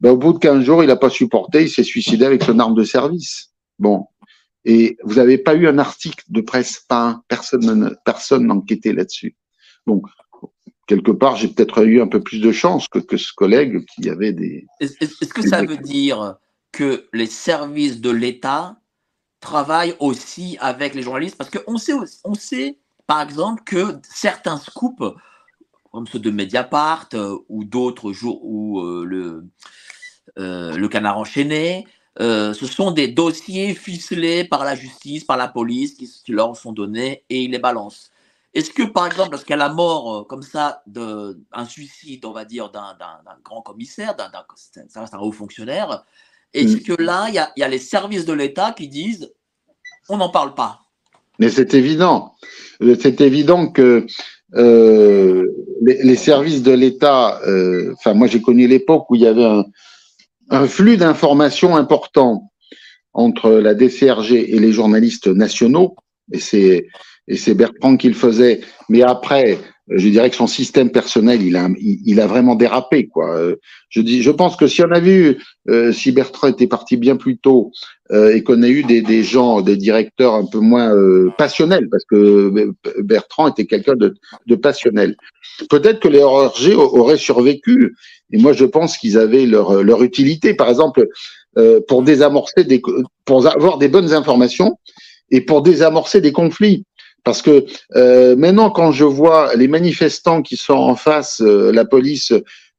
Ben, 0.00 0.10
au 0.10 0.16
bout 0.16 0.34
de 0.34 0.38
15 0.38 0.64
jours, 0.64 0.82
il 0.82 0.88
n'a 0.88 0.96
pas 0.96 1.10
supporté, 1.10 1.62
il 1.62 1.70
s'est 1.70 1.82
suicidé 1.82 2.24
avec 2.24 2.42
son 2.42 2.58
arme 2.58 2.74
de 2.74 2.84
service. 2.84 3.50
Bon. 3.78 4.06
Et 4.64 4.96
vous 5.04 5.14
n'avez 5.14 5.38
pas 5.38 5.54
eu 5.54 5.68
un 5.68 5.78
article 5.78 6.24
de 6.28 6.40
presse, 6.40 6.82
pas 6.88 7.22
personne, 7.28 7.96
personne 8.04 8.46
n'enquêtait 8.46 8.92
là-dessus. 8.92 9.36
Donc, 9.86 10.06
quelque 10.86 11.12
part, 11.12 11.36
j'ai 11.36 11.48
peut-être 11.48 11.86
eu 11.86 12.00
un 12.00 12.08
peu 12.08 12.20
plus 12.20 12.40
de 12.40 12.52
chance 12.52 12.88
que, 12.88 12.98
que 12.98 13.16
ce 13.16 13.32
collègue 13.34 13.84
qui 13.86 14.10
avait 14.10 14.32
des. 14.32 14.66
Est-ce 14.80 15.32
que 15.32 15.48
ça 15.48 15.62
veut 15.62 15.76
dire 15.78 16.36
que 16.72 17.06
les 17.12 17.26
services 17.26 18.00
de 18.00 18.10
l'État 18.10 18.76
travaillent 19.40 19.96
aussi 20.00 20.56
avec 20.60 20.94
les 20.94 21.02
journalistes 21.02 21.36
Parce 21.36 21.50
qu'on 21.50 21.78
sait, 21.78 21.92
on 22.24 22.34
sait, 22.34 22.78
par 23.06 23.20
exemple, 23.22 23.62
que 23.64 23.98
certains 24.02 24.58
scoops, 24.58 25.14
comme 25.96 26.06
ceux 26.06 26.18
de 26.18 26.30
Mediapart 26.30 27.08
euh, 27.14 27.38
ou 27.48 27.64
d'autres 27.64 28.12
jours 28.12 28.40
où 28.44 28.80
euh, 28.80 29.04
le, 29.06 29.46
euh, 30.38 30.76
le 30.76 30.88
canard 30.88 31.18
enchaîné. 31.18 31.86
Ce 32.18 32.66
sont 32.66 32.90
des 32.90 33.08
dossiers 33.08 33.74
ficelés 33.74 34.44
par 34.44 34.64
la 34.64 34.74
justice, 34.74 35.24
par 35.24 35.36
la 35.36 35.48
police, 35.48 35.94
qui, 35.94 36.32
leur 36.32 36.56
sont 36.56 36.72
donnés 36.72 37.24
et 37.28 37.42
ils 37.44 37.50
les 37.50 37.58
balancent. 37.58 38.10
Est-ce 38.54 38.70
que, 38.70 38.82
par 38.84 39.06
exemple, 39.06 39.36
y 39.46 39.52
a 39.52 39.56
la 39.56 39.68
mort 39.68 40.26
comme 40.26 40.42
ça, 40.42 40.82
de, 40.86 41.38
un 41.52 41.66
suicide, 41.66 42.24
on 42.24 42.32
va 42.32 42.46
dire, 42.46 42.70
d'un 42.70 42.96
grand 43.44 43.60
commissaire, 43.60 44.16
d'un 44.16 44.30
haut 45.20 45.32
fonctionnaire, 45.32 46.04
est-ce 46.54 46.76
mm. 46.76 46.82
que 46.82 47.02
là, 47.02 47.26
il 47.28 47.34
y, 47.34 47.38
a, 47.38 47.52
y, 47.56 47.62
a, 47.62 47.68
les 47.68 47.78
services 47.78 48.24
de 48.24 48.32
l'État 48.32 48.74
qui 48.76 48.88
disent 48.88 49.32
on 50.08 50.16
n'en 50.18 50.30
parle 50.30 50.54
pas 50.54 50.80
Mais 51.38 51.48
c'est 51.48 51.74
évident. 51.74 52.32
C'est 53.00 53.20
évident 53.20 53.68
que 53.68 54.06
euh, 54.54 55.46
les, 55.82 56.02
les, 56.02 56.16
services 56.16 56.62
de 56.62 56.72
l'État, 56.72 57.40
enfin, 57.94 58.14
moi 58.14 58.26
j'ai 58.28 58.40
connu 58.40 58.68
l'époque 58.68 59.10
où 59.10 59.16
il 59.16 59.22
y 59.22 59.26
avait 59.26 59.44
un, 59.44 59.64
un 60.50 60.66
flux 60.66 60.96
d'informations 60.96 61.76
important 61.76 62.50
entre 63.12 63.50
la 63.50 63.74
DCRG 63.74 64.32
et 64.32 64.58
les 64.58 64.72
journalistes 64.72 65.26
nationaux, 65.26 65.96
et 66.32 66.38
c'est 66.38 66.86
et 67.28 67.36
c'est 67.36 67.54
Bertrand 67.54 67.96
qui 67.96 68.08
le 68.08 68.14
faisait. 68.14 68.60
Mais 68.88 69.02
après, 69.02 69.58
je 69.88 70.08
dirais 70.08 70.30
que 70.30 70.36
son 70.36 70.46
système 70.46 70.90
personnel, 70.90 71.40
il 71.42 72.20
a, 72.20 72.26
vraiment 72.26 72.54
dérapé, 72.54 73.06
quoi. 73.06 73.52
Je 73.90 74.30
pense 74.30 74.56
que 74.56 74.66
si 74.66 74.82
on 74.82 74.90
a 74.90 74.98
vu, 74.98 75.38
euh, 75.68 75.92
si 75.92 76.12
Bertrand 76.12 76.48
était 76.48 76.66
parti 76.66 76.96
bien 76.96 77.16
plus 77.16 77.38
tôt 77.38 77.70
euh, 78.10 78.34
et 78.34 78.42
qu'on 78.42 78.62
a 78.62 78.68
eu 78.68 78.82
des, 78.82 79.00
des 79.00 79.22
gens, 79.22 79.60
des 79.60 79.76
directeurs 79.76 80.34
un 80.34 80.44
peu 80.44 80.58
moins 80.58 80.92
euh, 80.92 81.30
passionnels, 81.38 81.88
parce 81.88 82.04
que 82.04 82.74
Bertrand 83.02 83.48
était 83.48 83.66
quelqu'un 83.66 83.94
de, 83.94 84.14
de 84.46 84.54
passionnel. 84.56 85.16
Peut-être 85.70 86.00
que 86.00 86.08
les 86.08 86.22
RG 86.22 86.74
auraient 86.74 87.16
survécu 87.16 87.94
et 88.32 88.38
moi, 88.38 88.52
je 88.52 88.64
pense 88.64 88.98
qu'ils 88.98 89.18
avaient 89.18 89.46
leur, 89.46 89.82
leur 89.82 90.02
utilité. 90.02 90.54
Par 90.54 90.68
exemple, 90.68 91.08
euh, 91.58 91.80
pour 91.86 92.02
désamorcer 92.02 92.64
des, 92.64 92.82
pour 93.24 93.46
avoir 93.46 93.78
des 93.78 93.88
bonnes 93.88 94.12
informations 94.12 94.78
et 95.30 95.40
pour 95.40 95.62
désamorcer 95.62 96.20
des 96.20 96.32
conflits. 96.32 96.84
Parce 97.26 97.42
que 97.42 97.66
euh, 97.96 98.36
maintenant, 98.36 98.70
quand 98.70 98.92
je 98.92 99.02
vois 99.02 99.56
les 99.56 99.66
manifestants 99.66 100.42
qui 100.42 100.56
sont 100.56 100.74
en 100.74 100.94
face, 100.94 101.40
euh, 101.40 101.72
la 101.72 101.84
police 101.84 102.32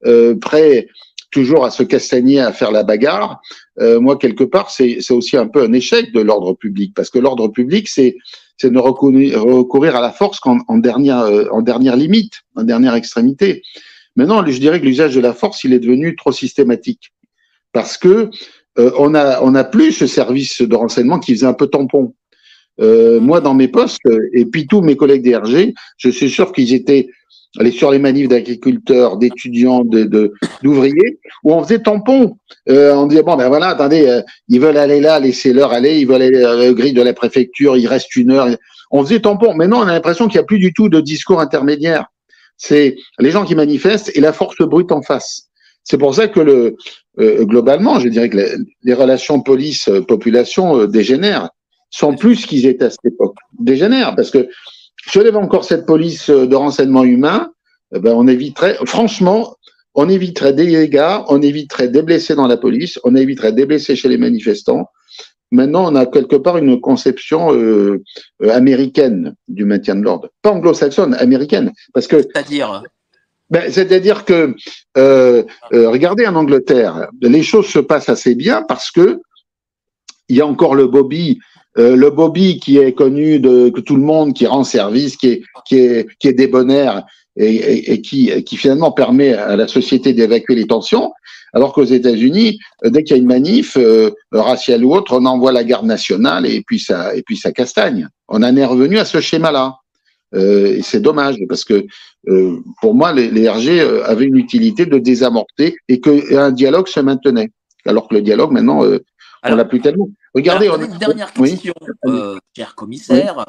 euh, 0.06 0.36
prêt 0.40 0.88
toujours 1.32 1.66
à 1.66 1.70
se 1.70 1.84
castagner, 1.84 2.40
à 2.40 2.54
faire 2.54 2.72
la 2.72 2.84
bagarre, 2.84 3.42
euh, 3.82 4.00
moi 4.00 4.18
quelque 4.18 4.46
part, 4.46 4.72
c'est 4.72 5.12
aussi 5.12 5.36
un 5.36 5.48
peu 5.48 5.64
un 5.64 5.74
échec 5.74 6.14
de 6.14 6.22
l'ordre 6.22 6.54
public, 6.54 6.94
parce 6.96 7.10
que 7.10 7.20
l'ordre 7.20 7.50
public, 7.50 7.90
c'est 7.90 8.16
c'est 8.56 8.72
de 8.72 8.80
recourir, 8.80 9.96
à 9.98 10.02
la 10.02 10.12
force 10.12 10.40
en, 10.46 10.60
en 10.70 10.78
dernière 10.78 11.30
en 11.52 11.62
dernière 11.62 11.98
limite, 11.98 12.36
en 12.56 12.64
dernière 12.64 12.96
extrémité. 12.96 13.62
Maintenant, 14.16 14.44
je 14.46 14.60
dirais 14.60 14.80
que 14.80 14.86
l'usage 14.86 15.14
de 15.14 15.20
la 15.20 15.34
force, 15.34 15.66
il 15.66 15.74
est 15.74 15.80
devenu 15.80 16.16
trop 16.16 16.32
systématique 16.32 17.12
parce 17.74 17.98
que 17.98 18.30
euh, 18.80 18.92
on 18.98 19.14
a 19.14 19.42
on 19.42 19.56
a 19.56 19.66
plus 19.66 19.92
ce 19.92 20.08
service 20.08 20.62
de 20.62 20.76
renseignement 20.76 21.20
qui 21.20 21.34
faisait 21.34 21.46
un 21.46 21.54
peu 21.54 21.68
tampon. 21.68 22.14
Euh, 22.80 23.20
moi, 23.20 23.42
dans 23.42 23.54
mes 23.54 23.68
postes, 23.68 24.00
et 24.34 24.46
puis 24.46 24.68
tous 24.68 24.82
mes 24.82 24.96
collègues 24.96 25.24
DRG, 25.24 25.74
je 25.98 26.10
suis 26.10 26.30
sûr 26.30 26.52
qu'ils 26.52 26.74
étaient 26.74 27.10
allés 27.60 27.72
sur 27.72 27.90
les 27.90 28.00
manifs 28.00 28.28
d'agriculteurs, 28.28 29.18
d'étudiants, 29.18 29.84
de, 29.84 30.32
d'ouvriers, 30.62 31.20
où 31.44 31.54
on 31.54 31.64
faisait 31.64 31.80
tampon. 31.80 32.38
Euh, 32.70 32.94
on 32.94 33.08
disait, 33.08 33.24
bon, 33.24 33.36
ben 33.36 33.48
voilà, 33.48 33.70
attendez, 33.70 34.08
euh, 34.08 34.22
ils 34.48 34.60
veulent 34.60 34.78
aller 34.78 35.00
là, 35.00 35.20
laissez-leur 35.20 35.72
aller, 35.72 36.00
ils 36.00 36.08
veulent 36.08 36.22
aller 36.22 36.44
à 36.44 36.54
la 36.54 36.74
grille 36.74 36.94
de 36.94 37.02
la 37.02 37.14
préfecture, 37.14 37.76
il 37.78 37.88
reste 37.88 38.16
une 38.16 38.32
heure. 38.32 38.48
On 38.92 39.04
faisait 39.04 39.22
tampon. 39.22 39.56
Maintenant, 39.56 39.80
on 39.80 39.88
a 39.88 39.94
l'impression 39.94 40.28
qu'il 40.28 40.38
n'y 40.38 40.44
a 40.44 40.46
plus 40.46 40.60
du 40.60 40.74
tout 40.74 40.88
de 40.90 41.02
discours 41.02 41.40
intermédiaire 41.40 42.06
c'est 42.58 42.96
les 43.20 43.32
gens 43.32 43.46
qui 43.46 43.56
manifestent 43.56 44.12
et 44.16 44.20
la 44.20 44.34
force 44.34 44.58
brute 44.58 44.92
en 44.92 45.02
face. 45.02 45.44
C'est 45.84 45.98
pour 45.98 46.14
ça 46.14 46.28
que 46.28 46.40
le, 46.40 46.76
euh, 47.20 47.46
globalement, 47.46 48.00
je 48.00 48.10
dirais 48.10 48.30
que 48.30 48.38
les, 48.84 48.94
relations 48.94 49.42
police-population 49.42 50.82
euh, 50.82 50.88
dégénèrent, 50.88 51.50
sont 51.90 52.16
plus 52.16 52.46
qu'ils 52.46 52.66
étaient 52.66 52.86
à 52.86 52.90
cette 52.90 53.06
époque. 53.06 53.36
Dégénèrent, 53.60 54.16
parce 54.16 54.32
que 54.32 54.48
si 55.10 55.18
on 55.18 55.22
avait 55.22 55.36
encore 55.36 55.64
cette 55.64 55.86
police 55.86 56.30
euh, 56.30 56.46
de 56.48 56.56
renseignement 56.56 57.04
humain, 57.04 57.52
eh 57.96 58.00
ben 58.00 58.14
on 58.14 58.28
éviterait, 58.28 58.78
franchement, 58.86 59.56
on 59.96 60.10
éviterait 60.10 60.54
des 60.54 60.68
dégâts, 60.68 61.20
on 61.28 61.42
éviterait 61.42 61.88
des 61.88 62.02
blessés 62.02 62.36
dans 62.36 62.48
la 62.48 62.58
police, 62.58 63.00
on 63.04 63.16
éviterait 63.16 63.54
des 63.54 63.66
blessés 63.66 63.96
chez 63.96 64.10
les 64.10 64.18
manifestants, 64.18 64.88
Maintenant, 65.52 65.92
on 65.92 65.96
a 65.96 66.06
quelque 66.06 66.36
part 66.36 66.58
une 66.58 66.82
conception 66.82 67.54
euh, 67.54 68.04
euh, 68.44 68.50
américaine 68.50 69.34
du 69.48 69.64
maintien 69.64 69.96
de 69.96 70.02
l'ordre, 70.02 70.30
pas 70.42 70.52
anglo-saxonne, 70.52 71.14
américaine, 71.16 71.72
parce 71.94 72.08
que. 72.08 72.22
C'est-à-dire. 72.22 72.84
Ben, 73.50 73.72
c'est-à-dire 73.72 74.26
que, 74.26 74.56
euh, 74.98 75.44
euh, 75.72 75.90
regardez 75.90 76.28
en 76.28 76.36
Angleterre, 76.36 77.08
les 77.22 77.44
choses 77.44 77.68
se 77.68 77.80
passent 77.80 78.10
assez 78.10 78.36
bien 78.36 78.62
parce 78.62 78.92
que 78.92 79.22
il 80.28 80.36
y 80.36 80.42
a 80.42 80.46
encore 80.46 80.76
le 80.76 80.88
Bobby, 80.88 81.40
euh, 81.78 81.96
le 81.96 82.10
Bobby 82.10 82.60
qui 82.60 82.78
est 82.78 82.94
connu 82.94 83.40
de 83.40 83.70
que 83.70 83.82
tout 83.82 83.96
le 83.96 84.02
monde, 84.02 84.34
qui 84.34 84.48
rend 84.48 84.64
service, 84.64 85.18
qui 85.18 85.28
est 85.28 85.42
qui 85.66 85.78
est 85.78 86.08
qui 86.20 86.28
est 86.28 86.34
débonnaire 86.34 87.04
et, 87.36 87.56
et, 87.56 87.94
et 87.94 88.02
qui 88.02 88.44
qui 88.44 88.58
finalement 88.58 88.92
permet 88.92 89.34
à 89.34 89.56
la 89.56 89.68
société 89.68 90.14
d'évacuer 90.14 90.56
les 90.56 90.68
tensions. 90.68 91.12
Alors 91.54 91.74
qu'aux 91.74 91.86
États-Unis, 91.86 92.60
euh, 92.86 92.90
dès 92.90 93.04
qu'il 93.04 93.16
y 93.16 93.20
a 93.20 93.22
une 93.22 93.28
manif 93.28 93.78
euh, 93.78 94.12
raciale 94.32 94.84
ou 94.84 94.94
autre, 94.94 95.18
on 95.18 95.26
envoie 95.26 95.52
la 95.52 95.64
garde 95.64 95.86
nationale 95.86 96.46
et 96.46 96.62
puis 96.66 96.80
ça 96.80 97.16
et 97.16 97.24
puis 97.24 97.38
ça 97.38 97.52
castagne. 97.52 98.08
On 98.28 98.44
en 98.44 98.56
est 98.56 98.66
revenu 98.66 98.98
à 98.98 99.06
ce 99.06 99.22
schéma-là. 99.22 99.78
Euh, 100.36 100.76
et 100.76 100.82
c'est 100.82 101.00
dommage 101.00 101.38
parce 101.48 101.64
que 101.64 101.86
euh, 102.28 102.58
pour 102.82 102.94
moi, 102.94 103.14
les, 103.14 103.30
les, 103.30 103.50
RG 103.50 103.80
euh, 103.80 104.04
avaient 104.06 104.26
une 104.26 104.38
utilité 104.38 104.86
de 104.86 104.98
désamorcer 104.98 105.76
et 105.88 106.02
qu'un 106.02 106.52
dialogue 106.52 106.88
se 106.88 107.00
maintenait. 107.00 107.52
Alors 107.86 108.08
que 108.10 108.16
le 108.16 108.22
dialogue, 108.22 108.52
maintenant, 108.52 108.84
euh, 108.84 109.00
on 109.44 109.56
l'a 109.56 109.66
plus 109.66 109.80
tellement. 109.80 110.10
Regardez, 110.38 110.70
on... 110.70 110.82
une 110.82 110.98
dernière 110.98 111.34
question, 111.34 111.74
oui. 112.06 112.14
cher 112.56 112.76
commissaire. 112.76 113.46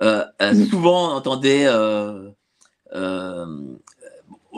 Oui. 0.00 0.08
Mm. 0.40 0.66
Souvent, 0.66 1.10
on 1.10 1.14
entendait 1.16 1.66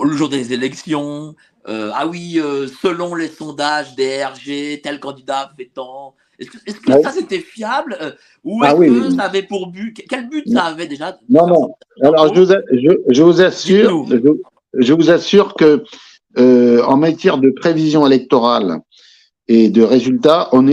le 0.05 0.17
jour 0.17 0.29
des 0.29 0.53
élections, 0.53 1.35
euh, 1.69 1.91
ah 1.95 2.07
oui, 2.07 2.39
euh, 2.39 2.69
selon 2.83 3.15
les 3.15 3.29
sondages 3.29 3.97
des 3.97 4.25
RG, 4.25 4.81
tel 4.83 5.01
candidat 5.01 5.51
fait 5.57 5.71
tant. 5.73 6.15
Est-ce 6.39 6.51
que, 6.51 7.03
ça 7.03 7.11
c'était 7.13 7.39
fiable 7.39 7.97
euh, 8.01 8.13
ou 8.45 8.61
ah 8.63 8.75
est-ce 8.75 9.09
que 9.09 9.11
ça 9.11 9.23
avait 9.23 9.43
pour 9.43 9.69
but 9.69 10.05
Quel 10.09 10.29
but 10.29 10.47
ça 10.47 10.65
avait 10.65 10.87
déjà? 10.87 11.19
Non, 11.31 11.47
non. 11.47 11.75
Alors 12.03 12.35
je 12.35 12.41
vous, 12.41 12.53
assure, 12.53 14.07
je, 14.79 14.93
vous 14.93 15.11
assure 15.11 15.55
que 15.55 15.83
euh, 16.39 16.85
en 16.85 16.99
matière 16.99 17.39
de 17.39 17.49
prévision 17.49 18.07
électorale 18.07 18.81
et 19.49 19.69
de 19.69 19.83
résultats, 19.83 20.49
on, 20.53 20.67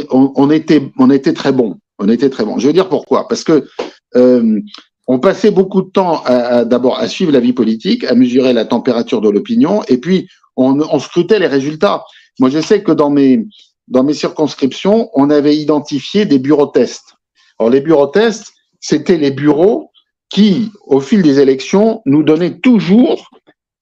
était, 0.49 0.91
on 0.97 1.09
était 1.09 1.33
très 1.33 1.51
bon. 1.51 1.77
On 1.99 2.09
était 2.09 2.29
très 2.29 2.43
bon. 2.43 2.57
Je 2.57 2.67
veux 2.67 2.73
dire 2.73 2.89
pourquoi? 2.89 3.27
Parce 3.27 3.43
que 3.43 3.67
euh, 4.15 4.59
on 5.07 5.19
passait 5.19 5.51
beaucoup 5.51 5.81
de 5.81 5.89
temps 5.89 6.23
d'abord 6.65 6.97
à 6.97 7.07
suivre 7.07 7.31
la 7.31 7.39
vie 7.39 7.53
politique, 7.53 8.03
à 8.05 8.15
mesurer 8.15 8.53
la 8.53 8.65
température 8.65 9.21
de 9.21 9.29
l'opinion, 9.29 9.83
et 9.87 9.97
puis 9.97 10.27
on, 10.55 10.79
on 10.79 10.99
scrutait 10.99 11.39
les 11.39 11.47
résultats. 11.47 12.03
Moi, 12.39 12.49
je 12.49 12.59
sais 12.59 12.81
que 12.81 12.91
dans 12.91 13.09
mes 13.09 13.45
dans 13.87 14.03
mes 14.03 14.13
circonscriptions, 14.13 15.09
on 15.13 15.29
avait 15.29 15.55
identifié 15.55 16.25
des 16.25 16.39
bureaux 16.39 16.67
tests. 16.67 17.15
Alors 17.59 17.69
les 17.69 17.81
bureaux 17.81 18.07
tests, 18.07 18.53
c'était 18.79 19.17
les 19.17 19.31
bureaux 19.31 19.91
qui, 20.29 20.71
au 20.85 20.99
fil 20.99 21.21
des 21.21 21.39
élections, 21.39 22.01
nous 22.05 22.23
donnaient 22.23 22.59
toujours 22.59 23.29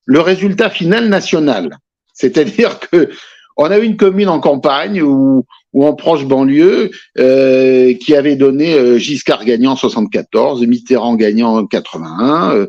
le 0.06 0.20
résultat 0.20 0.70
final 0.70 1.08
national. 1.08 1.78
C'est-à-dire 2.14 2.80
que 2.80 3.10
on 3.62 3.72
a 3.72 3.80
eu 3.80 3.84
une 3.84 3.98
commune 3.98 4.30
en 4.30 4.40
campagne 4.40 5.02
ou, 5.02 5.46
en 5.74 5.94
proche 5.94 6.26
banlieue 6.26 6.92
euh, 7.18 7.94
qui 7.94 8.14
avait 8.16 8.36
donné 8.36 8.74
euh, 8.74 8.98
Giscard 8.98 9.46
gagnant 9.46 9.72
en 9.72 9.76
74, 9.78 10.66
Mitterrand 10.68 11.16
gagnant 11.16 11.58
en 11.58 11.66
81, 11.66 12.56
euh, 12.56 12.68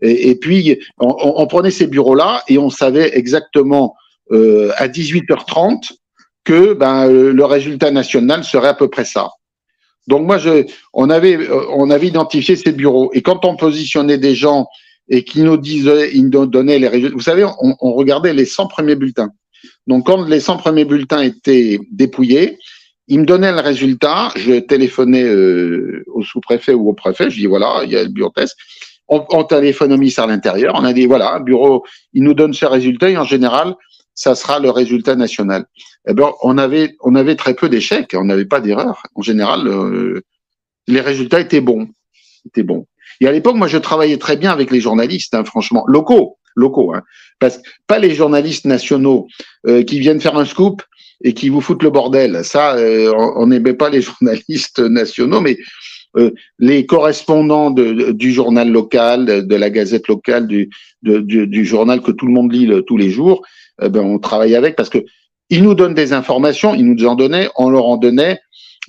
et, 0.00 0.36
puis 0.36 0.78
on, 0.98 1.46
prenait 1.46 1.70
ces 1.70 1.86
bureaux-là 1.86 2.42
et 2.48 2.58
on 2.58 2.70
savait 2.70 3.16
exactement 3.16 3.94
euh, 4.30 4.70
à 4.76 4.86
18h30 4.86 5.92
que 6.44 6.74
ben, 6.74 7.08
le 7.08 7.44
résultat 7.44 7.90
national 7.90 8.44
serait 8.44 8.68
à 8.68 8.74
peu 8.74 8.88
près 8.88 9.04
ça. 9.04 9.30
Donc 10.06 10.26
moi, 10.26 10.38
je, 10.38 10.66
on 10.92 11.10
avait, 11.10 11.36
euh, 11.36 11.66
on 11.70 11.90
avait 11.90 12.08
identifié 12.08 12.56
ces 12.56 12.72
bureaux. 12.72 13.10
Et 13.14 13.22
quand 13.22 13.44
on 13.44 13.56
positionnait 13.56 14.18
des 14.18 14.34
gens 14.34 14.66
et 15.08 15.24
qui 15.24 15.42
nous 15.42 15.56
disaient, 15.56 16.10
nous 16.14 16.46
donnaient 16.46 16.78
les 16.78 16.88
résultats, 16.88 17.14
vous 17.14 17.22
savez, 17.22 17.44
on, 17.44 17.76
on, 17.80 17.92
regardait 17.94 18.32
les 18.32 18.44
100 18.44 18.68
premiers 18.68 18.96
bulletins. 18.96 19.30
Donc 19.86 20.06
quand 20.06 20.24
les 20.24 20.40
100 20.40 20.58
premiers 20.58 20.84
bulletins 20.84 21.22
étaient 21.22 21.78
dépouillés, 21.90 22.58
ils 23.08 23.20
me 23.20 23.26
donnaient 23.26 23.52
le 23.52 23.60
résultat. 23.60 24.30
Je 24.36 24.60
téléphonais 24.60 25.24
euh, 25.24 26.04
au 26.06 26.22
sous-préfet 26.22 26.74
ou 26.74 26.88
au 26.88 26.94
préfet. 26.94 27.30
Je 27.30 27.38
dis 27.38 27.46
voilà, 27.46 27.82
il 27.84 27.90
y 27.90 27.96
a 27.96 28.02
le 28.02 28.08
bureau 28.08 28.30
test. 28.30 28.56
On, 29.08 29.24
on 29.30 29.96
ministère 29.98 30.26
de 30.26 30.32
l'Intérieur. 30.32 30.74
On 30.76 30.84
a 30.84 30.92
dit 30.92 31.06
voilà, 31.06 31.38
bureau, 31.38 31.84
il 32.12 32.22
nous 32.22 32.34
donne 32.34 32.54
ce 32.54 32.64
résultat 32.64 33.10
et 33.10 33.16
en 33.18 33.24
général, 33.24 33.74
ça 34.14 34.34
sera 34.34 34.58
le 34.60 34.70
résultat 34.70 35.16
national. 35.16 35.66
Eh 36.08 36.14
ben, 36.14 36.30
on 36.42 36.56
avait, 36.56 36.96
on 37.02 37.14
avait 37.14 37.36
très 37.36 37.54
peu 37.54 37.68
d'échecs, 37.68 38.14
on 38.14 38.24
n'avait 38.24 38.44
pas 38.44 38.60
d'erreurs. 38.60 39.02
En 39.14 39.22
général, 39.22 39.66
euh, 39.66 40.22
les 40.86 41.00
résultats 41.00 41.40
étaient 41.40 41.60
bons, 41.60 41.88
étaient 42.46 42.62
bons. 42.62 42.86
Et 43.20 43.26
à 43.26 43.32
l'époque, 43.32 43.56
moi, 43.56 43.68
je 43.68 43.78
travaillais 43.78 44.18
très 44.18 44.36
bien 44.36 44.52
avec 44.52 44.70
les 44.70 44.80
journalistes, 44.80 45.34
hein, 45.34 45.44
franchement, 45.44 45.84
locaux, 45.86 46.38
locaux, 46.54 46.94
hein, 46.94 47.02
parce 47.38 47.60
pas 47.86 47.98
les 47.98 48.14
journalistes 48.14 48.64
nationaux 48.64 49.26
euh, 49.66 49.82
qui 49.82 49.98
viennent 49.98 50.20
faire 50.20 50.36
un 50.36 50.44
scoop 50.44 50.82
et 51.22 51.34
qui 51.34 51.48
vous 51.48 51.60
foutent 51.60 51.82
le 51.82 51.90
bordel. 51.90 52.44
Ça, 52.44 52.76
euh, 52.76 53.12
on 53.36 53.46
n'aimait 53.46 53.74
pas 53.74 53.90
les 53.90 54.02
journalistes 54.08 54.80
nationaux, 54.80 55.40
mais 55.40 55.58
les 56.60 56.86
correspondants 56.86 57.72
de, 57.72 58.12
du 58.12 58.32
journal 58.32 58.70
local, 58.70 59.48
de, 59.48 59.56
la 59.56 59.68
gazette 59.68 60.06
locale, 60.06 60.46
du, 60.46 60.70
du, 61.02 61.48
du, 61.48 61.64
journal 61.64 62.02
que 62.02 62.12
tout 62.12 62.26
le 62.26 62.32
monde 62.32 62.52
lit 62.52 62.70
tous 62.86 62.96
les 62.96 63.10
jours, 63.10 63.42
eh 63.82 63.88
ben, 63.88 64.02
on 64.02 64.20
travaille 64.20 64.54
avec 64.54 64.76
parce 64.76 64.90
que 64.90 65.04
ils 65.50 65.62
nous 65.62 65.74
donnent 65.74 65.94
des 65.94 66.12
informations, 66.12 66.74
ils 66.74 66.86
nous 66.86 67.06
en 67.06 67.14
donnaient, 67.14 67.50
on 67.56 67.68
leur 67.68 67.86
en 67.86 67.96
donnait, 67.96 68.40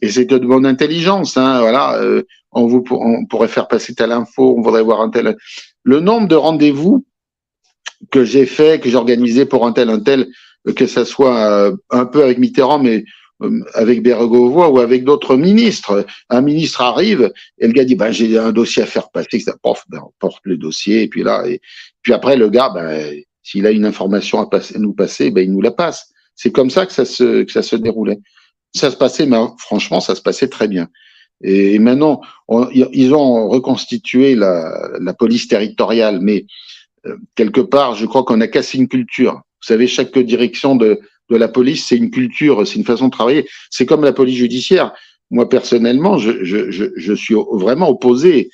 et 0.01 0.09
c'était 0.09 0.39
de 0.39 0.45
bonne 0.45 0.65
intelligence. 0.65 1.37
Hein, 1.37 1.59
voilà, 1.59 1.95
euh, 1.99 2.23
on, 2.51 2.67
vous, 2.67 2.83
on 2.91 3.25
pourrait 3.25 3.47
faire 3.47 3.67
passer 3.67 3.93
telle 3.93 4.11
info, 4.11 4.55
on 4.57 4.61
voudrait 4.61 4.83
voir 4.83 5.01
un 5.01 5.09
tel. 5.09 5.35
Le 5.83 5.99
nombre 5.99 6.27
de 6.27 6.35
rendez-vous 6.35 7.05
que 8.11 8.23
j'ai 8.23 8.45
fait, 8.45 8.81
que 8.81 8.89
j'ai 8.89 8.95
organisé 8.95 9.45
pour 9.45 9.65
un 9.65 9.71
tel, 9.71 9.89
un 9.89 9.99
tel, 9.99 10.27
que 10.75 10.87
ça 10.87 11.05
soit 11.05 11.37
euh, 11.37 11.75
un 11.89 12.05
peu 12.05 12.23
avec 12.23 12.37
Mitterrand, 12.37 12.79
mais 12.79 13.05
euh, 13.43 13.61
avec 13.73 14.01
Béregovoy 14.01 14.69
ou 14.69 14.79
avec 14.79 15.03
d'autres 15.03 15.35
ministres. 15.35 16.05
Un 16.29 16.41
ministre 16.41 16.81
arrive 16.81 17.31
et 17.59 17.67
le 17.67 17.73
gars 17.73 17.85
dit 17.85 17.95
ben, 17.95 18.11
j'ai 18.11 18.37
un 18.37 18.51
dossier 18.51 18.83
à 18.83 18.85
faire 18.85 19.09
passer, 19.09 19.39
ça 19.39 19.53
ben, 19.63 19.99
on 20.01 20.11
porte 20.19 20.41
le 20.43 20.57
dossier 20.57 21.03
et 21.03 21.07
puis 21.07 21.23
là 21.23 21.45
et 21.45 21.59
puis 22.01 22.13
après 22.13 22.37
le 22.37 22.49
gars 22.49 22.71
ben 22.73 23.13
s'il 23.45 23.65
a 23.67 23.71
une 23.71 23.85
information 23.85 24.39
à, 24.39 24.49
nous 24.77 24.93
passer, 24.93 25.31
ben, 25.31 25.41
il 25.41 25.51
nous 25.51 25.61
la 25.61 25.71
passe. 25.71 26.11
C'est 26.35 26.51
comme 26.51 26.69
ça 26.69 26.85
que 26.85 26.91
ça 26.91 27.05
se, 27.05 27.43
que 27.43 27.51
ça 27.51 27.61
se 27.61 27.75
déroulait. 27.75 28.19
Ça 28.73 28.91
se 28.91 28.97
passait, 28.97 29.25
mais 29.25 29.37
franchement, 29.59 30.01
ça 30.01 30.15
se 30.15 30.21
passait 30.21 30.49
très 30.49 30.67
bien. 30.67 30.89
Et 31.43 31.79
maintenant, 31.79 32.21
ils 32.49 33.13
ont 33.13 33.47
reconstitué 33.47 34.35
la, 34.35 34.89
la 34.99 35.13
police 35.13 35.47
territoriale, 35.47 36.19
mais 36.21 36.37
euh, 36.37 36.43
quelque 37.36 37.61
part, 37.61 37.95
je 37.95 38.06
crois 38.06 38.23
qu'on 38.23 38.41
a 38.41 38.48
cassé 38.48 38.77
une 38.77 38.88
culture. 38.88 39.34
Vous 39.34 39.68
savez, 39.68 39.88
chaque 39.88 40.18
direction 40.18 40.76
de, 40.76 40.99
de 41.30 41.36
la 41.36 41.48
police, 41.48 41.86
c'est 41.86 41.98
une 41.98 42.11
culture, 42.11 42.65
c'est 42.68 42.76
une 42.76 42.86
façon 42.86 43.06
de 43.07 43.11
travailler. 43.11 43.48
C'est 43.69 43.86
comme 43.86 44.03
la 44.03 44.14
police 44.14 44.38
judiciaire. 44.38 44.94
Moi, 45.32 45.49
personnellement, 45.49 46.18
je, 46.18 46.44
je, 46.44 46.69
je, 46.72 46.86
je 46.95 47.14
suis 47.14 47.36
vraiment 47.53 47.90
opposé 47.90 48.49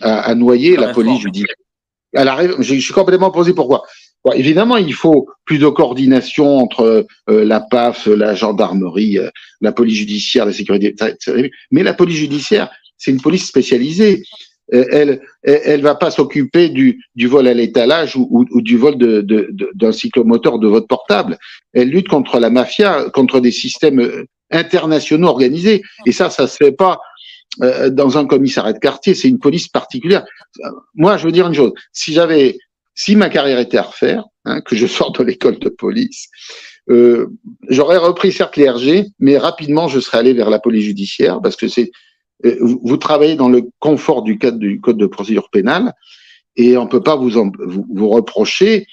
à, 0.00 0.20
à 0.20 0.34
noyer 0.34 0.76
la 0.76 0.92
police 0.92 1.20
judiciaire. 1.20 1.56
Elle 2.12 2.28
arrive, 2.28 2.54
je 2.60 2.74
suis 2.74 2.94
complètement 2.94 3.28
opposé. 3.28 3.52
Pourquoi? 3.52 3.82
Évidemment, 4.34 4.76
il 4.78 4.94
faut 4.94 5.28
plus 5.44 5.58
de 5.58 5.66
coordination 5.66 6.58
entre 6.58 7.04
euh, 7.28 7.44
la 7.44 7.60
PAF, 7.60 8.06
la 8.06 8.34
gendarmerie, 8.34 9.18
euh, 9.18 9.28
la 9.60 9.72
police 9.72 9.98
judiciaire, 9.98 10.46
la 10.46 10.52
sécurité. 10.52 10.94
Mais 11.72 11.82
la 11.82 11.92
police 11.92 12.16
judiciaire, 12.16 12.70
c'est 12.96 13.10
une 13.10 13.20
police 13.20 13.46
spécialisée. 13.46 14.22
Euh, 14.72 14.86
elle, 14.90 15.20
elle, 15.42 15.82
va 15.82 15.94
pas 15.94 16.10
s'occuper 16.10 16.70
du, 16.70 17.04
du 17.14 17.26
vol 17.26 17.46
à 17.46 17.54
l'étalage 17.54 18.16
ou, 18.16 18.46
ou, 18.50 18.62
du 18.62 18.78
vol 18.78 18.96
d'un 18.96 19.20
de, 19.20 19.50
de, 19.74 19.92
cyclomoteur 19.92 20.58
de 20.58 20.66
votre 20.66 20.86
portable. 20.86 21.38
Elle 21.74 21.90
lutte 21.90 22.08
contre 22.08 22.38
la 22.38 22.48
mafia, 22.48 23.10
contre 23.10 23.40
des 23.40 23.52
systèmes 23.52 24.24
internationaux 24.50 25.28
organisés. 25.28 25.82
Et 26.06 26.12
ça, 26.12 26.30
ça 26.30 26.46
se 26.46 26.56
fait 26.56 26.72
pas 26.72 26.98
dans 27.90 28.18
un 28.18 28.26
commissariat 28.26 28.72
de 28.72 28.78
quartier. 28.78 29.14
C'est 29.14 29.28
une 29.28 29.38
police 29.38 29.68
particulière. 29.68 30.24
Moi, 30.94 31.18
je 31.18 31.26
veux 31.26 31.32
dire 31.32 31.46
une 31.46 31.54
chose. 31.54 31.72
Si 31.92 32.12
j'avais 32.12 32.56
si 32.94 33.16
ma 33.16 33.28
carrière 33.28 33.58
était 33.58 33.76
à 33.76 33.82
refaire, 33.82 34.24
hein, 34.44 34.60
que 34.60 34.76
je 34.76 34.86
sors 34.86 35.12
de 35.12 35.22
l'école 35.24 35.58
de 35.58 35.68
police, 35.68 36.28
euh, 36.90 37.26
j'aurais 37.68 37.96
repris 37.96 38.32
certes 38.32 38.56
l'ERG, 38.56 39.06
mais 39.18 39.38
rapidement 39.38 39.88
je 39.88 40.00
serais 40.00 40.18
allé 40.18 40.32
vers 40.32 40.50
la 40.50 40.58
police 40.58 40.84
judiciaire 40.84 41.40
parce 41.42 41.56
que 41.56 41.66
c'est 41.66 41.90
euh, 41.90 41.92
vous, 42.42 42.96
travaillez 42.96 43.36
dans 43.36 43.48
le 43.48 43.62
confort 43.78 44.22
du 44.22 44.38
cadre 44.38 44.58
du 44.58 44.80
code 44.80 44.98
de 44.98 45.06
procédure 45.06 45.48
pénale 45.50 45.94
et 46.56 46.76
on 46.76 46.86
peut 46.86 47.02
pas 47.02 47.16
vous 47.16 47.30
vous, 47.30 47.86
vous, 47.88 48.08
reprocher 48.08 48.86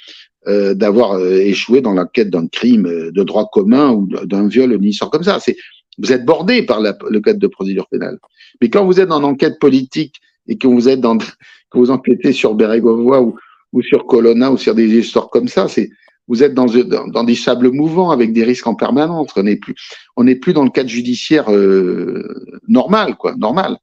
euh, 0.48 0.74
d'avoir 0.74 1.14
euh, 1.14 1.38
échoué 1.38 1.82
dans 1.82 1.94
l'enquête 1.94 2.30
d'un 2.30 2.48
crime 2.48 2.86
euh, 2.86 3.12
de 3.12 3.24
droit 3.24 3.50
commun 3.52 3.92
ou 3.92 4.08
d'un 4.26 4.48
viol 4.48 4.72
ou 4.72 4.76
une 4.76 4.86
histoire 4.86 5.12
comme 5.12 5.24
ça. 5.24 5.40
C'est 5.40 5.58
vous 5.98 6.12
êtes 6.12 6.26
bordé 6.26 6.64
par 6.64 6.80
la, 6.80 6.98
le 7.10 7.20
code 7.20 7.38
de 7.38 7.48
procédure 7.48 7.88
pénale. 7.88 8.18
Mais 8.62 8.70
quand 8.70 8.86
vous 8.86 9.00
êtes 9.00 9.12
en 9.12 9.24
enquête 9.24 9.60
politique 9.60 10.16
et 10.48 10.58
que 10.58 10.68
vous 10.68 10.88
êtes 10.90 11.02
dans 11.02 11.18
que 11.72 11.78
vous 11.78 11.92
enquêtez 11.92 12.34
sur 12.34 12.56
Bérégovoy 12.56 13.22
ou 13.22 13.36
ou 13.74 13.82
sur 13.82 14.06
Colonna 14.06 14.52
ou 14.52 14.58
sur 14.58 14.76
des 14.76 14.88
histoires 14.88 15.30
comme 15.30 15.48
ça. 15.48 15.68
C'est 15.68 15.90
vous 16.32 16.44
êtes 16.44 16.54
dans, 16.54 16.66
dans, 17.08 17.26
des 17.26 17.36
sables 17.36 17.72
mouvants 17.72 18.10
avec 18.10 18.32
des 18.32 18.46
risques 18.46 18.66
en 18.66 18.74
permanence. 18.74 19.32
On 19.36 19.44
n'est 19.44 19.58
plus 19.58 19.76
on 20.16 20.24
n'est 20.24 20.38
plus 20.38 20.54
dans 20.54 20.64
le 20.64 20.70
cadre 20.70 20.90
judiciaire 20.90 21.52
euh, 21.52 22.24
normal 22.70 23.18
quoi, 23.18 23.36
normal. 23.36 23.78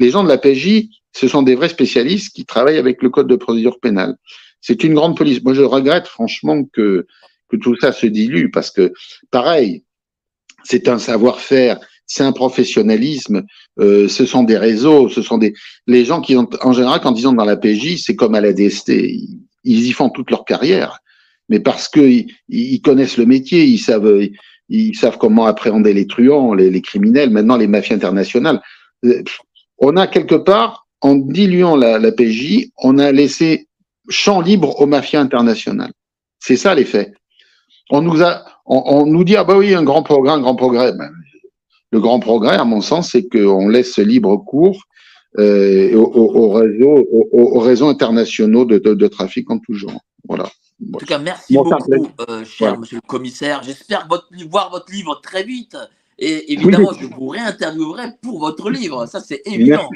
Les 0.00 0.10
gens 0.10 0.24
de 0.24 0.28
la 0.28 0.38
PJ, 0.38 0.88
ce 1.12 1.28
sont 1.28 1.42
des 1.42 1.54
vrais 1.54 1.68
spécialistes 1.68 2.34
qui 2.34 2.44
travaillent 2.44 2.78
avec 2.78 3.00
le 3.00 3.10
code 3.10 3.28
de 3.28 3.36
procédure 3.36 3.78
pénale. 3.78 4.16
C'est 4.60 4.82
une 4.82 4.94
grande 4.94 5.16
police. 5.16 5.40
Moi, 5.44 5.54
je 5.54 5.62
regrette 5.62 6.08
franchement 6.08 6.64
que 6.64 7.06
que 7.48 7.56
tout 7.56 7.76
ça 7.80 7.92
se 7.92 8.06
dilue 8.06 8.50
parce 8.50 8.72
que 8.72 8.92
pareil, 9.30 9.84
c'est 10.64 10.88
un 10.88 10.98
savoir-faire 10.98 11.78
c'est 12.06 12.22
un 12.22 12.32
professionnalisme, 12.32 13.44
euh, 13.80 14.08
ce 14.08 14.26
sont 14.26 14.42
des 14.42 14.58
réseaux, 14.58 15.08
ce 15.08 15.22
sont 15.22 15.38
des 15.38 15.54
les 15.86 16.04
gens 16.04 16.20
qui 16.20 16.36
ont 16.36 16.48
en 16.60 16.72
général 16.72 17.00
quand 17.00 17.14
ils 17.14 17.22
sont 17.22 17.32
dans 17.32 17.44
la 17.44 17.56
PJ, 17.56 18.02
c'est 18.02 18.14
comme 18.14 18.34
à 18.34 18.40
la 18.40 18.52
DST, 18.52 18.90
ils, 19.64 19.86
y 19.86 19.92
font 19.92 20.10
toute 20.10 20.30
leur 20.30 20.44
carrière, 20.44 20.98
mais 21.48 21.60
parce 21.60 21.88
que 21.88 22.00
ils, 22.48 22.80
connaissent 22.80 23.16
le 23.16 23.26
métier, 23.26 23.64
ils 23.64 23.78
savent 23.78 24.20
ils 24.68 24.96
savent 24.96 25.18
comment 25.18 25.46
appréhender 25.46 25.92
les 25.92 26.06
truands, 26.06 26.54
les, 26.54 26.70
les 26.70 26.80
criminels, 26.80 27.30
maintenant 27.30 27.56
les 27.56 27.66
mafias 27.66 27.94
internationales. 27.94 28.62
Euh, 29.04 29.22
on 29.78 29.96
a 29.96 30.06
quelque 30.06 30.36
part, 30.36 30.86
en 31.00 31.16
diluant 31.16 31.76
la, 31.76 32.12
PJ, 32.12 32.70
on 32.78 32.98
a 32.98 33.12
laissé 33.12 33.68
champ 34.08 34.40
libre 34.40 34.80
aux 34.80 34.86
mafias 34.86 35.20
internationales. 35.20 35.92
C'est 36.38 36.56
ça 36.56 36.74
l'effet. 36.74 37.12
On 37.90 38.00
nous 38.00 38.22
a, 38.22 38.44
on, 38.64 39.04
nous 39.04 39.24
dit 39.24 39.36
ah 39.36 39.44
bah 39.44 39.56
oui 39.56 39.74
un 39.74 39.82
grand 39.82 40.02
progrès, 40.02 40.32
un 40.32 40.40
grand 40.40 40.56
progrès. 40.56 40.92
Ben, 40.92 41.10
le 41.90 42.00
grand 42.00 42.18
progrès, 42.18 42.56
à 42.56 42.64
mon 42.64 42.80
sens, 42.80 43.10
c'est 43.12 43.28
qu'on 43.28 43.68
laisse 43.68 43.98
libre 43.98 44.36
cours 44.38 44.82
euh, 45.38 45.94
aux, 45.94 46.50
réseaux, 46.50 47.06
aux, 47.32 47.60
réseaux 47.60 47.88
internationaux 47.88 48.64
de, 48.64 49.06
trafic 49.06 49.50
en 49.50 49.58
tout 49.58 49.74
genre. 49.74 50.00
Voilà. 50.28 50.50
En 50.82 50.98
tout 50.98 51.06
cas, 51.06 51.18
merci 51.18 51.54
beaucoup, 51.54 52.08
euh, 52.28 52.44
cher 52.44 52.78
monsieur 52.78 52.96
le 53.02 53.06
commissaire. 53.06 53.62
J'espère 53.62 54.08
voir 54.48 54.70
votre 54.70 54.90
livre 54.92 55.20
très 55.22 55.44
vite 55.44 55.76
Et 56.18 56.52
évidemment, 56.52 56.92
je 56.92 57.06
vous 57.06 57.28
réinterviewerai 57.28 58.08
pour 58.20 58.40
votre 58.40 58.70
livre. 58.70 59.06
Ça, 59.06 59.20
c'est 59.20 59.42
évident. 59.46 59.88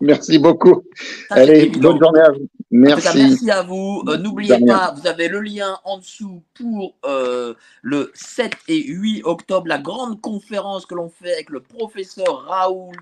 Merci 0.00 0.38
beaucoup. 0.38 0.84
Ça, 1.28 1.36
Allez, 1.36 1.60
évident. 1.64 1.90
bonne 1.90 1.98
journée 2.00 2.20
à 2.20 2.30
vous. 2.30 2.36
En 2.36 2.94
tout 2.94 3.02
cas, 3.02 3.12
Merci. 3.14 3.18
merci 3.18 3.50
à 3.50 3.62
vous. 3.62 4.04
Euh, 4.08 4.18
N'oubliez 4.18 4.64
pas, 4.64 4.94
vous 4.96 5.06
avez 5.06 5.28
le 5.28 5.40
lien 5.40 5.78
en 5.84 5.98
dessous 5.98 6.42
pour 6.54 6.94
euh, 7.04 7.54
le 7.82 8.12
7 8.14 8.52
et 8.68 8.84
8 8.84 9.22
octobre, 9.24 9.66
la 9.66 9.78
grande 9.78 10.20
conférence 10.20 10.86
que 10.86 10.94
l'on 10.94 11.08
fait 11.08 11.32
avec 11.32 11.50
le 11.50 11.60
professeur 11.60 12.44
Raoult, 12.46 12.92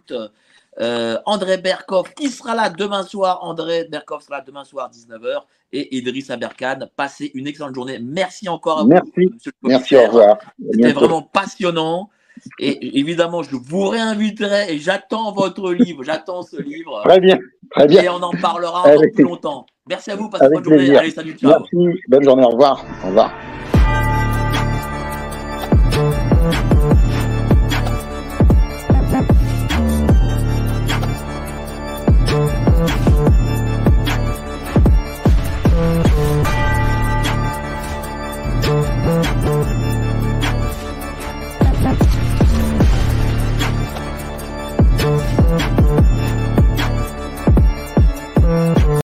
euh, 0.80 1.18
André 1.24 1.58
Berkoff, 1.58 2.12
qui 2.14 2.28
sera 2.28 2.54
là 2.54 2.70
demain 2.70 3.02
soir. 3.02 3.40
André 3.42 3.84
Berkoff 3.90 4.24
sera 4.24 4.38
là 4.38 4.44
demain 4.46 4.64
soir, 4.64 4.90
19h. 4.90 5.42
Et 5.72 5.96
Idriss 5.96 6.30
Aberkan. 6.30 6.88
Passez 6.96 7.30
une 7.34 7.46
excellente 7.46 7.74
journée. 7.74 7.98
Merci 8.00 8.48
encore 8.48 8.80
à 8.80 8.82
vous. 8.82 8.88
Merci. 8.88 9.10
monsieur 9.32 9.52
le 9.62 9.68
Merci, 9.68 9.96
au 9.96 10.06
revoir. 10.06 10.38
C'était 10.70 10.92
vraiment 10.92 11.22
passionnant. 11.22 12.10
Et 12.58 12.98
évidemment, 12.98 13.42
je 13.42 13.56
vous 13.56 13.88
réinviterai 13.88 14.74
et 14.74 14.78
j'attends 14.78 15.32
votre 15.32 15.72
livre. 15.72 16.04
J'attends 16.04 16.42
ce 16.42 16.60
livre. 16.60 17.02
Très 17.04 17.20
bien. 17.20 17.38
Très 17.70 17.86
bien. 17.86 18.02
Et 18.02 18.08
on 18.08 18.22
en 18.22 18.32
parlera 18.32 18.82
encore 18.82 19.02
plus 19.14 19.24
longtemps. 19.24 19.66
Merci 19.88 20.10
à 20.10 20.16
vous. 20.16 20.28
Passez 20.28 20.44
une 20.46 20.52
bonne 20.52 20.64
journée. 20.64 20.96
Allez, 20.96 21.10
salut, 21.10 21.32
ciao. 21.32 21.50
Merci. 21.60 22.00
Bonne 22.08 22.24
journée. 22.24 22.44
Au 22.44 22.50
revoir. 22.50 22.84
Au 23.04 23.08
revoir. 23.08 23.32